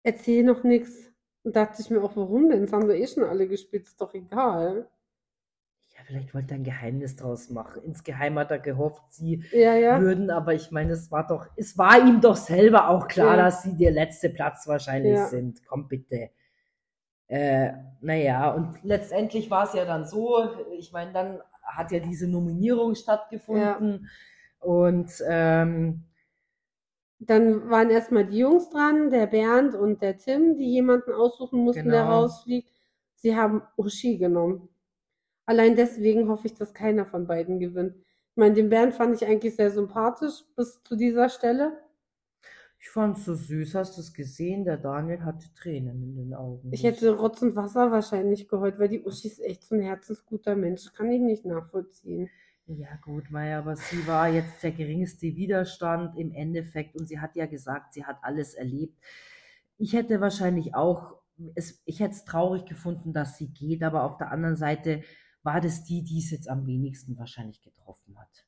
erzähl 0.04 0.44
noch 0.44 0.64
nix. 0.64 1.12
Und 1.44 1.58
dachte 1.58 1.82
ich 1.82 1.90
mir 1.90 2.02
auch, 2.02 2.16
warum 2.16 2.50
denn? 2.50 2.62
Das 2.62 2.72
haben 2.74 2.88
wir 2.88 2.96
eh 2.96 3.06
schon 3.08 3.24
alle 3.26 3.48
gespielt, 3.50 3.84
ist 3.84 4.00
doch 4.00 4.14
egal. 4.14 4.90
Vielleicht 6.06 6.34
wollte 6.34 6.54
er 6.54 6.60
ein 6.60 6.64
Geheimnis 6.64 7.16
draus 7.16 7.50
machen. 7.50 7.82
Insgeheim 7.84 8.38
hat 8.40 8.52
er 8.52 8.60
gehofft, 8.60 9.02
sie 9.10 9.44
Ja, 9.52 9.76
ja. 9.76 10.00
würden, 10.02 10.30
aber 10.30 10.54
ich 10.54 10.72
meine, 10.72 10.94
es 10.94 11.12
war 11.12 11.26
doch, 11.28 11.48
es 11.56 11.78
war 11.78 12.00
ihm 12.06 12.22
doch 12.22 12.36
selber 12.36 12.90
auch 12.90 13.08
klar, 13.08 13.38
Ja. 13.38 13.44
dass 13.46 13.64
sie 13.64 13.76
der 13.78 13.92
letzte 13.92 14.30
Platz 14.30 14.68
wahrscheinlich 14.68 15.20
sind. 15.20 15.66
Komm 15.66 15.88
bitte. 15.88 16.30
Äh, 17.28 17.74
naja, 18.02 18.52
und 18.54 18.84
letztendlich 18.84 19.50
war 19.50 19.64
es 19.66 19.74
ja 19.74 19.86
dann 19.86 20.06
so, 20.06 20.50
ich 20.78 20.92
meine, 20.92 21.14
dann 21.14 21.40
hat 21.64 21.92
ja 21.92 22.00
diese 22.00 22.28
Nominierung 22.28 22.96
stattgefunden 22.96 24.10
und 24.60 25.12
ähm, 25.28 26.04
Dann 27.20 27.70
waren 27.70 27.90
erstmal 27.90 28.26
die 28.26 28.40
Jungs 28.40 28.70
dran, 28.70 29.10
der 29.10 29.28
Bernd 29.28 29.76
und 29.76 30.02
der 30.02 30.18
Tim, 30.18 30.58
die 30.58 30.70
jemanden 30.74 31.14
aussuchen 31.14 31.60
mussten, 31.64 31.88
der 31.90 32.02
Genau. 32.04 32.20
rausfliegt. 32.24 32.70
Sie 33.16 33.34
haben 33.36 33.62
Uschi 33.78 34.18
genommen. 34.18 34.68
Allein 35.46 35.76
deswegen 35.76 36.30
hoffe 36.30 36.48
ich, 36.48 36.54
dass 36.54 36.74
keiner 36.74 37.06
von 37.06 37.28
beiden 37.28 37.60
gewinnt. 37.60 37.96
Ich 37.98 38.38
meine, 38.38 38.56
den 38.56 38.70
Bernd 38.70 38.94
fand 38.94 39.16
ich 39.16 39.26
eigentlich 39.28 39.56
sehr 39.56 39.72
sympathisch 39.72 40.44
bis 40.56 40.82
zu 40.84 40.96
dieser 40.96 41.30
Stelle. 41.30 41.78
ich 42.80 42.90
fand 42.90 43.18
es 43.18 43.26
so 43.26 43.34
süß. 43.36 43.76
Hast 43.76 43.98
du 43.98 44.02
es 44.02 44.14
gesehen? 44.14 44.66
Der 44.66 44.78
Daniel 44.78 45.24
hatte 45.24 45.52
Tränen 45.54 46.04
in 46.04 46.16
den 46.16 46.34
Augen. 46.34 46.72
Ich 46.72 46.84
hätte 46.84 47.18
Rotz 47.18 47.42
und 47.42 47.56
Wasser 47.56 47.92
wahrscheinlich 47.92 48.48
geheult, 48.48 48.78
weil 48.80 48.90
die 48.90 49.04
Uschi 49.04 49.28
ist 49.28 49.40
echt 49.40 49.64
so 49.64 49.76
ein 49.76 49.82
herzensguter 49.82 50.56
Mensch. 50.56 50.92
Kann 50.94 51.12
ich 51.12 51.22
nicht 51.22 51.46
nachvollziehen. 51.46 52.30
Ja, 52.66 52.96
gut, 53.02 53.30
Maya, 53.30 53.60
aber 53.60 53.76
sie 53.76 54.08
war 54.08 54.30
jetzt 54.30 54.64
der 54.64 54.72
geringste 54.72 55.36
Widerstand 55.36 56.18
im 56.18 56.32
Endeffekt 56.32 56.96
und 56.96 57.08
sie 57.08 57.20
hat 57.20 57.36
ja 57.36 57.46
gesagt, 57.46 57.94
sie 57.94 58.06
hat 58.06 58.18
alles 58.22 58.54
erlebt. 58.54 58.98
Ich 59.78 59.94
hätte 59.94 60.22
wahrscheinlich 60.22 60.74
auch, 60.76 61.16
es, 61.56 61.82
ich 61.86 62.00
hätte 62.00 62.14
es 62.14 62.26
traurig 62.26 62.66
gefunden, 62.66 63.12
dass 63.14 63.38
sie 63.38 63.50
geht, 63.50 63.84
aber 63.84 64.04
auf 64.04 64.18
der 64.18 64.32
anderen 64.32 64.56
Seite 64.56 65.04
war 65.44 65.62
das 65.62 65.84
die, 65.84 66.04
die 66.04 66.20
es 66.20 66.32
jetzt 66.32 66.50
am 66.50 66.66
wenigsten 66.66 67.18
wahrscheinlich 67.18 67.62
getroffen 67.62 68.18
hat. 68.18 68.46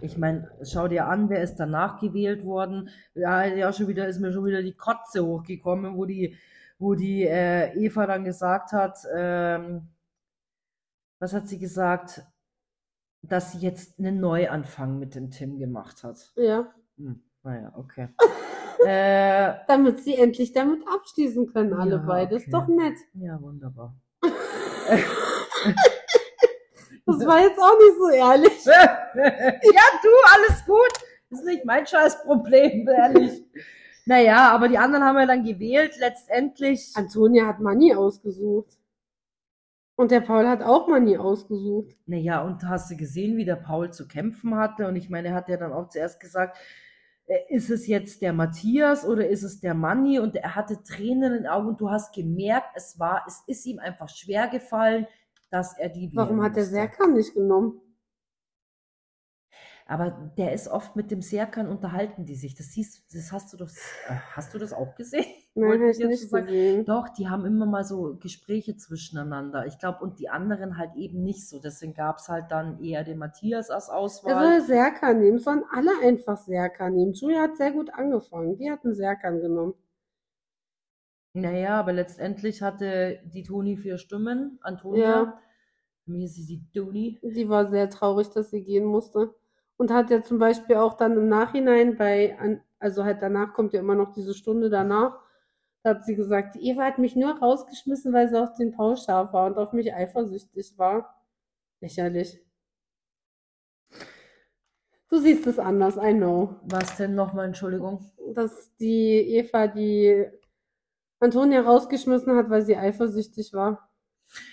Ich 0.00 0.16
meine, 0.16 0.50
schau 0.64 0.88
dir 0.88 1.06
an, 1.06 1.28
wer 1.28 1.42
ist 1.42 1.56
danach 1.56 2.00
gewählt 2.00 2.44
worden. 2.44 2.88
Ja, 3.14 3.44
ja, 3.44 3.72
schon 3.72 3.88
wieder 3.88 4.08
ist 4.08 4.18
mir 4.20 4.32
schon 4.32 4.46
wieder 4.46 4.62
die 4.62 4.76
Kotze 4.76 5.24
hochgekommen, 5.26 5.96
wo 5.96 6.06
die, 6.06 6.36
wo 6.78 6.94
die 6.94 7.24
äh, 7.24 7.74
Eva 7.74 8.06
dann 8.06 8.24
gesagt 8.24 8.72
hat, 8.72 8.98
ähm, 9.14 9.88
was 11.18 11.34
hat 11.34 11.48
sie 11.48 11.58
gesagt? 11.58 12.22
Dass 13.22 13.52
sie 13.52 13.58
jetzt 13.58 13.98
einen 13.98 14.20
Neuanfang 14.20 14.98
mit 14.98 15.14
dem 15.14 15.30
Tim 15.30 15.58
gemacht 15.58 16.02
hat. 16.02 16.32
Ja, 16.36 16.72
Hm, 17.00 17.22
naja, 17.42 17.72
okay. 17.76 18.08
äh, 18.86 19.54
damit 19.66 20.00
sie 20.00 20.16
endlich 20.16 20.52
damit 20.52 20.82
abschließen 20.86 21.52
können, 21.52 21.72
alle 21.72 21.96
Ja, 21.96 22.02
beide. 22.06 22.36
Ist 22.36 22.42
okay. 22.42 22.50
doch 22.52 22.68
nett. 22.68 22.96
ja, 23.14 23.40
wunderbar. 23.40 23.96
Das 27.06 27.26
war 27.26 27.40
jetzt 27.40 27.58
auch 27.58 27.78
nicht 27.78 27.98
so 27.98 28.08
ehrlich. 28.08 28.64
ja, 28.64 29.82
du, 30.02 30.08
alles 30.32 30.64
gut. 30.64 30.92
Ist 31.30 31.44
nicht 31.44 31.64
mein 31.64 31.86
Scheißproblem, 31.86 32.88
ehrlich. 32.96 33.44
Naja, 34.06 34.50
aber 34.50 34.68
die 34.68 34.78
anderen 34.78 35.04
haben 35.04 35.18
ja 35.18 35.26
dann 35.26 35.44
gewählt, 35.44 35.96
letztendlich. 35.98 36.92
Antonia 36.94 37.46
hat 37.46 37.60
Manni 37.60 37.94
ausgesucht. 37.94 38.78
Und 39.96 40.10
der 40.10 40.20
Paul 40.20 40.48
hat 40.48 40.62
auch 40.62 40.88
Manni 40.88 41.18
ausgesucht. 41.18 41.96
Naja, 42.06 42.42
und 42.42 42.66
hast 42.66 42.90
du 42.90 42.96
gesehen, 42.96 43.36
wie 43.36 43.44
der 43.44 43.56
Paul 43.56 43.92
zu 43.92 44.08
kämpfen 44.08 44.56
hatte? 44.56 44.86
Und 44.86 44.96
ich 44.96 45.10
meine, 45.10 45.28
er 45.28 45.34
hat 45.34 45.48
ja 45.48 45.56
dann 45.56 45.72
auch 45.72 45.88
zuerst 45.88 46.20
gesagt, 46.20 46.56
ist 47.48 47.70
es 47.70 47.86
jetzt 47.86 48.22
der 48.22 48.32
Matthias 48.32 49.06
oder 49.06 49.28
ist 49.28 49.42
es 49.42 49.60
der 49.60 49.74
Manni? 49.74 50.18
Und 50.18 50.36
er 50.36 50.54
hatte 50.56 50.82
Tränen 50.82 51.32
in 51.32 51.42
den 51.42 51.46
Augen 51.46 51.68
und 51.68 51.80
du 51.80 51.90
hast 51.90 52.14
gemerkt, 52.14 52.68
es 52.74 52.98
war, 52.98 53.24
es 53.26 53.42
ist 53.46 53.66
ihm 53.66 53.78
einfach 53.78 54.08
schwer 54.08 54.48
gefallen, 54.48 55.06
dass 55.50 55.78
er 55.78 55.88
die 55.88 56.10
Warum 56.14 56.42
hat 56.42 56.56
der. 56.56 56.64
Serkan 56.64 57.14
nicht 57.14 57.34
genommen? 57.34 57.80
Aber 59.90 60.30
der 60.38 60.52
ist 60.52 60.68
oft 60.68 60.94
mit 60.94 61.10
dem 61.10 61.20
Serkan 61.20 61.66
unterhalten 61.66 62.24
die 62.24 62.36
sich. 62.36 62.54
Das 62.54 62.68
siehst, 62.68 63.12
das 63.12 63.32
hast 63.32 63.52
du 63.52 63.56
doch, 63.56 63.68
äh, 63.68 64.14
hast 64.36 64.54
du 64.54 64.58
das 64.58 64.72
auch 64.72 64.94
gesehen? 64.94 65.24
Nein, 65.56 65.82
ich 65.82 65.98
nicht 65.98 66.30
gesehen. 66.30 66.84
Doch, 66.84 67.08
die 67.08 67.28
haben 67.28 67.44
immer 67.44 67.66
mal 67.66 67.82
so 67.82 68.16
Gespräche 68.20 68.76
zwischeneinander. 68.76 69.66
Ich 69.66 69.80
glaube, 69.80 69.98
und 70.04 70.20
die 70.20 70.28
anderen 70.28 70.78
halt 70.78 70.94
eben 70.94 71.24
nicht 71.24 71.48
so. 71.48 71.58
Deswegen 71.58 71.92
gab 71.92 72.18
es 72.18 72.28
halt 72.28 72.52
dann 72.52 72.80
eher 72.80 73.02
den 73.02 73.18
Matthias 73.18 73.68
als 73.68 73.88
Er 73.88 73.96
Auswahl. 73.96 74.60
soll 74.60 74.66
Serkan 74.68 75.18
nehmen, 75.18 75.40
sollen 75.40 75.64
alle 75.72 75.90
einfach 76.04 76.36
Serkan 76.36 76.94
nehmen. 76.94 77.12
Julia 77.12 77.42
hat 77.42 77.56
sehr 77.56 77.72
gut 77.72 77.92
angefangen. 77.92 78.56
Die 78.58 78.70
hat 78.70 78.84
einen 78.84 78.94
Serkan 78.94 79.40
genommen. 79.40 79.74
Naja, 81.32 81.80
aber 81.80 81.92
letztendlich 81.94 82.62
hatte 82.62 83.18
die 83.24 83.42
Toni 83.42 83.76
vier 83.76 83.98
Stimmen. 83.98 84.60
Antonia. 84.62 85.02
Ja. 85.02 85.40
Mich 86.06 86.26
ist 86.26 86.36
sie 86.36 86.46
die 86.46 86.78
Toni. 86.78 87.18
Die 87.24 87.48
war 87.48 87.66
sehr 87.66 87.90
traurig, 87.90 88.30
dass 88.30 88.50
sie 88.50 88.62
gehen 88.62 88.84
musste. 88.84 89.34
Und 89.80 89.90
hat 89.90 90.10
ja 90.10 90.22
zum 90.22 90.38
Beispiel 90.38 90.76
auch 90.76 90.92
dann 90.92 91.16
im 91.16 91.28
Nachhinein 91.28 91.96
bei, 91.96 92.36
also 92.78 93.02
halt 93.02 93.22
danach 93.22 93.54
kommt 93.54 93.72
ja 93.72 93.80
immer 93.80 93.94
noch 93.94 94.12
diese 94.12 94.34
Stunde 94.34 94.68
danach, 94.68 95.18
da 95.82 95.94
hat 95.94 96.04
sie 96.04 96.16
gesagt, 96.16 96.54
die 96.54 96.68
Eva 96.68 96.84
hat 96.84 96.98
mich 96.98 97.16
nur 97.16 97.38
rausgeschmissen, 97.38 98.12
weil 98.12 98.28
sie 98.28 98.38
auf 98.38 98.52
den 98.52 98.72
Paul 98.72 98.98
scharf 98.98 99.32
war 99.32 99.46
und 99.46 99.56
auf 99.56 99.72
mich 99.72 99.94
eifersüchtig 99.94 100.76
war. 100.76 101.24
Lächerlich. 101.80 102.44
Du 105.08 105.16
siehst 105.16 105.46
es 105.46 105.58
anders, 105.58 105.96
I 105.96 106.12
know. 106.12 106.56
Was 106.64 106.98
denn 106.98 107.14
nochmal, 107.14 107.46
Entschuldigung? 107.46 108.04
Dass 108.34 108.76
die 108.76 109.34
Eva 109.34 109.66
die 109.66 110.26
Antonia 111.20 111.62
rausgeschmissen 111.62 112.36
hat, 112.36 112.50
weil 112.50 112.60
sie 112.60 112.76
eifersüchtig 112.76 113.54
war. 113.54 113.89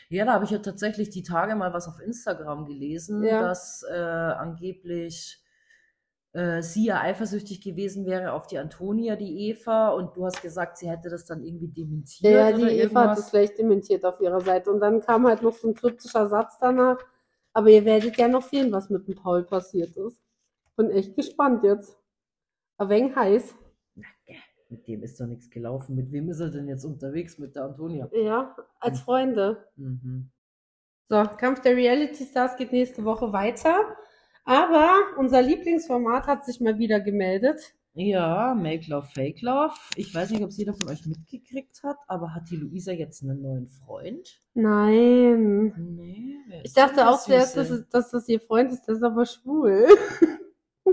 Ja, 0.09 0.25
da 0.25 0.33
habe 0.33 0.45
ich 0.45 0.51
ja 0.51 0.59
tatsächlich 0.59 1.09
die 1.09 1.23
Tage 1.23 1.55
mal 1.55 1.73
was 1.73 1.87
auf 1.87 1.99
Instagram 1.99 2.65
gelesen, 2.65 3.23
Ja. 3.23 3.41
dass 3.41 3.83
äh, 3.89 3.93
angeblich 3.93 5.43
äh, 6.33 6.61
sie 6.61 6.85
ja 6.85 7.01
eifersüchtig 7.01 7.61
gewesen 7.61 8.05
wäre 8.05 8.33
auf 8.33 8.47
die 8.47 8.57
Antonia, 8.57 9.15
die 9.15 9.49
Eva, 9.49 9.89
und 9.89 10.15
du 10.15 10.25
hast 10.25 10.41
gesagt, 10.41 10.77
sie 10.77 10.89
hätte 10.89 11.09
das 11.09 11.25
dann 11.25 11.43
irgendwie 11.43 11.67
dementiert 11.69 12.33
Ja, 12.33 12.51
die 12.51 12.79
Eva 12.79 13.09
hat 13.09 13.17
es 13.17 13.31
gleich 13.31 13.55
dementiert 13.55 14.05
auf 14.05 14.19
ihrer 14.21 14.41
Seite. 14.41 14.71
Und 14.71 14.79
dann 14.79 15.01
kam 15.01 15.27
halt 15.27 15.41
noch 15.41 15.53
so 15.55 15.69
ein 15.69 15.73
kryptischer 15.73 16.27
Satz 16.27 16.57
danach. 16.59 16.97
Aber 17.53 17.69
ihr 17.69 17.85
werdet 17.85 18.17
ja 18.17 18.27
noch 18.27 18.43
sehen, 18.43 18.71
was 18.71 18.89
mit 18.89 19.07
dem 19.07 19.15
Paul 19.15 19.43
passiert 19.43 19.95
ist. 19.97 20.21
Bin 20.75 20.91
echt 20.91 21.15
gespannt 21.15 21.63
jetzt. 21.63 21.97
Ein 22.77 22.89
wenig 22.89 23.15
heiß. 23.15 23.55
Mit 24.69 24.87
dem 24.87 25.03
ist 25.03 25.19
doch 25.19 25.27
nichts 25.27 25.49
gelaufen. 25.49 25.95
Mit 25.95 26.11
wem 26.11 26.29
ist 26.29 26.39
er 26.39 26.49
denn 26.49 26.67
jetzt 26.67 26.83
unterwegs? 26.83 27.37
Mit 27.37 27.55
der 27.55 27.65
Antonia. 27.65 28.09
Ja, 28.13 28.55
als 28.79 28.99
Freunde. 28.99 29.65
Mhm. 29.75 30.29
So, 31.05 31.23
Kampf 31.37 31.61
der 31.61 31.75
Reality 31.75 32.25
Stars 32.25 32.57
geht 32.57 32.73
nächste 32.73 33.05
Woche 33.05 33.31
weiter. 33.31 33.95
Aber 34.43 34.91
unser 35.17 35.41
Lieblingsformat 35.41 36.27
hat 36.27 36.45
sich 36.45 36.59
mal 36.59 36.77
wieder 36.79 36.99
gemeldet. 36.99 37.75
Ja, 37.93 38.53
Make 38.53 38.89
Love, 38.89 39.07
Fake 39.13 39.41
Love. 39.41 39.73
Ich 39.95 40.13
weiß 40.13 40.29
nicht, 40.29 40.43
ob 40.43 40.49
es 40.49 40.57
jeder 40.57 40.73
von 40.73 40.87
euch 40.87 41.05
mitgekriegt 41.07 41.81
hat, 41.81 41.97
aber 42.07 42.35
hat 42.35 42.49
die 42.51 42.57
Luisa 42.57 42.91
jetzt 42.91 43.23
einen 43.23 43.41
neuen 43.41 43.67
Freund? 43.67 44.39
Nein. 44.53 45.73
Nee, 45.95 46.35
wer 46.47 46.63
Ich 46.63 46.73
dachte 46.73 47.09
auch 47.09 47.19
zuerst, 47.19 47.57
dass, 47.57 47.89
dass 47.89 48.11
das 48.11 48.29
ihr 48.29 48.39
Freund 48.39 48.71
ist, 48.71 48.83
der 48.87 48.95
ist 48.95 49.03
aber 49.03 49.25
schwul. 49.25 49.87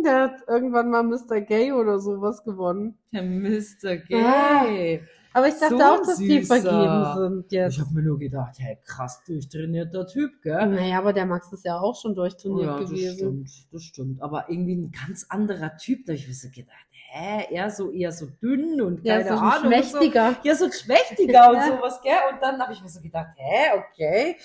Der 0.05 0.21
hat 0.23 0.37
irgendwann 0.47 0.91
mal 0.91 1.03
Mr. 1.03 1.41
Gay 1.41 1.73
oder 1.73 1.99
sowas 1.99 2.45
gewonnen. 2.45 2.99
Der 3.13 3.23
Mr. 3.23 3.93
Ah, 4.13 4.65
Gay. 4.65 5.03
Aber 5.37 5.49
ich 5.49 5.55
dachte 5.55 5.77
So 5.79 5.83
auch, 5.83 5.99
dass 5.99 6.19
die 6.19 6.43
süßer. 6.43 6.61
vergeben 6.61 7.07
sind 7.17 7.47
Ich 7.47 7.53
jetzt. 7.53 7.81
habe 7.81 7.95
mir 7.95 8.03
nur 8.03 8.19
gedacht, 8.21 8.55
hey, 8.59 8.79
krass 8.85 9.23
durchtrainierter 9.27 10.07
Typ, 10.07 10.41
gell? 10.43 10.67
Naja, 10.67 10.99
aber 10.99 11.13
der 11.13 11.27
Max 11.27 11.53
ist 11.53 11.65
ja 11.65 11.77
auch 11.81 12.01
schon 12.01 12.15
durchtrainiert 12.15 12.67
ja, 12.67 12.79
das 12.81 12.89
gewesen. 12.91 13.17
stimmt, 13.17 13.51
das 13.73 13.83
stimmt. 13.83 14.23
Aber 14.23 14.45
irgendwie 14.49 14.77
ein 14.77 14.93
ganz 14.93 15.27
anderer 15.29 15.77
Typ. 15.77 16.07
Da 16.07 16.13
habe 16.13 16.19
ich 16.21 16.29
mir 16.29 16.35
so 16.35 16.49
gedacht, 16.51 16.87
hä, 16.93 17.47
er 17.53 17.71
so 17.71 17.91
eher 17.91 18.13
so 18.13 18.27
dünn 18.41 18.81
und 18.81 19.05
Ja, 19.05 19.17
keine 19.23 19.29
so 19.29 19.35
ein 19.35 19.39
Ahnung. 19.41 19.73
und 19.73 19.85
So. 19.85 19.91
schmächtiger. 19.99 20.37
Ja, 20.45 20.55
so 20.55 20.71
Schmächtiger 20.71 21.51
und 21.51 21.57
Ja. 21.57 21.77
sowas, 21.79 22.01
gell? 22.03 22.13
Und 22.33 22.41
dann 22.41 22.61
habe 22.61 22.73
ich 22.73 22.81
mir 22.83 22.89
so 22.89 23.01
gedacht, 23.01 23.31
hä, 23.37 23.79
okay. 23.79 24.37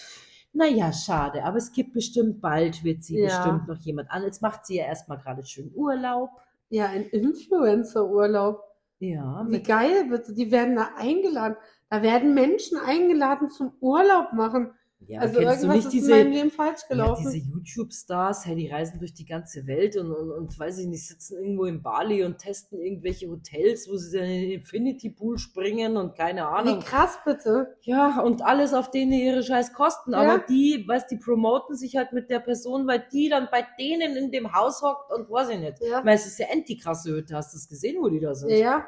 Naja, 0.54 0.92
schade, 0.92 1.44
aber 1.44 1.58
es 1.58 1.72
gibt 1.72 1.94
bestimmt 1.94 2.42
bald, 2.42 2.84
wird 2.84 3.04
sie 3.04 3.18
Ja. 3.20 3.26
bestimmt 3.26 3.68
noch 3.68 3.78
jemand 3.86 4.10
an. 4.12 4.24
Jetzt 4.24 4.42
macht 4.42 4.66
sie 4.66 4.78
ja 4.78 4.86
erstmal 4.86 5.18
gerade 5.20 5.46
schön 5.46 5.72
Urlaub. 5.76 6.30
Ja, 6.70 6.88
ein 6.88 7.04
Influencer-Urlaub. 7.04 8.64
Ja, 9.00 9.46
Wie 9.48 9.64
geil 9.64 10.06
bitte. 10.10 10.34
Die 10.34 10.52
werden 10.52 10.76
da 10.76 10.90
eingeladen. 10.98 11.56
Da 11.90 12.02
werden 12.02 12.34
Menschen 12.34 12.78
eingeladen 12.78 13.50
zum 13.50 13.74
Urlaub 13.80 14.34
machen. 14.34 14.74
Ja 15.08 15.22
also 15.22 15.40
kennst 15.40 15.64
du 15.64 15.68
irgendwas 15.68 15.76
nicht 15.76 15.86
ist 15.86 15.92
diese, 15.94 16.12
in 16.12 16.18
meinem 16.26 16.34
Leben 16.34 16.52
falsch 16.52 16.82
ja, 16.82 16.88
gelaufen. 16.90 17.32
diese 17.32 17.38
YouTube-Stars, 17.38 18.46
hey, 18.46 18.56
die 18.56 18.68
reisen 18.68 19.00
durch 19.00 19.14
die 19.14 19.26
ganze 19.26 19.66
Welt 19.66 19.96
und, 19.96 20.12
und, 20.12 20.32
und 20.32 20.60
weiß 20.60 20.80
ich 20.80 20.88
nicht, 20.88 21.08
sitzen 21.08 21.38
irgendwo 21.38 21.66
in 21.66 21.82
Bali 21.82 22.24
und 22.24 22.38
testen 22.38 22.80
irgendwelche 22.80 23.30
Hotels, 23.30 23.88
wo 23.90 23.96
sie 23.96 24.18
dann 24.18 24.28
in 24.28 24.42
den 24.42 24.52
Infinity 24.60 25.10
Pool 25.10 25.38
springen 25.38 25.96
und 25.98 26.16
keine 26.16 26.42
Wie 26.42 26.46
Ahnung. 26.46 26.80
krass 26.82 27.18
bitte. 27.26 27.76
Ja, 27.82 28.20
und 28.22 28.42
alles 28.42 28.74
auf 28.74 28.92
denen 28.92 29.14
ihre 29.14 29.42
scheiß 29.42 29.74
Kosten. 29.74 30.12
Ja. 30.12 30.20
Aber 30.20 30.40
die, 30.40 30.84
weißt 30.88 31.10
die 31.10 31.18
promoten 31.18 31.76
sich 31.76 31.96
halt 31.96 32.12
mit 32.14 32.30
der 32.30 32.40
Person, 32.40 32.86
weil 32.88 33.04
die 33.12 33.30
dann 33.30 33.48
bei 33.52 33.66
denen 33.80 34.16
in 34.18 34.32
dem 34.32 34.54
Haus 34.54 34.82
hockt 34.82 35.12
und 35.14 35.30
weiß 35.30 35.50
ich 35.50 35.60
nicht. 35.60 35.80
Ja. 35.82 36.00
Meine, 36.02 36.16
es 36.16 36.26
ist 36.26 36.40
ja 36.40 36.48
endlich 36.52 36.82
krasse 36.82 37.12
Hütte. 37.12 37.36
Hast 37.36 37.54
du 37.54 37.58
es 37.58 37.68
gesehen, 37.68 37.98
wo 38.02 38.10
die 38.10 38.20
da 38.20 38.36
sind? 38.36 38.50
Ja, 38.52 38.86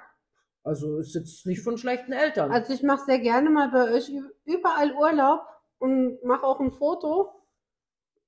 Also 0.63 0.97
ist 0.97 1.15
jetzt 1.15 1.45
nicht 1.45 1.61
von 1.61 1.77
schlechten 1.77 2.11
Eltern. 2.11 2.51
also 2.51 2.73
ich 2.73 2.83
mache 2.83 3.05
sehr 3.05 3.19
gerne 3.19 3.49
mal 3.49 3.69
bei 3.71 3.91
euch 3.93 4.11
überall 4.45 4.93
Urlaub 4.93 5.41
und 5.81 6.23
mache 6.23 6.45
auch 6.45 6.59
ein 6.59 6.71
Foto 6.71 7.31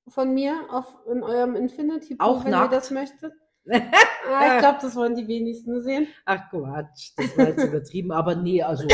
von 0.09 0.33
mir 0.33 0.65
auf, 0.69 0.85
in 1.09 1.23
eurem 1.23 1.55
Infinity 1.55 2.15
Pool, 2.15 2.27
Auch 2.27 2.43
wenn 2.43 2.51
nackt? 2.51 2.73
ihr 2.73 2.77
das 2.77 2.91
möchtet. 2.91 3.33
Ah, 4.25 4.55
ich 4.55 4.59
glaube, 4.59 4.79
das 4.81 4.95
wollen 4.95 5.15
die 5.15 5.27
wenigsten 5.27 5.81
sehen. 5.81 6.07
Ach 6.25 6.49
Quatsch, 6.49 7.11
das 7.17 7.37
war 7.37 7.49
jetzt 7.49 7.63
übertrieben. 7.65 8.11
Aber 8.13 8.35
nee, 8.35 8.61
also 8.63 8.85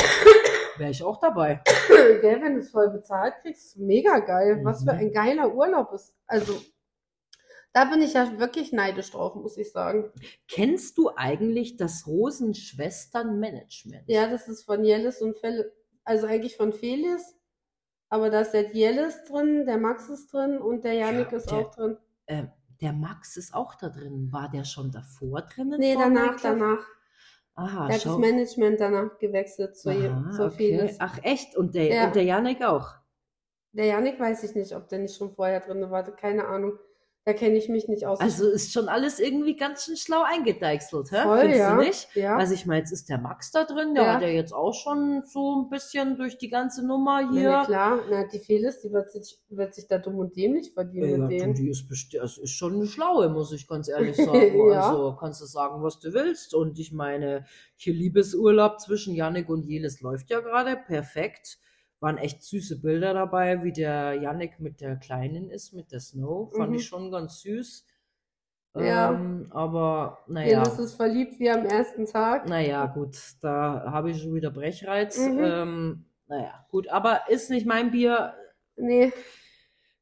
wäre 0.78 0.89
ich 0.89 1.03
auch 1.03 1.20
dabei. 1.20 1.62
Gell, 1.88 2.41
wenn 2.41 2.53
du 2.55 2.60
es 2.62 2.72
voll 2.72 2.89
bezahlt 2.89 3.36
kriegst, 3.43 3.78
mega 3.78 4.18
geil. 4.20 4.60
Was 4.64 4.84
für 4.84 4.93
Mhm. 4.93 4.99
ein 4.99 5.12
geiler 5.14 5.53
Urlaub 5.53 5.91
ist. 5.93 6.16
Also, 6.26 6.60
da 7.74 7.86
bin 7.86 8.01
ich 8.01 8.14
ja 8.14 8.39
wirklich 8.39 8.72
neidisch 8.74 9.12
drauf, 9.12 9.36
muss 9.36 9.55
ich 9.57 9.72
sagen. 9.72 10.12
Kennst 10.47 10.97
du 10.97 11.12
eigentlich 11.16 11.78
das 11.78 12.07
Rosenschwestern-Management? 12.07 14.03
Ja, 14.07 14.28
das 14.30 14.47
ist 14.47 14.64
von 14.64 14.84
Jellis 14.84 15.22
und 15.22 15.38
Fel 15.38 15.72
also 16.03 16.26
eigentlich 16.26 16.57
von 16.57 16.74
Felis. 16.74 17.36
Aber 18.10 18.30
da 18.30 18.41
ist 18.41 18.51
der 18.51 18.72
Jellis 18.76 19.24
drin, 19.26 19.66
der 19.66 19.78
Max 19.78 20.10
ist 20.10 20.34
drin 20.34 20.57
und 20.60 20.84
der 20.84 20.93
Janik 20.93 21.32
Ja, 21.32 21.38
ist 21.38 21.51
der- 21.51 21.57
auch 21.60 21.72
drin. 21.76 21.97
Ähm, 22.28 22.51
der 22.82 22.93
Max 22.93 23.38
ist 23.38 23.53
auch 23.53 23.76
da 23.76 23.89
drin. 23.89 24.30
War 24.32 24.49
der 24.49 24.64
schon 24.64 24.91
davor 24.91 25.41
drinnen? 25.41 25.80
Nee, 25.80 25.93
danach, 25.95 26.10
Minecraft? 26.32 26.41
danach. 26.43 26.88
Aha, 27.55 27.88
Der 27.88 27.95
hat 27.95 28.01
schau. 28.03 28.12
das 28.12 28.20
Management 28.20 28.80
danach 28.80 29.18
gewechselt 29.20 29.76
zu, 29.78 29.89
Aha, 29.89 30.32
zu 30.32 30.45
okay. 30.45 30.78
Felis. 30.80 30.95
Ach 30.99 31.20
echt? 31.24 31.57
Und 31.57 31.76
der, 31.76 31.88
Ja. 31.93 32.05
und 32.07 32.16
der 32.16 32.24
Janik 32.24 32.64
auch? 32.64 32.95
Der 33.74 33.86
Janik 33.86 34.20
weiß 34.20 34.43
ich 34.43 34.55
nicht, 34.55 34.74
ob 34.76 34.88
der 34.88 34.99
nicht 34.99 35.16
schon 35.16 35.32
vorher 35.36 35.60
drin 35.60 35.91
war. 35.91 36.03
Keine 36.16 36.47
Ahnung. 36.47 36.80
Da 37.30 37.34
kenne 37.34 37.58
ich 37.58 37.70
mich 37.70 37.88
nicht 37.88 38.08
aus. 38.08 38.20
Also 38.20 38.50
ist 38.50 38.74
schon 38.74 38.90
alles 38.90 39.20
irgendwie 39.20 39.56
ganz 39.56 39.86
schön 39.86 39.96
schlau 39.96 40.24
eingedeichselt, 40.24 41.12
hä? 41.12 41.18
Voll, 41.22 41.40
Findest 41.42 41.60
ja. 41.60 41.76
du 41.76 41.82
nicht? 41.84 42.16
ja. 42.16 42.36
Also 42.38 42.56
ich 42.56 42.66
meine, 42.66 42.80
jetzt 42.80 42.92
ist 42.92 43.08
der 43.08 43.20
Max 43.20 43.52
da 43.52 43.66
drin, 43.66 43.94
der 43.94 44.04
Ja. 44.04 44.14
hat 44.16 44.22
ja 44.24 44.30
jetzt 44.30 44.52
auch 44.52 44.74
schon 44.74 45.22
so 45.26 45.62
ein 45.62 45.70
bisschen 45.70 46.18
durch 46.18 46.40
die 46.40 46.50
ganze 46.50 46.84
Nummer 46.88 47.30
hier. 47.32 47.50
na 47.52 47.66
klar, 47.66 48.00
na, 48.10 48.24
die 48.26 48.40
Felis, 48.40 48.82
die 48.82 48.92
wird 48.92 49.12
sich, 49.12 49.38
wird 49.50 49.76
sich 49.76 49.86
da 49.88 50.00
dumm 50.00 50.16
und 50.18 50.36
dämlich 50.36 50.74
verdienen 50.74 51.10
Ja, 51.12 51.18
mit 51.20 51.32
denen. 51.40 51.54
die 51.54 51.70
ist, 51.70 51.84
besti- 51.88 52.20
es 52.20 52.40
ist 52.40 52.50
schon 52.54 52.74
eine 52.74 52.88
schlaue, 52.88 53.30
muss 53.30 53.52
ich 53.52 53.68
ganz 53.68 53.88
ehrlich 53.90 54.16
sagen. 54.18 54.72
Ja. 54.72 54.90
Also 54.90 55.16
kannst 55.20 55.40
du 55.42 55.46
sagen, 55.46 55.84
was 55.84 56.00
du 56.00 56.12
willst. 56.14 56.56
Und 56.56 56.80
ich 56.80 56.92
meine, 56.92 57.46
hier 57.76 57.94
Liebesurlaub 57.94 58.80
zwischen 58.80 59.14
Yannick 59.14 59.50
und 59.50 59.66
Jelis 59.68 60.02
läuft 60.02 60.32
ja 60.32 60.40
gerade 60.40 60.78
perfekt. 60.78 61.60
Waren 62.00 62.18
echt 62.18 62.43
süße 62.43 62.80
Bilder 62.82 63.14
dabei, 63.14 63.64
wie 63.64 63.74
der 63.74 64.14
Yannick 64.14 64.60
mit 64.60 64.80
der 64.82 64.95
Kleinen 64.95 65.50
ist, 65.50 65.74
mit 65.74 65.91
der 65.91 66.00
Snow. 66.00 66.54
Fand 66.56 66.70
Mhm. 66.72 66.76
ich 66.78 66.86
schon 66.86 67.12
ganz 67.12 67.41
süß. 67.41 67.86
Ja. 68.76 69.12
Ähm, 69.12 69.47
aber 69.50 70.20
naja. 70.28 70.64
Jelis 70.64 70.80
ist 70.80 70.93
verliebt 70.95 71.39
wie 71.39 71.50
am 71.50 71.66
ersten 71.66 72.06
Tag. 72.06 72.47
Naja, 72.47 72.86
gut, 72.86 73.18
da 73.41 73.91
habe 73.91 74.12
ich 74.12 74.22
schon 74.22 74.34
wieder 74.34 74.52
Brechreiz. 74.52 75.18
Mhm. 75.18 75.39
Ähm, 75.43 76.06
naja, 76.28 76.66
gut, 76.70 76.88
aber 76.88 77.22
ist 77.30 77.50
nicht 77.50 77.66
mein 77.66 77.91
Bier. 77.91 78.34
Nee, 78.78 79.12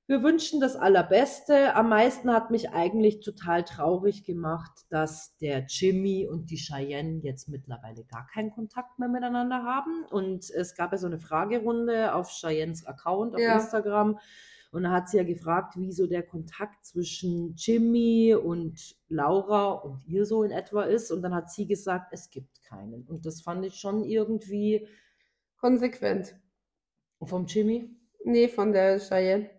Wir 0.10 0.24
wünschen 0.24 0.62
das 0.62 0.78
Allerbeste. 0.78 1.76
Am 1.76 1.89
meisten 1.89 2.32
hat 2.32 2.49
mich 2.49 2.70
eigentlich 2.70 3.20
total 3.20 3.66
traurig 3.66 4.24
gemacht, 4.24 4.72
dass 4.89 5.36
der 5.38 5.66
Jimmy 5.68 6.26
und 6.26 6.49
die 6.49 6.55
Cheyenne 6.55 7.20
jetzt 7.24 7.49
mittlerweile 7.49 8.05
gar 8.05 8.26
keinen 8.28 8.51
Kontakt 8.51 8.97
mehr 8.99 9.10
miteinander 9.10 9.64
haben. 9.64 10.05
Und 10.10 10.49
es 10.49 10.76
gab 10.76 10.93
ja 10.93 10.97
so 10.97 11.08
eine 11.08 11.20
Fragerunde 11.20 12.16
auf 12.16 12.30
Cheyennes 12.30 12.86
Account 12.86 13.36
auf 13.36 13.41
Ja. 13.41 13.55
Instagram. 13.55 14.18
Und 14.72 14.84
da 14.84 14.91
hat 14.91 15.10
sie 15.10 15.18
ja 15.18 15.24
gefragt, 15.24 15.76
wie 15.78 15.91
so 15.91 16.08
der 16.08 16.24
Kontakt 16.24 16.86
zwischen 16.86 17.55
Jimmy 17.58 18.34
und 18.34 18.95
Laura 19.10 19.72
und 19.72 20.05
ihr 20.08 20.26
so 20.26 20.41
in 20.43 20.51
etwa 20.51 20.84
ist. 20.84 21.12
Und 21.12 21.22
dann 21.22 21.36
hat 21.36 21.51
sie 21.51 21.68
gesagt, 21.68 22.14
es 22.14 22.30
gibt 22.30 22.64
keinen. 22.64 23.03
Und 23.08 23.26
das 23.26 23.41
fand 23.41 23.66
ich 23.66 23.76
schon 23.76 24.05
irgendwie 24.05 24.88
konsequent. 25.58 26.34
vom 27.24 27.45
Jimmy. 27.45 27.89
Nee, 28.24 28.47
von 28.47 28.72
der 28.72 28.99
Cheyenne. 28.99 29.49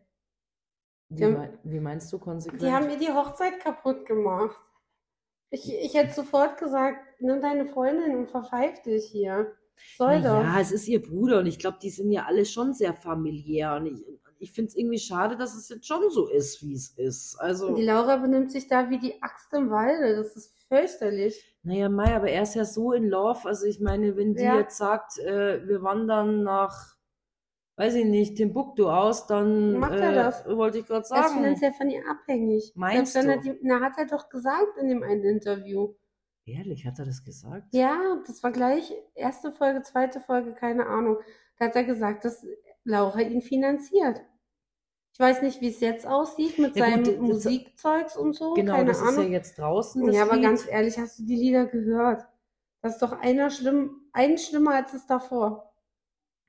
Wie, 1.11 1.25
haben- 1.25 1.35
mei- 1.35 1.59
wie 1.65 1.81
meinst 1.81 2.13
du 2.13 2.19
konsequent? 2.19 2.63
Die 2.63 2.71
haben 2.71 2.91
ihr 2.91 2.99
die 2.99 3.13
Hochzeit 3.13 3.61
kaputt 3.61 4.05
gemacht. 4.07 4.57
Ich, 5.51 5.73
ich 5.73 5.95
hätte 5.95 6.13
sofort 6.13 6.59
gesagt, 6.59 6.99
nimm 7.21 7.41
deine 7.41 7.65
Freundin 7.67 8.17
und 8.17 8.31
verpfeif 8.31 8.83
dich 8.83 9.07
hier. 9.07 9.53
Soll 9.97 10.21
doch. 10.21 10.43
Ja, 10.43 10.61
es 10.61 10.73
ist 10.73 10.89
ihr 10.89 11.01
Bruder 11.01 11.39
und 11.39 11.47
ich 11.47 11.59
glaube, 11.59 11.79
die 11.81 11.91
sind 11.91 12.11
ja 12.11 12.25
alle 12.27 12.45
schon 12.45 12.75
sehr 12.75 12.93
familiär. 12.93 13.77
Und 13.77 13.87
ich, 13.87 14.05
ich 14.41 14.53
finde 14.53 14.69
es 14.69 14.77
irgendwie 14.77 14.99
schade, 14.99 15.37
dass 15.37 15.55
es 15.55 15.69
jetzt 15.71 15.87
schon 15.87 16.11
so 16.11 16.29
ist, 16.29 16.63
wie 16.63 16.75
es 16.75 16.91
ist. 16.99 17.37
Also, 17.41 17.75
die 17.75 17.85
Laura 17.85 18.17
benimmt 18.17 18.51
sich 18.53 18.67
da 18.69 18.91
wie 18.91 18.99
die 18.99 19.23
Axt 19.23 19.53
im 19.55 19.71
Walde. 19.71 20.17
Das 20.17 20.37
ist 20.37 20.53
fürchterlich. 20.69 21.57
naja, 21.63 21.89
Mai, 21.89 22.15
aber 22.15 22.29
er 22.29 22.43
ist 22.43 22.55
ja 22.57 22.65
so 22.67 22.93
in 22.93 23.09
Love. 23.09 23.49
Also 23.49 23.65
ich 23.67 23.81
meine, 23.81 24.17
wenn 24.17 24.35
die 24.35 24.43
Ja. 24.43 24.57
jetzt 24.59 24.77
sagt, 24.77 25.19
äh, 25.19 25.67
wir 25.67 25.83
wandern 25.83 26.43
nach, 26.43 26.97
weiß 27.79 27.95
ich 27.95 28.05
nicht, 28.05 28.37
Timbuktu 28.37 28.89
aus, 28.89 29.27
dann 29.27 29.79
Macht 29.79 29.93
er 29.93 30.11
äh, 30.11 30.15
das? 30.15 30.45
wollte 30.47 30.79
ich 30.79 30.87
gerade 30.87 30.99
Er 30.99 31.03
ist 31.03 31.09
sagen. 31.09 31.35
finanziell 31.35 31.73
von 31.73 31.89
ihr 31.89 32.03
abhängig. 32.11 32.73
Meinst 32.75 33.13
Selbst 33.15 33.47
du? 33.47 33.53
Die, 33.55 33.59
na, 33.63 33.81
hat 33.81 33.93
er 33.97 34.07
doch 34.07 34.29
gesagt 34.29 34.77
in 34.81 34.89
dem 34.89 35.03
einen 35.03 35.23
Interview. 35.25 35.95
Ehrlich, 36.45 36.85
hat 36.87 36.99
er 36.99 37.05
das 37.05 37.25
gesagt? 37.25 37.67
Ja, 37.73 38.21
das 38.27 38.43
war 38.43 38.51
gleich 38.53 38.93
erste 39.15 39.53
Folge, 39.53 39.83
zweite 39.83 40.21
Folge, 40.21 40.53
keine 40.55 40.87
Ahnung. 40.87 41.19
Da 41.59 41.67
hat 41.67 41.77
er 41.77 41.85
gesagt, 41.85 42.25
dass 42.25 42.45
Laura 42.85 43.21
ihn 43.21 43.43
finanziert. 43.43 44.21
Ich 45.13 45.21
weiß 45.21 45.43
nicht, 45.43 45.61
wie 45.61 45.69
es 45.69 45.81
jetzt 45.81 46.07
aussieht 46.07 46.59
mit 46.59 46.75
Ja, 46.77 46.87
gut, 46.87 46.95
seinem 46.95 47.05
das- 47.05 47.17
Musikzeugs 47.29 48.17
und 48.17 48.35
so. 48.35 48.55
Genau, 48.55 48.75
keine 48.75 48.87
das 48.89 48.99
ist 49.01 49.05
ja 49.05 49.19
Ahnung. 49.19 49.33
jetzt 49.33 49.59
draußen. 49.59 50.13
Ja, 50.13 50.23
aber 50.23 50.35
Lied. 50.37 50.45
ganz 50.45 50.67
ehrlich, 50.69 50.99
hast 50.99 51.19
du 51.19 51.25
die 51.25 51.37
Lieder 51.37 51.67
gehört? 51.67 52.27
Das 52.83 52.95
ist 52.95 53.03
doch 53.03 53.13
einer 53.13 53.51
schlimm 53.51 54.09
einen 54.13 54.39
schlimmer 54.39 54.75
als 54.77 54.95
es 54.95 55.07
davor. 55.07 55.68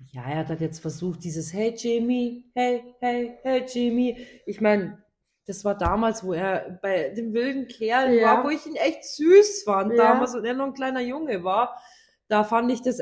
Ja, 0.07 0.23
er 0.23 0.47
hat 0.47 0.61
jetzt 0.61 0.79
versucht, 0.79 1.23
dieses 1.23 1.53
Hey 1.53 1.73
Jamie, 1.77 2.45
hey, 2.55 2.95
hey, 2.99 3.37
hey 3.43 3.65
Jamie. 3.67 4.17
Ich 4.45 4.61
meine, 4.61 5.03
das 5.45 5.65
war 5.65 5.77
damals, 5.77 6.23
wo 6.23 6.33
er 6.33 6.79
bei 6.81 7.09
dem 7.09 7.33
wilden 7.33 7.67
Kerl 7.67 8.15
Ja. 8.17 8.37
war, 8.37 8.43
wo 8.45 8.49
ich 8.49 8.65
ihn 8.65 8.75
echt 8.75 9.03
süß 9.03 9.63
fand 9.63 9.91
Ja. 9.97 9.97
damals 10.13 10.35
und 10.35 10.45
er 10.45 10.53
noch 10.53 10.65
ein 10.67 10.73
kleiner 10.73 11.01
Junge 11.01 11.43
war. 11.43 11.79
Da 12.27 12.43
fand 12.43 12.71
ich 12.71 12.81
das 12.81 12.99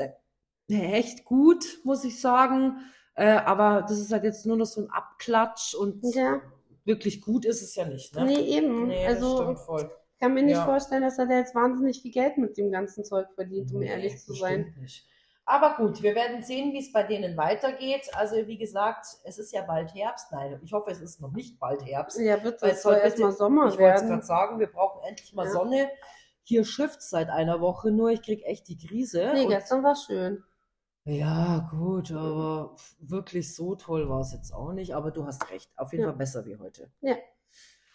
echt 0.68 1.24
gut, 1.24 1.64
muss 1.84 2.04
ich 2.04 2.20
sagen. 2.20 2.78
Äh, 3.14 3.26
aber 3.28 3.82
das 3.82 3.98
ist 3.98 4.12
halt 4.12 4.24
jetzt 4.24 4.46
nur 4.46 4.56
noch 4.56 4.66
so 4.66 4.82
ein 4.82 4.90
Abklatsch 4.90 5.74
und 5.74 6.04
Ja, 6.14 6.40
wirklich 6.84 7.20
gut 7.20 7.44
ist 7.44 7.62
es 7.62 7.74
ja 7.74 7.84
nicht, 7.86 8.14
ne? 8.14 8.26
nee, 8.26 8.56
eben. 8.56 8.88
Nee, 8.88 9.06
also, 9.06 9.56
ich 9.76 10.20
kann 10.20 10.34
mir 10.34 10.42
nicht 10.42 10.56
vorstellen, 10.56 11.02
dass 11.02 11.18
er 11.18 11.26
da 11.26 11.38
jetzt 11.38 11.54
wahnsinnig 11.54 12.02
viel 12.02 12.12
Geld 12.12 12.38
mit 12.38 12.56
dem 12.56 12.70
ganzen 12.70 13.04
Zeug 13.04 13.26
verdient, 13.34 13.72
um 13.72 13.80
Nee, 13.80 13.86
ehrlich 13.86 14.18
zu 14.18 14.34
sein. 14.34 14.74
Nicht. 14.80 15.06
Aber 15.50 15.76
gut, 15.76 16.02
wir 16.02 16.14
werden 16.14 16.42
sehen, 16.42 16.74
wie 16.74 16.78
es 16.80 16.92
bei 16.92 17.04
denen 17.04 17.34
weitergeht. 17.38 18.10
Also 18.14 18.36
wie 18.46 18.58
gesagt, 18.58 19.06
es 19.24 19.38
ist 19.38 19.50
ja 19.52 19.62
bald 19.62 19.94
Herbst. 19.94 20.30
Nein, 20.30 20.60
ich 20.62 20.74
hoffe, 20.74 20.90
es 20.90 21.00
ist 21.00 21.22
noch 21.22 21.32
nicht 21.32 21.58
bald 21.58 21.86
Herbst. 21.86 22.18
Ja, 22.20 22.36
bitte, 22.36 22.66
es 22.70 22.82
soll 22.82 22.94
bitte- 22.96 23.06
erstmal 23.06 23.32
Sommer 23.32 23.62
ich 23.68 23.78
wollte 23.78 23.82
es 23.94 24.00
werden. 24.02 24.08
gerade 24.10 24.22
sagen, 24.26 24.58
wir 24.58 24.66
brauchen 24.66 25.00
endlich 25.08 25.32
mal 25.32 25.46
Ja. 25.46 25.52
Sonne. 25.52 25.90
Hier 26.42 26.64
schifft 26.66 27.00
seit 27.00 27.30
einer 27.30 27.62
Woche 27.62 27.90
nur, 27.90 28.10
ich 28.10 28.20
krieg 28.20 28.42
echt 28.44 28.68
die 28.68 28.76
Krise. 28.76 29.30
Nee, 29.32 29.46
gestern 29.46 29.82
war 29.82 29.96
schön. 29.96 30.44
ja, 31.04 31.66
gut, 31.70 32.12
aber 32.12 32.76
wirklich 33.00 33.54
so 33.56 33.74
toll 33.74 34.06
war 34.10 34.20
es 34.20 34.32
jetzt 34.34 34.52
auch 34.52 34.72
nicht. 34.74 34.94
Aber 34.94 35.10
du 35.10 35.24
hast 35.24 35.50
recht, 35.50 35.70
auf 35.78 35.92
jeden 35.92 36.04
Ja. 36.04 36.10
Fall 36.10 36.18
besser 36.18 36.44
wie 36.44 36.58
heute. 36.58 36.90
Ja. 37.00 37.16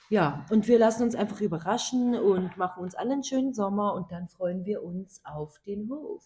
Ja, 0.10 0.44
und 0.50 0.68
wir 0.68 0.80
lassen 0.80 1.04
uns 1.04 1.14
einfach 1.16 1.40
überraschen 1.40 2.16
und 2.20 2.58
machen 2.58 2.82
uns 2.84 2.96
allen 2.96 3.12
einen 3.12 3.24
schönen 3.24 3.54
Sommer 3.54 3.94
und 3.94 4.12
dann 4.12 4.28
freuen 4.28 4.66
wir 4.66 4.84
uns 4.84 5.22
auf 5.24 5.60
den 5.68 5.88
Hof 5.90 6.24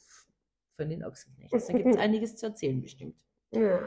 von 0.77 0.89
den 0.89 1.03
Ochsenknechts. 1.03 1.51
Da 1.67 1.73
gibt 1.73 1.89
es 1.89 1.97
einiges 1.97 2.37
zu 2.37 2.45
erzählen 2.45 2.81
bestimmt. 2.81 3.19
Ja. 3.51 3.79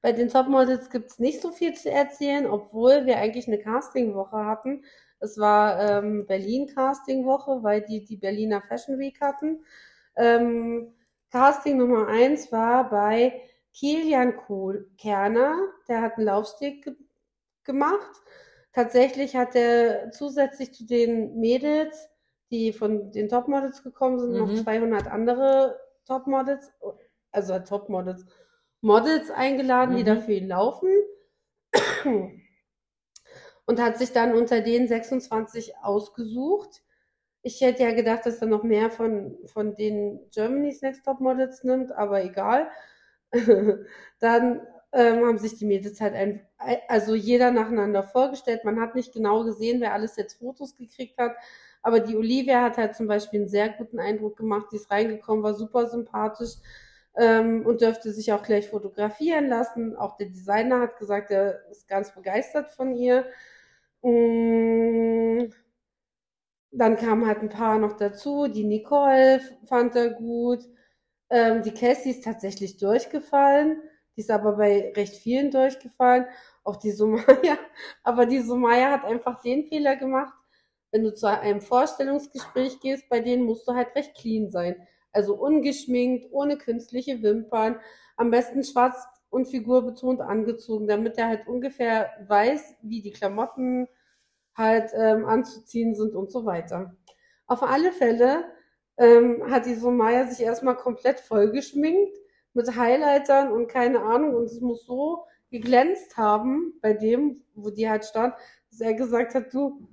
Bei 0.00 0.12
den 0.12 0.28
Topmodels 0.28 0.90
gibt 0.90 1.10
es 1.10 1.18
nicht 1.18 1.40
so 1.40 1.50
viel 1.52 1.74
zu 1.74 1.90
erzählen, 1.90 2.46
obwohl 2.46 3.06
wir 3.06 3.18
eigentlich 3.18 3.46
eine 3.48 3.58
Castingwoche 3.58 4.44
hatten. 4.44 4.84
Es 5.20 5.38
war 5.38 5.80
ähm, 6.02 6.26
Berlin 6.26 6.68
Castingwoche, 6.72 7.62
weil 7.62 7.82
die 7.82 8.04
die 8.04 8.16
Berliner 8.16 8.62
Fashion 8.62 8.98
Week 8.98 9.20
hatten. 9.20 9.64
Ähm, 10.16 10.94
Casting 11.30 11.76
Nummer 11.78 12.06
eins 12.06 12.50
war 12.52 12.88
bei 12.88 13.40
Kilian 13.74 14.36
Kohl- 14.36 14.88
Kerner. 14.96 15.56
Der 15.88 16.00
hat 16.00 16.16
einen 16.16 16.26
Laufsteg 16.26 16.84
ge 16.84 16.94
gemacht. 17.64 18.22
Tatsächlich 18.72 19.34
hat 19.36 19.54
er 19.56 20.10
zusätzlich 20.12 20.72
zu 20.72 20.86
den 20.86 21.38
Mädels, 21.40 22.08
die 22.50 22.72
von 22.72 23.10
den 23.10 23.28
Topmodels 23.28 23.82
gekommen 23.82 24.18
sind, 24.20 24.32
noch 24.32 24.46
Mhm. 24.48 24.56
200 24.62 25.08
andere 25.08 25.78
Topmodels, 26.08 26.72
also 27.32 27.58
Topmodels, 27.60 28.26
Models 28.82 29.30
eingeladen, 29.30 29.96
die 29.96 30.02
Mhm. 30.02 30.06
dafür 30.06 30.34
ihn 30.36 30.48
laufen. 30.48 30.90
Und 33.66 33.80
hat 33.80 33.98
sich 33.98 34.12
dann 34.12 34.34
unter 34.34 34.60
den 34.60 34.88
26 34.88 35.76
ausgesucht. 35.82 36.82
Ich 37.42 37.60
hätte 37.60 37.82
ja 37.84 37.92
gedacht, 37.92 38.26
dass 38.26 38.40
er 38.40 38.48
noch 38.48 38.62
mehr 38.64 38.90
von, 38.90 39.36
von 39.46 39.74
den 39.74 40.20
Germany's 40.32 40.82
Next 40.82 41.04
Top 41.04 41.20
Models 41.20 41.64
nimmt, 41.64 41.92
aber 41.92 42.24
egal. 42.24 42.68
Dann 44.20 44.66
ähm, 44.92 45.26
haben 45.26 45.38
sich 45.38 45.56
die 45.58 45.66
Mädels 45.66 46.00
halt 46.00 46.14
ein, 46.14 46.46
also 46.88 47.14
jeder 47.14 47.50
nacheinander 47.50 48.02
vorgestellt. 48.02 48.64
Man 48.64 48.80
hat 48.80 48.94
nicht 48.94 49.12
genau 49.12 49.44
gesehen, 49.44 49.80
wer 49.80 49.92
alles 49.94 50.16
jetzt 50.16 50.38
Fotos 50.38 50.76
gekriegt 50.76 51.18
hat. 51.18 51.36
Aber 51.88 52.00
die 52.00 52.16
Olivia 52.16 52.62
hat 52.62 52.76
halt 52.76 52.94
zum 52.96 53.06
Beispiel 53.06 53.40
einen 53.40 53.48
sehr 53.48 53.70
guten 53.70 53.98
Eindruck 53.98 54.36
gemacht. 54.36 54.66
Die 54.72 54.76
ist 54.76 54.90
reingekommen, 54.90 55.42
war 55.42 55.54
super 55.54 55.86
sympathisch 55.88 56.56
ähm, 57.16 57.64
und 57.66 57.80
dürfte 57.80 58.12
sich 58.12 58.32
auch 58.32 58.42
gleich 58.42 58.68
fotografieren 58.68 59.48
lassen. 59.48 59.96
Auch 59.96 60.16
der 60.18 60.26
Designer 60.28 60.80
hat 60.80 60.98
gesagt, 60.98 61.30
er 61.30 61.66
ist 61.70 61.88
ganz 61.88 62.14
begeistert 62.14 62.70
von 62.72 62.94
ihr. 62.94 63.24
Mm, 64.02 65.48
Dann 66.70 66.96
kamen 66.96 67.26
halt 67.26 67.40
ein 67.40 67.48
paar 67.48 67.78
noch 67.78 67.94
dazu. 67.96 68.46
Die 68.48 68.64
Nicole 68.64 69.40
fand 69.66 69.96
er 69.96 70.10
gut. 70.10 70.60
Ähm, 71.30 71.62
die 71.62 71.72
Cassie 71.74 72.10
ist 72.10 72.24
tatsächlich 72.24 72.76
durchgefallen. 72.78 73.82
Die 74.16 74.20
ist 74.20 74.30
aber 74.30 74.56
bei 74.56 74.92
recht 74.96 75.16
vielen 75.16 75.50
durchgefallen. 75.50 76.26
Auch 76.64 76.76
die 76.76 76.90
Sumaya. 76.92 77.58
Aber 78.04 78.26
die 78.26 78.40
Sumaya 78.40 78.90
hat 78.90 79.04
einfach 79.04 79.40
den 79.42 79.64
Fehler 79.68 79.96
gemacht. 79.96 80.34
Wenn 80.90 81.04
du 81.04 81.14
zu 81.14 81.26
einem 81.28 81.60
Vorstellungsgespräch 81.60 82.80
gehst, 82.80 83.08
bei 83.08 83.20
denen 83.20 83.44
musst 83.44 83.68
du 83.68 83.74
halt 83.74 83.94
recht 83.94 84.14
clean 84.16 84.50
sein. 84.50 84.76
Also 85.12 85.34
ungeschminkt, 85.34 86.26
ohne 86.30 86.56
künstliche 86.56 87.22
Wimpern. 87.22 87.80
Am 88.16 88.30
besten 88.30 88.64
schwarz 88.64 89.06
und 89.30 89.46
figurbetont 89.46 90.20
angezogen, 90.20 90.86
damit 90.86 91.18
er 91.18 91.28
halt 91.28 91.46
ungefähr 91.46 92.10
weiß, 92.26 92.76
wie 92.82 93.02
die 93.02 93.12
Klamotten 93.12 93.88
halt 94.54 94.90
ähm, 94.94 95.24
anzuziehen 95.26 95.94
sind 95.94 96.14
und 96.14 96.30
so 96.30 96.44
weiter. 96.44 96.96
Auf 97.46 97.62
alle 97.62 97.92
Fälle 97.92 98.44
ähm, 98.96 99.50
hat 99.50 99.66
die 99.66 99.74
Somaya 99.74 100.26
sich 100.26 100.44
erstmal 100.44 100.76
komplett 100.76 101.20
vollgeschminkt 101.20 102.16
mit 102.54 102.76
Highlightern 102.76 103.52
und 103.52 103.68
keine 103.68 104.00
Ahnung 104.00 104.34
und 104.34 104.44
es 104.44 104.60
muss 104.60 104.84
so 104.84 105.24
geglänzt 105.50 106.16
haben 106.16 106.74
bei 106.82 106.92
dem, 106.92 107.44
wo 107.54 107.70
die 107.70 107.88
halt 107.88 108.04
stand, 108.04 108.34
dass 108.70 108.80
er 108.80 108.94
gesagt 108.94 109.34
hat, 109.34 109.54
du, 109.54 109.88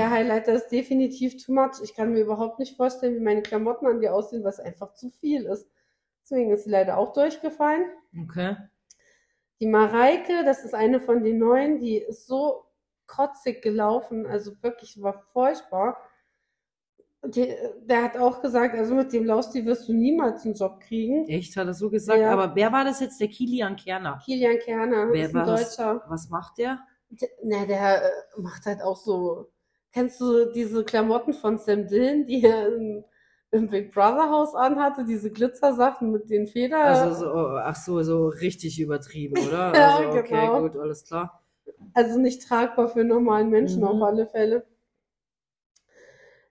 der 0.00 0.10
Highlighter 0.10 0.54
ist 0.54 0.68
definitiv 0.68 1.44
too 1.44 1.52
much. 1.52 1.82
Ich 1.82 1.94
kann 1.94 2.12
mir 2.12 2.20
überhaupt 2.20 2.58
nicht 2.58 2.76
vorstellen, 2.76 3.16
wie 3.16 3.20
meine 3.20 3.42
Klamotten 3.42 3.86
an 3.86 4.00
dir 4.00 4.14
aussehen, 4.14 4.44
was 4.44 4.58
einfach 4.58 4.94
zu 4.94 5.10
viel 5.10 5.44
ist. 5.44 5.68
Deswegen 6.22 6.50
ist 6.50 6.64
sie 6.64 6.70
leider 6.70 6.96
auch 6.96 7.12
durchgefallen. 7.12 7.84
Okay. 8.22 8.56
Die 9.60 9.66
Mareike, 9.66 10.42
das 10.44 10.64
ist 10.64 10.74
eine 10.74 11.00
von 11.00 11.22
den 11.22 11.38
neuen, 11.38 11.78
die 11.80 11.98
ist 11.98 12.26
so 12.26 12.64
kotzig 13.06 13.60
gelaufen, 13.60 14.26
also 14.26 14.52
wirklich 14.62 15.02
war 15.02 15.22
furchtbar. 15.32 15.98
Die, 17.22 17.54
der 17.82 18.04
hat 18.04 18.16
auch 18.16 18.40
gesagt, 18.40 18.74
also 18.74 18.94
mit 18.94 19.12
dem 19.12 19.26
Laufstil 19.26 19.66
wirst 19.66 19.86
du 19.86 19.92
niemals 19.92 20.46
einen 20.46 20.54
Job 20.54 20.80
kriegen. 20.80 21.28
Echt, 21.28 21.54
hat 21.58 21.66
er 21.66 21.74
so 21.74 21.90
gesagt. 21.90 22.20
Ja. 22.20 22.30
Aber 22.32 22.56
wer 22.56 22.72
war 22.72 22.86
das 22.86 23.00
jetzt? 23.00 23.20
Der 23.20 23.28
Kilian 23.28 23.76
Kerner. 23.76 24.18
Kilian 24.24 24.58
Kerner 24.60 25.12
Wer 25.12 25.26
ist 25.26 25.34
ein 25.34 25.40
war 25.40 25.46
das? 25.46 25.76
Deutscher. 25.76 26.02
Was 26.08 26.30
macht 26.30 26.56
der? 26.56 26.80
Der, 27.10 27.28
na, 27.42 27.66
der 27.66 28.10
macht 28.38 28.64
halt 28.64 28.80
auch 28.80 28.96
so. 28.96 29.50
Kennst 29.92 30.20
du 30.20 30.46
diese 30.52 30.84
Klamotten 30.84 31.32
von 31.32 31.58
Sam 31.58 31.86
Dillon, 31.86 32.26
die 32.26 32.42
er 32.44 32.74
im, 32.74 33.04
im 33.52 33.68
Big 33.70 33.92
Brother 33.92 34.28
Haus 34.30 34.54
anhatte, 34.56 35.04
diese 35.04 35.30
Glitzersachen 35.30 36.10
mit 36.10 36.28
den 36.30 36.46
Federn? 36.48 36.78
Also 36.82 37.12
so, 37.14 37.26
ach 37.58 37.74
so, 37.76 38.02
so 38.02 38.28
richtig 38.28 38.78
übertrieben, 38.80 39.36
oder? 39.38 39.74
Ja, 39.74 39.80
also, 39.80 40.02
okay, 40.18 40.50
genau. 40.50 40.50
gut, 40.50 40.76
alles 40.76 41.04
klar. 41.04 41.42
Also 41.94 42.18
nicht 42.18 42.42
tragbar 42.48 42.88
für 42.88 43.04
normalen 43.04 43.48
Menschen 43.48 43.84
Mhm. 43.84 43.84
auf 43.84 44.02
alle 44.02 44.26
Fälle. 44.26 44.66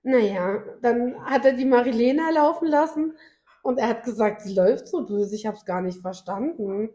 Naja, 0.04 0.64
dann 0.82 1.16
hat 1.26 1.46
er 1.46 1.54
die 1.54 1.66
Marilena 1.66 2.30
laufen 2.32 2.68
lassen 2.68 3.18
und 3.64 3.78
er 3.80 3.90
hat 3.90 4.04
gesagt, 4.04 4.42
sie 4.42 4.54
läuft 4.54 4.88
so 4.88 5.06
böse, 5.06 5.36
ich 5.36 5.46
habe 5.46 5.58
es 5.58 5.66
gar 5.66 5.82
nicht 5.82 6.02
verstanden. 6.02 6.90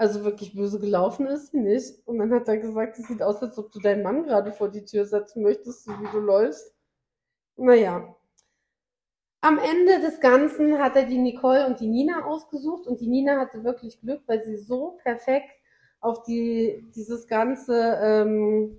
Also 0.00 0.24
wirklich 0.24 0.54
böse 0.54 0.80
gelaufen 0.80 1.26
ist 1.26 1.50
sie 1.50 1.58
nicht. 1.58 2.06
Und 2.06 2.16
dann 2.16 2.32
hat 2.32 2.48
er 2.48 2.56
gesagt, 2.56 2.98
es 2.98 3.06
sieht 3.06 3.20
aus, 3.20 3.42
als 3.42 3.58
ob 3.58 3.70
du 3.70 3.80
deinen 3.80 4.02
Mann 4.02 4.24
gerade 4.24 4.50
vor 4.50 4.70
die 4.70 4.86
Tür 4.86 5.04
setzen 5.04 5.42
möchtest, 5.42 5.84
so 5.84 5.92
wie 5.92 6.10
du 6.10 6.20
läufst. 6.20 6.74
Naja. 7.56 8.16
Am 9.42 9.58
Ende 9.58 10.00
des 10.00 10.18
Ganzen 10.20 10.78
hat 10.78 10.96
er 10.96 11.04
die 11.04 11.18
Nicole 11.18 11.66
und 11.66 11.80
die 11.80 11.86
Nina 11.86 12.24
ausgesucht 12.24 12.86
und 12.86 12.98
die 13.02 13.08
Nina 13.08 13.38
hatte 13.40 13.62
wirklich 13.62 14.00
Glück, 14.00 14.22
weil 14.24 14.42
sie 14.42 14.56
so 14.56 14.96
perfekt 15.02 15.50
auf 16.00 16.22
die, 16.22 16.90
dieses 16.94 17.26
ganze 17.26 17.98
ähm, 18.02 18.78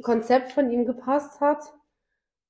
Konzept 0.00 0.52
von 0.52 0.70
ihm 0.70 0.86
gepasst 0.86 1.38
hat, 1.42 1.62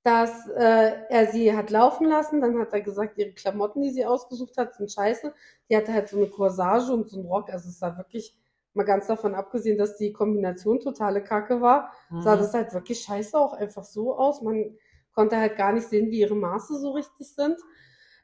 dass 0.08 0.48
äh, 0.48 0.92
er 1.10 1.26
sie 1.32 1.54
hat 1.56 1.70
laufen 1.70 2.08
lassen. 2.08 2.40
Dann 2.40 2.58
hat 2.58 2.72
er 2.72 2.80
gesagt, 2.80 3.18
ihre 3.18 3.32
Klamotten, 3.32 3.82
die 3.82 3.90
sie 3.90 4.06
ausgesucht 4.06 4.56
hat, 4.56 4.74
sind 4.74 4.90
scheiße. 4.90 5.34
Die 5.68 5.76
hatte 5.76 5.92
halt 5.92 6.08
so 6.08 6.16
eine 6.16 6.28
Corsage 6.28 6.92
und 6.92 7.08
so 7.08 7.18
einen 7.18 7.26
Rock. 7.26 7.50
Also 7.50 7.68
es 7.68 7.78
sah 7.78 7.96
wirklich, 7.98 8.34
mal 8.74 8.84
ganz 8.84 9.06
davon 9.06 9.34
abgesehen, 9.34 9.76
dass 9.78 9.96
die 9.98 10.12
Kombination 10.12 10.80
totale 10.80 11.22
Kacke 11.22 11.60
war, 11.60 11.92
sah 12.18 12.36
Mhm. 12.36 12.38
das 12.38 12.54
halt 12.54 12.72
wirklich 12.74 13.00
scheiße 13.00 13.36
auch 13.38 13.52
einfach 13.52 13.84
so 13.84 14.16
aus. 14.16 14.40
Man 14.42 14.76
konnte 15.12 15.36
halt 15.36 15.56
gar 15.56 15.72
nicht 15.72 15.88
sehen, 15.88 16.10
wie 16.10 16.20
ihre 16.20 16.36
Maße 16.36 16.78
so 16.78 16.92
richtig 16.92 17.34
sind. 17.34 17.58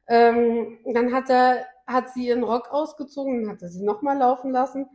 Ähm, 0.07 0.79
dann 0.93 1.13
hat 1.13 1.31
er, 1.31 1.67
hat 1.87 2.11
sie 2.11 2.29
ihren 2.29 2.45
Rock 2.45 2.71
ausgezogen, 2.73 3.43
dann 3.45 3.53
hat 3.55 3.63
er 3.63 3.69
sie 3.69 3.85
nochmal 3.85 4.19
laufen 4.19 4.51
lassen. 4.53 4.87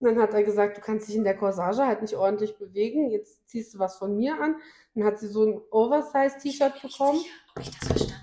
Dann 0.00 0.18
hat 0.18 0.32
er 0.34 0.42
gesagt, 0.42 0.78
du 0.78 0.80
kannst 0.80 1.08
dich 1.08 1.16
in 1.16 1.24
der 1.24 1.36
Corsage 1.36 1.86
halt 1.86 2.00
nicht 2.02 2.16
ordentlich 2.16 2.56
bewegen, 2.56 3.10
jetzt 3.10 3.46
ziehst 3.48 3.74
du 3.74 3.78
was 3.78 3.96
von 3.98 4.16
mir 4.16 4.40
an. 4.40 4.56
Dann 4.94 5.04
hat 5.04 5.18
sie 5.18 5.28
so 5.28 5.44
ein 5.44 5.60
Oversize-T-Shirt 5.70 6.80
bekommen. 6.82 7.20
ob 7.56 7.62
ich 7.62 7.70
das 7.70 7.86
verstanden 7.88 8.14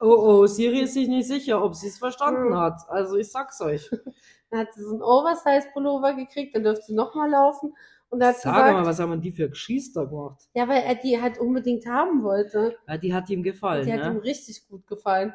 Oh, 0.00 0.16
oh, 0.42 0.46
Siri 0.46 0.80
ist 0.82 0.94
sich 0.94 1.08
nicht 1.08 1.26
sicher, 1.26 1.62
ob 1.64 1.74
sie 1.74 1.88
es 1.88 1.98
verstanden 1.98 2.50
Hm. 2.50 2.56
hat. 2.56 2.80
Also 2.88 3.16
ich 3.16 3.30
sag's 3.30 3.60
euch. 3.60 3.90
Dann 4.50 4.60
hat 4.60 4.74
sie 4.74 4.82
so 4.82 4.94
ein 4.94 5.02
Oversize-Pullover 5.02 6.14
gekriegt, 6.14 6.54
dann 6.54 6.62
dürfte 6.62 6.84
sie 6.86 6.94
nochmal 6.94 7.28
laufen. 7.30 7.74
Und 8.10 8.20
da 8.20 8.28
hat 8.28 8.36
sie 8.36 8.42
Sag 8.42 8.54
gesagt, 8.54 8.72
mal, 8.74 8.86
was 8.86 9.00
haben 9.00 9.20
die 9.20 9.32
für 9.32 9.48
Geschiester 9.48 10.06
gemacht? 10.06 10.42
ja, 10.54 10.68
weil 10.68 10.82
er 10.82 10.94
die 10.94 11.20
halt 11.20 11.38
unbedingt 11.38 11.86
haben 11.86 12.22
wollte. 12.22 12.76
Ja, 12.86 12.96
die 12.96 13.12
hat 13.12 13.28
ihm 13.30 13.42
gefallen, 13.42 13.84
Die 13.86 13.92
hat 13.92 14.06
ihm 14.06 14.14
ne? 14.18 14.22
richtig 14.22 14.68
gut 14.68 14.86
gefallen. 14.86 15.34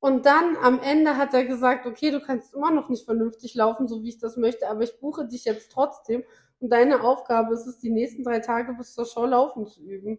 Und 0.00 0.24
dann 0.24 0.56
am 0.56 0.80
Ende 0.80 1.18
hat 1.18 1.34
er 1.34 1.44
gesagt, 1.44 1.86
okay, 1.86 2.10
du 2.10 2.20
kannst 2.20 2.54
immer 2.54 2.70
noch 2.70 2.88
nicht 2.88 3.04
vernünftig 3.04 3.54
laufen, 3.54 3.86
so 3.86 4.02
wie 4.02 4.08
ich 4.08 4.18
das 4.18 4.38
möchte, 4.38 4.68
aber 4.68 4.82
ich 4.82 4.98
buche 4.98 5.28
dich 5.28 5.44
jetzt 5.44 5.70
trotzdem. 5.70 6.24
Und 6.58 6.70
deine 6.70 7.02
Aufgabe 7.02 7.52
ist 7.52 7.66
es, 7.66 7.78
die 7.78 7.90
nächsten 7.90 8.24
drei 8.24 8.40
Tage 8.40 8.72
bis 8.72 8.94
zur 8.94 9.04
Show 9.04 9.26
laufen 9.26 9.66
zu 9.66 9.82
üben. 9.82 10.18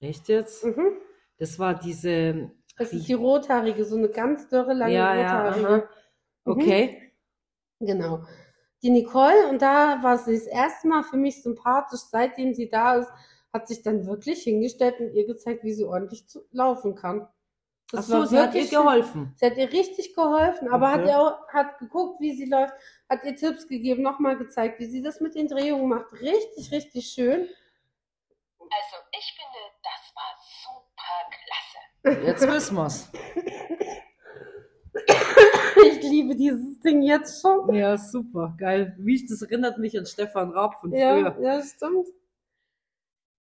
Echt 0.00 0.28
jetzt? 0.28 0.64
Mhm. 0.64 0.96
Das 1.38 1.58
war 1.58 1.74
diese. 1.74 2.52
Das 2.78 2.92
ist 2.92 3.08
die 3.08 3.14
rothaarige, 3.14 3.84
so 3.84 3.96
eine 3.96 4.08
ganz 4.08 4.48
dürre, 4.48 4.74
lange 4.74 4.94
ja, 4.94 5.14
ja, 5.14 5.48
rothaarige. 5.48 5.68
aha. 5.68 5.88
Okay. 6.44 7.12
Genau. 7.80 8.22
Die 8.82 8.90
Nicole, 8.90 9.48
und 9.50 9.62
da 9.62 10.02
war 10.02 10.18
sie 10.18 10.34
das 10.34 10.46
erste 10.46 10.86
Mal 10.86 11.02
für 11.02 11.16
mich 11.16 11.42
sympathisch, 11.42 12.00
seitdem 12.10 12.54
sie 12.54 12.68
da 12.68 12.96
ist, 12.96 13.10
hat 13.52 13.66
sich 13.66 13.82
dann 13.82 14.06
wirklich 14.06 14.42
hingestellt 14.42 15.00
und 15.00 15.12
ihr 15.12 15.26
gezeigt, 15.26 15.64
wie 15.64 15.72
sie 15.72 15.84
ordentlich 15.84 16.28
zu 16.28 16.44
laufen 16.52 16.94
kann. 16.94 17.26
Ach 17.92 17.98
Das 17.98 18.06
so, 18.08 18.18
war 18.18 18.26
sie 18.26 18.36
hat 18.38 18.48
ihr 18.54 18.62
wirklich- 18.62 18.70
geholfen. 18.70 19.34
Sie 19.36 19.46
hat 19.46 19.56
ihr 19.56 19.72
richtig 19.72 20.14
geholfen, 20.14 20.68
aber 20.72 20.90
hat 20.90 21.00
Okay. 21.02 21.10
ihr 21.10 21.18
auch, 21.20 21.48
hat 21.48 21.78
geguckt, 21.78 22.20
wie 22.20 22.34
sie 22.36 22.46
läuft, 22.46 22.74
hat 23.08 23.22
ihr 23.24 23.36
Tipps 23.36 23.68
gegeben, 23.68 24.02
nochmal 24.02 24.36
gezeigt, 24.36 24.80
wie 24.80 24.86
sie 24.86 25.02
das 25.02 25.20
mit 25.20 25.34
den 25.36 25.46
Drehungen 25.46 25.88
macht. 25.88 26.12
Richtig, 26.14 26.72
richtig 26.72 27.06
schön. 27.06 27.48
Also 28.58 28.96
ich 29.16 29.36
finde, 29.36 29.58
das 29.84 30.14
war 30.16 30.34
super 30.64 31.30
klasse. 32.10 32.26
Jetzt 32.26 32.48
wissen 32.48 32.76
wir's. 32.76 33.10
Ich 35.84 36.02
liebe 36.02 36.34
dieses 36.34 36.80
Ding 36.80 37.02
jetzt 37.02 37.40
schon. 37.42 37.72
Ja, 37.74 37.96
super, 37.98 38.54
geil. 38.58 38.94
Wie, 38.98 39.24
das 39.26 39.42
erinnert 39.42 39.78
mich 39.78 39.96
an 39.98 40.06
Stefan 40.06 40.50
Raab 40.50 40.80
von 40.80 40.92
Ja, 40.92 41.12
früher. 41.34 41.36
ja, 41.42 41.62
stimmt. 41.62 42.08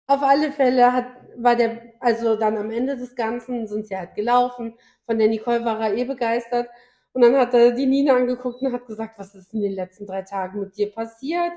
Auf 0.07 0.21
alle 0.21 0.51
Fälle 0.51 0.91
hat, 0.93 1.05
war 1.37 1.55
der, 1.55 1.81
also 1.99 2.35
dann 2.35 2.57
am 2.57 2.71
Ende 2.71 2.97
des 2.97 3.15
Ganzen 3.15 3.67
sind 3.67 3.87
sie 3.87 3.97
halt 3.97 4.15
gelaufen. 4.15 4.75
Von 5.05 5.17
der 5.17 5.27
Nicole 5.29 5.63
war 5.65 5.79
er 5.79 5.95
eh 5.95 6.03
begeistert. 6.05 6.69
Und 7.13 7.21
dann 7.21 7.35
hat 7.37 7.53
er 7.53 7.71
die 7.71 7.85
Nina 7.85 8.15
angeguckt 8.15 8.61
und 8.61 8.73
hat 8.73 8.85
gesagt, 8.87 9.17
was 9.19 9.35
ist 9.35 9.53
in 9.53 9.61
den 9.61 9.73
letzten 9.73 10.05
drei 10.05 10.23
Tagen 10.23 10.59
mit 10.59 10.77
dir 10.77 10.91
passiert? 10.91 11.51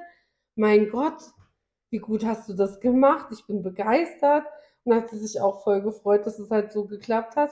Mein 0.55 0.90
Gott, 0.90 1.20
wie 1.90 1.98
gut 1.98 2.24
hast 2.24 2.48
du 2.48 2.55
das 2.55 2.81
gemacht? 2.81 3.28
Ich 3.32 3.47
bin 3.47 3.62
begeistert. 3.62 4.47
Und 4.85 4.94
hat 4.94 5.09
sie 5.10 5.18
sich 5.18 5.40
auch 5.40 5.64
voll 5.64 5.82
gefreut, 5.82 6.27
dass 6.27 6.39
es 6.39 6.51
halt 6.51 6.73
so 6.73 6.86
geklappt 6.86 7.35
hat. 7.36 7.51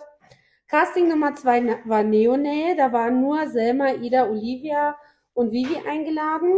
Casting 0.69 1.09
Nummer 1.09 1.35
zwei 1.35 1.61
ne- 1.61 1.81
war 1.87 2.05
Neonail. 2.05 2.77
Da 2.77 2.93
waren 2.93 3.21
nur 3.21 3.49
Selma, 3.49 3.95
Ida, 3.95 4.29
Olivia 4.29 4.97
und 5.35 5.53
Vivi 5.53 5.77
eingeladen. 5.89 6.53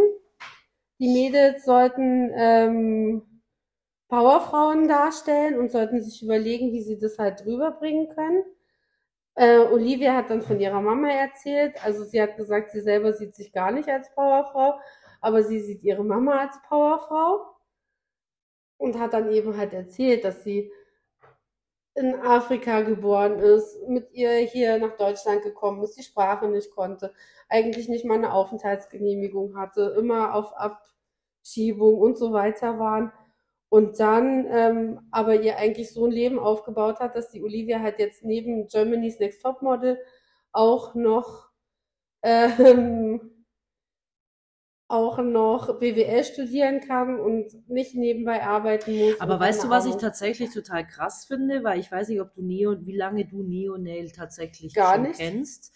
Die 0.99 1.09
Mädels 1.09 1.65
sollten 1.65 2.31
ähm, 2.35 3.36
Powerfrauen 4.09 4.89
darstellen 4.89 5.59
und 5.59 5.71
sollten 5.71 6.01
sich 6.03 6.23
überlegen, 6.23 6.73
wie 6.73 6.83
sie 6.83 6.99
das 6.99 7.19
halt 7.19 7.45
rüberbringen 7.45 8.09
können. 8.09 8.45
Äh, 9.35 9.59
Olivia 9.59 10.15
hat 10.15 10.31
dann 10.31 10.43
von 10.43 10.61
ihrer 10.61 10.81
Mama 10.81 11.09
erzählt. 11.09 11.85
Also 11.85 12.05
sie 12.05 12.21
hat 12.23 12.37
gesagt, 12.37 12.71
sie 12.71 12.81
selber 12.81 13.13
sieht 13.13 13.35
sich 13.35 13.53
gar 13.53 13.71
nicht 13.73 13.89
als 13.89 14.13
Powerfrau, 14.15 14.79
aber 15.21 15.43
sie 15.43 15.61
sieht 15.61 15.83
ihre 15.83 16.05
Mama 16.05 16.41
als 16.41 16.61
Powerfrau. 16.69 17.53
Und 18.79 18.99
hat 18.99 19.15
dann 19.15 19.31
eben 19.33 19.57
halt 19.57 19.73
erzählt, 19.73 20.25
dass 20.25 20.45
sie 20.45 20.71
in 21.95 22.15
Afrika 22.15 22.83
geboren 22.83 23.39
ist, 23.39 23.89
mit 23.89 24.13
ihr 24.13 24.31
hier 24.41 24.79
nach 24.79 24.97
Deutschland 24.97 25.43
gekommen 25.43 25.83
ist, 25.83 25.97
die 25.97 26.03
Sprache 26.03 26.47
nicht 26.47 26.71
konnte, 26.71 27.15
eigentlich 27.49 27.89
nicht 27.89 28.05
mal 28.05 28.19
eine 28.19 28.33
Aufenthaltsgenehmigung 28.35 29.57
hatte, 29.57 29.95
immer 29.99 30.35
auf 30.35 30.53
Abschiebung 30.57 31.99
und 31.99 32.19
so 32.19 32.33
weiter 32.33 32.79
waren. 32.79 33.13
Und 33.69 33.99
dann 33.99 34.47
ähm, 34.49 35.01
aber 35.11 35.41
ihr 35.43 35.57
eigentlich 35.59 35.93
so 35.93 36.07
ein 36.07 36.13
Leben 36.13 36.39
aufgebaut 36.39 37.01
hat, 37.01 37.17
dass 37.17 37.31
die 37.31 37.43
Olivia 37.43 37.81
halt 37.81 37.99
jetzt 37.99 38.25
neben 38.25 38.69
Germany's 38.69 39.19
Next 39.19 39.43
Top 39.43 39.61
Model 39.63 39.99
auch 40.53 40.95
noch 40.95 41.49
ähm, 42.23 43.33
auch 44.89 45.19
noch 45.19 45.81
BWL 45.81 46.23
studieren 46.23 46.81
kann 46.81 47.19
und 47.19 47.69
nicht 47.69 47.97
nebenbei 47.97 48.45
arbeiten 48.45 48.97
muss. 48.97 49.21
Aber 49.21 49.41
weißt 49.41 49.65
du, 49.65 49.69
was 49.69 49.85
ich 49.85 49.91
Ahnung. 49.91 50.01
tatsächlich 50.01 50.51
total 50.51 50.87
krass 50.87 51.25
finde? 51.27 51.65
Weil 51.65 51.81
ich 51.81 51.91
weiß 51.91 52.09
nicht, 52.09 52.21
ob 52.21 52.33
du 52.35 52.43
Neo, 52.43 52.77
wie 52.87 52.97
lange 52.97 53.25
du 53.27 53.43
Neonail 53.43 54.11
tatsächlich 54.13 54.75
Gar 54.75 54.95
schon 54.95 55.03
nicht. 55.03 55.19
kennst. 55.19 55.73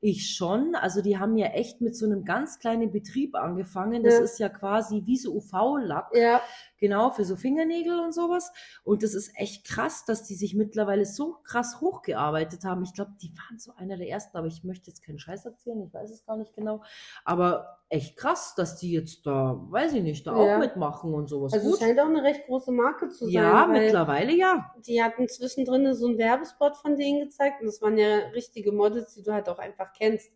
Ich 0.00 0.30
schon. 0.36 0.74
Also 0.76 1.00
die 1.02 1.18
haben 1.18 1.36
ja 1.36 1.46
echt 1.48 1.80
mit 1.80 1.96
so 1.96 2.04
einem 2.06 2.24
ganz 2.24 2.58
kleinen 2.60 2.92
Betrieb 2.92 3.34
angefangen. 3.34 4.04
Das 4.04 4.14
Ja. 4.18 4.20
ist 4.20 4.38
ja 4.38 4.48
quasi 4.50 5.02
wie 5.06 5.16
so 5.16 5.34
UV-Lack. 5.34 6.14
Ja, 6.14 6.40
Genau, 6.78 7.10
für 7.10 7.24
so 7.24 7.36
Fingernägel 7.36 8.00
und 8.00 8.12
sowas. 8.12 8.52
Und 8.82 9.02
das 9.02 9.14
ist 9.14 9.32
echt 9.36 9.66
krass, 9.66 10.04
dass 10.04 10.24
die 10.24 10.34
sich 10.34 10.54
mittlerweile 10.54 11.04
so 11.06 11.36
krass 11.44 11.80
hochgearbeitet 11.80 12.64
haben. 12.64 12.82
Ich 12.82 12.92
glaube, 12.94 13.12
die 13.22 13.32
waren 13.36 13.58
so 13.58 13.72
einer 13.76 13.96
der 13.96 14.08
ersten, 14.08 14.36
aber 14.36 14.48
ich 14.48 14.64
möchte 14.64 14.90
jetzt 14.90 15.02
keinen 15.04 15.18
Scheiß 15.18 15.44
erzählen, 15.44 15.80
ich 15.82 15.94
weiß 15.94 16.10
es 16.10 16.24
gar 16.26 16.36
nicht 16.36 16.54
genau. 16.54 16.82
Aber 17.24 17.78
echt 17.88 18.16
krass, 18.16 18.54
dass 18.56 18.76
die 18.76 18.92
jetzt 18.92 19.24
da, 19.24 19.56
weiß 19.70 19.92
ich 19.94 20.02
nicht, 20.02 20.26
da 20.26 20.32
Ja. 20.32 20.56
auch 20.56 20.58
mitmachen 20.58 21.14
und 21.14 21.28
sowas. 21.28 21.52
also 21.52 21.66
es 21.66 21.78
Gut. 21.78 21.80
scheint 21.86 22.00
auch 22.00 22.06
eine 22.06 22.22
recht 22.22 22.46
große 22.46 22.72
Marke 22.72 23.08
zu 23.08 23.26
sein. 23.26 23.32
Ja, 23.32 23.68
weil 23.68 23.82
mittlerweile 23.84 24.32
ja. 24.32 24.74
Die 24.86 25.02
hatten 25.02 25.28
zwischendrin 25.28 25.94
so 25.94 26.08
einen 26.08 26.18
Werbespot 26.18 26.76
von 26.76 26.96
denen 26.96 27.20
gezeigt 27.20 27.60
und 27.60 27.66
das 27.66 27.80
waren 27.80 27.96
ja 27.96 28.16
richtige 28.34 28.72
Models, 28.72 29.14
die 29.14 29.22
du 29.22 29.32
halt 29.32 29.48
auch 29.48 29.58
einfach 29.58 29.92
kennst. 29.96 30.30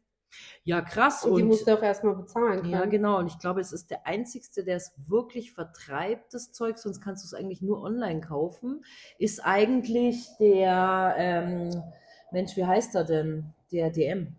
Ja, 0.65 0.81
krass. 0.81 1.25
Und, 1.25 1.37
die 1.37 1.43
Und 1.43 1.49
musst 1.49 1.67
du 1.67 1.75
auch 1.75 1.83
erstmal 1.83 2.15
bezahlen 2.17 2.61
können. 2.61 2.73
ja, 2.73 2.85
genau. 2.85 3.19
Und 3.19 3.27
ich 3.29 3.39
glaube, 3.39 3.61
es 3.61 3.73
ist 3.73 3.91
der 3.91 4.07
einzigste, 4.07 4.65
der 4.65 4.77
es 4.77 4.93
wirklich 5.07 5.53
vertreibt, 5.53 6.35
das 6.35 6.53
Zeug, 6.53 6.79
sonst 6.79 7.01
kannst 7.01 7.25
du 7.25 7.27
es 7.27 7.35
eigentlich 7.35 7.63
nur 7.63 7.83
online 7.83 8.21
kaufen. 8.21 8.85
Ist 9.19 9.45
eigentlich 9.45 10.27
der, 10.39 11.15
ähm, 11.19 11.83
Mensch, 12.31 12.57
wie 12.57 12.65
heißt 12.67 12.95
er 12.95 13.05
denn? 13.05 13.55
Der 13.73 13.91
DM. 13.91 14.37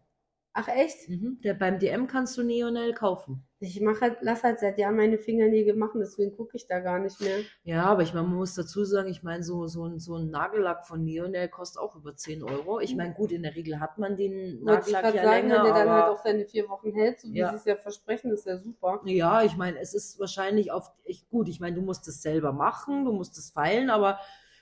Ach 0.54 0.68
echt? 0.68 1.10
Mhm. 1.10 1.40
Der, 1.44 1.54
beim 1.54 1.80
DM 1.80 2.08
kannst 2.08 2.38
du 2.38 2.44
Neonel 2.44 2.94
kaufen. 2.94 3.44
Ich 3.62 3.82
mache 3.82 4.00
halt, 4.02 4.18
lass 4.22 4.44
halt 4.44 4.60
seit 4.60 4.78
Jahren 4.78 4.96
meine 4.96 5.18
Fingernägel 5.18 5.76
machen, 5.76 6.00
deswegen 6.00 6.36
gucke 6.36 6.56
ich 6.56 6.66
da 6.68 6.80
gar 6.80 6.98
nicht 6.98 7.20
mehr. 7.20 7.40
Ja, 7.66 7.84
aber 7.84 8.04
ich 8.04 8.14
meine, 8.14 8.28
man 8.28 8.38
muss 8.38 8.56
dazu 8.56 8.86
sagen, 8.86 9.10
ich 9.10 9.22
meine, 9.22 9.44
so, 9.44 9.68
so, 9.68 9.86
ein, 9.86 10.00
so 10.00 10.16
ein 10.16 10.30
Nagellack 10.30 10.88
von 10.88 11.04
Neonel 11.04 11.50
kostet 11.50 11.82
auch 11.82 11.96
über 11.98 12.16
10 12.16 12.42
Euro. 12.42 12.80
Ich 12.80 12.96
meine, 12.96 13.14
gut, 13.14 13.34
in 13.34 13.44
der 13.44 13.56
Regel 13.56 13.82
hat 13.82 13.98
man 13.98 14.16
den 14.16 14.66
Wollte 14.66 14.88
ich 14.88 14.94
Nagellack 14.94 15.16
ja 15.16 15.24
sagen, 15.26 15.50
länger, 15.50 15.64
wenn 15.66 15.74
der 15.74 15.74
dann 15.84 15.92
halt 15.92 16.04
aber 16.04 16.12
auch 16.14 16.24
seine 16.24 16.46
vier 16.46 16.70
Wochen 16.70 16.94
hält, 16.94 17.20
so 17.20 17.28
wie 17.34 17.38
Ja. 17.38 17.50
sie 17.50 17.58
es 17.58 17.66
ja 17.66 17.76
versprechen, 17.76 18.32
ist 18.32 18.46
ja 18.46 18.58
super. 18.58 19.02
ja, 19.06 19.44
ich 19.44 19.58
meine, 19.58 19.78
es 19.80 19.94
ist 19.94 20.20
wahrscheinlich 20.20 20.72
auf, 20.72 20.90
ich, 21.04 21.30
gut, 21.30 21.50
ich 21.50 21.60
meine, 21.60 21.76
du 21.76 21.82
musst 21.82 22.08
es 22.08 22.22
selber 22.22 22.54
machen, 22.54 23.04
du 23.04 23.12
musst 23.12 23.38
es 23.38 23.50
feilen, 23.50 23.90
aber 23.90 24.20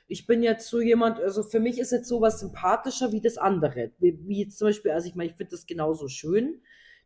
ich 0.07 0.25
bin 0.25 0.41
jetzt 0.41 0.69
so 0.69 0.81
jemand, 0.81 1.19
also 1.19 1.43
für 1.43 1.59
mich 1.59 1.79
ist 1.79 1.91
jetzt 1.91 2.07
sowas 2.07 2.39
sympathischer 2.39 3.11
wie 3.11 3.21
das 3.21 3.37
andere. 3.37 3.91
Wie, 3.99 4.17
wie 4.27 4.43
jetzt 4.43 4.57
zum 4.57 4.69
Beispiel, 4.69 4.91
also 4.91 5.07
ich 5.07 5.15
meine, 5.15 5.29
ich 5.29 5.35
finde 5.35 5.51
das 5.51 5.65
genauso 5.67 6.07
schön, 6.07 6.61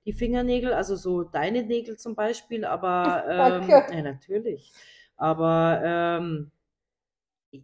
die 0.06 0.14
Fingernägel, 0.14 0.74
also 0.74 0.96
so 0.96 1.24
deine 1.24 1.64
Nägel 1.64 1.98
zum 1.98 2.16
Beispiel, 2.16 2.66
aber 2.66 3.24
ähm, 3.30 3.68
Danke. 3.68 3.96
ja, 3.96 4.02
natürlich. 4.02 4.72
Aber 5.18 5.82
ähm, 5.84 6.52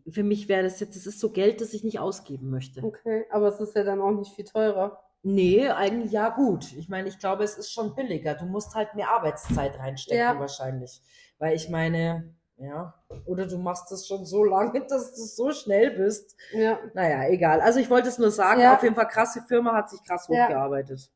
für 0.09 0.23
mich 0.23 0.47
wäre 0.47 0.63
das 0.63 0.79
jetzt, 0.79 0.95
das 0.95 1.05
ist 1.07 1.19
so 1.19 1.31
Geld, 1.31 1.61
das 1.61 1.73
ich 1.73 1.83
nicht 1.83 1.99
ausgeben 1.99 2.49
möchte. 2.49 2.83
Okay, 2.83 3.25
aber 3.31 3.47
es 3.47 3.59
ist 3.59 3.75
ja 3.75 3.83
dann 3.83 4.01
auch 4.01 4.11
nicht 4.11 4.33
viel 4.35 4.45
teurer. 4.45 5.01
Nee, 5.23 5.67
eigentlich 5.69 6.11
ja 6.11 6.29
gut. 6.29 6.73
Ich 6.77 6.89
meine, 6.89 7.07
ich 7.09 7.19
glaube, 7.19 7.43
es 7.43 7.57
ist 7.57 7.71
schon 7.71 7.95
billiger. 7.95 8.35
Du 8.35 8.45
musst 8.45 8.75
halt 8.75 8.93
mehr 8.95 9.09
Arbeitszeit 9.09 9.77
reinstecken 9.79 10.19
Ja. 10.19 10.39
wahrscheinlich. 10.39 11.01
Weil 11.39 11.55
ich 11.55 11.69
meine, 11.69 12.33
ja, 12.57 12.93
oder 13.25 13.45
du 13.47 13.57
machst 13.57 13.91
das 13.91 14.07
schon 14.07 14.25
so 14.25 14.43
lange, 14.43 14.85
dass 14.87 15.15
du 15.15 15.21
so 15.23 15.51
schnell 15.51 15.91
bist. 15.91 16.35
Ja. 16.53 16.79
Naja, 16.93 17.27
egal. 17.29 17.61
Also 17.61 17.79
ich 17.79 17.89
wollte 17.89 18.09
es 18.09 18.19
nur 18.19 18.31
sagen, 18.31 18.61
Ja. 18.61 18.75
auf 18.75 18.83
jeden 18.83 18.95
Fall 18.95 19.07
krasse 19.07 19.41
Firma 19.47 19.73
hat 19.73 19.89
sich 19.89 20.03
krass 20.03 20.27
hochgearbeitet. 20.29 21.11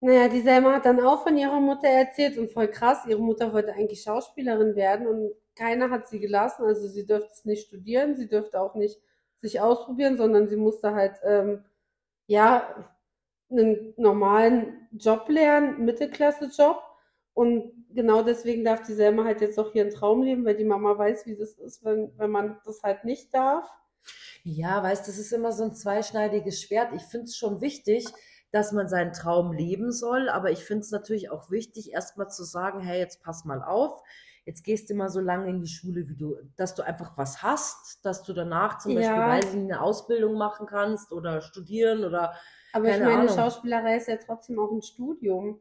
Naja, 0.00 0.28
die 0.28 0.42
Selma 0.42 0.74
hat 0.74 0.86
dann 0.86 1.00
auch 1.00 1.24
von 1.24 1.36
ihrer 1.36 1.60
Mutter 1.60 1.88
erzählt 1.88 2.38
und 2.38 2.52
voll 2.52 2.68
krass, 2.68 3.04
ihre 3.06 3.20
Mutter 3.20 3.52
wollte 3.52 3.72
eigentlich 3.72 4.02
Schauspielerin 4.02 4.76
werden 4.76 5.06
und 5.08 5.32
keiner 5.56 5.90
hat 5.90 6.08
sie 6.08 6.20
gelassen. 6.20 6.64
Also 6.64 6.86
sie 6.86 7.04
dürfte 7.04 7.32
es 7.32 7.44
nicht 7.44 7.66
studieren, 7.66 8.16
sie 8.16 8.28
dürfte 8.28 8.60
auch 8.60 8.76
nicht 8.76 9.00
sich 9.36 9.60
ausprobieren, 9.60 10.16
sondern 10.16 10.46
sie 10.48 10.56
musste 10.56 10.94
halt, 10.94 11.16
ähm, 11.24 11.64
ja, 12.26 12.92
einen 13.50 13.94
normalen 13.96 14.88
Job 14.92 15.28
lernen, 15.28 15.84
Mittelklasse-Job. 15.84 16.82
Und 17.34 17.72
genau 17.94 18.22
deswegen 18.22 18.64
darf 18.64 18.82
die 18.82 18.94
Selma 18.94 19.24
halt 19.24 19.40
jetzt 19.40 19.58
auch 19.58 19.72
hier 19.72 19.82
einen 19.82 19.92
Traum 19.92 20.22
leben, 20.22 20.44
weil 20.44 20.56
die 20.56 20.64
Mama 20.64 20.96
weiß, 20.98 21.26
wie 21.26 21.36
das 21.36 21.54
ist, 21.54 21.84
wenn, 21.84 22.12
wenn 22.18 22.30
man 22.30 22.58
das 22.64 22.82
halt 22.82 23.04
nicht 23.04 23.34
darf. 23.34 23.68
Ja, 24.44 24.82
weißt, 24.82 25.06
das 25.08 25.18
ist 25.18 25.32
immer 25.32 25.52
so 25.52 25.64
ein 25.64 25.74
zweischneidiges 25.74 26.60
Schwert. 26.62 26.92
Ich 26.94 27.02
finde 27.02 27.24
es 27.24 27.36
schon 27.36 27.60
wichtig, 27.60 28.06
dass 28.50 28.72
man 28.72 28.88
seinen 28.88 29.12
Traum 29.12 29.52
leben 29.52 29.92
soll, 29.92 30.28
aber 30.28 30.50
ich 30.50 30.64
finde 30.64 30.82
es 30.82 30.90
natürlich 30.90 31.30
auch 31.30 31.50
wichtig, 31.50 31.92
erstmal 31.92 32.30
zu 32.30 32.44
sagen, 32.44 32.80
hey, 32.80 32.98
jetzt 32.98 33.22
pass 33.22 33.44
mal 33.44 33.62
auf, 33.62 34.02
jetzt 34.46 34.64
gehst 34.64 34.88
du 34.88 34.94
mal 34.94 35.10
so 35.10 35.20
lange 35.20 35.50
in 35.50 35.60
die 35.60 35.68
Schule, 35.68 36.08
wie 36.08 36.16
du, 36.16 36.36
dass 36.56 36.74
du 36.74 36.82
einfach 36.82 37.16
was 37.18 37.42
hast, 37.42 38.04
dass 38.04 38.22
du 38.22 38.32
danach 38.32 38.78
zum 38.78 38.94
Beispiel, 38.94 39.16
Ja. 39.16 39.38
ich 39.38 39.46
eine 39.52 39.80
Ausbildung 39.82 40.38
machen 40.38 40.66
kannst 40.66 41.12
oder 41.12 41.42
studieren 41.42 42.04
oder 42.04 42.34
Aber 42.72 42.88
ich 42.88 42.98
meine, 43.00 43.18
Ahnung. 43.20 43.36
Schauspielerei 43.36 43.96
ist 43.96 44.08
ja 44.08 44.16
trotzdem 44.16 44.58
auch 44.58 44.70
ein 44.72 44.82
Studium. 44.82 45.60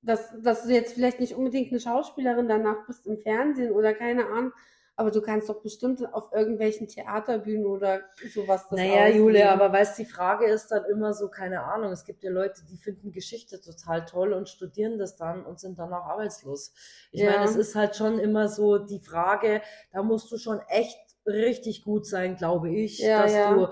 Dass, 0.00 0.32
dass 0.42 0.62
du 0.62 0.72
jetzt 0.72 0.94
vielleicht 0.94 1.18
nicht 1.18 1.34
unbedingt 1.34 1.72
eine 1.72 1.80
Schauspielerin 1.80 2.48
danach 2.48 2.86
bist 2.86 3.06
im 3.08 3.18
Fernsehen 3.18 3.72
oder 3.72 3.94
keine 3.94 4.26
Ahnung. 4.26 4.52
Aber 4.98 5.12
du 5.12 5.22
kannst 5.22 5.48
doch 5.48 5.62
bestimmt 5.62 6.02
auf 6.12 6.32
irgendwelchen 6.32 6.88
Theaterbühnen 6.88 7.66
oder 7.66 8.00
sowas 8.34 8.66
das 8.68 8.80
Naja, 8.80 9.06
ausleben. 9.06 9.16
Julia, 9.16 9.52
aber 9.52 9.72
weißt 9.72 9.96
die 9.96 10.04
Frage 10.04 10.46
ist 10.46 10.68
dann 10.72 10.84
immer 10.86 11.14
so, 11.14 11.28
keine 11.28 11.62
Ahnung, 11.62 11.92
es 11.92 12.04
gibt 12.04 12.24
ja 12.24 12.30
Leute, 12.32 12.62
die 12.68 12.76
finden 12.78 13.12
Geschichte 13.12 13.60
total 13.60 14.04
toll 14.06 14.32
und 14.32 14.48
studieren 14.48 14.98
das 14.98 15.14
dann 15.16 15.46
und 15.46 15.60
sind 15.60 15.78
dann 15.78 15.92
auch 15.92 16.04
arbeitslos. 16.06 16.74
Ich 17.12 17.20
Ja. 17.20 17.30
meine, 17.30 17.44
es 17.44 17.54
ist 17.54 17.76
halt 17.76 17.94
schon 17.94 18.18
immer 18.18 18.48
so 18.48 18.78
die 18.78 18.98
Frage, 18.98 19.62
da 19.92 20.02
musst 20.02 20.32
du 20.32 20.36
schon 20.36 20.58
echt 20.68 20.98
richtig 21.24 21.84
gut 21.84 22.04
sein, 22.04 22.36
glaube 22.36 22.70
ich, 22.70 22.98
Ja, 22.98 23.20
dass 23.20 23.34
ja. 23.34 23.44
du 23.44 23.68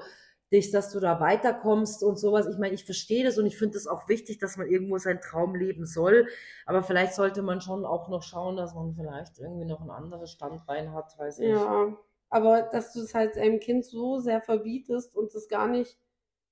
dich, 0.56 0.70
dass 0.70 0.90
du 0.90 1.00
da 1.00 1.20
weiterkommst 1.20 2.02
und 2.02 2.18
sowas. 2.18 2.46
Ich 2.48 2.58
meine, 2.58 2.74
ich 2.74 2.84
verstehe 2.84 3.24
das 3.24 3.38
und 3.38 3.46
ich 3.46 3.56
finde 3.56 3.76
es 3.76 3.86
auch 3.86 4.08
wichtig, 4.08 4.38
dass 4.38 4.56
man 4.56 4.68
irgendwo 4.68 4.98
seinen 4.98 5.20
Traum 5.20 5.54
leben 5.54 5.86
soll. 5.86 6.26
Aber 6.64 6.82
vielleicht 6.82 7.14
sollte 7.14 7.42
man 7.42 7.60
schon 7.60 7.84
auch 7.84 8.08
noch 8.08 8.22
schauen, 8.22 8.56
dass 8.56 8.74
man 8.74 8.94
vielleicht 8.94 9.38
irgendwie 9.38 9.66
noch 9.66 9.80
ein 9.80 9.90
anderes 9.90 10.30
Standbein 10.32 10.92
hat, 10.92 11.18
weiß 11.18 11.38
ich. 11.40 11.48
Ja, 11.48 11.96
aber 12.28 12.62
dass 12.62 12.92
du 12.92 13.00
es 13.00 13.14
halt 13.14 13.36
einem 13.38 13.60
Kind 13.60 13.84
so 13.84 14.18
sehr 14.18 14.40
verbietest 14.40 15.14
und 15.14 15.34
es 15.34 15.48
gar 15.48 15.68
nicht. 15.68 15.98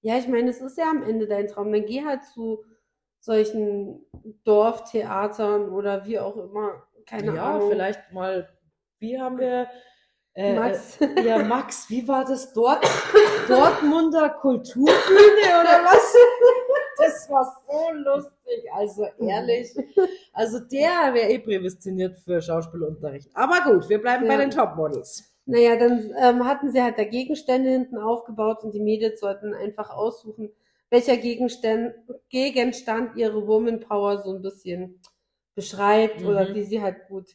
Ja, 0.01 0.19
ich 0.19 0.29
meine, 0.29 0.51
es 0.51 0.61
ist 0.61 0.79
ja 0.79 0.91
am 0.91 1.03
Ende 1.03 1.27
dein 1.27 1.49
Traum. 1.49 1.73
Dann 1.73 1.87
geh 1.87 2.05
halt 2.05 2.25
zu 2.25 2.65
solchen 3.19 4.05
Dorftheatern 4.45 5.71
oder 5.71 6.05
wie 6.05 6.19
auch 6.19 6.37
immer. 6.37 6.87
Keine 7.07 7.35
ja, 7.35 7.55
Ahnung. 7.55 7.71
vielleicht 7.71 8.13
mal, 8.13 8.49
wie 8.99 9.19
haben 9.19 9.39
wir, 9.39 9.69
äh, 10.35 10.55
Max. 10.55 11.01
äh, 11.01 11.23
ja, 11.23 11.39
Max, 11.45 11.89
wie 11.91 12.07
war 12.07 12.25
das 12.25 12.53
dort? 12.53 12.85
Dortmunder 13.49 14.31
Kulturbühne 14.31 14.91
oder 15.61 15.85
was? 15.85 16.15
Das 16.97 17.29
war 17.29 17.45
so 17.69 17.91
lustig, 17.93 18.71
also 18.73 19.05
ehrlich. 19.19 19.75
Also 20.33 20.61
der 20.61 21.13
wäre 21.13 21.29
eh 21.29 21.41
prädestiniert 21.41 22.17
für 22.21 22.41
Schauspielunterricht. 22.41 23.29
Aber 23.35 23.63
gut, 23.65 23.89
wir 23.89 24.01
bleiben 24.01 24.29
bei 24.29 24.35
Ja. 24.35 24.41
den 24.41 24.51
Topmodels. 24.51 25.25
Naja, 25.45 25.75
dann 25.77 26.15
ähm, 26.17 26.47
hatten 26.47 26.71
sie 26.71 26.81
halt 26.81 26.97
da 26.97 27.03
Gegenstände 27.03 27.69
hinten 27.69 27.99
aufgebaut 27.99 28.63
und 28.63 28.73
die 28.75 28.81
Mädels 28.81 29.19
sollten 29.19 29.55
einfach 29.55 29.91
aussuchen, 29.91 30.53
welcher 30.89 31.17
Gegenstand, 31.17 31.95
Gegenstand 32.29 33.17
ihre 33.17 33.45
Woman 33.49 33.81
Power 33.81 34.23
so 34.23 34.33
ein 34.33 34.41
bisschen 34.41 35.01
beschreibt 35.57 36.21
Mhm. 36.21 36.29
oder 36.29 36.55
wie 36.55 36.63
sie 36.63 36.81
halt 36.81 37.09
gut 37.09 37.27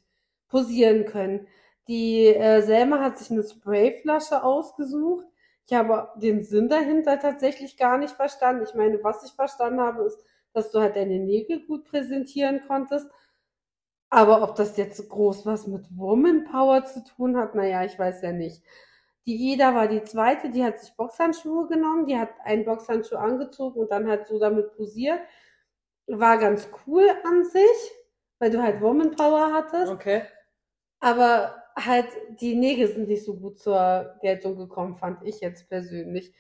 posieren 0.48 1.06
können. 1.06 1.48
Die 1.90 2.28
äh, 2.28 2.62
Selma 2.62 3.00
hat 3.00 3.18
sich 3.18 3.32
eine 3.32 3.42
Sprayflasche 3.42 4.44
ausgesucht. 4.44 5.26
Ich 5.66 5.74
habe 5.74 6.10
den 6.20 6.44
Sinn 6.44 6.70
dahinter 6.70 7.20
tatsächlich 7.20 7.78
gar 7.78 7.98
nicht 7.98 8.14
verstanden. 8.14 8.64
Ich 8.64 8.76
meine, 8.76 9.04
was 9.04 9.24
ich 9.24 9.32
verstanden 9.32 9.82
habe, 9.82 10.04
ist, 10.04 10.20
dass 10.54 10.72
du 10.72 10.80
halt 10.82 10.96
deine 10.96 11.18
Nägel 11.18 11.66
gut 11.66 11.86
präsentieren 11.86 12.62
konntest. 12.68 13.10
Aber 14.12 14.44
ob 14.44 14.56
das 14.56 14.78
jetzt 14.78 15.10
groß 15.10 15.48
was 15.48 15.66
mit 15.66 15.86
Woman 15.98 16.44
Power 16.44 16.86
zu 16.86 17.04
tun 17.04 17.36
hat, 17.36 17.56
naja, 17.56 17.84
ich 17.84 17.98
weiß 17.98 18.22
ja 18.22 18.34
nicht. 18.34 18.62
Die 19.26 19.52
Ida 19.52 19.74
war 19.74 19.88
die 19.88 20.04
zweite, 20.04 20.52
die 20.52 20.64
hat 20.64 20.80
sich 20.80 20.96
Boxhandschuhe 20.96 21.68
genommen, 21.68 22.06
die 22.06 22.18
hat 22.18 22.30
einen 22.44 22.66
Boxhandschuh 22.66 23.18
angezogen 23.18 23.80
und 23.80 23.92
dann 23.92 24.08
halt 24.08 24.28
so 24.28 24.38
damit 24.38 24.76
posiert. 24.76 25.20
War 26.06 26.38
ganz 26.38 26.68
cool 26.86 27.08
an 27.24 27.46
sich, 27.46 27.92
weil 28.38 28.52
du 28.52 28.62
halt 28.62 28.80
Woman 28.80 29.16
Power 29.16 29.54
hattest. 29.54 29.92
Okay. 29.92 30.22
Aber 31.00 31.59
halt, 31.86 32.08
die 32.40 32.56
Nägel 32.56 32.88
sind 32.88 33.08
nicht 33.08 33.24
so 33.26 33.36
gut 33.36 33.60
zur 33.60 34.16
Geltung 34.22 34.58
gekommen, 34.58 34.96
fand 34.98 35.24
ich 35.24 35.42
jetzt 35.42 35.70
persönlich. 35.70 36.34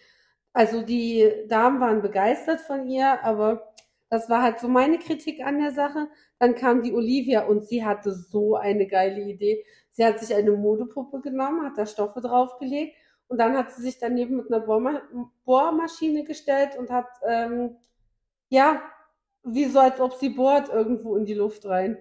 Also 0.53 0.81
die 0.81 1.31
Damen 1.47 1.79
waren 1.79 2.01
begeistert 2.01 2.61
von 2.61 2.87
ihr, 2.87 3.23
aber 3.23 3.73
das 4.09 4.29
war 4.29 4.41
halt 4.41 4.59
so 4.59 4.67
meine 4.67 4.97
Kritik 4.97 5.41
an 5.45 5.59
der 5.59 5.71
Sache. 5.71 6.07
Dann 6.39 6.55
kam 6.55 6.81
die 6.81 6.93
Olivia 6.93 7.45
und 7.45 7.67
sie 7.67 7.85
hatte 7.85 8.11
so 8.13 8.55
eine 8.55 8.87
geile 8.87 9.21
Idee. 9.21 9.63
Sie 9.91 10.05
hat 10.05 10.19
sich 10.19 10.33
eine 10.33 10.51
Modepuppe 10.51 11.21
genommen, 11.21 11.65
hat 11.65 11.77
da 11.77 11.85
Stoffe 11.85 12.21
draufgelegt 12.21 12.95
und 13.27 13.37
dann 13.37 13.55
hat 13.55 13.71
sie 13.71 13.83
sich 13.83 13.99
daneben 13.99 14.37
mit 14.37 14.51
einer 14.51 14.65
Bohrma 14.65 15.01
Bohrmaschine 15.45 16.23
gestellt 16.23 16.77
und 16.77 16.89
hat, 16.89 17.07
ähm, 17.27 17.77
ja, 18.49 18.81
wie 19.43 19.65
so 19.65 19.79
als 19.79 19.99
ob 19.99 20.13
sie 20.13 20.29
bohrt 20.29 20.69
irgendwo 20.69 21.15
in 21.15 21.25
die 21.25 21.35
Luft 21.35 21.65
rein. 21.65 21.97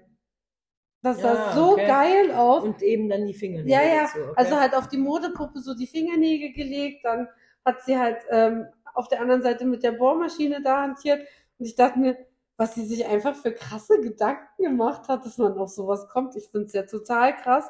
Das 1.02 1.20
sah 1.20 1.32
Ja, 1.34 1.52
so 1.54 1.72
okay. 1.72 1.86
geil 1.86 2.32
aus. 2.32 2.64
Und 2.64 2.82
eben 2.82 3.08
dann 3.08 3.26
die 3.26 3.34
Fingernägel 3.34 3.70
Ja, 3.70 3.82
ja, 3.82 4.02
dazu, 4.02 4.18
okay. 4.20 4.32
also 4.36 4.56
halt 4.60 4.74
auf 4.74 4.88
die 4.88 4.96
Modepuppe 4.98 5.60
so 5.60 5.74
die 5.74 5.86
Fingernägel 5.86 6.52
gelegt, 6.52 7.04
dann 7.04 7.28
hat 7.64 7.82
sie 7.84 7.96
halt 7.98 8.18
ähm, 8.30 8.66
auf 8.94 9.08
der 9.08 9.20
anderen 9.20 9.42
Seite 9.42 9.64
mit 9.64 9.82
der 9.84 9.92
Bohrmaschine 9.92 10.60
da 10.62 10.82
hantiert 10.82 11.20
und 11.58 11.66
ich 11.66 11.76
dachte 11.76 11.98
mir, 12.00 12.16
was 12.56 12.74
sie 12.74 12.84
sich 12.84 13.06
einfach 13.06 13.36
für 13.36 13.52
krasse 13.52 14.00
Gedanken 14.00 14.64
gemacht 14.64 15.06
hat, 15.08 15.24
dass 15.24 15.38
man 15.38 15.56
auf 15.58 15.68
sowas 15.70 16.08
kommt. 16.08 16.34
Ich 16.34 16.48
finde 16.48 16.66
es 16.66 16.72
ja 16.72 16.82
total 16.82 17.36
krass. 17.36 17.68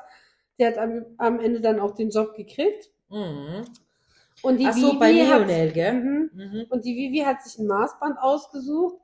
Die 0.59 0.65
hat 0.67 0.79
am, 0.79 1.05
am 1.19 1.39
Ende 1.41 1.61
dann 1.61 1.79
auch 1.81 1.91
den 1.93 2.09
Job 2.11 2.35
gekriegt 2.35 2.91
Mhm. 3.11 3.65
und 4.43 4.57
die 4.59 4.67
Ach 4.67 4.73
so, 4.75 4.89
Vivi 4.93 4.99
bei 4.99 5.27
hat, 5.27 5.47
Neonel, 5.47 5.73
gell? 5.73 5.93
Mhm. 5.93 6.31
Mhm. 6.33 6.67
Und 6.71 6.85
die 6.87 6.97
Vivi 6.97 7.19
hat 7.19 7.43
sich 7.43 7.59
ein 7.59 7.67
Maßband 7.67 8.19
ausgesucht. 8.19 8.97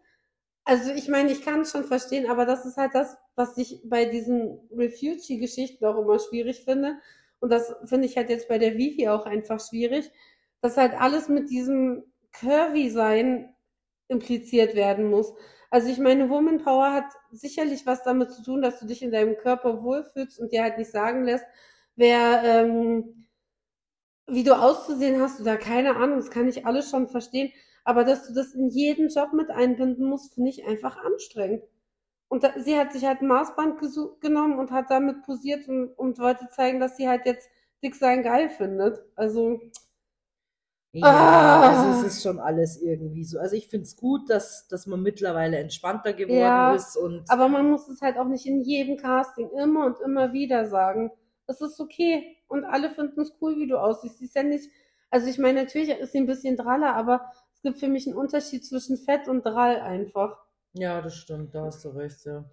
Also 0.65 0.93
ich 0.93 1.09
meine, 1.09 1.31
ich 1.31 1.43
kann 1.45 1.61
es 1.61 1.73
schon 1.73 1.85
verstehen, 1.85 2.31
aber 2.31 2.47
das 2.47 2.65
ist 2.65 2.77
halt 2.79 2.95
das, 2.95 3.17
was 3.35 3.57
ich 3.59 3.81
bei 3.85 4.07
diesen 4.07 4.61
Refugee-Geschichten 4.71 5.85
auch 5.85 5.99
immer 5.99 6.19
schwierig 6.19 6.65
finde. 6.65 6.97
Und 7.41 7.51
das 7.51 7.75
finde 7.85 8.07
ich 8.07 8.17
halt 8.17 8.31
jetzt 8.31 8.49
bei 8.49 8.59
der 8.59 8.77
Vivi 8.79 9.09
auch 9.09 9.27
einfach 9.27 9.61
schwierig, 9.61 10.11
dass 10.63 10.77
halt 10.79 10.95
alles 10.99 11.29
mit 11.29 11.51
diesem 11.51 12.05
Curvy-Sein 12.33 13.55
impliziert 14.09 14.75
werden 14.75 15.11
muss. 15.11 15.35
Also 15.71 15.89
ich 15.91 15.99
meine, 15.99 16.31
Woman 16.31 16.59
Power 16.63 16.93
hat 16.93 17.07
sicherlich 17.33 17.85
was 17.87 18.03
damit 18.05 18.31
zu 18.33 18.43
tun, 18.43 18.63
dass 18.63 18.81
du 18.81 18.87
dich 18.87 19.03
in 19.03 19.11
deinem 19.13 19.37
Körper 19.37 19.83
wohlfühlst 19.83 20.39
und 20.39 20.53
dir 20.53 20.63
halt 20.63 20.79
nicht 20.79 20.91
sagen 20.91 21.25
lässt, 21.25 21.45
wer, 21.97 22.43
ähm, 22.45 23.27
wie 24.27 24.45
du 24.45 24.55
auszusehen 24.57 25.21
hast 25.21 25.41
oder 25.41 25.57
keine 25.57 25.97
Ahnung, 25.97 26.19
das 26.19 26.31
kann 26.31 26.49
ich 26.49 26.67
alles 26.67 26.91
schon 26.91 27.09
verstehen. 27.09 27.53
Aber 27.85 28.05
dass 28.05 28.27
du 28.27 28.35
das 28.35 28.55
in 28.55 28.69
jeden 28.71 29.09
Job 29.09 29.33
mit 29.35 29.51
einbinden 29.51 30.07
musst, 30.09 30.35
finde 30.35 30.51
ich 30.51 30.65
einfach 30.67 30.97
anstrengend. 31.05 31.63
Und 32.29 32.45
da, 32.45 32.53
sie 32.59 32.77
hat 32.79 32.93
sich 32.93 33.05
halt 33.05 33.23
ein 33.23 33.29
Maßband 33.29 33.81
genommen 34.21 34.59
und 34.59 34.71
hat 34.73 34.91
damit 34.91 35.23
posiert 35.25 35.69
und, 35.69 35.93
und 35.99 36.19
wollte 36.19 36.49
zeigen, 36.51 36.81
dass 36.81 36.97
sie 36.97 37.09
halt 37.09 37.27
jetzt 37.27 37.49
dick 37.83 37.95
sein 37.95 38.23
geil 38.23 38.49
findet. 38.51 39.03
Also, 39.17 39.61
Ja, 40.93 41.09
Ah. 41.09 41.61
also 41.71 42.07
es 42.07 42.15
ist 42.15 42.23
schon 42.23 42.39
alles 42.39 42.81
irgendwie 42.81 43.25
so. 43.25 43.39
Also 43.41 43.57
ich 43.57 43.69
finde 43.69 43.85
es 43.85 43.97
gut, 43.97 44.31
dass, 44.31 44.69
dass 44.69 44.87
man 44.87 45.03
mittlerweile 45.03 45.59
entspannter 45.59 46.13
geworden 46.13 46.39
Ja, 46.39 46.77
ist 46.77 46.97
und 46.97 47.25
aber 47.29 47.49
man 47.49 47.71
muss 47.71 47.89
es 47.89 48.01
halt 48.03 48.17
auch 48.19 48.27
nicht 48.29 48.47
in 48.47 48.63
jedem 48.63 48.97
Casting 48.97 49.51
immer 49.51 49.87
und 49.87 50.01
immer 50.01 50.33
wieder 50.33 50.67
sagen. 50.67 51.11
Es 51.47 51.61
ist 51.61 51.81
okay. 51.81 52.37
Und 52.49 52.65
alle 52.65 52.91
finden 52.91 53.21
es 53.21 53.33
cool, 53.41 53.57
wie 53.57 53.67
du 53.67 53.79
aussiehst. 53.79 54.19
Sie 54.19 54.27
ist 54.27 54.37
ja 54.37 54.43
nicht, 54.43 54.71
also 55.11 55.29
ich 55.29 55.39
meine, 55.39 55.63
natürlich 55.65 55.91
ist 55.91 56.13
sie 56.13 56.19
ein 56.19 56.27
bisschen 56.27 56.57
draller, 56.57 56.95
aber 56.95 57.33
gibt 57.65 57.79
für 57.81 57.89
mich 57.89 58.07
einen 58.07 58.17
Unterschied 58.17 58.65
zwischen 58.65 58.97
Fett 58.97 59.27
und 59.27 59.45
Drall 59.45 59.81
einfach. 59.81 60.39
ja, 60.75 61.01
das 61.03 61.17
stimmt, 61.17 61.55
da 61.55 61.65
hast 61.65 61.85
du 61.85 61.89
recht, 61.89 62.25
ja. 62.25 62.45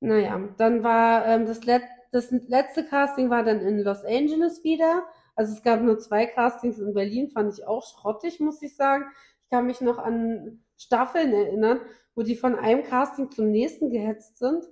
Naja, 0.00 0.48
dann 0.58 0.84
war 0.84 1.26
ähm, 1.26 1.46
das, 1.46 1.64
Let 1.64 1.82
das 2.12 2.30
letzte 2.30 2.84
Casting 2.84 3.30
war 3.30 3.42
dann 3.42 3.60
in 3.60 3.80
Los 3.80 4.04
Angeles 4.04 4.62
wieder. 4.62 5.04
Also 5.34 5.54
es 5.54 5.62
gab 5.62 5.82
nur 5.82 5.98
zwei 5.98 6.26
Castings 6.26 6.78
in 6.78 6.94
Berlin, 6.94 7.30
fand 7.30 7.52
ich 7.52 7.66
auch 7.66 7.84
schrottig, 7.84 8.38
muss 8.40 8.62
ich 8.62 8.76
sagen. 8.76 9.06
Ich 9.42 9.50
kann 9.50 9.66
mich 9.66 9.80
noch 9.80 9.98
an 9.98 10.62
Staffeln 10.76 11.32
erinnern, 11.32 11.80
wo 12.14 12.22
die 12.22 12.36
von 12.36 12.56
einem 12.56 12.84
Casting 12.84 13.30
zum 13.30 13.50
nächsten 13.50 13.90
gehetzt 13.90 14.38
sind. 14.38 14.64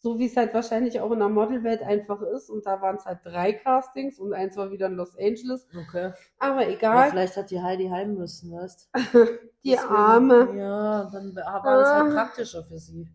So 0.00 0.18
wie 0.18 0.26
es 0.26 0.36
halt 0.36 0.54
wahrscheinlich 0.54 1.00
auch 1.00 1.10
in 1.10 1.18
der 1.18 1.28
Modelwelt 1.28 1.82
einfach 1.82 2.22
ist. 2.22 2.50
Und 2.50 2.64
da 2.66 2.80
waren 2.80 2.96
es 2.96 3.04
halt 3.04 3.18
drei 3.24 3.52
Castings 3.52 4.18
und 4.20 4.32
eins 4.32 4.56
war 4.56 4.70
wieder 4.70 4.86
in 4.86 4.94
Los 4.94 5.16
Angeles. 5.18 5.66
Okay. 5.76 6.12
Aber 6.38 6.68
egal, 6.68 7.10
vielleicht 7.10 7.36
hat 7.36 7.50
die 7.50 7.60
Heidi 7.60 7.88
heim 7.88 8.14
müssen, 8.14 8.52
weißt 8.52 8.90
die 9.64 9.70
Deswegen- 9.72 9.88
Arme. 9.92 10.56
Ja, 10.56 11.10
dann 11.12 11.34
war 11.34 11.62
das 11.64 11.88
halt 11.92 12.12
Ah. 12.12 12.14
praktischer 12.14 12.62
für 12.62 12.78
sie. 12.78 13.08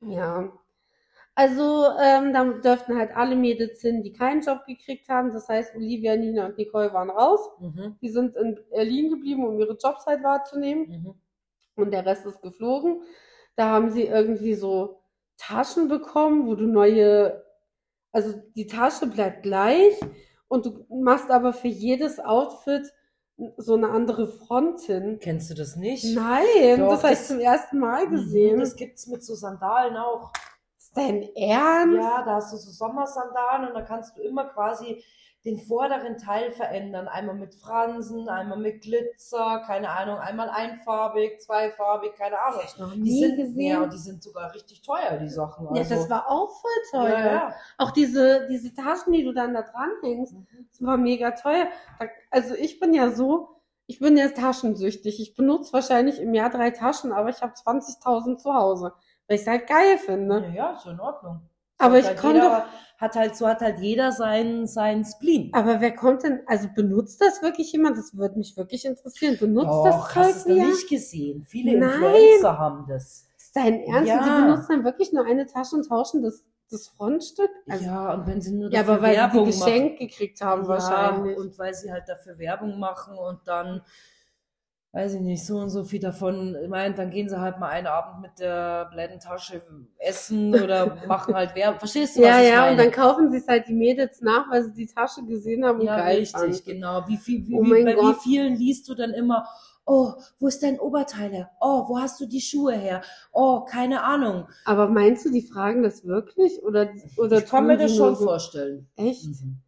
Ja. 0.00 0.50
Also, 1.36 1.86
ähm, 2.00 2.32
da 2.32 2.44
dürften 2.44 2.96
halt 2.96 3.16
alle 3.16 3.34
Mädels 3.34 3.80
hin, 3.80 4.02
die 4.02 4.12
keinen 4.12 4.40
Job 4.42 4.64
gekriegt 4.66 5.08
haben. 5.08 5.32
Das 5.32 5.48
heißt, 5.48 5.74
Olivia, 5.74 6.14
Nina 6.16 6.46
und 6.46 6.58
Nicole 6.58 6.92
waren 6.92 7.10
raus. 7.10 7.48
Mhm. 7.58 7.96
Die 8.00 8.08
sind 8.08 8.36
in 8.36 8.58
Berlin 8.70 9.10
geblieben, 9.10 9.44
um 9.46 9.58
ihre 9.58 9.76
Jobs 9.76 10.06
halt 10.06 10.22
wahrzunehmen. 10.22 10.86
Mhm. 10.88 11.14
Und 11.76 11.90
der 11.92 12.06
Rest 12.06 12.24
ist 12.26 12.40
geflogen. 12.40 13.02
Da 13.56 13.66
haben 13.70 13.90
sie 13.90 14.02
irgendwie 14.04 14.54
so 14.54 15.00
Taschen 15.36 15.88
bekommen, 15.88 16.46
wo 16.46 16.54
du 16.54 16.66
neue, 16.66 17.44
also 18.12 18.34
die 18.54 18.66
Tasche 18.66 19.06
bleibt 19.06 19.42
gleich 19.42 19.94
und 20.48 20.66
du 20.66 20.86
machst 20.88 21.30
aber 21.30 21.52
für 21.52 21.68
jedes 21.68 22.20
Outfit 22.20 22.92
so 23.56 23.74
eine 23.74 23.90
andere 23.90 24.28
Front 24.28 24.82
hin. 24.82 25.18
Kennst 25.20 25.50
du 25.50 25.54
das 25.54 25.74
nicht? 25.76 26.04
Nein, 26.14 26.78
Doch, 26.78 26.90
das 26.90 27.02
habe 27.02 27.12
ich 27.14 27.22
zum 27.24 27.40
ersten 27.40 27.78
Mal 27.78 28.06
Mhm, 28.06 28.10
gesehen. 28.12 28.60
Das 28.60 28.76
gibt's 28.76 29.06
mit 29.08 29.24
so 29.24 29.34
Sandalen 29.34 29.96
auch. 29.96 30.32
Ist 30.78 30.96
dein 30.96 31.22
Ernst? 31.34 31.96
Ja, 31.96 32.22
da 32.22 32.34
hast 32.36 32.52
du 32.52 32.56
so 32.56 32.70
Sommersandalen 32.70 33.68
und 33.68 33.74
da 33.74 33.82
kannst 33.82 34.16
du 34.16 34.22
immer 34.22 34.44
quasi 34.44 35.02
den 35.44 35.58
vorderen 35.58 36.16
Teil 36.16 36.50
verändern. 36.52 37.06
Einmal 37.06 37.34
mit 37.34 37.54
Fransen, 37.54 38.28
einmal 38.28 38.58
mit 38.58 38.80
Glitzer, 38.82 39.62
keine 39.66 39.90
Ahnung, 39.90 40.16
einmal 40.18 40.48
einfarbig, 40.48 41.38
zweifarbig, 41.40 42.14
keine 42.16 42.38
Ahnung. 42.40 42.60
noch 42.78 42.92
Die 42.94 43.00
nie 43.00 43.20
sind, 43.20 43.36
gesehen. 43.36 43.60
Ja, 43.72 43.82
und 43.82 43.92
die 43.92 43.98
sind 43.98 44.22
sogar 44.22 44.54
richtig 44.54 44.80
teuer, 44.82 45.18
die 45.20 45.28
Sachen. 45.28 45.66
Ja, 45.74 45.82
Also, 45.82 45.96
das 45.96 46.08
war 46.08 46.30
auch 46.30 46.50
voll 46.50 46.70
teuer. 46.90 47.18
Ja, 47.18 47.26
ja. 47.34 47.54
Auch 47.78 47.90
diese, 47.90 48.46
diese 48.48 48.72
Taschen, 48.74 49.12
die 49.12 49.22
du 49.22 49.32
dann 49.32 49.52
da 49.52 49.62
dran 49.62 49.90
hängst, 50.02 50.32
Mhm. 50.32 50.46
das 50.70 50.82
war 50.82 50.96
mega 50.96 51.32
teuer. 51.32 51.66
Also 52.30 52.54
ich 52.54 52.80
bin 52.80 52.94
ja 52.94 53.10
so, 53.10 53.50
ich 53.86 53.98
bin 53.98 54.16
jetzt 54.16 54.38
taschensüchtig. 54.38 55.20
Ich 55.20 55.34
benutze 55.34 55.74
wahrscheinlich 55.74 56.20
im 56.20 56.32
Jahr 56.32 56.48
drei 56.48 56.70
Taschen, 56.70 57.12
aber 57.12 57.28
ich 57.28 57.42
habe 57.42 57.52
20.000 57.52 58.38
zu 58.38 58.54
Hause, 58.54 58.94
weil 59.28 59.36
ich 59.36 59.42
es 59.42 59.46
halt 59.48 59.66
geil 59.66 59.98
finde. 59.98 60.40
Ja, 60.48 60.54
ja, 60.54 60.70
ist 60.72 60.86
in 60.86 60.98
Ordnung. 61.00 61.42
Aber 61.76 61.98
ich 61.98 62.06
halt 62.06 62.18
konnte- 62.18 62.64
hat 62.96 63.16
halt, 63.16 63.36
so 63.36 63.46
hat 63.46 63.60
halt 63.60 63.80
jeder 63.80 64.12
sein, 64.12 64.66
sein 64.66 65.04
Spleen. 65.04 65.50
Aber 65.52 65.80
wer 65.80 65.94
kommt 65.94 66.22
denn, 66.22 66.40
also 66.46 66.68
benutzt 66.74 67.20
das 67.20 67.42
wirklich 67.42 67.72
jemand? 67.72 67.98
Das 67.98 68.16
würde 68.16 68.38
mich 68.38 68.56
wirklich 68.56 68.84
interessieren. 68.84 69.36
Benutzt 69.38 69.68
Doch, 69.68 69.84
das 69.84 70.14
hast 70.14 70.46
du 70.46 70.48
Zeug 70.48 70.48
noch 70.48 70.54
wieder? 70.56 70.66
nicht 70.68 70.88
gesehen? 70.88 71.44
Viele 71.44 71.78
Nein. 71.78 71.90
Influencer 71.90 72.58
haben 72.58 72.86
das. 72.88 73.28
Ist 73.36 73.56
dein 73.56 73.80
Ernst? 73.80 74.08
Ja. 74.08 74.18
Und 74.18 74.26
die 74.26 74.42
benutzen 74.42 74.66
dann 74.68 74.84
wirklich 74.84 75.12
nur 75.12 75.26
eine 75.26 75.46
Tasche 75.46 75.76
und 75.76 75.88
tauschen 75.88 76.22
das, 76.22 76.44
das 76.70 76.88
Frontstück? 76.88 77.50
Also, 77.68 77.84
ja, 77.84 78.14
und 78.14 78.26
wenn 78.26 78.40
sie 78.40 78.54
nur 78.54 78.70
ja, 78.70 78.80
dafür 78.80 78.94
aber 78.94 79.02
weil 79.02 79.16
Werbung 79.16 79.50
sie 79.50 79.58
die 79.58 79.64
geschenkt 79.64 79.98
gekriegt 79.98 80.40
haben 80.40 80.62
machen. 80.62 80.68
wahrscheinlich. 80.68 81.36
Ja, 81.36 81.42
und 81.42 81.58
weil 81.58 81.74
sie 81.74 81.92
halt 81.92 82.08
dafür 82.08 82.38
Werbung 82.38 82.78
machen 82.78 83.18
und 83.18 83.40
dann, 83.46 83.82
weiß 84.94 85.14
ich 85.14 85.20
nicht, 85.22 85.44
so 85.44 85.58
und 85.58 85.70
so 85.70 85.82
viel 85.82 85.98
davon, 85.98 86.56
ich 86.62 86.68
meine, 86.68 86.94
dann 86.94 87.10
gehen 87.10 87.28
sie 87.28 87.40
halt 87.40 87.58
mal 87.58 87.68
einen 87.68 87.88
Abend 87.88 88.22
mit 88.22 88.38
der 88.38 88.86
Blättentasche 88.92 89.60
essen 89.98 90.54
oder 90.56 90.96
machen 91.08 91.34
halt 91.34 91.56
Werbung. 91.56 91.80
Verstehst 91.80 92.16
du, 92.16 92.20
was 92.20 92.28
ja, 92.28 92.40
ich 92.40 92.48
ja, 92.48 92.60
meine? 92.60 92.72
und 92.72 92.78
dann 92.78 92.90
kaufen 92.92 93.30
sie 93.32 93.38
es 93.38 93.48
halt 93.48 93.66
die 93.66 93.74
Mädels 93.74 94.20
nach, 94.20 94.48
weil 94.50 94.62
sie 94.62 94.72
die 94.72 94.86
Tasche 94.86 95.24
gesehen 95.24 95.64
haben 95.64 95.80
und 95.80 95.86
Ja, 95.86 95.96
geil 95.96 96.18
richtig, 96.18 96.32
fanden. 96.32 96.62
genau. 96.64 97.02
Wie 97.08 97.16
viel, 97.16 97.44
wie, 97.48 97.54
Oh 97.56 97.62
wie, 97.62 97.84
bei 97.84 97.92
wie 97.92 97.96
Gott. 97.96 98.16
vielen 98.22 98.54
liest 98.54 98.88
du 98.88 98.94
dann 98.94 99.10
immer, 99.10 99.48
oh, 99.84 100.12
wo 100.38 100.46
ist 100.46 100.62
dein 100.62 100.78
Oberteil 100.78 101.30
her? 101.32 101.50
Oh, 101.60 101.88
wo 101.88 101.98
hast 101.98 102.20
du 102.20 102.26
die 102.26 102.40
Schuhe 102.40 102.74
her? 102.74 103.02
Oh, 103.32 103.62
keine 103.64 104.04
Ahnung. 104.04 104.46
Aber 104.64 104.88
meinst 104.88 105.26
du, 105.26 105.30
die 105.30 105.42
fragen 105.42 105.82
das 105.82 106.04
wirklich? 106.06 106.62
Oder, 106.62 106.88
oder 107.16 107.38
ich 107.38 107.46
kann 107.46 107.66
mir 107.66 107.76
das 107.76 107.96
schon 107.96 108.14
so? 108.14 108.24
vorstellen. 108.26 108.88
Echt? 108.96 109.24
Mhm. 109.24 109.58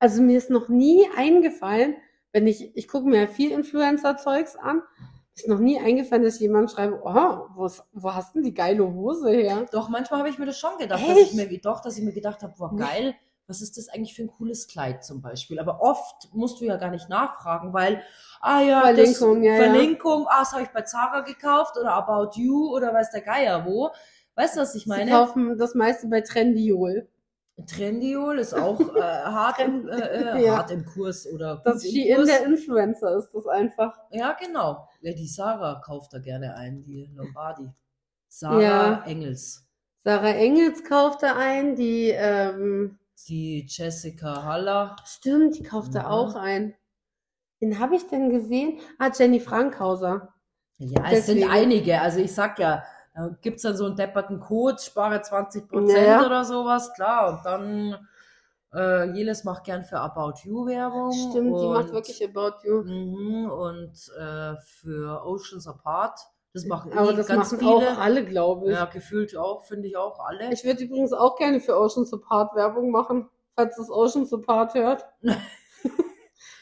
Also 0.00 0.22
mir 0.22 0.36
ist 0.38 0.50
noch 0.50 0.68
nie 0.68 1.06
eingefallen, 1.16 1.94
wenn 2.32 2.46
ich, 2.46 2.76
ich 2.76 2.88
gucke 2.88 3.08
mir 3.08 3.20
ja 3.20 3.26
viel 3.26 3.52
Influencer-Zeugs 3.52 4.56
an, 4.56 4.82
ist 5.34 5.48
noch 5.48 5.60
nie 5.60 5.78
eingefallen, 5.78 6.24
dass 6.24 6.40
jemand 6.40 6.70
schreibt, 6.70 6.94
oh, 7.02 7.46
wo, 7.54 7.66
ist, 7.66 7.82
wo 7.92 8.14
hast 8.14 8.34
denn 8.34 8.42
die 8.42 8.54
geile 8.54 8.92
Hose 8.92 9.30
her? 9.30 9.66
Doch, 9.72 9.88
manchmal 9.88 10.20
habe 10.20 10.28
ich 10.28 10.38
mir 10.38 10.46
das 10.46 10.58
schon 10.58 10.76
gedacht, 10.78 11.00
Echt? 11.00 11.10
dass 11.10 11.18
ich 11.18 11.34
mir, 11.34 11.60
doch, 11.60 11.80
dass 11.80 11.96
ich 11.96 12.04
mir 12.04 12.12
gedacht 12.12 12.42
habe, 12.42 12.54
boah, 12.58 12.74
geil, 12.76 13.14
was 13.46 13.62
ist 13.62 13.76
das 13.76 13.88
eigentlich 13.88 14.14
für 14.14 14.22
ein 14.22 14.28
cooles 14.30 14.66
Kleid 14.66 15.04
zum 15.04 15.22
Beispiel? 15.22 15.58
Aber 15.58 15.80
oft 15.80 16.28
musst 16.32 16.60
du 16.60 16.64
ja 16.64 16.76
gar 16.76 16.90
nicht 16.90 17.08
nachfragen, 17.08 17.72
weil, 17.72 18.02
ah 18.40 18.60
ja, 18.60 18.82
Verlinkung, 18.82 19.42
das, 19.42 19.46
ja, 19.46 19.52
ja. 19.52 19.72
Verlinkung, 19.72 20.26
ah, 20.28 20.40
das 20.40 20.52
habe 20.52 20.62
ich 20.62 20.68
bei 20.70 20.82
Zara 20.82 21.20
gekauft 21.20 21.76
oder 21.78 21.92
About 21.92 22.38
You 22.38 22.74
oder 22.74 22.92
weiß 22.92 23.10
der 23.10 23.22
Geier 23.22 23.66
wo. 23.66 23.90
Weißt 24.34 24.56
du, 24.56 24.60
was 24.60 24.74
ich 24.74 24.84
Sie 24.84 24.88
meine? 24.88 25.10
kaufen 25.10 25.58
das 25.58 25.74
meiste 25.74 26.08
bei 26.08 26.22
Trendiol. 26.22 27.08
Trendiol 27.66 28.38
ist 28.38 28.54
auch 28.54 28.80
äh, 28.96 29.00
hart, 29.00 29.60
im, 29.60 29.88
äh, 29.88 29.92
äh, 30.00 30.42
Ja. 30.44 30.56
hart 30.56 30.70
im 30.70 30.84
Kurs 30.84 31.26
oder 31.26 31.60
Das 31.64 31.82
Shein 31.84 32.24
der 32.26 32.44
Influencer 32.44 33.16
ist 33.18 33.30
das 33.32 33.46
einfach. 33.46 33.96
Ja, 34.10 34.32
genau. 34.32 34.88
Ja, 35.00 35.12
die 35.12 35.26
Sarah 35.28 35.80
kauft 35.84 36.12
da 36.14 36.18
gerne 36.18 36.54
ein, 36.56 36.82
die 36.82 37.10
Lombardi. 37.14 37.70
Sarah 38.28 38.62
Ja. 38.62 39.04
Engels. 39.06 39.66
Sarah 40.04 40.30
Engels 40.34 40.82
kaufte 40.84 41.36
ein, 41.36 41.76
die, 41.76 42.10
ähm, 42.10 42.98
Die 43.28 43.66
Jessica 43.68 44.42
Haller. 44.44 44.96
stimmt, 45.04 45.58
die 45.58 45.62
kaufte 45.62 46.00
Mhm. 46.00 46.04
auch 46.06 46.34
ein. 46.34 46.74
Wen 47.60 47.78
habe 47.78 47.94
ich 47.94 48.08
denn 48.08 48.30
gesehen? 48.30 48.80
Ah, 48.98 49.10
Jenny 49.16 49.38
Frankhauser. 49.38 50.34
Ja, 50.78 51.04
es 51.12 51.26
sind 51.26 51.48
einige. 51.48 52.00
Also 52.00 52.18
ich 52.18 52.32
sag 52.34 52.58
ja, 52.58 52.82
da 53.14 53.28
gibt's 53.40 53.62
dann 53.62 53.76
so 53.76 53.84
einen 53.86 53.96
depperten 53.96 54.40
Code, 54.40 54.78
spare 54.80 55.20
20 55.22 55.68
Prozent 55.68 56.06
Ja. 56.06 56.24
oder 56.26 56.44
sowas, 56.44 56.92
klar. 56.94 57.30
Und 57.30 57.44
dann, 57.44 58.08
äh, 58.74 59.10
Jeles 59.12 59.44
macht 59.44 59.64
gern 59.64 59.84
für 59.84 59.98
About 60.00 60.34
You 60.44 60.66
Werbung. 60.66 61.12
Stimmt, 61.12 61.58
die 61.58 61.64
und, 61.66 61.72
macht 61.74 61.92
wirklich 61.92 62.24
About 62.26 62.56
You. 62.66 62.82
Mhm, 62.82 63.50
und 63.50 63.92
äh, 64.18 64.56
für 64.56 65.24
Oceans 65.26 65.66
Apart. 65.68 66.18
Das 66.54 66.66
machen 66.66 66.92
Aber 66.92 67.12
eh 67.12 67.16
das 67.16 67.26
ganz 67.28 67.52
machen 67.52 67.58
viele. 67.60 67.92
auch 67.92 67.98
alle, 67.98 68.24
glaube 68.26 68.66
ich. 68.70 68.76
Ja, 68.76 68.84
gefühlt 68.86 69.34
auch, 69.36 69.62
finde 69.64 69.88
ich 69.88 69.96
auch 69.96 70.18
alle. 70.20 70.52
Ich 70.52 70.64
würde 70.64 70.84
übrigens 70.84 71.12
auch 71.14 71.36
gerne 71.36 71.60
für 71.60 71.78
Ocean 71.78 72.06
Apart 72.12 72.54
Werbung 72.54 72.90
machen, 72.90 73.28
falls 73.56 73.76
das 73.76 73.90
Ocean 73.90 74.26
Apart 74.30 74.74
hört. 74.74 75.06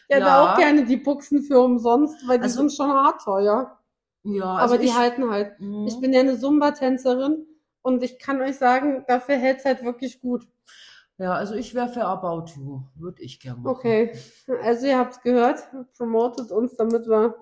Hätte 0.08 0.26
Ja. 0.26 0.52
auch 0.54 0.56
gerne 0.58 0.84
die 0.84 0.96
Buchsen 0.96 1.42
für 1.42 1.60
umsonst, 1.60 2.16
weil 2.26 2.38
die 2.38 2.44
Also- 2.44 2.58
sind 2.60 2.72
schon 2.72 2.90
hart 2.92 3.20
teuer. 3.22 3.76
Ja, 4.22 4.54
also 4.56 4.74
Aber 4.74 4.82
die 4.82 4.88
ich, 4.88 4.96
halten 4.96 5.30
halt. 5.30 5.58
Mhm. 5.60 5.86
Ich 5.86 6.00
bin 6.00 6.12
ja 6.12 6.20
eine 6.20 6.38
Zumba-Tänzerin 6.38 7.46
und 7.82 8.02
ich 8.02 8.18
kann 8.18 8.40
euch 8.40 8.56
sagen, 8.56 9.04
dafür 9.08 9.36
hält's 9.36 9.64
halt 9.64 9.84
wirklich 9.84 10.20
gut. 10.20 10.46
Ja, 11.18 11.34
also 11.34 11.54
ich 11.54 11.74
wäre 11.74 11.88
für 11.88 12.04
About 12.04 12.50
You. 12.56 12.80
Würde 12.96 13.22
ich 13.22 13.40
gerne 13.40 13.60
machen. 13.60 13.76
Okay, 13.76 14.12
also 14.62 14.86
ihr 14.86 14.98
habt's 14.98 15.20
gehört, 15.20 15.62
promotet 15.96 16.50
uns, 16.50 16.76
damit 16.76 17.06
wir 17.06 17.34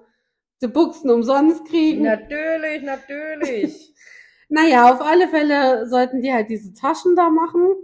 die 0.60 0.66
Buchsen 0.66 1.10
umsonst 1.10 1.64
kriegen. 1.66 2.02
Natürlich, 2.02 2.82
natürlich. 2.82 3.94
Naja, 4.50 4.90
auf 4.94 5.02
alle 5.02 5.28
Fälle 5.28 5.86
sollten 5.90 6.22
die 6.22 6.32
halt 6.32 6.48
diese 6.48 6.72
Taschen 6.72 7.14
da 7.14 7.28
machen. 7.28 7.74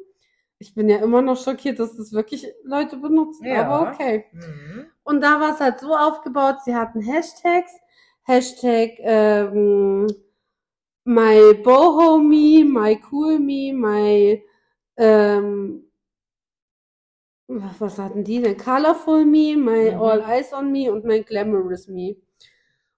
Ich 0.58 0.74
bin 0.74 0.88
ja 0.88 0.96
immer 0.96 1.20
noch 1.20 1.36
schockiert, 1.36 1.78
dass 1.78 1.94
das 1.94 2.14
wirklich 2.14 2.50
Leute 2.64 2.96
benutzen, 2.96 3.44
Ja. 3.44 3.66
aber 3.68 3.90
okay. 3.92 4.24
mhm. 4.32 4.86
Und 5.02 5.20
da 5.20 5.40
war 5.40 5.52
es 5.52 5.60
halt 5.60 5.80
so 5.80 5.94
aufgebaut, 5.94 6.56
sie 6.64 6.74
hatten 6.74 7.02
Hashtags, 7.02 7.70
Hashtag 8.26 8.98
ähm, 9.00 10.06
my 11.04 11.54
boho 11.62 12.18
me, 12.22 12.64
my 12.64 12.98
cool 13.10 13.38
me, 13.38 13.72
my 13.72 14.42
ähm, 14.96 15.84
was 17.48 17.98
hatten 17.98 18.24
die 18.24 18.40
denn? 18.40 18.56
Colorful 18.56 19.24
me, 19.24 19.56
my 19.56 19.90
Mhm. 19.92 20.00
all 20.00 20.22
eyes 20.22 20.52
on 20.52 20.72
me 20.72 20.90
und 20.90 21.04
my 21.04 21.20
glamorous 21.22 21.88
me. 21.88 22.16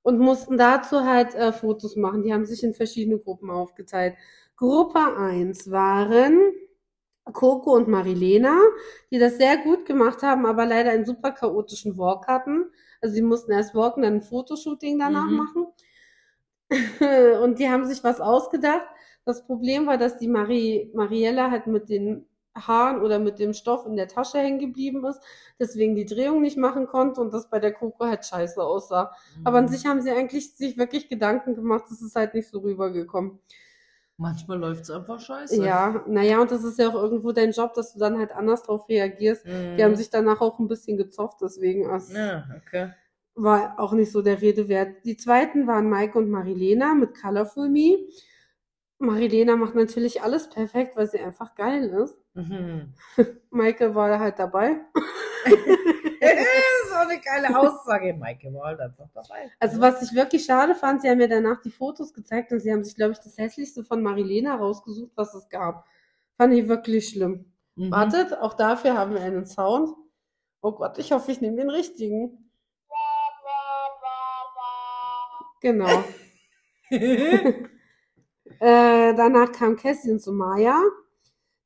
Und 0.03 0.19
mussten 0.20 0.57
dazu 0.57 1.05
halt 1.05 1.35
äh, 1.35 1.53
Fotos 1.53 1.97
machen. 1.97 2.23
Die 2.23 2.32
haben 2.32 2.47
sich 2.47 2.62
in 2.62 2.74
verschiedene 2.74 3.19
Gruppen 3.19 3.51
aufgeteilt. 3.51 4.15
Gruppe 4.57 5.01
1 5.19 5.70
waren 5.70 6.40
Coco 7.32 7.74
und 7.74 7.89
Marilena, 7.89 8.59
die 9.11 9.19
das 9.19 9.36
sehr 9.39 9.59
gut 9.59 9.85
gemacht 9.86 10.23
haben, 10.23 10.47
aber 10.47 10.66
leider 10.66 10.93
einen 10.93 11.07
super 11.07 11.32
chaotischen 11.32 11.98
Walk 11.98 12.28
hatten. 12.28 12.66
Also 13.01 13.14
sie 13.14 13.23
mussten 13.23 13.52
erst 13.52 13.74
walken, 13.74 14.02
dann 14.02 14.14
ein 14.14 14.23
Fotoshooting 14.23 14.98
danach 14.98 15.31
Mhm. 15.31 15.31
machen. 15.31 15.66
Und 17.43 17.59
die 17.59 17.68
haben 17.68 17.86
sich 17.86 18.02
was 18.05 18.20
ausgedacht. 18.20 18.86
Das 19.24 19.44
Problem 19.47 19.86
war, 19.86 19.98
dass 19.98 20.18
die 20.18 20.28
Marie, 20.28 20.90
Mariella 20.94 21.51
halt 21.51 21.66
mit 21.66 21.89
den 21.89 22.27
Haaren 22.56 23.02
oder 23.02 23.18
mit 23.18 23.39
dem 23.39 23.52
Stoff 23.52 23.85
in 23.86 23.97
der 23.97 24.09
Tasche 24.09 24.39
hängen 24.39 24.59
geblieben 24.59 25.05
ist, 25.05 25.20
deswegen 25.60 25.94
die 25.94 26.06
Drehung 26.06 26.40
nicht 26.40 26.56
machen 26.56 26.86
konnte 26.86 27.20
und 27.20 27.35
das 27.35 27.51
bei 27.51 27.59
der 27.60 27.73
Coco 27.73 28.06
halt 28.06 28.24
scheiße 28.24 28.62
aussah. 28.62 29.12
Aber 29.44 29.59
an 29.59 29.68
Mhm. 29.68 29.68
sich 29.68 29.85
haben 29.85 30.01
sie 30.01 30.10
eigentlich 30.10 30.55
sich 30.56 30.78
wirklich 30.78 31.09
Gedanken 31.10 31.55
gemacht, 31.55 31.85
das 31.90 32.01
ist 32.01 32.16
halt 32.16 32.32
nicht 32.35 32.48
so 32.48 32.60
rübergekommen. 32.60 33.40
Manchmal 34.19 34.59
läuft's 34.59 34.91
einfach 34.91 35.21
scheiße. 35.21 35.63
Ja, 35.63 36.03
naja, 36.07 36.41
und 36.41 36.51
das 36.51 36.65
ist 36.65 36.79
ja 36.79 36.89
auch 36.89 36.95
irgendwo 36.95 37.33
dein 37.33 37.51
Job, 37.53 37.75
dass 37.75 37.93
du 37.93 37.99
dann 37.99 38.19
halt 38.19 38.33
anders 38.33 38.63
drauf 38.63 38.89
reagierst. 38.89 39.45
Mhm. 39.45 39.77
Die 39.77 39.85
haben 39.85 39.95
sich 39.95 40.09
danach 40.09 40.41
auch 40.41 40.59
ein 40.59 40.69
bisschen 40.69 40.97
gezofft, 40.97 41.39
deswegen 41.43 41.91
es 41.91 42.13
Ja, 42.13 42.47
okay. 42.57 42.93
war 43.35 43.79
auch 43.79 43.93
nicht 43.93 44.11
so 44.11 44.23
der 44.23 44.41
Rede 44.41 44.69
wert. 44.69 45.05
Die 45.05 45.19
zweiten 45.19 45.67
waren 45.67 45.91
Maike 45.91 46.19
und 46.19 46.31
Marilena 46.31 46.95
mit 46.95 47.21
Colorful 47.21 47.69
Me. 47.69 47.99
Marilena 48.99 49.57
macht 49.57 49.75
natürlich 49.75 50.23
alles 50.23 50.49
perfekt, 50.49 50.97
weil 50.97 51.07
sie 51.07 51.19
einfach 51.21 51.55
geil 51.55 51.85
ist. 52.03 52.19
Mhm. 52.33 52.95
Maike 53.51 53.95
war 53.95 54.19
halt 54.19 54.39
dabei. 54.39 54.81
ist 57.07 57.28
eine 57.28 57.43
geile 57.43 57.59
Aussage. 57.59 58.15
Maike 58.15 58.53
war 58.55 58.66
halt 58.66 58.81
einfach 58.81 59.09
dabei. 59.15 59.51
Also 59.59 59.81
was 59.81 60.03
ich 60.03 60.15
wirklich 60.15 60.45
schade 60.45 60.74
fand, 60.74 61.03
sie 61.03 61.09
haben 61.09 61.19
mir 61.19 61.28
danach 61.28 61.61
die 61.61 61.70
Fotos 61.70 62.12
gezeigt 62.12 62.53
und 62.53 62.61
sie 62.61 62.73
haben 62.73 62.85
sich, 62.85 62.95
glaube 62.95 63.12
ich, 63.12 63.19
das 63.19 63.39
hässlichste 63.39 63.85
von 63.85 64.03
Marilena 64.03 64.57
rausgesucht, 64.57 65.12
was 65.16 65.35
es 65.35 65.49
gab. 65.49 65.87
Fand 66.37 66.55
ich 66.55 66.69
wirklich 66.69 67.09
schlimm. 67.09 67.53
Mhm. 67.77 67.91
Wartet, 67.91 68.35
auch 68.39 68.55
dafür 68.55 68.97
haben 68.97 69.15
wir 69.15 69.20
einen 69.20 69.47
Sound. 69.47 69.91
Oh 70.61 70.73
Gott, 70.73 70.99
ich 70.99 71.12
hoffe, 71.12 71.33
ich 71.33 71.41
nehme 71.41 71.57
den 71.57 71.70
richtigen. 71.70 72.51
Genau. 75.61 76.05
Äh, 78.61 79.15
danach 79.15 79.53
kam 79.53 79.77
Cassie 79.77 80.11
und 80.11 80.23
Sumaya. 80.23 80.81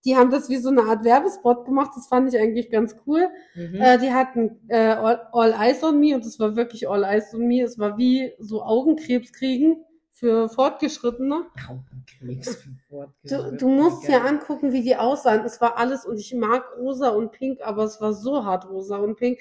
Die 0.05 0.17
haben 0.17 0.31
das 0.31 0.49
wie 0.49 0.57
so 0.57 0.71
eine 0.71 0.83
Art 0.85 1.05
Werbespot 1.05 1.65
gemacht. 1.67 1.91
Das 1.95 2.07
fand 2.09 2.33
ich 2.33 2.41
eigentlich 2.41 2.71
ganz 2.71 2.97
cool. 3.07 3.29
Mhm. 3.55 3.75
Äh, 3.75 3.99
die 3.99 4.13
hatten 4.13 4.61
äh, 4.69 4.93
all, 4.93 5.29
all 5.33 5.53
Eyes 5.53 5.83
on 5.83 6.01
Me 6.01 6.15
und 6.15 6.25
das 6.25 6.39
war 6.41 6.57
wirklich 6.57 6.89
All 6.89 7.05
Eyes 7.05 7.35
on 7.35 7.47
Me. 7.47 7.63
Es 7.63 7.79
war 7.79 7.99
wie 7.99 8.33
so 8.39 8.63
Augenkrebs 8.63 9.33
kriegen 9.33 9.85
für 10.11 10.49
Fortgeschrittene. 10.49 11.45
Traubenkeks 11.59 12.57
für 12.57 12.69
Du, 12.71 12.77
Fortgeschrittene. 12.89 13.57
du 13.59 13.69
musst 13.69 14.03
dir 14.09 14.19
Geil. 14.21 14.27
angucken, 14.29 14.73
wie 14.73 14.83
die 14.83 14.97
aussahen. 14.97 15.45
Es 15.45 15.61
war 15.61 15.77
alles, 15.79 16.07
und 16.07 16.19
ich 16.19 16.35
mag 16.35 16.65
rosa 16.79 17.09
und 17.11 17.33
pink, 17.33 17.61
aber 17.63 17.85
es 17.85 18.01
war 18.01 18.13
so 18.15 18.45
hart 18.45 18.69
rosa 18.71 18.97
und 18.97 19.17
pink. 19.17 19.39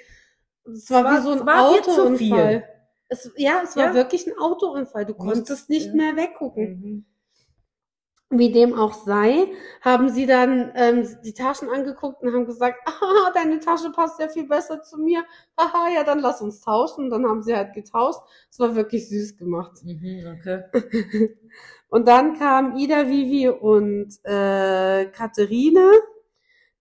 Es 0.65 0.89
war, 0.91 1.03
war- 1.05 1.17
wie 1.17 1.23
so 1.23 1.31
ein 1.31 1.37
es 1.39 1.47
Autounfall. 1.97 2.63
Es, 3.07 3.31
ja, 3.37 3.61
es 3.63 3.75
war 3.75 3.87
Ja. 3.87 3.93
wirklich 3.93 4.27
ein 4.27 4.37
Autounfall. 4.37 5.05
Du 5.05 5.13
konntest 5.15 5.69
nicht 5.69 5.87
ja. 5.87 5.93
mehr 5.95 6.15
weggucken. 6.15 6.63
Mhm. 6.69 7.05
Wie 8.31 8.51
dem 8.51 8.75
auch 8.75 8.93
sei, 8.93 9.47
haben 9.81 10.09
sie 10.09 10.27
dann 10.27 10.71
ähm, 10.75 11.07
die 11.25 11.33
Taschen 11.33 11.67
angeguckt 11.69 12.21
und 12.21 12.31
haben 12.31 12.45
gesagt, 12.45 12.77
ah, 12.85 13.31
deine 13.33 13.59
Tasche 13.59 13.91
passt 13.91 14.19
ja 14.19 14.27
viel 14.27 14.47
besser 14.47 14.83
zu 14.83 14.97
mir. 14.97 15.23
Haha, 15.57 15.89
ja, 15.95 16.03
dann 16.03 16.19
lass 16.19 16.41
uns 16.41 16.61
tauschen. 16.61 17.05
Und 17.05 17.09
dann 17.09 17.25
haben 17.25 17.41
sie 17.41 17.55
halt 17.55 17.73
getauscht. 17.73 18.19
Es 18.51 18.59
war 18.59 18.75
wirklich 18.75 19.09
süß 19.09 19.37
gemacht. 19.37 19.83
Mhm, 19.83 20.37
okay. 20.37 20.63
Und 21.89 22.07
dann 22.07 22.37
kamen 22.37 22.77
Ida, 22.77 23.09
Vivi 23.09 23.49
und 23.49 24.19
äh, 24.23 25.05
Katharine. 25.07 25.91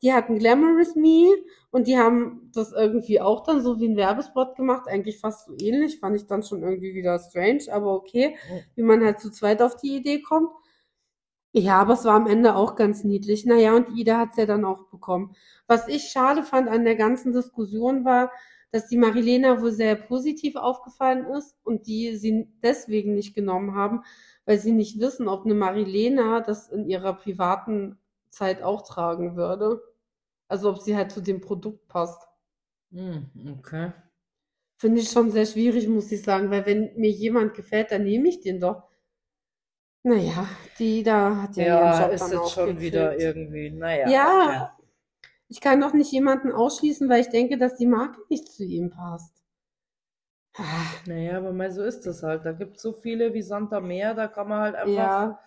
Die 0.02 0.12
hatten 0.12 0.38
Glamorous 0.38 0.94
Me 0.94 1.34
und 1.72 1.88
die 1.88 1.98
haben 1.98 2.50
das 2.54 2.72
irgendwie 2.72 3.20
auch 3.20 3.42
dann 3.42 3.60
so 3.62 3.80
wie 3.80 3.88
ein 3.88 3.96
Werbespot 3.96 4.54
gemacht, 4.54 4.86
eigentlich 4.86 5.18
fast 5.18 5.46
so 5.46 5.54
ähnlich, 5.60 5.98
fand 5.98 6.14
ich 6.14 6.26
dann 6.26 6.44
schon 6.44 6.62
irgendwie 6.62 6.94
wieder 6.94 7.18
strange, 7.18 7.64
aber 7.72 7.94
okay, 7.94 8.36
wie 8.76 8.82
man 8.82 9.04
halt 9.04 9.18
zu 9.18 9.30
zweit 9.30 9.60
auf 9.60 9.74
die 9.76 9.96
Idee 9.96 10.22
kommt. 10.22 10.50
Ja, 11.54 11.80
aber 11.80 11.94
es 11.94 12.04
war 12.04 12.14
am 12.14 12.26
Ende 12.26 12.54
auch 12.54 12.76
ganz 12.76 13.04
niedlich. 13.04 13.44
Naja, 13.46 13.74
und 13.74 13.96
Ida 13.96 14.18
hat's 14.18 14.36
ja 14.36 14.46
dann 14.46 14.64
auch 14.64 14.84
bekommen. 14.90 15.34
Was 15.66 15.88
ich 15.88 16.08
schade 16.10 16.42
fand 16.42 16.68
an 16.68 16.84
der 16.84 16.94
ganzen 16.96 17.32
Diskussion 17.32 18.04
war, 18.04 18.30
dass 18.70 18.86
die 18.86 18.98
Marilena 18.98 19.60
wohl 19.62 19.72
sehr 19.72 19.96
positiv 19.96 20.56
aufgefallen 20.56 21.24
ist 21.26 21.56
und 21.64 21.86
die 21.86 22.16
sie 22.16 22.48
deswegen 22.62 23.14
nicht 23.14 23.34
genommen 23.34 23.74
haben, 23.74 24.02
weil 24.44 24.58
sie 24.58 24.72
nicht 24.72 25.00
wissen, 25.00 25.26
ob 25.26 25.44
eine 25.46 25.54
Marilena 25.54 26.40
das 26.40 26.68
in 26.68 26.86
ihrer 26.86 27.14
privaten 27.14 27.98
Zeit 28.30 28.62
auch 28.62 28.82
tragen 28.82 29.34
würde. 29.36 29.80
Also 30.48 30.70
ob 30.70 30.80
sie 30.80 30.96
halt 30.96 31.12
zu 31.12 31.22
dem 31.22 31.40
Produkt 31.40 31.88
passt. 31.88 32.28
Mhm, 32.90 33.30
okay. 33.58 33.92
Finde 34.76 35.00
ich 35.00 35.10
schon 35.10 35.30
sehr 35.30 35.46
schwierig, 35.46 35.86
muss 35.88 36.10
ich 36.10 36.22
sagen, 36.22 36.50
weil 36.50 36.66
wenn 36.66 36.92
mir 36.96 37.10
jemand 37.10 37.54
gefällt, 37.54 37.90
dann 37.92 38.02
nehme 38.04 38.28
ich 38.28 38.40
den 38.40 38.58
doch. 38.60 38.87
Naja, 40.08 40.48
die 40.78 41.02
da 41.02 41.42
hat 41.42 41.56
ja, 41.56 41.66
ihren 41.68 41.90
Ja, 41.90 41.92
Job 41.92 42.14
ist 42.14 42.32
jetzt 42.32 42.34
auch 42.34 42.54
schon 42.54 42.80
wieder 42.80 43.18
gekriegt. 43.18 43.18
irgendwie, 43.18 43.70
naja. 43.70 44.14
Ja, 44.14 44.76
ich 45.48 45.60
kann 45.60 45.80
doch 45.80 45.94
nicht 45.94 46.12
jemanden 46.12 46.52
ausschließen, 46.52 47.08
weil 47.08 47.22
ich 47.22 47.30
denke, 47.30 47.58
dass 47.58 47.76
die 47.76 47.86
Marke 47.86 48.20
nicht 48.30 48.48
zu 48.52 48.64
ihm 48.64 48.90
passt. 48.90 49.34
Ah, 50.58 51.02
Okay. 51.06 51.06
Naja, 51.06 51.38
aber 51.38 51.52
mal 51.52 51.70
so 51.72 51.82
ist 51.82 52.06
das 52.06 52.22
halt. 52.22 52.44
Da 52.44 52.52
gibt 52.52 52.76
es 52.76 52.82
so 52.82 52.92
viele 52.92 53.34
wie 53.34 53.42
Sand 53.42 53.72
am 53.72 53.88
Meer, 53.88 54.14
da 54.14 54.28
kann 54.28 54.48
man 54.48 54.60
halt 54.60 54.74
einfach 54.76 55.10
Ja, 55.12 55.40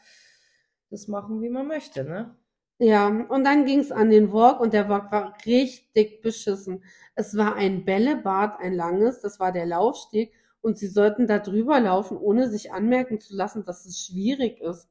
das 0.92 1.08
machen, 1.08 1.42
wie 1.42 1.50
man 1.50 1.66
möchte, 1.68 2.04
ne? 2.04 2.36
ja. 2.80 3.08
Und 3.08 3.44
dann 3.46 3.66
ging's 3.66 3.92
an 3.92 4.10
den 4.10 4.32
Walk 4.34 4.60
und 4.60 4.74
der 4.74 4.90
Walk 4.90 5.12
war 5.12 5.36
richtig 5.46 6.22
beschissen. 6.22 6.84
Es 7.16 7.36
war 7.38 7.56
ein 7.56 7.86
Bällebad, 7.86 8.60
ein 8.60 8.74
langes, 8.74 9.22
das 9.22 9.40
war 9.40 9.52
der 9.52 9.66
Laufsteg 9.66 10.34
und 10.62 10.78
sie 10.78 10.88
sollten 10.88 11.28
da 11.28 11.40
drüber 11.40 11.80
laufen, 11.80 12.18
ohne 12.18 12.50
sich 12.50 12.72
anmerken 12.72 13.20
zu 13.20 13.36
lassen, 13.36 13.66
dass 13.66 13.86
es 13.86 14.00
schwierig 14.06 14.60
ist. 14.62 14.88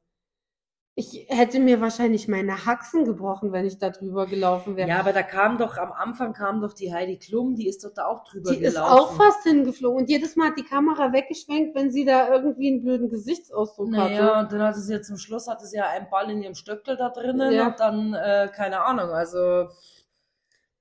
Ich 0.93 1.25
hätte 1.29 1.61
mir 1.61 1.79
wahrscheinlich 1.79 2.27
meine 2.27 2.65
Haxen 2.65 3.05
gebrochen, 3.05 3.53
wenn 3.53 3.65
ich 3.65 3.77
da 3.77 3.89
drüber 3.91 4.27
gelaufen 4.27 4.75
wäre. 4.75 4.89
Ja, 4.89 4.99
aber 4.99 5.13
da 5.13 5.23
kam 5.23 5.57
doch, 5.57 5.77
am 5.77 5.93
Anfang 5.93 6.33
kam 6.33 6.59
doch 6.59 6.73
die 6.73 6.93
Heidi 6.93 7.17
Klum, 7.17 7.55
die 7.55 7.65
ist 7.69 7.85
doch 7.85 7.93
da 7.93 8.07
auch 8.07 8.25
drüber 8.25 8.51
Die 8.51 8.57
ist 8.57 8.73
gelaufen. 8.75 8.91
auch 8.99 9.13
fast 9.15 9.43
hingeflogen 9.43 10.01
und 10.01 10.09
jedes 10.09 10.35
Mal 10.35 10.49
hat 10.49 10.57
die 10.57 10.65
Kamera 10.65 11.13
weggeschwenkt, 11.13 11.75
wenn 11.75 11.91
sie 11.91 12.03
da 12.03 12.27
irgendwie 12.29 12.67
einen 12.67 12.81
blöden 12.81 13.09
Gesichtsausdruck 13.09 13.87
Naja, 13.89 14.35
hatte. 14.35 14.39
und 14.45 14.51
dann 14.51 14.61
hatte 14.67 14.81
sie 14.81 14.91
ja 14.93 15.01
zum 15.01 15.15
Schluss, 15.17 15.47
hatte 15.47 15.65
sie 15.65 15.77
ja 15.77 15.87
einen 15.87 16.09
Ball 16.09 16.29
in 16.29 16.43
ihrem 16.43 16.55
Stöckel 16.55 16.97
da 16.97 17.07
drinnen 17.09 17.53
Ja. 17.53 17.67
und 17.67 17.79
dann, 17.79 18.13
äh, 18.13 18.49
keine 18.53 18.81
Ahnung, 18.83 19.11
also 19.11 19.69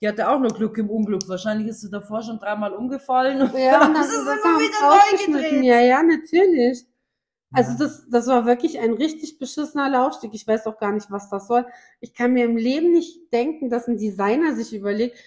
die 0.00 0.08
hatte 0.08 0.28
auch 0.28 0.38
nur 0.38 0.50
Glück 0.50 0.78
im 0.78 0.88
Unglück. 0.90 1.28
Wahrscheinlich 1.28 1.68
ist 1.68 1.82
sie 1.82 1.90
davor 1.90 2.22
schon 2.22 2.38
dreimal 2.38 2.72
umgefallen 2.72 3.42
und 3.42 3.52
Ja, 3.58 3.74
und 3.86 3.94
dann 3.94 4.02
ist 4.02 4.10
es 4.14 4.22
immer 4.22 4.58
wieder 4.58 4.86
rausgeschnitten. 4.86 5.34
reingedreht. 5.34 5.64
Ja, 5.64 5.80
ja, 5.80 6.02
natürlich. 6.02 6.86
Also 7.52 7.76
das, 7.76 8.08
das 8.08 8.28
war 8.28 8.46
wirklich 8.46 8.78
ein 8.78 8.92
richtig 8.94 9.38
beschissener 9.38 9.90
Laufsteg. 9.90 10.30
Ich 10.34 10.46
weiß 10.46 10.66
auch 10.68 10.78
gar 10.78 10.92
nicht, 10.92 11.10
was 11.10 11.28
das 11.30 11.48
soll. 11.48 11.66
Ich 11.98 12.14
kann 12.14 12.32
mir 12.32 12.44
im 12.44 12.56
Leben 12.56 12.92
nicht 12.92 13.32
denken, 13.32 13.68
dass 13.70 13.88
ein 13.88 13.98
Designer 13.98 14.54
sich 14.54 14.72
überlegt, 14.72 15.18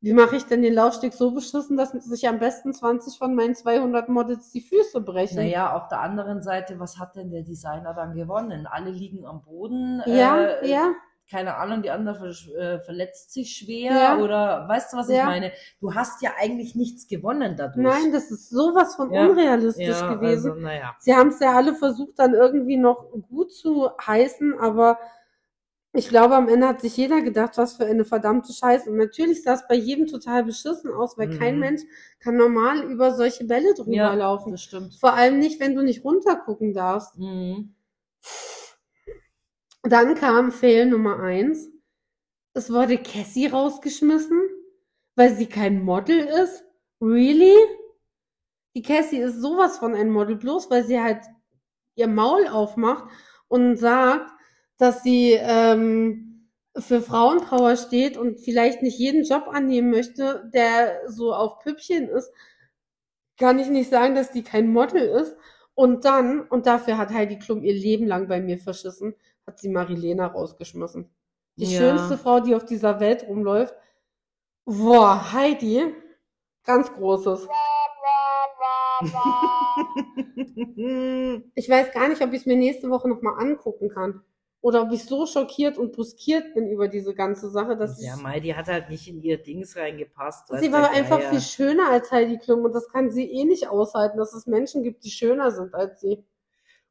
wie 0.00 0.12
mache 0.12 0.36
ich 0.36 0.44
denn 0.44 0.62
den 0.62 0.74
Laufsteg 0.74 1.12
so 1.12 1.32
beschissen, 1.32 1.76
dass 1.76 1.90
sich 1.90 2.28
am 2.28 2.38
besten 2.38 2.72
20 2.72 3.18
von 3.18 3.34
meinen 3.34 3.54
200 3.54 4.08
Models 4.08 4.50
die 4.50 4.60
Füße 4.60 5.00
brechen. 5.00 5.36
Naja, 5.36 5.76
auf 5.76 5.88
der 5.88 6.00
anderen 6.00 6.42
Seite, 6.42 6.78
was 6.78 6.98
hat 6.98 7.16
denn 7.16 7.30
der 7.30 7.42
Designer 7.42 7.94
dann 7.94 8.14
gewonnen? 8.14 8.66
Alle 8.66 8.90
liegen 8.90 9.24
am 9.26 9.42
Boden. 9.42 10.02
Ja, 10.06 10.40
äh, 10.40 10.70
ja, 10.70 10.92
Keine 11.32 11.56
Ahnung, 11.56 11.82
die 11.82 11.90
andere 11.90 12.28
äh, 12.28 12.78
verletzt 12.84 13.32
sich 13.32 13.56
schwer 13.56 13.90
Ja. 13.90 14.18
oder 14.18 14.68
weißt 14.68 14.92
du, 14.92 14.96
was 14.98 15.08
ich 15.08 15.16
Ja. 15.16 15.24
meine? 15.24 15.50
Du 15.80 15.94
hast 15.94 16.20
ja 16.20 16.32
eigentlich 16.38 16.74
nichts 16.74 17.08
gewonnen 17.08 17.56
dadurch. 17.56 17.82
nein, 17.86 18.12
das 18.12 18.30
ist 18.30 18.50
sowas 18.50 18.96
von 18.96 19.10
Ja, 19.10 19.26
unrealistisch 19.26 20.06
gewesen. 20.08 20.50
Also, 20.50 20.60
naja. 20.60 20.94
Sie 20.98 21.14
haben 21.14 21.28
es 21.30 21.40
ja 21.40 21.56
alle 21.56 21.74
versucht, 21.74 22.18
dann 22.18 22.34
irgendwie 22.34 22.76
noch 22.76 23.06
gut 23.30 23.52
zu 23.54 23.88
heißen, 24.06 24.58
aber 24.60 24.98
ich 25.94 26.08
glaube, 26.10 26.36
am 26.36 26.48
Ende 26.48 26.68
hat 26.68 26.82
sich 26.82 26.96
jeder 26.98 27.22
gedacht, 27.22 27.56
was 27.56 27.74
für 27.74 27.86
eine 27.86 28.04
verdammte 28.04 28.52
Scheiße. 28.52 28.90
Und 28.90 28.98
natürlich 28.98 29.42
sah 29.42 29.54
es 29.54 29.66
bei 29.66 29.74
jedem 29.74 30.06
total 30.06 30.44
beschissen 30.44 30.92
aus, 30.92 31.16
weil 31.16 31.28
kein 31.30 31.54
Mhm. 31.54 31.60
Mensch 31.60 31.82
kann 32.20 32.36
normal 32.36 32.82
über 32.84 33.14
solche 33.14 33.44
Bälle 33.44 33.72
drüber 33.74 33.92
Ja, 33.96 34.14
laufen. 34.14 34.52
das 34.52 34.62
stimmt. 34.62 34.96
Vor 35.00 35.14
allem 35.14 35.38
nicht, 35.38 35.60
wenn 35.60 35.74
du 35.74 35.82
nicht 35.82 36.04
runtergucken 36.04 36.74
darfst. 36.74 37.18
Mhm. 37.18 37.74
Dann 39.82 40.14
kam 40.14 40.52
Fail 40.52 40.86
Nummer 40.86 41.18
eins. 41.20 41.68
Es 42.54 42.72
wurde 42.72 42.98
Cassie 42.98 43.46
rausgeschmissen, 43.46 44.40
weil 45.16 45.34
sie 45.34 45.46
kein 45.46 45.82
Model 45.82 46.18
ist. 46.18 46.64
Really? 47.00 47.54
Die 48.74 48.82
Cassie 48.82 49.18
ist 49.18 49.40
sowas 49.40 49.78
von 49.78 49.94
ein 49.94 50.10
Model, 50.10 50.36
bloß 50.36 50.70
weil 50.70 50.84
sie 50.84 51.00
halt 51.00 51.24
ihr 51.96 52.08
Maul 52.08 52.46
aufmacht 52.46 53.10
und 53.48 53.76
sagt, 53.76 54.30
dass 54.78 55.02
sie 55.02 55.32
ähm, 55.32 56.48
für 56.76 57.02
Frauenpower 57.02 57.76
steht 57.76 58.16
und 58.16 58.40
vielleicht 58.40 58.82
nicht 58.82 58.98
jeden 58.98 59.24
Job 59.24 59.48
annehmen 59.48 59.90
möchte, 59.90 60.50
der 60.54 61.10
so 61.10 61.34
auf 61.34 61.58
Püppchen 61.58 62.08
ist, 62.08 62.32
kann 63.38 63.58
ich 63.58 63.68
nicht 63.68 63.90
sagen, 63.90 64.14
dass 64.14 64.30
die 64.30 64.42
kein 64.42 64.72
Model 64.72 65.02
ist. 65.02 65.36
Und 65.74 66.04
dann, 66.04 66.42
und 66.42 66.66
dafür 66.66 66.98
hat 66.98 67.10
Heidi 67.10 67.38
Klum 67.38 67.62
ihr 67.62 67.74
Leben 67.74 68.06
lang 68.06 68.28
bei 68.28 68.40
mir 68.40 68.58
verschissen, 68.58 69.14
hat 69.46 69.58
sie 69.58 69.68
Marilena 69.68 70.26
rausgeschmissen. 70.26 71.08
Die 71.56 71.64
Ja. 71.64 71.78
schönste 71.78 72.18
Frau, 72.18 72.40
die 72.40 72.54
auf 72.54 72.64
dieser 72.64 73.00
Welt 73.00 73.26
rumläuft. 73.28 73.74
Boah, 74.64 75.32
Heidi, 75.32 75.94
ganz 76.64 76.92
großes. 76.92 77.48
Ich 81.54 81.68
weiß 81.68 81.92
gar 81.92 82.08
nicht, 82.08 82.22
ob 82.22 82.32
ich 82.32 82.40
es 82.40 82.46
mir 82.46 82.56
nächste 82.56 82.90
Woche 82.90 83.08
nochmal 83.08 83.40
angucken 83.40 83.88
kann. 83.88 84.22
Oder 84.60 84.82
ob 84.82 84.92
ich 84.92 85.04
so 85.04 85.26
schockiert 85.26 85.76
und 85.76 85.92
bruskiert 85.92 86.54
bin 86.54 86.68
über 86.68 86.86
diese 86.86 87.14
ganze 87.14 87.50
Sache, 87.50 87.76
dass 87.76 88.00
ja, 88.00 88.14
ich. 88.14 88.22
Mai, 88.22 88.38
die 88.38 88.54
hat 88.54 88.68
halt 88.68 88.90
nicht 88.90 89.08
in 89.08 89.20
ihr 89.20 89.42
Dings 89.42 89.76
reingepasst. 89.76 90.48
Sie 90.60 90.72
war 90.72 90.90
einfach 90.92 91.18
Geier. 91.18 91.30
viel 91.30 91.40
schöner 91.40 91.90
als 91.90 92.12
Heidi 92.12 92.38
Klum 92.38 92.64
und 92.64 92.72
das 92.72 92.88
kann 92.88 93.10
sie 93.10 93.28
eh 93.28 93.44
nicht 93.44 93.68
aushalten, 93.68 94.18
dass 94.18 94.34
es 94.34 94.46
Menschen 94.46 94.84
gibt, 94.84 95.02
die 95.04 95.10
schöner 95.10 95.50
sind 95.50 95.74
als 95.74 96.00
sie. 96.00 96.24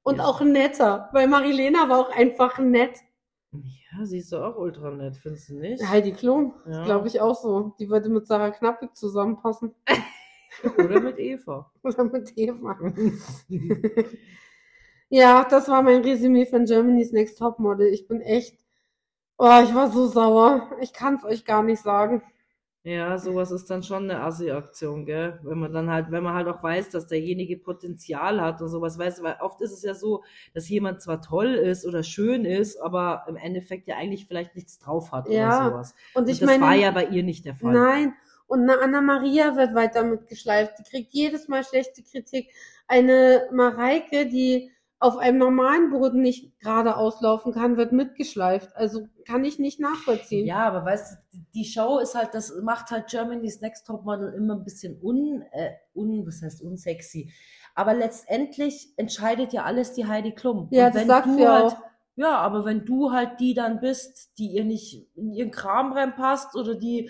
Und 0.03 0.17
Ja. 0.17 0.25
auch 0.25 0.41
netter, 0.41 1.09
weil 1.13 1.27
Marilena 1.27 1.87
war 1.89 1.99
auch 1.99 2.09
einfach 2.15 2.57
nett. 2.59 2.99
Ja, 3.51 4.05
sie 4.05 4.19
ist 4.19 4.31
doch 4.31 4.41
auch 4.43 4.57
ultra 4.57 4.91
nett, 4.91 5.17
findest 5.17 5.49
du 5.49 5.59
nicht? 5.59 5.85
Heidi 5.87 6.13
Klum, 6.13 6.53
Ja. 6.65 6.83
glaube 6.85 7.07
ich 7.07 7.19
auch 7.19 7.35
so. 7.35 7.75
Die 7.79 7.89
würde 7.89 8.09
mit 8.09 8.25
Sarah 8.25 8.51
Knappig 8.51 8.95
zusammenpassen. 8.95 9.75
Oder 10.77 10.99
mit 11.01 11.17
Eva. 11.19 11.71
Oder 11.83 12.03
mit 12.05 12.31
Eva. 12.37 12.77
Ja, 15.13 15.43
das 15.43 15.67
war 15.67 15.81
mein 15.81 16.01
Resümee 16.03 16.45
von 16.45 16.63
Germany's 16.63 17.11
Next 17.11 17.37
Topmodel. 17.37 17.87
Ich 17.87 18.07
bin 18.07 18.21
echt, 18.21 18.57
oh, 19.37 19.59
ich 19.61 19.75
war 19.75 19.91
so 19.91 20.07
sauer. 20.07 20.71
Ich 20.79 20.93
kann 20.93 21.15
es 21.15 21.25
euch 21.25 21.43
gar 21.43 21.63
nicht 21.63 21.81
sagen. 21.81 22.23
Ja, 22.83 23.15
sowas 23.19 23.51
ist 23.51 23.69
dann 23.69 23.83
schon 23.83 24.09
eine 24.09 24.21
Assi-Aktion, 24.23 25.05
gell? 25.05 25.39
Wenn 25.43 25.59
man 25.59 25.71
dann 25.71 25.91
halt, 25.91 26.09
wenn 26.09 26.23
man 26.23 26.33
halt 26.33 26.47
auch 26.47 26.63
weiß, 26.63 26.89
dass 26.89 27.05
derjenige 27.05 27.55
Potenzial 27.57 28.41
hat 28.41 28.59
und 28.61 28.69
sowas, 28.69 28.97
weißt 28.97 29.19
du, 29.19 29.23
weil 29.23 29.37
oft 29.39 29.61
ist 29.61 29.71
es 29.71 29.83
ja 29.83 29.93
so, 29.93 30.23
dass 30.55 30.67
jemand 30.67 30.99
zwar 31.01 31.21
toll 31.21 31.53
ist 31.53 31.85
oder 31.85 32.01
schön 32.01 32.43
ist, 32.43 32.77
aber 32.81 33.23
im 33.27 33.35
Endeffekt 33.35 33.87
ja 33.87 33.97
eigentlich 33.97 34.25
vielleicht 34.25 34.55
nichts 34.55 34.79
drauf 34.79 35.11
hat 35.11 35.29
Ja, 35.29 35.47
oder 35.47 35.51
sowas. 35.51 35.95
Und 36.13 36.27
Und 36.27 36.29
ich 36.29 36.39
das 36.39 36.47
meine, 36.47 36.63
war 36.63 36.73
ja 36.73 36.89
bei 36.91 37.05
ihr 37.05 37.21
nicht 37.23 37.45
der 37.45 37.55
Fall. 37.55 37.83
nein. 37.83 38.15
Und 38.47 38.63
eine 38.69 38.81
Anna 38.81 38.99
Maria 39.01 39.55
wird 39.55 39.75
weiter 39.75 40.03
mitgeschleift. 40.03 40.77
Die 40.79 40.83
kriegt 40.83 41.13
jedes 41.13 41.47
Mal 41.47 41.63
schlechte 41.63 42.03
Kritik. 42.03 42.49
Eine 42.87 43.47
Mareike, 43.53 44.25
die 44.27 44.71
auf 45.01 45.17
einem 45.17 45.39
normalen 45.39 45.89
Boden 45.89 46.21
nicht 46.21 46.59
gerade 46.59 46.95
auslaufen 46.95 47.51
kann, 47.53 47.75
wird 47.75 47.91
mitgeschleift. 47.91 48.75
Also 48.75 49.07
kann 49.27 49.43
ich 49.43 49.57
nicht 49.57 49.79
nachvollziehen. 49.79 50.45
Ja, 50.45 50.59
aber 50.67 50.85
weißt 50.85 51.13
du, 51.33 51.37
die 51.55 51.65
Show 51.65 51.97
ist 51.97 52.13
halt, 52.13 52.35
das 52.35 52.53
macht 52.61 52.91
halt 52.91 53.07
Germany's 53.07 53.61
Next 53.61 53.87
Topmodel 53.87 54.31
immer 54.35 54.55
ein 54.55 54.63
bisschen 54.63 54.99
un, 55.01 55.41
äh, 55.53 55.71
un, 55.95 56.25
was 56.27 56.43
heißt 56.43 56.61
unsexy. 56.61 57.33
Aber 57.73 57.95
letztendlich 57.95 58.93
entscheidet 58.95 59.53
ja 59.53 59.63
alles 59.63 59.93
die 59.93 60.05
Heidi 60.05 60.33
Klum. 60.33 60.67
Ja, 60.69 60.87
Und 60.87 60.95
das 60.95 61.07
sagt 61.07 61.25
du 61.27 61.35
sie 61.35 61.47
halt, 61.47 61.65
auch. 61.73 61.77
ja, 62.15 62.37
aber 62.37 62.63
wenn 62.65 62.85
du 62.85 63.11
halt 63.11 63.39
die 63.39 63.55
dann 63.55 63.79
bist, 63.79 64.37
die 64.37 64.51
ihr 64.51 64.65
nicht 64.65 65.07
in 65.15 65.33
ihren 65.33 65.49
Kram 65.51 65.93
reinpasst 65.93 66.55
oder 66.55 66.75
die 66.75 67.09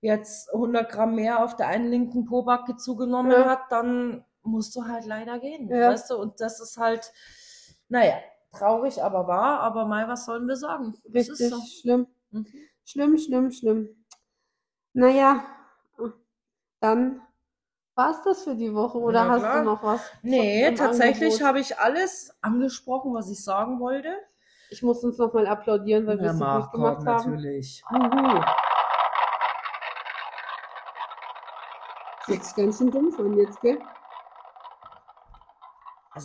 jetzt 0.00 0.52
100 0.52 0.90
Gramm 0.90 1.14
mehr 1.14 1.44
auf 1.44 1.54
der 1.54 1.68
einen 1.68 1.88
linken 1.88 2.24
Pobacke 2.24 2.74
zugenommen 2.76 3.30
Ja. 3.30 3.44
hat, 3.46 3.60
dann 3.70 4.24
musst 4.48 4.74
du 4.76 4.84
halt 4.86 5.04
leider 5.06 5.38
gehen, 5.38 5.68
Ja. 5.68 5.90
weißt 5.90 6.10
du? 6.10 6.16
Und 6.16 6.40
das 6.40 6.60
ist 6.60 6.76
halt, 6.78 7.12
naja, 7.88 8.14
traurig, 8.52 9.02
aber 9.02 9.26
wahr, 9.28 9.60
aber 9.60 9.86
mal, 9.86 10.08
was 10.08 10.24
sollen 10.24 10.46
wir 10.48 10.56
sagen? 10.56 10.94
Ist 11.04 11.30
Richtig 11.30 11.50
so. 11.50 11.60
schlimm. 11.80 12.06
Mhm. 12.30 12.46
Schlimm, 12.84 13.18
schlimm, 13.18 13.50
schlimm. 13.50 14.04
Naja, 14.94 15.44
dann 16.80 17.20
war 17.94 18.10
es 18.12 18.22
das 18.22 18.44
für 18.44 18.54
die 18.54 18.72
Woche. 18.74 18.98
Oder 18.98 19.24
Na 19.24 19.30
hast 19.32 19.40
klar. 19.42 19.58
du 19.58 19.64
noch 19.64 19.82
was? 19.82 20.00
Nee, 20.22 20.72
tatsächlich 20.74 21.42
habe 21.42 21.60
ich 21.60 21.78
alles 21.78 22.32
angesprochen, 22.40 23.12
was 23.14 23.28
ich 23.30 23.42
sagen 23.42 23.80
wollte. 23.80 24.14
Ich 24.70 24.82
muss 24.82 25.02
uns 25.02 25.18
nochmal 25.18 25.46
applaudieren, 25.46 26.06
weil 26.06 26.18
wir 26.20 26.30
es 26.30 26.38
so 26.38 26.44
gut 26.44 26.72
gemacht 26.72 27.04
haben. 27.06 27.30
natürlich. 27.32 27.82
Juhu. 27.90 28.40
Sich 32.26 32.54
ganz 32.54 32.78
schön 32.78 32.90
dumm 32.90 33.14
an 33.18 33.36
jetzt, 33.38 33.60
gell? 33.62 33.78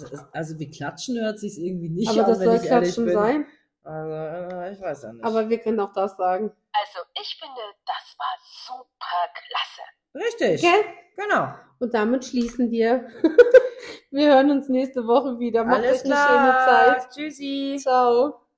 Also, 0.01 0.17
also 0.31 0.59
wie 0.59 0.69
klatschen 0.69 1.19
hört 1.19 1.39
sich 1.39 1.59
irgendwie 1.59 1.89
nicht 1.89 2.09
Aber 2.09 2.25
an, 2.25 2.29
das 2.29 2.39
soll 2.39 2.59
Klatschen 2.59 3.09
sein. 3.09 3.45
Also, 3.83 4.55
äh, 4.55 4.73
ich 4.73 4.81
weiß 4.81 5.03
ja 5.03 5.13
nicht. 5.13 5.25
Aber 5.25 5.49
wir 5.49 5.59
können 5.59 5.79
auch 5.79 5.93
das 5.93 6.15
sagen. 6.15 6.51
Also 6.71 6.99
ich 7.21 7.37
finde, 7.39 7.61
das 7.85 8.15
war 8.17 8.37
super 8.65 9.29
klasse. 9.33 10.25
Richtig. 10.25 10.61
Gell? 10.61 10.83
Genau. 11.17 11.53
Und 11.79 11.93
damit 11.93 12.25
schließen 12.25 12.71
wir. 12.71 13.07
wir 14.11 14.33
hören 14.33 14.51
uns 14.51 14.69
nächste 14.69 15.05
Woche 15.05 15.37
wieder. 15.39 15.65
Macht 15.65 15.83
Alles 15.83 15.99
euch 15.99 16.05
eine 16.05 16.13
klar. 16.13 16.27
schöne 16.27 16.97
Zeit. 16.97 17.09
Tschüssi. 17.11 17.77
Ciao. 17.79 18.42